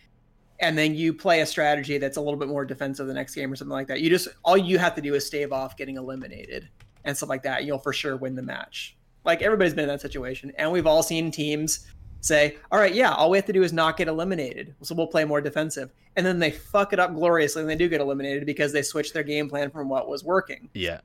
and 0.61 0.77
then 0.77 0.95
you 0.95 1.15
play 1.15 1.41
a 1.41 1.47
strategy 1.47 1.99
that's 1.99 2.17
a 2.17 2.21
little 2.21 2.39
bit 2.39 2.49
more 2.49 2.65
defensive 2.65 3.07
the 3.07 3.15
next 3.15 3.35
game 3.35 3.53
or 3.53 3.57
something 3.57 3.73
like 3.73 3.87
that, 3.89 4.01
you 4.01 4.11
just 4.11 4.29
all 4.45 4.57
you 4.57 4.79
have 4.79 4.95
to 4.95 5.01
do 5.01 5.15
is 5.15 5.27
stave 5.27 5.53
off 5.53 5.77
getting 5.77 5.97
eliminated 5.97 6.69
and 7.05 7.17
stuff 7.17 7.29
like 7.29 7.43
that. 7.43 7.65
You'll 7.65 7.79
for 7.79 7.93
sure 7.93 8.17
win 8.17 8.35
the 8.35 8.43
match. 8.43 8.97
Like 9.25 9.43
everybody's 9.43 9.75
been 9.75 9.85
in 9.85 9.89
that 9.89 10.01
situation, 10.01 10.53
and 10.57 10.71
we've 10.71 10.87
all 10.87 11.03
seen 11.03 11.31
teams 11.31 11.87
say, 12.21 12.57
"All 12.71 12.79
right, 12.79 12.95
yeah, 12.95 13.13
all 13.13 13.31
we 13.31 13.39
have 13.39 13.47
to 13.47 13.53
do 13.53 13.63
is 13.63 13.73
not 13.73 13.97
get 13.97 14.09
eliminated, 14.09 14.75
so 14.83 14.95
we'll 14.95 15.07
play 15.07 15.25
more 15.25 15.41
defensive," 15.41 15.91
and 16.17 16.25
then 16.25 16.39
they 16.39 16.51
fuck 16.51 16.93
it 16.93 16.99
up 16.99 17.15
gloriously, 17.15 17.63
and 17.63 17.71
they 17.71 17.77
do 17.77 17.89
get 17.89 18.01
eliminated 18.01 18.47
because 18.47 18.73
they 18.73 18.83
switch 18.83 19.13
their 19.13 19.23
game 19.23 19.49
plan 19.49 19.71
from 19.71 19.89
what 19.89 20.09
was 20.09 20.25
working. 20.25 20.71
Yeah. 20.75 21.01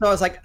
So 0.00 0.06
I 0.06 0.10
was 0.10 0.20
like, 0.20 0.40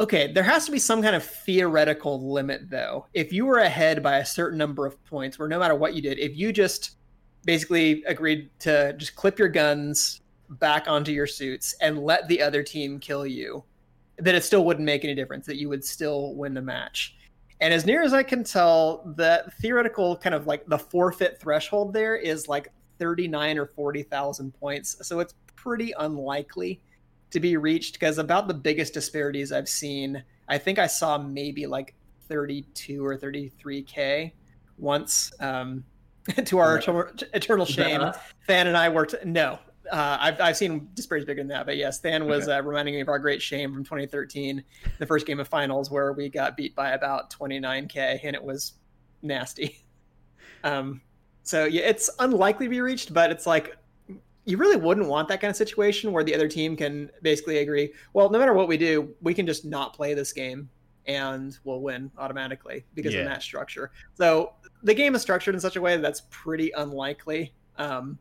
okay, 0.00 0.32
there 0.32 0.42
has 0.42 0.64
to 0.66 0.72
be 0.72 0.78
some 0.78 1.02
kind 1.02 1.14
of 1.14 1.24
theoretical 1.24 2.32
limit, 2.32 2.70
though. 2.70 3.06
If 3.14 3.32
you 3.32 3.46
were 3.46 3.58
ahead 3.58 4.02
by 4.02 4.18
a 4.18 4.26
certain 4.26 4.58
number 4.58 4.86
of 4.86 5.02
points, 5.04 5.38
where 5.38 5.48
no 5.48 5.58
matter 5.58 5.74
what 5.74 5.94
you 5.94 6.02
did, 6.02 6.18
if 6.18 6.36
you 6.36 6.52
just 6.52 6.96
basically 7.44 8.02
agreed 8.04 8.50
to 8.60 8.94
just 8.94 9.16
clip 9.16 9.38
your 9.38 9.48
guns 9.48 10.20
back 10.48 10.88
onto 10.88 11.12
your 11.12 11.26
suits 11.26 11.74
and 11.80 11.98
let 11.98 12.26
the 12.28 12.40
other 12.40 12.62
team 12.62 12.98
kill 12.98 13.26
you, 13.26 13.64
that 14.18 14.34
it 14.34 14.44
still 14.44 14.64
wouldn't 14.64 14.86
make 14.86 15.04
any 15.04 15.14
difference, 15.14 15.46
that 15.46 15.56
you 15.56 15.68
would 15.68 15.84
still 15.84 16.34
win 16.34 16.54
the 16.54 16.62
match. 16.62 17.16
And 17.60 17.72
as 17.72 17.86
near 17.86 18.02
as 18.02 18.12
I 18.12 18.22
can 18.22 18.44
tell, 18.44 19.02
the 19.16 19.44
theoretical 19.60 20.16
kind 20.16 20.34
of 20.34 20.46
like 20.46 20.66
the 20.66 20.78
forfeit 20.78 21.38
threshold 21.40 21.92
there 21.92 22.16
is 22.16 22.48
like 22.48 22.68
39 22.98 23.58
or 23.58 23.66
40,000 23.66 24.52
points. 24.52 24.96
So 25.02 25.20
it's 25.20 25.34
pretty 25.54 25.92
unlikely 25.98 26.80
to 27.32 27.40
be 27.40 27.56
reached 27.56 27.94
because 27.94 28.18
about 28.18 28.46
the 28.46 28.54
biggest 28.54 28.94
disparities 28.94 29.52
I've 29.52 29.68
seen, 29.68 30.22
I 30.48 30.58
think 30.58 30.78
I 30.78 30.86
saw 30.86 31.18
maybe 31.18 31.66
like 31.66 31.94
32 32.28 33.04
or 33.04 33.16
33k 33.16 34.32
once. 34.78 35.32
Um, 35.40 35.84
to 36.44 36.58
our 36.58 36.78
eternal, 36.78 37.10
eternal 37.34 37.66
shame, 37.66 38.00
us? 38.00 38.16
Than 38.46 38.68
and 38.68 38.76
I 38.76 38.88
worked. 38.88 39.16
No, 39.24 39.58
uh, 39.90 40.18
I've 40.20 40.40
I've 40.40 40.56
seen 40.56 40.88
disparities 40.94 41.26
bigger 41.26 41.40
than 41.40 41.48
that, 41.48 41.66
but 41.66 41.76
yes, 41.76 41.98
Than 41.98 42.26
was 42.26 42.48
uh, 42.48 42.62
reminding 42.62 42.94
me 42.94 43.00
of 43.00 43.08
our 43.08 43.18
great 43.18 43.42
shame 43.42 43.74
from 43.74 43.82
2013, 43.82 44.62
the 44.98 45.06
first 45.06 45.26
game 45.26 45.40
of 45.40 45.48
finals 45.48 45.90
where 45.90 46.12
we 46.12 46.28
got 46.28 46.56
beat 46.56 46.76
by 46.76 46.92
about 46.92 47.30
29k, 47.30 48.20
and 48.22 48.36
it 48.36 48.42
was 48.42 48.74
nasty. 49.22 49.78
Um, 50.64 51.00
so 51.42 51.64
yeah, 51.64 51.82
it's 51.82 52.08
unlikely 52.20 52.66
to 52.66 52.70
be 52.70 52.80
reached, 52.80 53.12
but 53.12 53.32
it's 53.32 53.48
like 53.48 53.76
you 54.44 54.56
really 54.56 54.76
wouldn't 54.76 55.08
want 55.08 55.28
that 55.28 55.40
kind 55.40 55.50
of 55.50 55.56
situation 55.56 56.12
where 56.12 56.24
the 56.24 56.34
other 56.34 56.48
team 56.48 56.76
can 56.76 57.10
basically 57.22 57.58
agree, 57.58 57.92
well, 58.12 58.28
no 58.28 58.38
matter 58.38 58.52
what 58.54 58.68
we 58.68 58.76
do, 58.76 59.14
we 59.20 59.34
can 59.34 59.46
just 59.46 59.64
not 59.64 59.94
play 59.94 60.14
this 60.14 60.32
game 60.32 60.68
and 61.06 61.58
we'll 61.64 61.80
win 61.80 62.10
automatically 62.18 62.84
because 62.94 63.14
Yeah. 63.14 63.20
of 63.20 63.26
that 63.26 63.42
structure. 63.42 63.90
So 64.14 64.52
the 64.82 64.94
game 64.94 65.14
is 65.14 65.22
structured 65.22 65.54
in 65.54 65.60
such 65.60 65.76
a 65.76 65.80
way 65.80 65.94
that 65.96 66.02
that's 66.02 66.22
pretty 66.30 66.72
unlikely. 66.72 67.52
Um, 67.76 68.18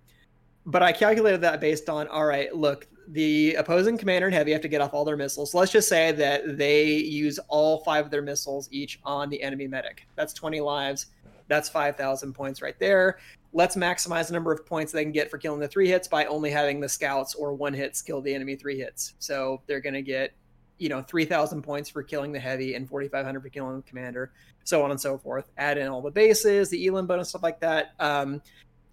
but 0.65 0.83
I 0.83 0.91
calculated 0.91 1.41
that 1.41 1.59
based 1.59 1.89
on 1.89 2.07
all 2.07 2.25
right, 2.25 2.53
look, 2.55 2.87
the 3.07 3.55
opposing 3.55 3.97
commander 3.97 4.27
and 4.27 4.35
heavy 4.35 4.51
have 4.51 4.61
to 4.61 4.67
get 4.67 4.79
off 4.79 4.93
all 4.93 5.03
their 5.03 5.17
missiles. 5.17 5.53
Let's 5.55 5.71
just 5.71 5.89
say 5.89 6.11
that 6.13 6.57
they 6.57 6.85
use 6.85 7.39
all 7.49 7.79
five 7.79 8.05
of 8.05 8.11
their 8.11 8.21
missiles 8.21 8.69
each 8.71 8.99
on 9.03 9.29
the 9.29 9.41
enemy 9.41 9.67
medic. 9.67 10.07
That's 10.15 10.33
20 10.33 10.61
lives. 10.61 11.07
That's 11.47 11.67
5,000 11.67 12.31
points 12.33 12.61
right 12.61 12.77
there. 12.79 13.17
Let's 13.53 13.75
maximize 13.75 14.27
the 14.27 14.33
number 14.33 14.51
of 14.51 14.65
points 14.65 14.91
they 14.91 15.03
can 15.03 15.11
get 15.11 15.29
for 15.29 15.37
killing 15.37 15.59
the 15.59 15.67
three 15.67 15.87
hits 15.87 16.07
by 16.07 16.25
only 16.25 16.49
having 16.49 16.79
the 16.79 16.87
scouts 16.87 17.35
or 17.35 17.53
one 17.53 17.73
hits 17.73 18.01
kill 18.01 18.21
the 18.21 18.33
enemy 18.33 18.55
three 18.55 18.77
hits. 18.77 19.13
So 19.19 19.61
they're 19.67 19.81
going 19.81 19.93
to 19.93 20.01
get, 20.01 20.33
you 20.77 20.89
know, 20.89 21.01
3,000 21.01 21.61
points 21.61 21.89
for 21.89 22.01
killing 22.01 22.31
the 22.31 22.39
heavy 22.39 22.75
and 22.75 22.87
4,500 22.87 23.41
for 23.41 23.49
killing 23.49 23.77
the 23.77 23.81
commander, 23.83 24.31
so 24.63 24.83
on 24.83 24.91
and 24.91 24.99
so 24.99 25.17
forth. 25.17 25.51
Add 25.57 25.77
in 25.77 25.87
all 25.87 26.01
the 26.01 26.11
bases, 26.11 26.69
the 26.69 26.85
elim 26.87 27.07
bonus, 27.07 27.29
stuff 27.29 27.43
like 27.43 27.59
that. 27.59 27.93
Um, 27.99 28.41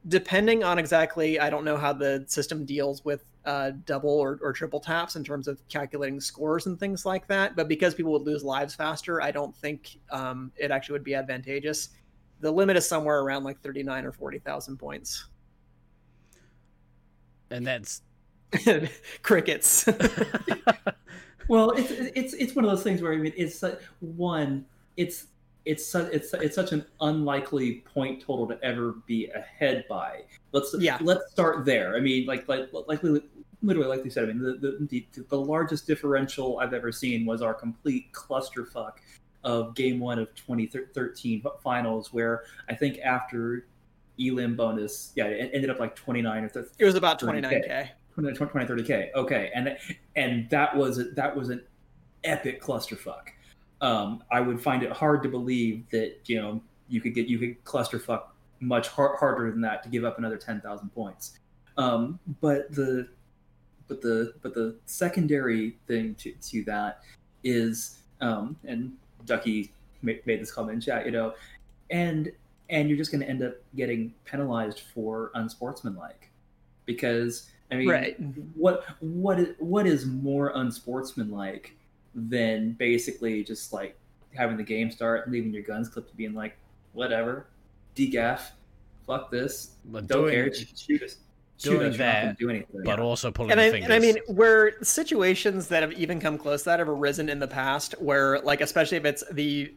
depending 0.08 0.64
on 0.64 0.78
exactly, 0.78 1.38
I 1.38 1.50
don't 1.50 1.64
know 1.64 1.76
how 1.76 1.92
the 1.92 2.24
system 2.26 2.64
deals 2.64 3.04
with 3.04 3.24
uh, 3.44 3.72
double 3.86 4.10
or, 4.10 4.38
or 4.42 4.52
triple 4.52 4.80
taps 4.80 5.16
in 5.16 5.24
terms 5.24 5.48
of 5.48 5.66
calculating 5.68 6.20
scores 6.20 6.66
and 6.66 6.78
things 6.78 7.06
like 7.06 7.26
that. 7.28 7.56
But 7.56 7.68
because 7.68 7.94
people 7.94 8.12
would 8.12 8.22
lose 8.22 8.44
lives 8.44 8.74
faster, 8.74 9.22
I 9.22 9.30
don't 9.30 9.56
think 9.56 9.98
um, 10.10 10.52
it 10.56 10.70
actually 10.70 10.94
would 10.94 11.04
be 11.04 11.14
advantageous. 11.14 11.90
The 12.40 12.50
limit 12.50 12.76
is 12.76 12.86
somewhere 12.86 13.20
around 13.20 13.44
like 13.44 13.60
39 13.62 14.04
or 14.04 14.12
40,000 14.12 14.76
points. 14.76 15.26
And 17.50 17.66
that's 17.66 18.02
Crickets. 19.22 19.88
Well, 21.48 21.70
it's 21.70 21.90
it's 21.90 22.34
it's 22.34 22.54
one 22.54 22.66
of 22.66 22.70
those 22.70 22.82
things 22.82 23.00
where 23.00 23.10
I 23.14 23.16
mean, 23.16 23.32
it's 23.34 23.58
su- 23.58 23.78
one, 24.00 24.66
it's 24.98 25.28
it's 25.64 25.82
su- 25.86 26.10
it's 26.12 26.34
it's 26.34 26.54
such 26.54 26.72
an 26.72 26.84
unlikely 27.00 27.76
point 27.90 28.20
total 28.20 28.46
to 28.48 28.62
ever 28.62 28.96
be 29.06 29.28
ahead 29.30 29.86
by. 29.88 30.24
Let's 30.52 30.74
Yeah. 30.78 30.98
let's 31.00 31.30
start 31.30 31.64
there. 31.64 31.96
I 31.96 32.00
mean, 32.00 32.26
like 32.26 32.46
like 32.48 32.68
like 32.86 33.02
li- 33.02 33.22
literally 33.62 33.88
like 33.88 34.04
you 34.04 34.10
said. 34.10 34.24
I 34.24 34.26
mean, 34.34 34.42
the 34.42 34.58
the, 34.60 34.86
the 34.90 35.06
the 35.30 35.40
largest 35.40 35.86
differential 35.86 36.58
I've 36.58 36.74
ever 36.74 36.92
seen 36.92 37.24
was 37.24 37.40
our 37.40 37.54
complete 37.54 38.12
clusterfuck 38.12 38.96
of 39.48 39.74
Game 39.74 39.98
One 39.98 40.18
of 40.18 40.34
2013 40.34 41.42
finals, 41.64 42.12
where 42.12 42.44
I 42.68 42.74
think 42.74 42.98
after 42.98 43.66
elim 44.20 44.56
bonus, 44.56 45.12
yeah, 45.16 45.24
it 45.24 45.50
ended 45.54 45.70
up 45.70 45.80
like 45.80 45.96
29 45.96 46.44
or 46.44 46.48
30, 46.50 46.68
it 46.78 46.84
was 46.84 46.94
about 46.96 47.18
29k. 47.18 47.88
20, 48.14 48.36
20 48.36 48.66
30k 48.66 49.14
okay. 49.14 49.50
And 49.54 49.78
and 50.16 50.50
that 50.50 50.76
was 50.76 50.98
a, 50.98 51.04
that 51.10 51.34
was 51.34 51.48
an 51.48 51.62
epic 52.24 52.60
clusterfuck. 52.60 53.28
Um 53.80 54.22
i 54.30 54.40
would 54.40 54.60
find 54.60 54.82
it 54.82 54.92
hard 54.92 55.22
to 55.22 55.28
believe 55.28 55.88
that 55.92 56.16
you 56.26 56.40
know 56.40 56.60
you 56.88 57.00
could 57.00 57.14
get 57.14 57.26
you 57.26 57.38
could 57.38 57.64
clusterfuck 57.64 58.24
much 58.60 58.88
har- 58.88 59.16
harder 59.16 59.50
than 59.50 59.60
that 59.62 59.82
to 59.84 59.88
give 59.88 60.04
up 60.04 60.18
another 60.18 60.36
10,000 60.36 60.90
points. 60.90 61.38
Um 61.78 62.18
but 62.42 62.70
the 62.72 63.08
but 63.86 64.02
the 64.02 64.34
but 64.42 64.52
the 64.52 64.76
secondary 64.84 65.78
thing 65.86 66.16
to, 66.16 66.32
to 66.32 66.64
that 66.64 67.02
is 67.44 68.00
um 68.20 68.56
and 68.64 68.92
ducky 69.26 69.72
ma- 70.02 70.12
made 70.26 70.40
this 70.40 70.50
comment 70.52 70.74
in 70.74 70.80
chat 70.80 71.04
you 71.06 71.12
know 71.12 71.34
and 71.90 72.30
and 72.70 72.88
you're 72.88 72.98
just 72.98 73.10
going 73.10 73.20
to 73.20 73.28
end 73.28 73.42
up 73.42 73.54
getting 73.76 74.12
penalized 74.24 74.80
for 74.94 75.30
unsportsmanlike 75.34 76.30
because 76.84 77.50
i 77.70 77.76
mean 77.76 77.88
Right. 77.88 78.16
what 78.54 78.84
what 79.00 79.38
is 79.38 79.54
what 79.58 79.86
is 79.86 80.06
more 80.06 80.52
unsportsmanlike 80.54 81.74
than 82.14 82.72
basically 82.72 83.44
just 83.44 83.72
like 83.72 83.96
having 84.34 84.56
the 84.56 84.62
game 84.62 84.90
start 84.90 85.24
and 85.24 85.32
leaving 85.32 85.52
your 85.52 85.62
guns 85.62 85.88
clipped 85.88 86.10
to 86.10 86.16
being 86.16 86.34
like 86.34 86.56
whatever 86.92 87.46
degaff 87.96 88.50
fuck 89.06 89.30
this 89.30 89.72
but 89.86 90.06
don't 90.06 90.22
doing, 90.22 90.34
care 90.34 90.54
shoot 90.54 91.02
us 91.02 91.16
shoot 91.16 91.16
doing 91.58 91.88
us 91.88 91.96
you're 91.96 92.06
not 92.06 92.14
gonna 92.14 92.26
that, 92.26 92.38
do 92.38 92.50
anything 92.50 92.82
but 92.84 93.00
also 93.00 93.30
pulling 93.30 93.50
and 93.50 93.60
I, 93.60 93.70
fingers. 93.70 93.84
and 93.84 93.92
I 93.92 93.98
mean, 93.98 94.16
where 94.28 94.82
situations 94.82 95.68
that 95.68 95.82
have 95.82 95.92
even 95.92 96.20
come 96.20 96.38
close 96.38 96.62
to 96.62 96.70
that 96.70 96.78
have 96.78 96.88
arisen 96.88 97.28
in 97.28 97.38
the 97.38 97.48
past, 97.48 97.94
where 98.00 98.40
like 98.40 98.60
especially 98.60 98.96
if 98.96 99.04
it's 99.04 99.24
the 99.32 99.74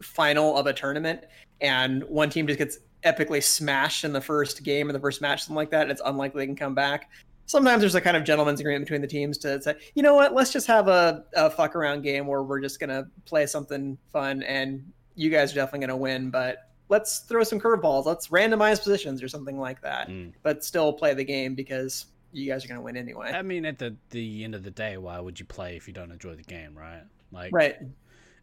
final 0.00 0.56
of 0.56 0.66
a 0.66 0.72
tournament 0.72 1.24
and 1.60 2.04
one 2.04 2.30
team 2.30 2.46
just 2.46 2.58
gets 2.58 2.78
epically 3.04 3.42
smashed 3.42 4.04
in 4.04 4.12
the 4.12 4.20
first 4.20 4.62
game 4.62 4.88
or 4.88 4.92
the 4.92 5.00
first 5.00 5.20
match, 5.20 5.42
something 5.42 5.56
like 5.56 5.70
that, 5.70 5.82
and 5.82 5.90
it's 5.90 6.02
unlikely 6.04 6.42
they 6.42 6.46
can 6.46 6.56
come 6.56 6.74
back. 6.74 7.10
Sometimes 7.46 7.80
there's 7.80 7.94
a 7.94 8.00
kind 8.00 8.16
of 8.16 8.24
gentleman's 8.24 8.60
agreement 8.60 8.84
between 8.84 9.00
the 9.00 9.06
teams 9.06 9.38
to 9.38 9.60
say, 9.62 9.74
you 9.94 10.02
know 10.02 10.14
what, 10.14 10.34
let's 10.34 10.52
just 10.52 10.66
have 10.66 10.88
a, 10.88 11.24
a 11.34 11.48
fuck 11.48 11.74
around 11.74 12.02
game 12.02 12.26
where 12.26 12.42
we're 12.42 12.60
just 12.60 12.78
gonna 12.78 13.04
play 13.24 13.46
something 13.46 13.96
fun 14.12 14.42
and 14.42 14.84
you 15.14 15.30
guys 15.30 15.52
are 15.52 15.56
definitely 15.56 15.86
gonna 15.86 15.96
win, 15.96 16.30
but 16.30 16.67
let's 16.88 17.20
throw 17.20 17.42
some 17.42 17.60
curveballs, 17.60 18.06
let's 18.06 18.28
randomize 18.28 18.78
positions 18.82 19.22
or 19.22 19.28
something 19.28 19.58
like 19.58 19.80
that, 19.82 20.08
Mm. 20.08 20.32
but 20.42 20.64
still 20.64 20.92
play 20.92 21.14
the 21.14 21.24
game 21.24 21.54
because 21.54 22.06
you 22.32 22.50
guys 22.50 22.64
are 22.64 22.68
gonna 22.68 22.80
win 22.82 22.96
anyway. 22.96 23.30
I 23.32 23.42
mean, 23.42 23.64
at 23.64 23.78
the 23.78 23.96
the 24.10 24.44
end 24.44 24.54
of 24.54 24.62
the 24.62 24.70
day, 24.70 24.96
why 24.96 25.18
would 25.20 25.38
you 25.40 25.46
play 25.46 25.76
if 25.76 25.86
you 25.86 25.94
don't 25.94 26.10
enjoy 26.12 26.34
the 26.34 26.42
game, 26.42 26.76
right? 26.76 27.02
Like, 27.32 27.52
Right. 27.52 27.76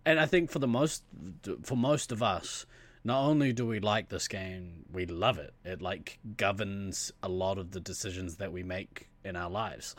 And 0.08 0.20
I 0.20 0.28
think 0.28 0.52
for 0.52 0.60
the 0.60 0.68
most, 0.68 1.04
for 1.64 1.76
most 1.76 2.12
of 2.12 2.22
us, 2.22 2.68
not 3.04 3.24
only 3.24 3.54
do 3.54 3.66
we 3.66 3.80
like 3.80 4.10
this 4.10 4.28
game, 4.28 4.86
we 4.92 5.06
love 5.08 5.40
it. 5.40 5.54
It 5.64 5.82
like 5.82 6.20
governs 6.38 7.12
a 7.24 7.30
lot 7.30 7.58
of 7.58 7.72
the 7.72 7.80
decisions 7.80 8.36
that 8.38 8.52
we 8.52 8.62
make 8.64 9.08
in 9.24 9.36
our 9.36 9.50
lives, 9.50 9.96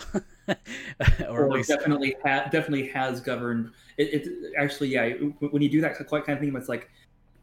or, 0.48 0.56
or 1.28 1.46
at 1.46 1.52
least 1.52 1.68
definitely 1.68 2.14
ha- 2.24 2.48
definitely 2.52 2.86
has 2.88 3.20
governed 3.20 3.72
it, 3.96 4.26
it 4.26 4.52
actually 4.56 4.88
yeah 4.88 5.08
when 5.50 5.60
you 5.62 5.68
do 5.68 5.80
that 5.80 5.94
quite 6.06 6.24
kind 6.24 6.36
of 6.38 6.44
thing 6.44 6.54
it's 6.54 6.68
like 6.68 6.88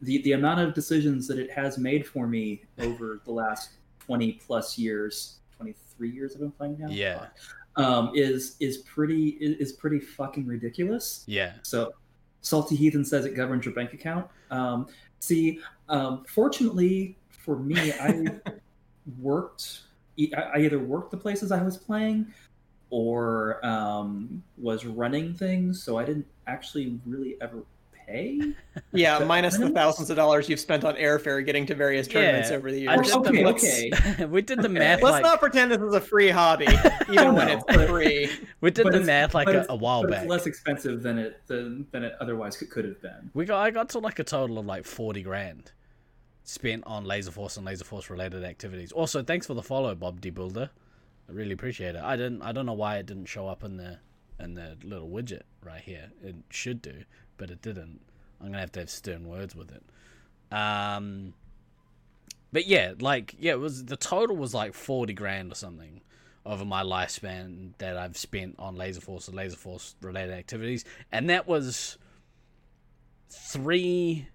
the 0.04 0.22
the 0.22 0.32
amount 0.32 0.60
of 0.60 0.74
decisions 0.74 1.26
that 1.28 1.38
it 1.38 1.50
has 1.50 1.78
made 1.78 2.06
for 2.06 2.26
me 2.26 2.62
over 2.78 3.20
the 3.24 3.32
last 3.32 3.70
20 4.00 4.32
plus 4.32 4.78
years 4.78 5.38
23 5.56 6.10
years 6.10 6.32
i've 6.34 6.40
been 6.40 6.50
playing 6.50 6.76
now? 6.78 6.88
Yeah. 6.88 7.26
um 7.76 8.12
is 8.14 8.56
is 8.60 8.78
pretty 8.78 9.30
is, 9.40 9.72
pretty 9.72 9.98
fucking 9.98 10.46
ridiculous. 10.46 11.24
Yeah, 11.26 11.52
so 11.62 11.92
salty 12.40 12.76
heathen 12.76 13.04
says 13.04 13.24
it 13.24 13.34
governs 13.34 13.64
your 13.64 13.74
bank 13.74 13.92
account. 13.92 14.26
Um 14.50 14.86
see 15.20 15.60
um 15.88 16.24
fortunately 16.28 17.16
for 17.30 17.56
me 17.56 17.92
i 17.94 18.26
worked 19.18 19.82
i 20.36 20.58
either 20.58 20.78
worked 20.78 21.10
the 21.10 21.16
places 21.16 21.50
I 21.50 21.62
was 21.62 21.76
playing 21.76 22.32
or 22.90 23.64
um, 23.66 24.40
was 24.56 24.86
running 24.86 25.34
things, 25.34 25.82
so 25.82 25.98
I 25.98 26.04
didn't 26.04 26.26
actually 26.46 27.00
really 27.04 27.36
ever 27.40 27.64
pay? 28.06 28.40
Yeah, 28.92 29.18
minus 29.20 29.56
the 29.58 29.70
thousands 29.70 30.10
of 30.10 30.16
dollars 30.16 30.48
you've 30.48 30.60
spent 30.60 30.84
on 30.84 30.94
airfare 30.96 31.44
getting 31.44 31.66
to 31.66 31.74
various 31.74 32.06
tournaments 32.08 32.50
Yeah, 32.50 32.56
over 32.56 32.70
the 32.70 32.80
years. 32.80 33.00
just- 33.02 33.14
okay, 33.16 33.44
let's- 33.44 33.64
okay. 33.64 34.24
we 34.30 34.42
did 34.42 34.58
the 34.58 34.64
Okay. 34.64 34.78
math 34.78 35.02
Let's 35.02 35.12
like 35.14 35.22
not 35.22 35.40
pretend 35.40 35.70
this 35.72 35.80
is 35.80 35.94
a 35.94 36.00
free 36.00 36.28
hobby, 36.30 36.66
even 37.10 37.34
when 37.34 37.48
it's 37.48 37.86
free. 37.88 38.30
we 38.60 38.70
did 38.70 38.84
But 38.84 38.92
the 38.92 39.00
math 39.00 39.34
like 39.34 39.48
a, 39.48 39.50
it's- 39.50 39.66
a 39.68 39.76
while 39.76 40.06
back. 40.06 40.22
It's 40.22 40.30
less 40.30 40.46
expensive 40.46 41.02
than 41.02 41.18
it 41.18 41.40
than, 41.46 41.86
than 41.92 42.04
it 42.04 42.14
otherwise 42.20 42.56
could, 42.56 42.70
could 42.70 42.84
have 42.84 43.00
been. 43.00 43.30
We 43.34 43.44
got 43.44 43.60
I 43.60 43.70
got 43.70 43.88
to 43.90 43.98
like 43.98 44.18
a 44.18 44.24
total 44.24 44.58
of 44.58 44.66
like 44.66 44.84
forty 44.84 45.22
grand 45.22 45.72
spent 46.44 46.84
on 46.86 47.04
Laser 47.04 47.30
Force 47.30 47.56
and 47.56 47.64
Laser 47.66 47.84
Force 47.84 48.10
related 48.10 48.44
activities. 48.44 48.92
Also, 48.92 49.22
thanks 49.22 49.46
for 49.46 49.54
the 49.54 49.62
follow, 49.62 49.94
Bob 49.94 50.20
D 50.20 50.30
Builder. 50.30 50.70
I 51.28 51.32
really 51.32 51.52
appreciate 51.52 51.94
it. 51.94 52.02
I 52.02 52.16
didn't 52.16 52.42
I 52.42 52.52
don't 52.52 52.66
know 52.66 52.74
why 52.74 52.98
it 52.98 53.06
didn't 53.06 53.26
show 53.26 53.48
up 53.48 53.64
in 53.64 53.76
the 53.78 53.98
in 54.40 54.54
the 54.54 54.76
little 54.82 55.08
widget 55.08 55.42
right 55.62 55.80
here. 55.80 56.10
It 56.22 56.34
should 56.50 56.82
do, 56.82 57.04
but 57.36 57.50
it 57.50 57.62
didn't. 57.62 58.00
I'm 58.40 58.48
gonna 58.48 58.60
have 58.60 58.72
to 58.72 58.80
have 58.80 58.90
stern 58.90 59.28
words 59.28 59.54
with 59.54 59.70
it. 59.72 59.82
Um 60.54 61.34
but 62.52 62.66
yeah, 62.66 62.94
like 63.00 63.34
yeah, 63.38 63.52
it 63.52 63.60
was 63.60 63.84
the 63.84 63.96
total 63.96 64.36
was 64.36 64.54
like 64.54 64.74
forty 64.74 65.12
grand 65.12 65.50
or 65.50 65.56
something 65.56 66.00
over 66.46 66.64
my 66.64 66.82
lifespan 66.82 67.70
that 67.78 67.96
I've 67.96 68.16
spent 68.16 68.56
on 68.58 68.76
Laser 68.76 69.00
Force 69.00 69.28
and 69.28 69.36
Laser 69.36 69.56
Force 69.56 69.96
related 70.00 70.34
activities, 70.34 70.84
and 71.10 71.30
that 71.30 71.48
was 71.48 71.98
three, 73.30 74.28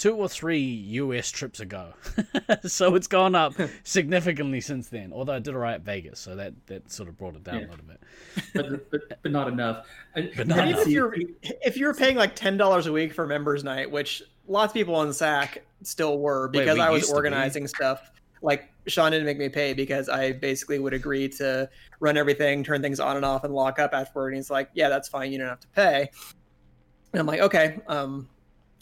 two 0.00 0.14
or 0.16 0.28
three 0.30 0.58
US 0.58 1.30
trips 1.30 1.60
ago. 1.60 1.92
so 2.66 2.94
it's 2.94 3.06
gone 3.06 3.34
up 3.34 3.52
significantly 3.84 4.60
since 4.62 4.88
then. 4.88 5.12
Although 5.12 5.34
I 5.34 5.38
did 5.40 5.54
alright 5.54 5.74
at 5.74 5.82
Vegas, 5.82 6.18
so 6.18 6.34
that 6.36 6.54
that 6.68 6.90
sort 6.90 7.08
of 7.10 7.18
brought 7.18 7.36
it 7.36 7.44
down 7.44 7.60
Yeah. 7.60 7.66
a 7.66 7.70
little 7.70 7.84
bit. 7.86 8.00
But 8.54 8.90
but, 8.90 9.22
but 9.22 9.30
not 9.30 9.48
enough. 9.48 9.86
But 10.14 10.46
not 10.48 10.66
enough. 10.68 10.80
if 10.82 10.88
you're 10.88 11.14
if 11.42 11.76
you're 11.76 11.94
paying 11.94 12.16
like 12.16 12.34
ten 12.34 12.56
dollars 12.56 12.86
a 12.86 12.92
week 12.92 13.12
for 13.12 13.26
members 13.26 13.62
night, 13.62 13.90
which 13.90 14.22
lots 14.48 14.70
of 14.70 14.74
people 14.74 14.94
on 14.96 15.12
SAC 15.12 15.62
still 15.82 16.18
were 16.18 16.46
Wait, 16.48 16.60
because 16.60 16.76
we 16.76 16.80
I 16.82 16.90
was 16.90 17.06
to 17.06 17.12
be. 17.12 17.16
organizing 17.16 17.66
stuff. 17.68 18.10
Like 18.42 18.70
Sean 18.86 19.12
didn't 19.12 19.26
make 19.26 19.36
me 19.38 19.50
pay 19.50 19.74
because 19.74 20.08
I 20.08 20.32
basically 20.32 20.78
would 20.78 20.94
agree 20.94 21.28
to 21.28 21.68
run 22.00 22.16
everything, 22.16 22.64
turn 22.64 22.80
things 22.80 22.98
on 22.98 23.16
and 23.16 23.24
off, 23.24 23.44
and 23.44 23.52
lock 23.54 23.78
up 23.78 23.92
afterward. 23.92 24.28
And 24.28 24.36
he's 24.36 24.50
like, 24.50 24.70
"Yeah, 24.72 24.88
that's 24.88 25.08
fine. 25.10 25.30
You 25.30 25.38
don't 25.38 25.48
have 25.48 25.60
to 25.60 25.68
pay." 25.68 26.08
And 27.12 27.20
I'm 27.20 27.26
like, 27.26 27.40
"Okay, 27.40 27.78
um, 27.86 28.28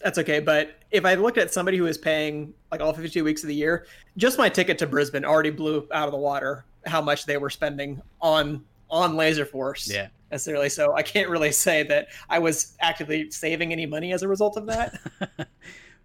that's 0.03 0.19
okay." 0.19 0.41
But 0.41 0.79
if 0.91 1.05
I 1.05 1.15
looked 1.15 1.39
at 1.39 1.53
somebody 1.53 1.77
who 1.79 1.87
is 1.87 1.99
paying 1.99 2.55
like 2.73 2.81
all 2.81 2.93
52 2.93 3.23
weeks 3.25 3.43
of 3.43 3.49
the 3.49 3.55
year, 3.55 3.87
just 4.17 4.39
my 4.39 4.49
ticket 4.49 4.79
to 4.79 4.87
Brisbane 4.87 5.25
already 5.25 5.51
blew 5.51 5.87
out 5.93 6.07
of 6.09 6.13
the 6.13 6.19
water 6.19 6.65
how 6.87 7.01
much 7.03 7.27
they 7.27 7.37
were 7.37 7.51
spending 7.51 8.01
on 8.21 8.65
on 8.91 9.17
Laser 9.17 9.45
Force 9.45 9.91
Yeah. 9.91 10.09
necessarily. 10.31 10.69
So 10.71 10.95
I 10.95 11.03
can't 11.03 11.29
really 11.29 11.53
say 11.53 11.83
that 11.85 12.09
I 12.31 12.39
was 12.39 12.75
actively 12.81 13.31
saving 13.31 13.73
any 13.73 13.85
money 13.85 14.13
as 14.13 14.23
a 14.23 14.29
result 14.29 14.57
of 14.57 14.67
that. 14.67 14.99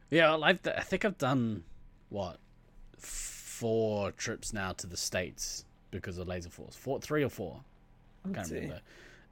Yeah, 0.10 0.30
well, 0.30 0.44
I've, 0.44 0.60
I 0.68 0.82
think 0.82 1.06
I've 1.06 1.18
done 1.18 1.64
what 2.10 2.38
four 2.98 4.12
trips 4.12 4.54
now 4.54 4.72
to 4.74 4.86
the 4.86 4.98
states 4.98 5.66
because 5.90 6.18
of 6.20 6.28
Laser 6.28 6.50
Force. 6.50 6.76
Four, 6.76 7.00
three 7.00 7.24
or 7.24 7.30
four. 7.30 7.62
I 8.24 8.28
can't 8.28 8.38
Let's 8.38 8.50
see. 8.50 8.56
remember. 8.56 8.82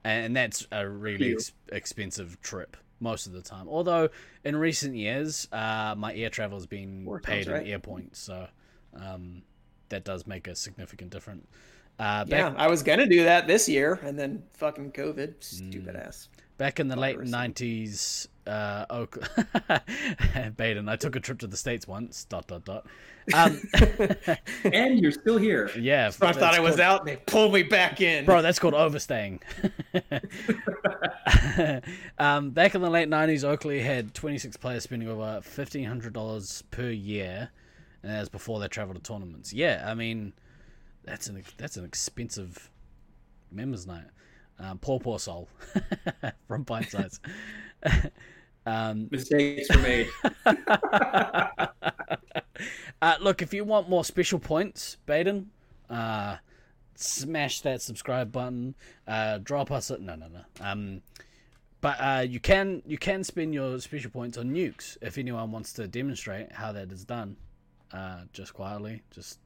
And 0.04 0.36
that's 0.36 0.66
a 0.72 0.88
really 0.88 1.34
ex- 1.34 1.52
expensive 1.72 2.42
trip 2.42 2.78
most 3.02 3.26
of 3.28 3.34
the 3.34 3.42
time. 3.42 3.68
Although 3.68 4.10
in 4.46 4.56
recent 4.56 4.96
years, 4.96 5.48
uh, 5.52 5.96
my 5.98 6.14
air 6.16 6.30
travel 6.30 6.58
has 6.58 6.66
been 6.68 7.04
Four 7.04 7.20
paid 7.20 7.34
times, 7.34 7.48
in 7.48 7.54
right? 7.54 7.68
air 7.68 7.80
points, 7.80 8.20
so 8.20 8.48
um, 8.96 9.42
that 9.90 10.06
does 10.06 10.26
make 10.26 10.48
a 10.48 10.56
significant 10.56 11.10
difference. 11.12 11.46
Uh, 12.00 12.24
back, 12.26 12.30
yeah, 12.30 12.54
I 12.58 12.68
was 12.68 12.82
gonna 12.84 13.06
do 13.08 13.26
that 13.26 13.48
this 13.48 13.68
year, 13.68 14.00
and 14.04 14.18
then 14.18 14.44
fucking 14.54 14.94
COVID, 14.94 15.34
stupid 15.40 15.96
Mm. 15.96 16.08
ass. 16.08 16.30
Back 16.62 16.80
in 16.80 16.90
the 16.90 16.96
late 16.96 17.20
nineties, 17.20 18.28
uh, 18.46 18.86
Oak- 18.92 19.18
Baden, 20.58 20.88
I 20.90 20.96
took 20.96 21.16
a 21.16 21.20
trip 21.20 21.40
to 21.40 21.48
the 21.48 21.58
states 21.58 21.88
once. 21.88 22.26
Dot 22.26 22.46
dot 22.46 22.66
dot. 22.66 22.86
Um, 23.34 23.60
and 24.72 25.00
you're 25.00 25.12
still 25.12 25.40
here. 25.40 25.72
yeah, 25.76 26.12
So 26.12 26.28
I 26.28 26.34
thought 26.34 26.54
I 26.54 26.60
was 26.60 26.74
called- 26.76 26.82
out, 26.82 27.00
and 27.00 27.08
they 27.10 27.16
pulled 27.16 27.52
me 27.52 27.64
back 27.64 28.00
in. 28.00 28.26
Bro, 28.26 28.44
that's 28.44 28.60
called 28.60 28.76
overstaying. 28.76 29.40
um, 32.20 32.52
back 32.52 32.76
in 32.76 32.82
the 32.82 32.92
late 32.92 33.10
nineties, 33.10 33.44
Oakley 33.44 33.80
had 33.80 34.14
twenty 34.14 34.38
six 34.38 34.56
players 34.56 34.84
spending 34.84 35.10
over 35.10 35.42
fifteen 35.42 35.86
hundred 35.86 36.14
dollars 36.14 36.64
per 36.70 36.92
year, 36.92 37.50
and 38.04 38.12
that 38.12 38.20
was 38.20 38.30
before 38.30 38.60
they 38.60 38.68
traveled 38.68 38.98
to 38.98 39.02
tournaments. 39.02 39.52
Yeah, 39.52 39.84
I 39.88 39.96
mean, 39.96 40.34
that's 41.06 41.26
an 41.26 41.44
that's 41.58 41.76
an 41.78 41.86
expensive 41.86 42.70
members 43.52 43.88
night. 43.88 44.06
Um, 44.62 44.78
poor 44.78 45.00
poor 45.00 45.18
soul 45.20 45.50
from 46.48 46.66
Pint 46.66 46.92
Size. 46.92 47.20
um, 48.66 49.08
Mistakes 49.10 49.68
were 49.76 49.82
made. 49.82 50.08
uh, 53.02 53.16
look, 53.20 53.42
if 53.42 53.54
you 53.54 53.64
want 53.66 53.90
more 53.90 54.06
special 54.06 54.38
points, 54.38 54.98
Baden, 55.08 55.50
uh, 55.90 56.38
smash 56.96 57.62
that 57.62 57.82
subscribe 57.82 58.32
button. 58.32 58.76
Uh, 59.08 59.40
drop 59.40 59.72
us 59.72 59.90
a 59.90 59.98
no, 59.98 60.16
no, 60.16 60.28
no. 60.28 60.42
Um, 60.62 61.02
but 61.82 61.98
uh, 62.00 62.26
you 62.28 62.40
can 62.40 62.84
you 62.86 63.00
can 63.00 63.24
spend 63.24 63.56
your 63.56 63.80
special 63.80 64.12
points 64.12 64.38
on 64.38 64.52
nukes 64.52 64.98
if 65.02 65.18
anyone 65.18 65.52
wants 65.52 65.74
to 65.74 65.88
demonstrate 65.88 66.52
how 66.52 66.72
that 66.72 66.92
is 66.92 67.04
done. 67.04 67.36
Uh, 67.92 68.22
just 68.32 68.54
quietly, 68.54 69.02
just 69.10 69.40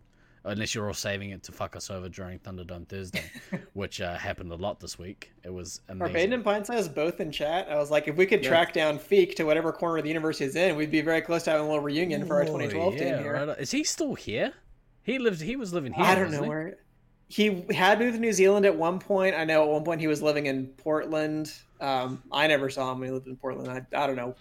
unless 0.45 0.73
you're 0.73 0.87
all 0.87 0.93
saving 0.93 1.31
it 1.31 1.43
to 1.43 1.51
fuck 1.51 1.75
us 1.75 1.89
over 1.89 2.07
during 2.07 2.39
Thunderdome 2.39 2.87
Thursday, 2.87 3.23
which 3.73 3.99
uh, 3.99 4.15
happened 4.17 4.51
a 4.51 4.55
lot 4.55 4.79
this 4.79 4.97
week. 4.97 5.31
It 5.43 5.53
was 5.53 5.81
Are 5.89 5.93
amazing. 5.93 6.13
Baden 6.13 6.33
and 6.33 6.43
Pint 6.43 6.67
Size 6.67 6.87
both 6.87 7.19
in 7.19 7.31
chat? 7.31 7.67
I 7.69 7.75
was 7.77 7.91
like, 7.91 8.07
if 8.07 8.15
we 8.15 8.25
could 8.25 8.43
Yeah. 8.43 8.49
track 8.49 8.73
down 8.73 8.97
Feek 8.99 9.35
to 9.35 9.43
whatever 9.43 9.71
corner 9.73 9.97
of 9.97 10.03
the 10.03 10.09
universe 10.09 10.39
he's 10.39 10.55
in, 10.55 10.75
we'd 10.75 10.91
be 10.91 11.01
very 11.01 11.21
close 11.21 11.43
to 11.43 11.51
having 11.51 11.65
a 11.65 11.69
little 11.69 11.83
reunion 11.83 12.25
for 12.25 12.35
our 12.35 12.43
Oh, 12.43 12.45
2012 12.45 12.93
yeah, 12.93 12.99
team 12.99 13.23
here. 13.23 13.45
right. 13.45 13.59
Is 13.59 13.71
he 13.71 13.83
still 13.83 14.15
here? 14.15 14.53
He 15.03 15.19
lived. 15.19 15.41
He 15.41 15.55
was 15.55 15.73
living 15.73 15.93
here. 15.93 16.05
I 16.05 16.15
don't 16.15 16.31
know 16.31 16.43
he? 16.43 16.49
where. 16.49 16.77
He 17.27 17.65
had 17.73 17.99
moved 17.99 18.13
to 18.15 18.19
New 18.21 18.33
Zealand 18.33 18.67
at 18.67 18.75
one 18.75 18.99
point. 18.99 19.35
I 19.35 19.45
know 19.45 19.63
at 19.63 19.69
one 19.69 19.83
point 19.83 19.99
he 19.99 20.05
was 20.07 20.21
living 20.21 20.45
in 20.45 20.67
Portland. 20.77 21.51
Um, 21.81 22.21
I 22.31 22.45
never 22.47 22.69
saw 22.69 22.91
him 22.91 22.99
when 22.99 23.09
he 23.09 23.13
lived 23.13 23.27
in 23.27 23.35
Portland. 23.35 23.67
I, 23.69 24.03
I 24.03 24.05
don't 24.07 24.15
know 24.15 24.35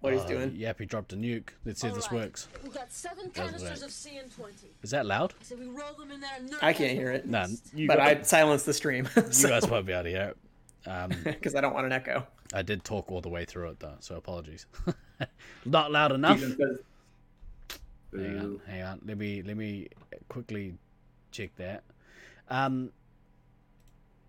what 0.00 0.12
he's 0.12 0.22
Uh, 0.22 0.28
doing. 0.28 0.54
Yep, 0.56 0.78
he 0.80 0.86
dropped 0.86 1.12
a 1.12 1.16
nuke. 1.16 1.48
Let's 1.64 1.80
see 1.80 1.88
if 1.88 1.94
this 1.94 2.06
All 2.08 2.18
right. 2.18 2.26
works. 2.26 2.48
We've 2.62 2.72
got 2.72 2.92
seven 2.92 3.30
canisters 3.30 3.80
work. 3.80 3.88
of 3.88 3.94
CN20. 3.94 4.66
Is 4.82 4.90
that 4.90 5.06
loud? 5.06 5.34
I 5.40 5.44
said 5.44 5.58
we 5.58 5.66
roll 5.66 5.92
them 5.98 6.10
in 6.10 6.20
there. 6.20 6.30
And 6.36 6.54
I 6.62 6.72
can't 6.72 6.92
hear 6.92 7.10
it. 7.10 7.26
No, 7.26 7.46
you, 7.74 7.86
but 7.88 7.98
I 8.00 8.22
silenced 8.22 8.66
the 8.66 8.74
stream 8.74 9.08
you 9.16 9.48
guys 9.48 9.66
won't 9.68 9.86
be 9.86 9.92
able 9.92 10.04
to 10.04 10.10
hear 10.10 10.34
it. 10.84 10.88
Um, 10.88 11.10
because 11.24 11.54
I 11.54 11.60
don't 11.60 11.74
want 11.74 11.86
an 11.86 11.92
echo. 11.92 12.26
I 12.54 12.62
did 12.62 12.84
talk 12.84 13.10
all 13.10 13.20
the 13.20 13.28
way 13.28 13.44
through 13.44 13.70
it 13.70 13.80
though, 13.80 13.96
so 14.00 14.16
apologies. 14.16 14.66
Not 15.66 15.90
loud 15.92 16.12
enough. 16.12 16.40
Hang 16.40 18.38
on, 18.38 18.60
hang 18.66 18.82
on. 18.82 19.00
Let 19.04 19.18
me 19.18 19.42
let 19.42 19.56
me 19.56 19.88
quickly 20.28 20.74
check 21.30 21.54
that. 21.56 21.82
Um, 22.48 22.90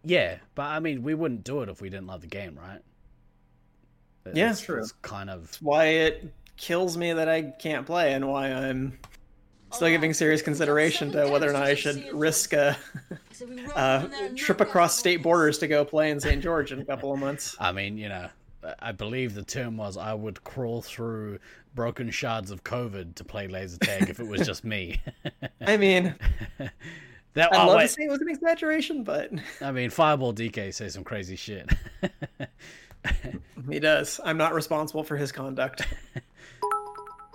yeah, 0.03 0.37
but 0.55 0.63
I 0.63 0.79
mean, 0.79 1.01
we 1.03 1.13
wouldn't 1.13 1.43
do 1.45 1.61
it 1.61 1.69
if 1.69 1.79
we 1.81 1.89
didn't 1.89 2.07
love 2.07 2.21
the 2.21 2.27
game, 2.27 2.57
right? 2.61 2.81
Yeah. 4.25 4.51
It's- 4.51 4.61
True. 4.61 4.79
It's 4.79 4.93
kind 5.01 5.29
of 5.29 5.55
Why 5.61 5.85
it 5.85 6.33
kills 6.57 6.97
me 6.97 7.13
that 7.13 7.29
I 7.29 7.43
can't 7.43 7.85
play, 7.85 8.13
and 8.13 8.27
why 8.27 8.47
I'm 8.47 8.99
still 9.71 9.89
giving 9.89 10.13
serious 10.13 10.41
consideration 10.41 11.11
to 11.11 11.27
whether 11.29 11.49
or 11.49 11.53
not 11.53 11.63
I 11.63 11.75
should 11.75 12.07
risk 12.13 12.53
a, 12.53 12.77
I 13.11 13.15
said 13.31 13.49
we 13.49 13.61
roll 13.61 13.71
a 13.71 13.73
them 13.73 14.05
in 14.05 14.11
there 14.11 14.25
and 14.27 14.37
trip 14.37 14.61
across 14.61 14.97
state 14.97 15.21
borders 15.21 15.57
to 15.59 15.67
go 15.69 15.85
play 15.85 16.11
in 16.11 16.19
St. 16.19 16.41
George 16.41 16.71
in 16.71 16.79
a 16.79 16.85
couple 16.85 17.13
of 17.13 17.19
months. 17.19 17.55
I 17.59 17.71
mean, 17.71 17.97
you 17.97 18.09
know, 18.09 18.29
I 18.79 18.91
believe 18.91 19.35
the 19.35 19.43
term 19.43 19.77
was 19.77 19.97
I 19.97 20.13
would 20.13 20.43
crawl 20.43 20.81
through 20.81 21.39
broken 21.75 22.09
shards 22.09 22.51
of 22.51 22.63
COVID 22.63 23.15
to 23.15 23.23
play 23.23 23.47
laser 23.47 23.77
tag 23.77 24.09
if 24.09 24.19
it 24.19 24.27
was 24.27 24.45
just 24.45 24.63
me. 24.63 25.01
I 25.61 25.77
mean, 25.77 26.15
that 27.33 27.53
I'd 27.53 27.59
oh, 27.59 27.67
love 27.67 27.77
wait. 27.77 27.83
to 27.83 27.87
say 27.89 28.03
it 28.03 28.09
was 28.09 28.21
an 28.21 28.29
exaggeration, 28.29 29.03
but 29.03 29.31
I 29.61 29.71
mean, 29.71 29.89
Fireball 29.89 30.33
DK 30.33 30.73
says 30.73 30.93
some 30.93 31.03
crazy 31.03 31.35
shit. 31.35 31.69
He 33.69 33.79
does. 33.79 34.19
I'm 34.23 34.37
not 34.37 34.53
responsible 34.53 35.03
for 35.03 35.17
his 35.17 35.31
conduct. 35.31 35.87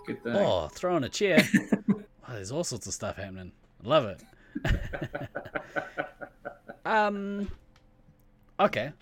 Good 0.07 0.23
thing. 0.23 0.37
oh, 0.37 0.69
throwing 0.69 1.05
a 1.05 1.09
chair. 1.09 1.43
Wow, 1.89 2.03
there's 2.29 2.53
all 2.53 2.65
sorts 2.65 2.87
of 2.87 2.93
stuff 2.93 3.17
happening. 3.17 3.53
I 3.85 3.89
love 3.89 4.05
it. 4.05 4.23
um. 6.85 7.51
Okay, 8.61 8.93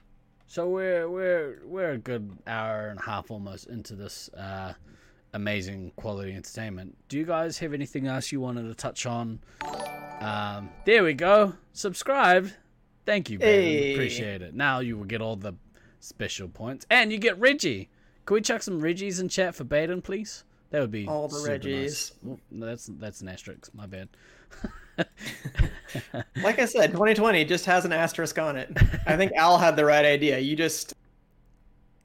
so 0.47 0.69
we're 0.69 1.09
we're 1.11 1.59
we're 1.65 1.91
a 1.93 1.99
good 1.99 2.39
hour 2.47 2.89
and 2.89 2.99
a 2.99 3.03
half 3.03 3.31
almost 3.31 3.67
into 3.67 3.95
this 3.95 4.31
uh, 4.31 4.73
amazing 5.35 5.93
quality 5.97 6.33
entertainment. 6.33 6.97
Do 7.09 7.19
you 7.19 7.25
guys 7.25 7.59
have 7.59 7.75
anything 7.75 8.07
else 8.07 8.33
you 8.33 8.41
wanted 8.41 8.69
to 8.69 8.75
touch 8.75 9.05
on? 9.05 9.41
Um, 10.21 10.71
there 10.85 11.03
we 11.03 11.15
go. 11.15 11.55
Subscribed. 11.73 12.55
Thank 13.05 13.29
you, 13.29 13.39
Ben. 13.39 13.49
Hey. 13.49 13.93
Appreciate 13.95 14.43
it. 14.43 14.55
Now 14.55 14.79
you 14.79 14.97
will 14.97 15.05
get 15.05 15.21
all 15.21 15.37
the 15.37 15.55
special 16.03 16.49
points, 16.49 16.87
and 16.91 17.13
you 17.13 17.19
get 17.19 17.39
Reggie. 17.39 17.89
Can 18.27 18.35
we 18.35 18.41
chuck 18.41 18.63
some 18.63 18.81
Reggies 18.81 19.21
in 19.21 19.29
chat 19.29 19.55
for 19.55 19.65
Baden, 19.65 20.03
please? 20.03 20.45
That 20.71 20.81
would 20.81 20.91
be 20.91 21.07
All 21.07 21.29
the 21.29 21.37
Reggies. 21.39 22.13
nice. 22.23 22.39
No, 22.51 22.67
that's 22.67 22.87
that's 22.99 23.21
an 23.21 23.29
asterisk. 23.29 23.75
My 23.75 23.87
bad. 23.87 24.09
Like 26.43 26.59
I 26.59 26.65
said, 26.67 26.93
2020 26.93 27.45
just 27.45 27.65
has 27.67 27.85
an 27.85 27.93
asterisk 27.93 28.39
on 28.39 28.57
it. 28.57 28.71
I 29.07 29.17
think 29.17 29.33
Al 29.33 29.59
had 29.59 29.75
the 29.77 29.85
right 29.85 30.05
idea. 30.05 30.39
You 30.39 30.55
just 30.55 30.95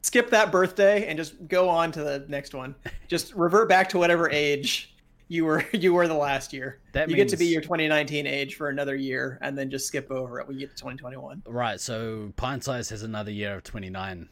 skip 0.01 0.29
that 0.29 0.51
birthday 0.51 1.05
and 1.07 1.17
just 1.17 1.47
go 1.47 1.67
on 1.69 1.91
to 1.91 2.03
the 2.03 2.25
next 2.27 2.53
one. 2.53 2.75
Just 3.07 3.33
revert 3.33 3.67
back 3.69 3.89
to 3.89 3.97
whatever 3.97 4.29
age 4.29 4.95
you 5.27 5.45
were 5.45 5.63
you 5.73 5.93
were 5.93 6.07
the 6.07 6.13
last 6.13 6.53
year. 6.53 6.79
That 6.93 7.09
you 7.09 7.15
get 7.15 7.29
to 7.29 7.37
be 7.37 7.45
your 7.47 7.61
2019 7.61 8.27
age 8.27 8.55
for 8.55 8.69
another 8.69 8.95
year, 8.95 9.37
and 9.41 9.57
then 9.57 9.69
just 9.69 9.87
skip 9.87 10.11
over 10.11 10.39
it 10.39 10.47
when 10.47 10.57
you 10.57 10.67
get 10.67 10.75
to 10.75 10.81
2021. 10.81 11.43
Right, 11.45 11.79
so 11.79 12.33
Pint 12.35 12.63
Size 12.63 12.89
has 12.89 13.03
another 13.03 13.31
year 13.31 13.55
of 13.55 13.63
29. 13.63 14.29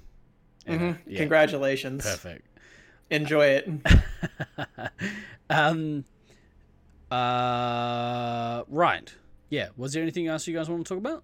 Mhm. 0.67 0.79
Yeah, 0.79 0.95
yeah, 1.07 1.17
Congratulations. 1.19 2.03
Perfect. 2.03 2.47
Enjoy 3.11 3.45
it. 3.45 3.69
um, 5.49 6.05
uh, 7.11 8.63
right. 8.67 9.13
Yeah, 9.49 9.69
was 9.77 9.93
there 9.93 10.01
anything 10.01 10.27
else 10.27 10.47
you 10.47 10.55
guys 10.55 10.69
want 10.69 10.85
to 10.85 10.89
talk 10.89 10.97
about? 10.97 11.23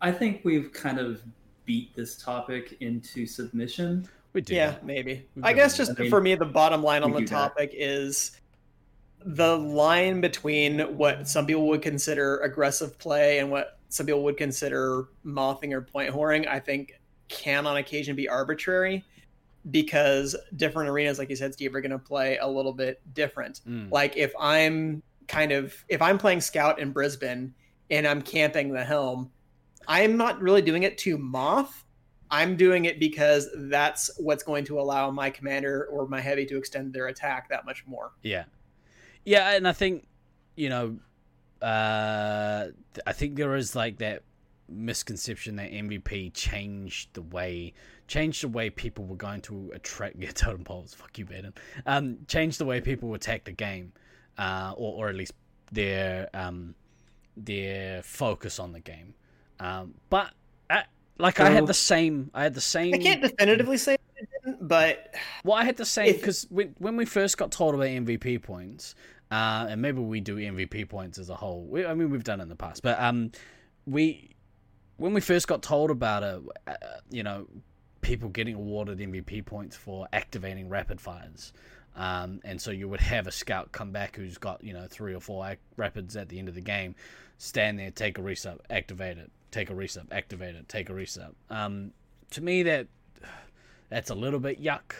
I 0.00 0.10
think 0.10 0.40
we've 0.44 0.72
kind 0.72 0.98
of 0.98 1.22
beat 1.64 1.94
this 1.94 2.16
topic 2.16 2.76
into 2.80 3.24
submission. 3.24 4.08
We 4.32 4.40
did. 4.40 4.56
Yeah, 4.56 4.76
maybe. 4.82 5.26
We've 5.34 5.44
I 5.44 5.52
guess 5.52 5.76
just 5.76 5.92
I 5.98 6.02
mean, 6.02 6.10
for 6.10 6.20
me, 6.20 6.34
the 6.34 6.44
bottom 6.46 6.82
line 6.82 7.02
on 7.02 7.12
the 7.12 7.24
topic 7.24 7.72
is 7.74 8.32
the 9.24 9.56
line 9.56 10.20
between 10.20 10.80
what 10.96 11.28
some 11.28 11.46
people 11.46 11.66
would 11.68 11.82
consider 11.82 12.38
aggressive 12.38 12.98
play 12.98 13.38
and 13.38 13.50
what 13.50 13.78
some 13.88 14.06
people 14.06 14.22
would 14.24 14.36
consider 14.36 15.08
mothing 15.24 15.72
or 15.72 15.82
point 15.82 16.12
whoring. 16.12 16.46
I 16.46 16.58
think 16.58 16.98
can 17.28 17.66
on 17.66 17.76
occasion 17.76 18.16
be 18.16 18.28
arbitrary 18.28 19.04
because 19.70 20.34
different 20.56 20.88
arenas, 20.88 21.18
like 21.18 21.30
you 21.30 21.36
said, 21.36 21.52
Steve, 21.52 21.74
are 21.74 21.80
going 21.80 21.92
to 21.92 21.98
play 21.98 22.38
a 22.38 22.46
little 22.46 22.72
bit 22.72 23.00
different. 23.14 23.60
Mm. 23.68 23.90
Like 23.90 24.16
if 24.16 24.32
I'm 24.38 25.02
kind 25.28 25.52
of 25.52 25.74
if 25.88 26.02
I'm 26.02 26.18
playing 26.18 26.40
scout 26.40 26.78
in 26.78 26.90
Brisbane 26.90 27.54
and 27.90 28.06
I'm 28.06 28.22
camping 28.22 28.72
the 28.72 28.84
helm, 28.84 29.30
I'm 29.86 30.16
not 30.16 30.40
really 30.40 30.62
doing 30.62 30.82
it 30.82 30.98
to 30.98 31.18
moth. 31.18 31.84
I'm 32.32 32.56
doing 32.56 32.86
it 32.86 32.98
because 32.98 33.50
that's 33.54 34.10
what's 34.18 34.42
going 34.42 34.64
to 34.64 34.80
allow 34.80 35.10
my 35.10 35.28
commander 35.28 35.86
or 35.92 36.08
my 36.08 36.18
heavy 36.18 36.46
to 36.46 36.56
extend 36.56 36.94
their 36.94 37.08
attack 37.08 37.50
that 37.50 37.66
much 37.66 37.86
more. 37.86 38.12
Yeah, 38.22 38.44
yeah, 39.26 39.50
and 39.50 39.68
I 39.68 39.72
think 39.72 40.06
you 40.56 40.70
know, 40.70 40.96
uh, 41.60 42.68
I 43.06 43.12
think 43.12 43.36
there 43.36 43.54
is 43.54 43.76
like 43.76 43.98
that 43.98 44.22
misconception 44.66 45.56
that 45.56 45.70
MVP 45.70 46.32
changed 46.32 47.10
the 47.12 47.20
way 47.20 47.74
changed 48.08 48.42
the 48.42 48.48
way 48.48 48.70
people 48.70 49.04
were 49.04 49.16
going 49.16 49.42
to 49.42 49.70
attract 49.74 50.16
yeah 50.18 50.30
totem 50.32 50.64
poles. 50.64 50.94
Fuck 50.94 51.18
you, 51.18 51.26
Baden. 51.26 51.52
Um, 51.84 52.18
changed 52.28 52.58
the 52.58 52.64
way 52.64 52.80
people 52.80 53.12
attack 53.12 53.44
the 53.44 53.52
game, 53.52 53.92
uh, 54.38 54.72
or 54.74 55.04
or 55.04 55.08
at 55.10 55.16
least 55.16 55.34
their 55.70 56.30
um 56.32 56.74
their 57.36 58.02
focus 58.02 58.58
on 58.58 58.72
the 58.72 58.80
game. 58.80 59.12
Um, 59.60 59.94
but 60.08 60.32
like 61.18 61.40
I 61.40 61.50
had 61.50 61.66
the 61.66 61.74
same. 61.74 62.30
I 62.34 62.42
had 62.42 62.54
the 62.54 62.60
same. 62.60 62.94
I 62.94 62.98
can't 62.98 63.22
definitively 63.22 63.76
say 63.76 63.94
it 63.94 64.28
didn't, 64.44 64.66
but 64.66 65.14
Well, 65.44 65.56
I 65.56 65.64
had 65.64 65.76
the 65.76 65.84
same 65.84 66.12
because 66.14 66.46
when, 66.50 66.74
when 66.78 66.96
we 66.96 67.04
first 67.04 67.38
got 67.38 67.50
told 67.52 67.74
about 67.74 67.86
MVP 67.86 68.42
points, 68.42 68.94
uh, 69.30 69.66
and 69.68 69.80
maybe 69.80 70.00
we 70.00 70.20
do 70.20 70.36
MVP 70.36 70.88
points 70.88 71.18
as 71.18 71.30
a 71.30 71.34
whole. 71.34 71.64
We, 71.64 71.86
I 71.86 71.94
mean, 71.94 72.10
we've 72.10 72.24
done 72.24 72.40
it 72.40 72.44
in 72.44 72.48
the 72.48 72.56
past, 72.56 72.82
but 72.82 73.00
um, 73.00 73.32
we 73.86 74.30
when 74.96 75.14
we 75.14 75.20
first 75.20 75.48
got 75.48 75.62
told 75.62 75.90
about 75.90 76.22
it, 76.22 76.42
uh, 76.66 76.74
you 77.10 77.22
know, 77.22 77.46
people 78.02 78.28
getting 78.28 78.54
awarded 78.54 78.98
MVP 78.98 79.44
points 79.46 79.76
for 79.76 80.06
activating 80.12 80.68
rapid 80.68 81.00
fires. 81.00 81.52
Um, 81.94 82.40
and 82.44 82.60
so 82.60 82.70
you 82.70 82.88
would 82.88 83.00
have 83.00 83.26
a 83.26 83.32
scout 83.32 83.72
come 83.72 83.90
back 83.90 84.16
who's 84.16 84.38
got 84.38 84.64
you 84.64 84.72
know 84.72 84.86
three 84.88 85.14
or 85.14 85.20
four 85.20 85.46
ac- 85.46 85.60
rapids 85.76 86.16
at 86.16 86.28
the 86.28 86.38
end 86.38 86.48
of 86.48 86.54
the 86.54 86.60
game, 86.60 86.94
stand 87.38 87.78
there, 87.78 87.90
take 87.90 88.18
a 88.18 88.22
reset, 88.22 88.58
activate 88.70 89.18
it, 89.18 89.30
take 89.52 89.70
a 89.70 89.74
resub, 89.74 90.06
activate 90.10 90.56
it, 90.56 90.68
take 90.68 90.90
a 90.90 90.92
resub. 90.92 91.34
Um, 91.48 91.92
to 92.30 92.40
me, 92.40 92.64
that 92.64 92.88
that's 93.88 94.10
a 94.10 94.14
little 94.14 94.40
bit 94.40 94.60
yuck. 94.60 94.94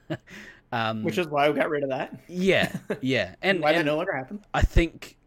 um, 0.72 1.02
which 1.02 1.18
is 1.18 1.26
why 1.26 1.50
we 1.50 1.56
got 1.56 1.68
rid 1.68 1.82
of 1.82 1.90
that. 1.90 2.18
yeah, 2.28 2.74
yeah, 3.02 3.34
and, 3.42 3.60
why 3.60 3.72
that 3.72 3.80
and 3.80 3.86
no 3.86 3.96
longer 3.96 4.12
happened. 4.12 4.40
I 4.54 4.62
think 4.62 5.18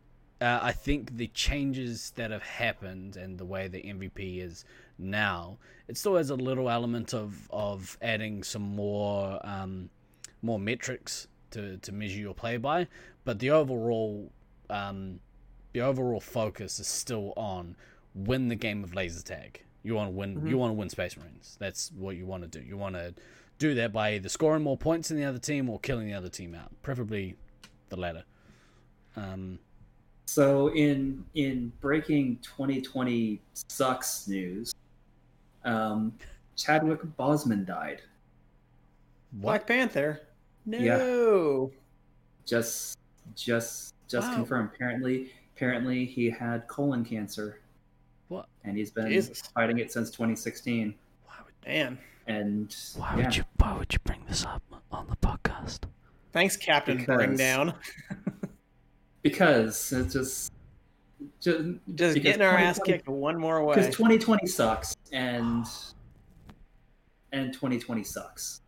uh, 0.42 0.60
I 0.62 0.72
think 0.72 1.18
the 1.18 1.28
changes 1.28 2.12
that 2.16 2.32
have 2.32 2.44
happened 2.44 3.18
and 3.18 3.38
the 3.38 3.46
way 3.46 3.68
the 3.68 3.82
MVP 3.82 4.42
is 4.42 4.66
now, 4.98 5.58
it 5.88 5.98
still 5.98 6.16
has 6.16 6.30
a 6.30 6.36
little 6.36 6.70
element 6.70 7.14
of 7.14 7.48
of 7.52 7.98
adding 8.02 8.44
some 8.44 8.64
more 8.64 9.40
um, 9.46 9.90
more 10.42 10.60
metrics 10.60 11.28
to 11.52 11.78
to 11.78 11.92
measure 11.92 12.20
your 12.20 12.34
play 12.34 12.58
by, 12.58 12.88
but 13.26 13.40
the 13.40 13.52
overall 13.52 14.32
um, 14.70 15.20
the 15.74 15.82
overall 15.82 16.22
focus 16.22 16.80
is 16.80 16.88
still 16.88 17.34
on 17.36 17.76
win 18.16 18.48
the 18.48 18.56
game 18.56 18.84
of 18.84 18.96
laser 18.96 19.22
tag. 19.22 19.62
You 19.84 19.94
want 19.94 20.08
to 20.10 20.16
win. 20.16 20.48
You 20.48 20.58
want 20.58 20.72
to 20.72 20.74
win 20.74 20.90
Space 20.90 21.16
Marines. 21.16 21.58
That's 21.60 21.92
what 21.96 22.16
you 22.16 22.26
want 22.26 22.42
to 22.44 22.50
do. 22.50 22.66
You 22.66 22.76
want 22.78 22.96
to 22.96 23.14
do 23.60 23.76
that 23.76 23.94
by 23.94 24.14
either 24.16 24.30
scoring 24.30 24.64
more 24.64 24.78
points 24.78 25.10
than 25.10 25.18
the 25.18 25.26
other 25.26 25.38
team 25.38 25.70
or 25.70 25.80
killing 25.80 26.08
the 26.08 26.14
other 26.14 26.30
team 26.30 26.56
out. 26.56 26.72
Preferably 26.82 27.36
the 27.90 27.96
latter. 27.98 28.24
Um, 29.16 29.60
So 30.26 30.74
in 30.74 31.24
in 31.36 31.72
breaking 31.82 32.38
2020 32.38 33.40
sucks 33.68 34.28
news, 34.28 34.74
um, 35.64 36.14
Chadwick 36.56 37.02
Boseman 37.18 37.66
died. 37.66 38.02
Black 39.34 39.68
Panther. 39.68 40.22
Yeah. 40.66 40.98
No. 40.98 41.72
Just 42.46 42.98
just 43.36 43.94
just 44.08 44.28
Wow. 44.30 44.36
confirmed. 44.36 44.72
Apparently 44.74 45.32
apparently 45.56 46.06
he 46.06 46.30
had 46.30 46.68
colon 46.68 47.06
cancer 47.06 47.60
what? 47.60 47.65
And 48.66 48.78
he's 48.78 48.92
been 48.92 49.08
Jesus. 49.10 49.42
fighting 49.54 49.78
it 49.80 49.92
since 49.92 50.10
2016. 50.12 50.94
Why 51.26 51.34
would 51.46 51.54
Man. 51.68 51.98
And 52.28 52.76
Why 52.96 53.16
yeah, 53.18 53.24
would 53.26 53.36
you? 53.38 53.44
Why 53.58 53.78
would 53.78 53.94
you 53.94 54.00
bring 54.04 54.22
this 54.28 54.46
up 54.46 54.64
on 54.92 55.08
the 55.08 55.16
podcast? 55.18 55.82
Thanks, 56.34 56.58
Captain 56.58 56.98
Because- 56.98 57.16
Bring 57.18 57.36
Down. 57.38 57.74
because 59.22 59.92
it's 59.92 60.14
just 60.14 60.52
just 61.40 61.60
Just 61.96 62.22
getting 62.22 62.42
our 62.42 62.58
ass 62.58 62.80
kicked 62.84 63.08
one 63.08 63.38
more 63.40 63.64
way. 63.64 63.76
because 63.76 63.96
2020 63.96 64.46
sucks 64.48 64.96
and 65.12 65.66
and 67.32 67.54
2020 67.54 68.04
sucks. 68.04 68.62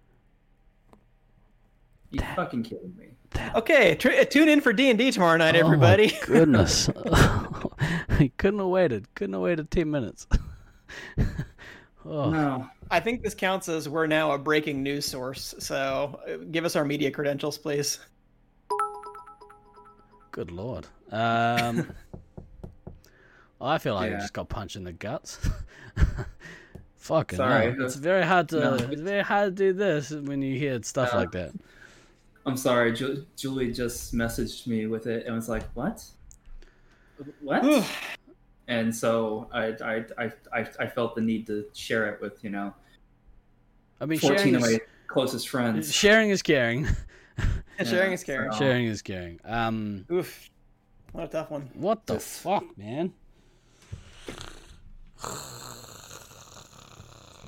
You 2.11 2.21
fucking 2.35 2.63
kidding 2.63 2.95
me? 2.97 3.07
Okay, 3.55 3.95
tr- 3.95 4.23
tune 4.29 4.47
in 4.49 4.61
for 4.61 4.71
D 4.73 4.89
and 4.89 4.97
D 4.97 5.11
tomorrow 5.11 5.37
night, 5.37 5.55
Oh 5.55 5.59
my 5.59 5.65
everybody. 5.65 6.13
Goodness, 6.25 6.89
he 8.19 8.29
couldn't 8.29 8.59
have 8.59 8.67
waited. 8.69 9.13
Couldn't 9.15 9.33
have 9.33 9.41
waited 9.41 9.69
ten 9.71 9.89
minutes. 9.91 10.27
oh, 12.05 12.29
No. 12.31 12.69
I 12.89 12.99
think 13.01 13.21
this 13.21 13.33
counts 13.35 13.67
as 13.67 13.89
we're 13.89 14.07
now 14.07 14.31
a 14.31 14.37
breaking 14.37 14.81
news 14.81 15.05
source. 15.05 15.53
So 15.59 16.19
uh, 16.27 16.37
give 16.51 16.63
us 16.65 16.75
our 16.77 16.85
media 16.85 17.11
credentials, 17.11 17.57
please. 17.57 17.99
good 20.31 20.51
lord. 20.51 20.87
Um, 21.11 21.93
I 23.61 23.77
feel 23.79 23.95
like 23.95 24.13
I 24.13 24.17
just 24.19 24.33
got 24.33 24.49
punched 24.49 24.75
in 24.75 24.83
the 24.83 24.93
guts. 24.93 25.39
Fucking 26.97 27.37
Sorry. 27.37 27.71
hell. 27.73 27.85
It's 27.85 27.95
very 27.95 28.23
hard 28.25 28.49
to. 28.49 28.59
No. 28.59 28.73
It's 28.75 29.01
very 29.01 29.23
hard 29.23 29.55
to 29.57 29.63
do 29.63 29.73
this 29.73 30.11
when 30.11 30.41
you 30.41 30.57
hear 30.59 30.81
stuff 30.83 31.13
Uh, 31.13 31.17
like 31.17 31.31
that. 31.31 31.51
I'm 32.45 32.57
sorry. 32.57 32.93
Ju- 32.93 33.25
Julie 33.35 33.71
just 33.73 34.13
messaged 34.13 34.67
me 34.67 34.85
with 34.87 35.07
it 35.07 35.25
and 35.25 35.35
was 35.35 35.49
like, 35.49 35.63
"What? 35.73 36.03
What?" 37.41 37.85
and 38.67 38.93
so 38.93 39.47
I, 39.53 39.67
I, 39.83 40.05
I, 40.17 40.31
I, 40.53 40.67
I 40.79 40.87
felt 40.87 41.15
the 41.15 41.21
need 41.21 41.47
to 41.47 41.65
share 41.73 42.09
it 42.09 42.21
with 42.21 42.43
you 42.43 42.49
know 42.49 42.73
I 43.99 44.05
mean, 44.05 44.19
14 44.19 44.55
of 44.55 44.61
my 44.61 44.67
is, 44.67 44.79
closest 45.07 45.49
friends. 45.49 45.91
sharing 45.93 46.29
is 46.29 46.41
caring. 46.41 46.87
And 47.79 47.87
sharing 47.87 48.13
is 48.13 48.23
caring. 48.23 48.51
so- 48.51 48.57
sharing 48.59 48.85
is 48.85 49.01
caring. 49.01 49.39
Um, 49.45 50.05
Oof. 50.11 50.49
What 51.13 51.23
a 51.23 51.27
tough 51.29 51.49
one. 51.49 51.69
what 51.73 52.05
the 52.05 52.15
Just- 52.15 52.41
fuck, 52.41 52.63
man? 52.77 53.11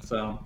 So, 0.04 0.40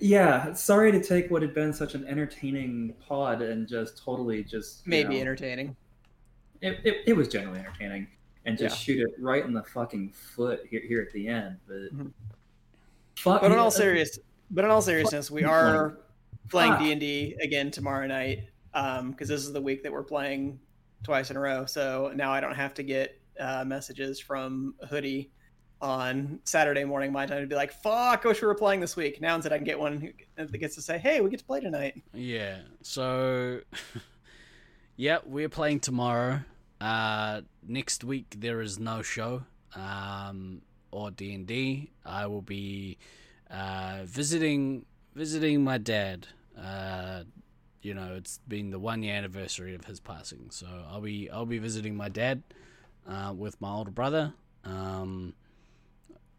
yeah, 0.00 0.52
sorry 0.54 0.90
to 0.90 1.00
take 1.02 1.30
what 1.30 1.40
had 1.42 1.54
been 1.54 1.72
such 1.72 1.94
an 1.94 2.04
entertaining 2.06 2.94
pod 3.06 3.42
and 3.42 3.68
just 3.68 3.96
totally 4.02 4.42
just 4.42 4.84
you 4.84 4.90
Maybe 4.90 5.14
know, 5.16 5.20
entertaining. 5.20 5.76
It, 6.60 6.80
it, 6.82 6.96
it 7.06 7.12
was 7.12 7.28
generally 7.28 7.60
entertaining, 7.60 8.08
and 8.44 8.58
just 8.58 8.86
Yeah. 8.86 8.96
shoot 8.96 9.08
it 9.08 9.14
right 9.22 9.44
in 9.44 9.52
the 9.52 9.62
fucking 9.62 10.10
foot 10.10 10.66
here 10.66 10.82
here 10.86 11.00
at 11.02 11.12
the 11.12 11.28
end. 11.28 11.56
But 11.66 11.94
Mhm. 11.94 12.12
fuck, 13.16 13.40
But 13.42 13.52
in 13.52 13.58
all 13.58 13.66
yeah, 13.66 13.70
serious, 13.70 14.18
but 14.50 14.64
in 14.64 14.70
all 14.70 14.82
seriousness, 14.82 15.30
we 15.30 15.44
are 15.44 15.98
playing 16.50 16.76
D 16.78 16.92
and 16.92 17.00
D 17.00 17.36
again 17.40 17.70
tomorrow 17.70 18.06
night 18.06 18.48
because 18.72 19.28
this 19.28 19.44
is 19.46 19.52
the 19.52 19.62
week 19.62 19.82
that 19.82 19.92
we're 19.92 20.02
playing 20.02 20.60
twice 21.02 21.30
in 21.30 21.36
a 21.36 21.40
row. 21.40 21.64
So 21.66 22.12
now 22.14 22.32
I 22.32 22.40
don't 22.40 22.54
have 22.54 22.74
to 22.74 22.82
get 22.82 23.20
uh, 23.40 23.64
messages 23.64 24.20
from 24.20 24.74
Hoodie 24.88 25.30
on 25.80 26.38
Saturday 26.44 26.84
morning 26.84 27.10
my 27.12 27.26
time 27.26 27.40
to 27.40 27.46
be 27.48 27.56
like, 27.56 27.72
"Fuck, 27.72 28.24
I 28.24 28.28
wish 28.28 28.40
we 28.40 28.46
were 28.46 28.54
playing 28.54 28.80
this 28.80 28.94
week." 28.94 29.20
Now 29.20 29.34
instead, 29.34 29.52
I 29.52 29.56
can 29.58 29.64
get 29.64 29.78
one 29.78 30.12
that 30.36 30.52
gets 30.58 30.76
to 30.76 30.82
say, 30.82 30.98
"Hey, 30.98 31.20
we 31.20 31.30
get 31.30 31.40
to 31.40 31.44
play 31.44 31.60
tonight." 31.60 32.00
Yeah. 32.12 32.60
So, 32.82 33.60
yeah, 34.96 35.18
we're 35.24 35.48
playing 35.48 35.80
tomorrow. 35.80 36.40
Uh, 36.84 37.40
next 37.66 38.04
week 38.04 38.36
there 38.38 38.60
is 38.60 38.78
no 38.78 39.00
show. 39.00 39.44
Um, 39.74 40.60
or 40.90 41.10
D 41.10 41.34
and 41.34 41.46
D. 41.46 41.90
I 42.04 42.26
will 42.26 42.42
be 42.42 42.98
uh, 43.50 44.00
visiting 44.04 44.84
visiting 45.14 45.64
my 45.64 45.78
dad. 45.78 46.26
Uh, 46.60 47.24
you 47.82 47.94
know, 47.94 48.14
it's 48.16 48.38
been 48.46 48.70
the 48.70 48.78
one 48.78 49.02
year 49.02 49.14
anniversary 49.14 49.74
of 49.74 49.84
his 49.86 49.98
passing, 49.98 50.50
so 50.50 50.66
I'll 50.90 51.00
be 51.00 51.30
I'll 51.30 51.46
be 51.46 51.58
visiting 51.58 51.96
my 51.96 52.08
dad 52.08 52.42
uh, 53.08 53.32
with 53.36 53.60
my 53.60 53.70
older 53.72 53.90
brother. 53.90 54.34
Um, 54.64 55.34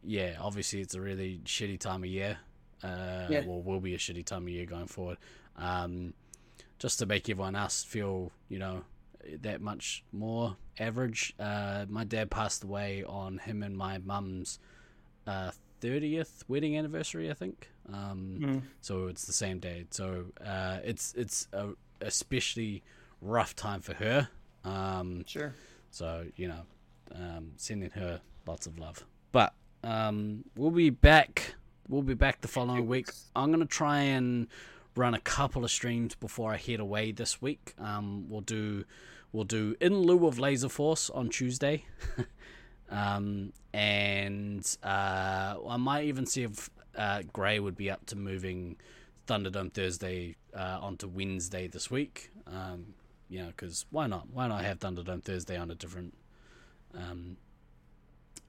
yeah, 0.04 0.36
obviously 0.40 0.82
it's 0.82 0.96
a 0.96 1.02
really 1.02 1.42
shitty 1.46 1.80
time 1.80 2.04
of 2.04 2.10
year. 2.10 2.38
Uh, 2.84 3.28
Yeah. 3.30 3.42
Well, 3.46 3.62
will 3.62 3.80
be 3.80 3.96
a 3.96 3.98
shitty 3.98 4.26
time 4.26 4.44
of 4.44 4.50
year 4.50 4.66
going 4.66 4.88
forward. 4.88 5.18
Um, 5.58 6.14
just 6.78 7.00
to 7.00 7.06
make 7.06 7.30
everyone 7.30 7.56
else 7.56 7.84
feel, 7.84 8.32
you 8.50 8.60
know, 8.60 8.84
that 9.42 9.62
much 9.62 10.04
more 10.12 10.56
average. 10.80 11.34
Uh, 11.40 11.86
my 11.90 12.04
dad 12.04 12.30
passed 12.32 12.64
away 12.64 13.04
on 13.08 13.38
him 13.40 13.64
and 13.64 13.76
my 13.78 13.98
mum's 14.00 14.60
uh, 15.28 15.52
30th 15.82 16.44
wedding 16.48 16.78
anniversary, 16.78 17.30
I 17.30 17.34
think. 17.34 17.70
Um, 17.92 18.38
Mm. 18.42 18.62
So 18.82 19.08
it's 19.08 19.26
the 19.26 19.34
same 19.34 19.60
day. 19.60 19.86
So 19.92 20.26
uh, 20.46 20.80
it's 20.84 21.14
it's 21.16 21.48
a 21.54 21.70
especially 22.02 22.84
rough 23.22 23.56
time 23.56 23.82
for 23.82 23.94
her. 23.94 24.30
Um, 24.64 25.24
Sure. 25.28 25.54
so 25.92 26.26
you 26.36 26.48
know, 26.48 26.62
um, 27.14 27.52
sending 27.58 27.92
her 27.92 28.22
lots 28.48 28.66
of 28.68 28.78
love. 28.80 29.06
But 29.32 29.54
um, 29.84 30.44
we'll 30.56 30.72
be 30.72 30.90
back. 30.90 31.56
We'll 31.88 32.02
be 32.02 32.16
back 32.16 32.42
the 32.42 32.48
following 32.48 32.88
week. 32.88 33.10
I'm 33.36 33.52
gonna 33.52 33.66
try 33.66 34.00
and 34.00 34.48
run 34.96 35.14
a 35.14 35.20
couple 35.20 35.64
of 35.64 35.70
streams 35.72 36.16
before 36.16 36.52
I 36.54 36.58
head 36.58 36.80
away 36.80 37.12
this 37.12 37.42
week. 37.42 37.74
Um, 37.80 38.26
we'll 38.30 38.42
do 38.42 38.86
we'll 39.36 39.44
do 39.44 39.76
in 39.82 40.00
lieu 40.00 40.26
of 40.26 40.40
Laser 40.40 40.70
Force 40.70 41.10
on 41.10 41.30
Tuesday. 41.30 41.86
um, 42.90 43.52
and 43.74 44.78
uh, 44.84 45.56
I 45.68 45.78
might 45.78 46.06
even 46.06 46.26
see 46.26 46.44
if 46.44 46.70
uh, 46.98 47.24
Gray 47.34 47.60
would 47.60 47.76
be 47.76 47.92
up 47.92 48.06
to 48.08 48.16
moving 48.16 48.78
Thunderdome 49.28 49.74
Thursday 49.74 50.36
uh, 50.54 50.80
onto 50.82 51.08
Wednesday 51.08 51.68
this 51.68 51.92
week. 51.92 52.32
Um, 52.48 52.94
you 53.28 53.40
know, 53.40 53.48
because 53.48 53.86
why 53.90 54.08
not? 54.08 54.30
Why 54.32 54.48
not 54.48 54.64
have 54.64 54.80
Thunderdome 54.80 55.24
Thursday 55.24 55.58
on 55.58 55.70
a 55.70 55.76
different, 55.76 56.14
um, 56.94 57.38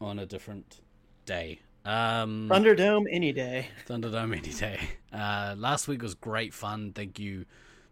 on 0.01 0.19
a 0.19 0.27
different 0.27 0.81
day? 1.25 1.61
Um, 1.85 2.49
Thunderdome 2.51 3.07
any 3.11 3.33
day. 3.33 3.69
Thunderdome 3.89 4.37
any 4.37 4.53
day. 4.53 4.79
Uh, 5.13 5.55
last 5.59 5.89
week 5.89 6.03
was 6.03 6.15
great 6.15 6.55
fun. 6.55 6.93
Thank 6.93 7.19
you 7.19 7.47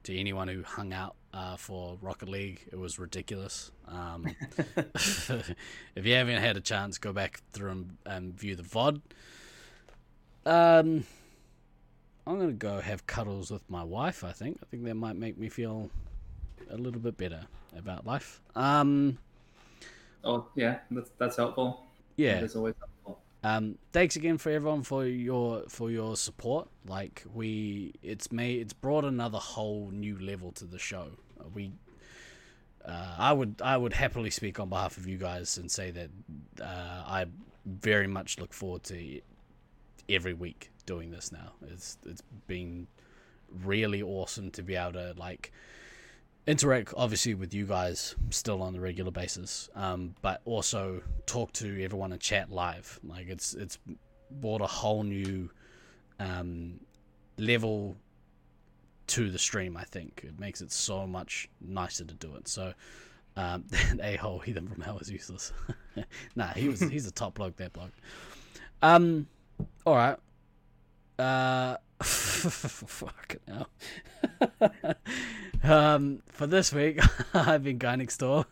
to 0.05 0.17
anyone 0.17 0.49
who 0.49 0.63
hung 0.63 0.93
out 0.93 1.17
uh, 1.35 1.57
for 1.57 1.99
Rocket 2.01 2.29
League. 2.29 2.61
It 2.73 2.79
was 2.79 2.99
ridiculous. 2.99 3.73
Um, 3.89 4.27
if 4.77 6.07
you 6.07 6.15
haven't 6.15 6.41
had 6.41 6.57
a 6.57 6.61
chance, 6.61 6.99
go 6.99 7.13
back 7.13 7.43
through 7.53 7.71
and, 7.71 7.97
and 8.07 8.39
view 8.39 8.55
the 8.57 8.63
VOD. 8.63 9.01
Um, 10.47 11.05
I'm 12.27 12.39
gonna 12.39 12.53
go 12.53 12.81
have 12.81 13.07
cuddles 13.07 13.51
with 13.51 13.69
my 13.69 13.83
wife. 13.83 14.25
I 14.25 14.33
think. 14.33 14.59
I 14.63 14.67
think 14.67 14.85
that 14.85 14.95
might 14.95 15.17
make 15.17 15.37
me 15.39 15.49
feel 15.49 15.91
a 16.71 16.77
little 16.77 17.01
bit 17.01 17.17
better 17.17 17.47
about 17.77 18.07
life. 18.07 18.41
Um, 18.55 19.19
Oh 20.25 20.47
yeah, 20.55 20.79
that's 20.91 21.11
that's 21.19 21.37
helpful. 21.37 21.85
yeah. 22.17 22.39
It 22.39 22.45
is 22.45 22.57
always 22.57 22.75
helpful. 22.79 23.21
Um, 23.43 23.77
thanks 23.93 24.17
again 24.17 24.39
for 24.39 24.51
everyone 24.51 24.83
for 24.83 25.05
your 25.07 25.65
for 25.69 25.91
your 25.91 26.17
support. 26.17 26.69
Like 26.87 27.25
we, 27.35 27.95
it's 28.03 28.33
made 28.33 28.61
it's 28.61 28.73
brought 28.73 29.05
another 29.05 29.39
whole 29.39 29.91
new 29.93 30.19
level 30.19 30.53
to 30.53 30.65
the 30.65 30.79
show. 30.79 31.09
We, 31.55 31.73
uh, 32.85 33.15
I 33.19 33.33
would 33.33 33.61
I 33.63 33.77
would 33.77 33.93
happily 33.93 34.31
speak 34.31 34.61
on 34.61 34.69
behalf 34.69 34.97
of 34.97 35.07
you 35.07 35.19
guys 35.19 35.59
and 35.59 35.71
say 35.71 35.91
that 35.91 36.11
uh, 36.61 37.05
I 37.07 37.27
very 37.67 38.07
much 38.07 38.39
look 38.39 38.53
forward 38.53 38.83
to 38.85 39.21
every 40.09 40.35
week 40.35 40.71
doing 40.87 41.11
this 41.11 41.33
now. 41.33 41.53
It's 41.69 41.99
it's 42.07 42.23
been 42.47 42.87
really 43.63 44.03
awesome 44.03 44.51
to 44.51 44.63
be 44.63 44.75
able 44.75 44.93
to 44.93 45.15
like 45.17 45.53
interact 46.47 46.93
obviously 46.97 47.35
with 47.35 47.55
you 47.55 47.65
guys 47.65 48.15
still 48.31 48.63
on 48.63 48.73
the 48.73 48.81
regular 48.81 49.11
basis 49.11 49.71
um, 49.75 50.15
but 50.21 50.43
also 50.45 51.01
talk 51.25 51.53
to 51.53 51.83
everyone 51.83 52.13
in 52.13 52.19
chat 52.19 52.51
live 52.51 53.01
like 53.03 53.29
it's 53.29 53.55
it's 53.55 53.79
brought 54.31 54.61
a 54.61 54.67
whole 54.67 55.03
new 55.03 55.49
um, 56.21 56.79
level 57.39 57.97
to 59.07 59.31
the 59.31 59.39
stream 59.39 59.77
i 59.77 59.85
think 59.85 60.23
it 60.25 60.39
makes 60.39 60.61
it 60.61 60.73
so 60.73 61.07
much 61.07 61.49
nicer 61.61 62.05
to 62.05 62.15
do 62.15 62.35
it 62.37 62.49
so 62.49 62.73
um, 63.37 63.65
that 63.69 63.99
a-hole 64.01 64.39
heathen 64.39 64.69
from 64.69 64.83
hell 64.83 64.99
is 64.99 65.11
useless 65.11 65.53
nah 66.37 66.49
he 66.49 66.69
was 66.69 66.81
he's 66.91 67.07
a 67.07 67.13
top 67.13 67.35
bloke 67.35 67.57
that 67.57 67.73
bloke 67.73 67.93
um 68.83 69.27
all 69.87 69.95
right 69.95 70.19
uh 71.19 71.77
fucking 72.03 73.41
hell 73.47 73.69
um, 75.63 76.23
for 76.27 76.47
this 76.47 76.73
week, 76.73 77.01
I've 77.35 77.63
been 77.63 77.79
Guy 77.79 78.05
Store. 78.07 78.47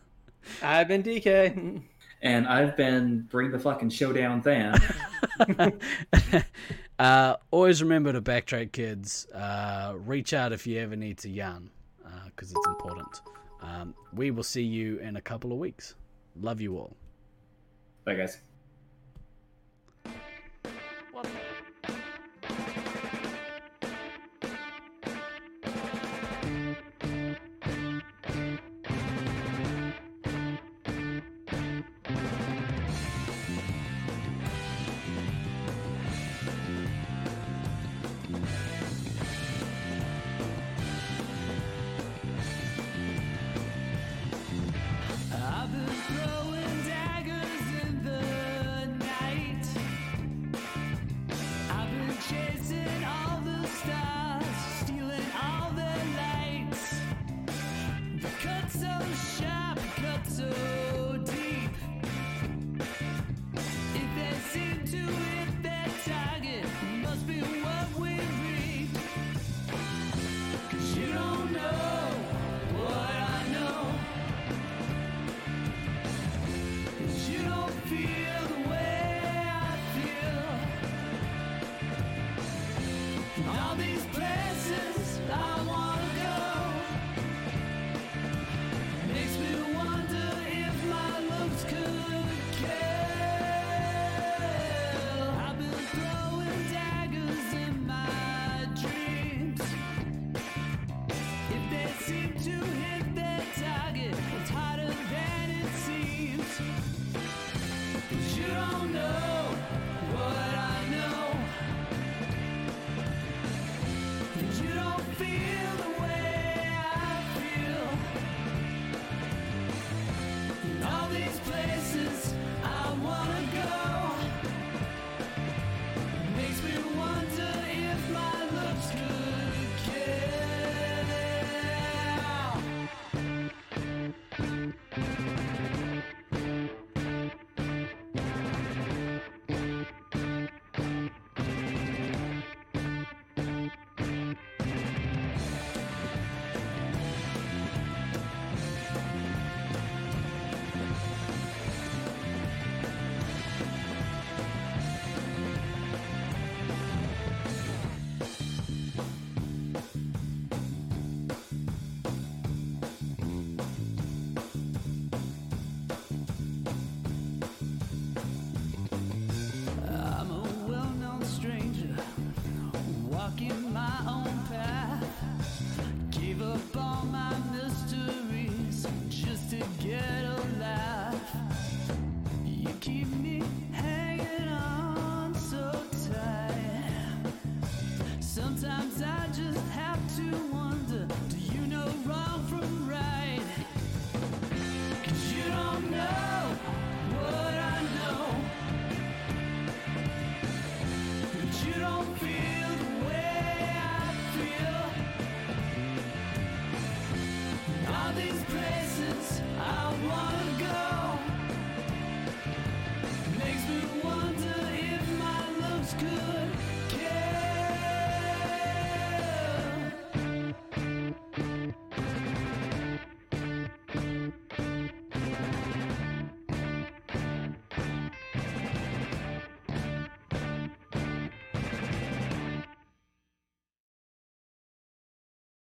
I've 0.61 0.87
been 0.87 1.03
DK. 1.03 1.81
And 2.21 2.47
I've 2.47 2.77
been 2.77 3.27
bring 3.29 3.51
the 3.51 3.59
fucking 3.59 3.89
showdown 3.89 4.41
then. 4.41 4.73
Uh, 6.99 7.35
always 7.51 7.81
remember 7.81 8.13
to 8.13 8.21
backtrack, 8.21 8.71
kids. 8.71 9.27
Uh, 9.33 9.93
reach 9.97 10.33
out 10.33 10.51
if 10.51 10.67
you 10.67 10.79
ever 10.79 10.95
need 10.95 11.17
to 11.19 11.29
yarn, 11.29 11.69
because 12.27 12.51
it's 12.51 12.67
important. 12.67 13.21
Um, 13.61 13.95
we 14.13 14.31
will 14.31 14.43
see 14.43 14.63
you 14.63 14.99
in 14.99 15.15
a 15.15 15.21
couple 15.21 15.51
of 15.51 15.57
weeks. 15.57 15.95
Love 16.41 16.59
you 16.59 16.77
all. 16.77 16.95
Bye 18.05 18.15
guys. 18.15 18.37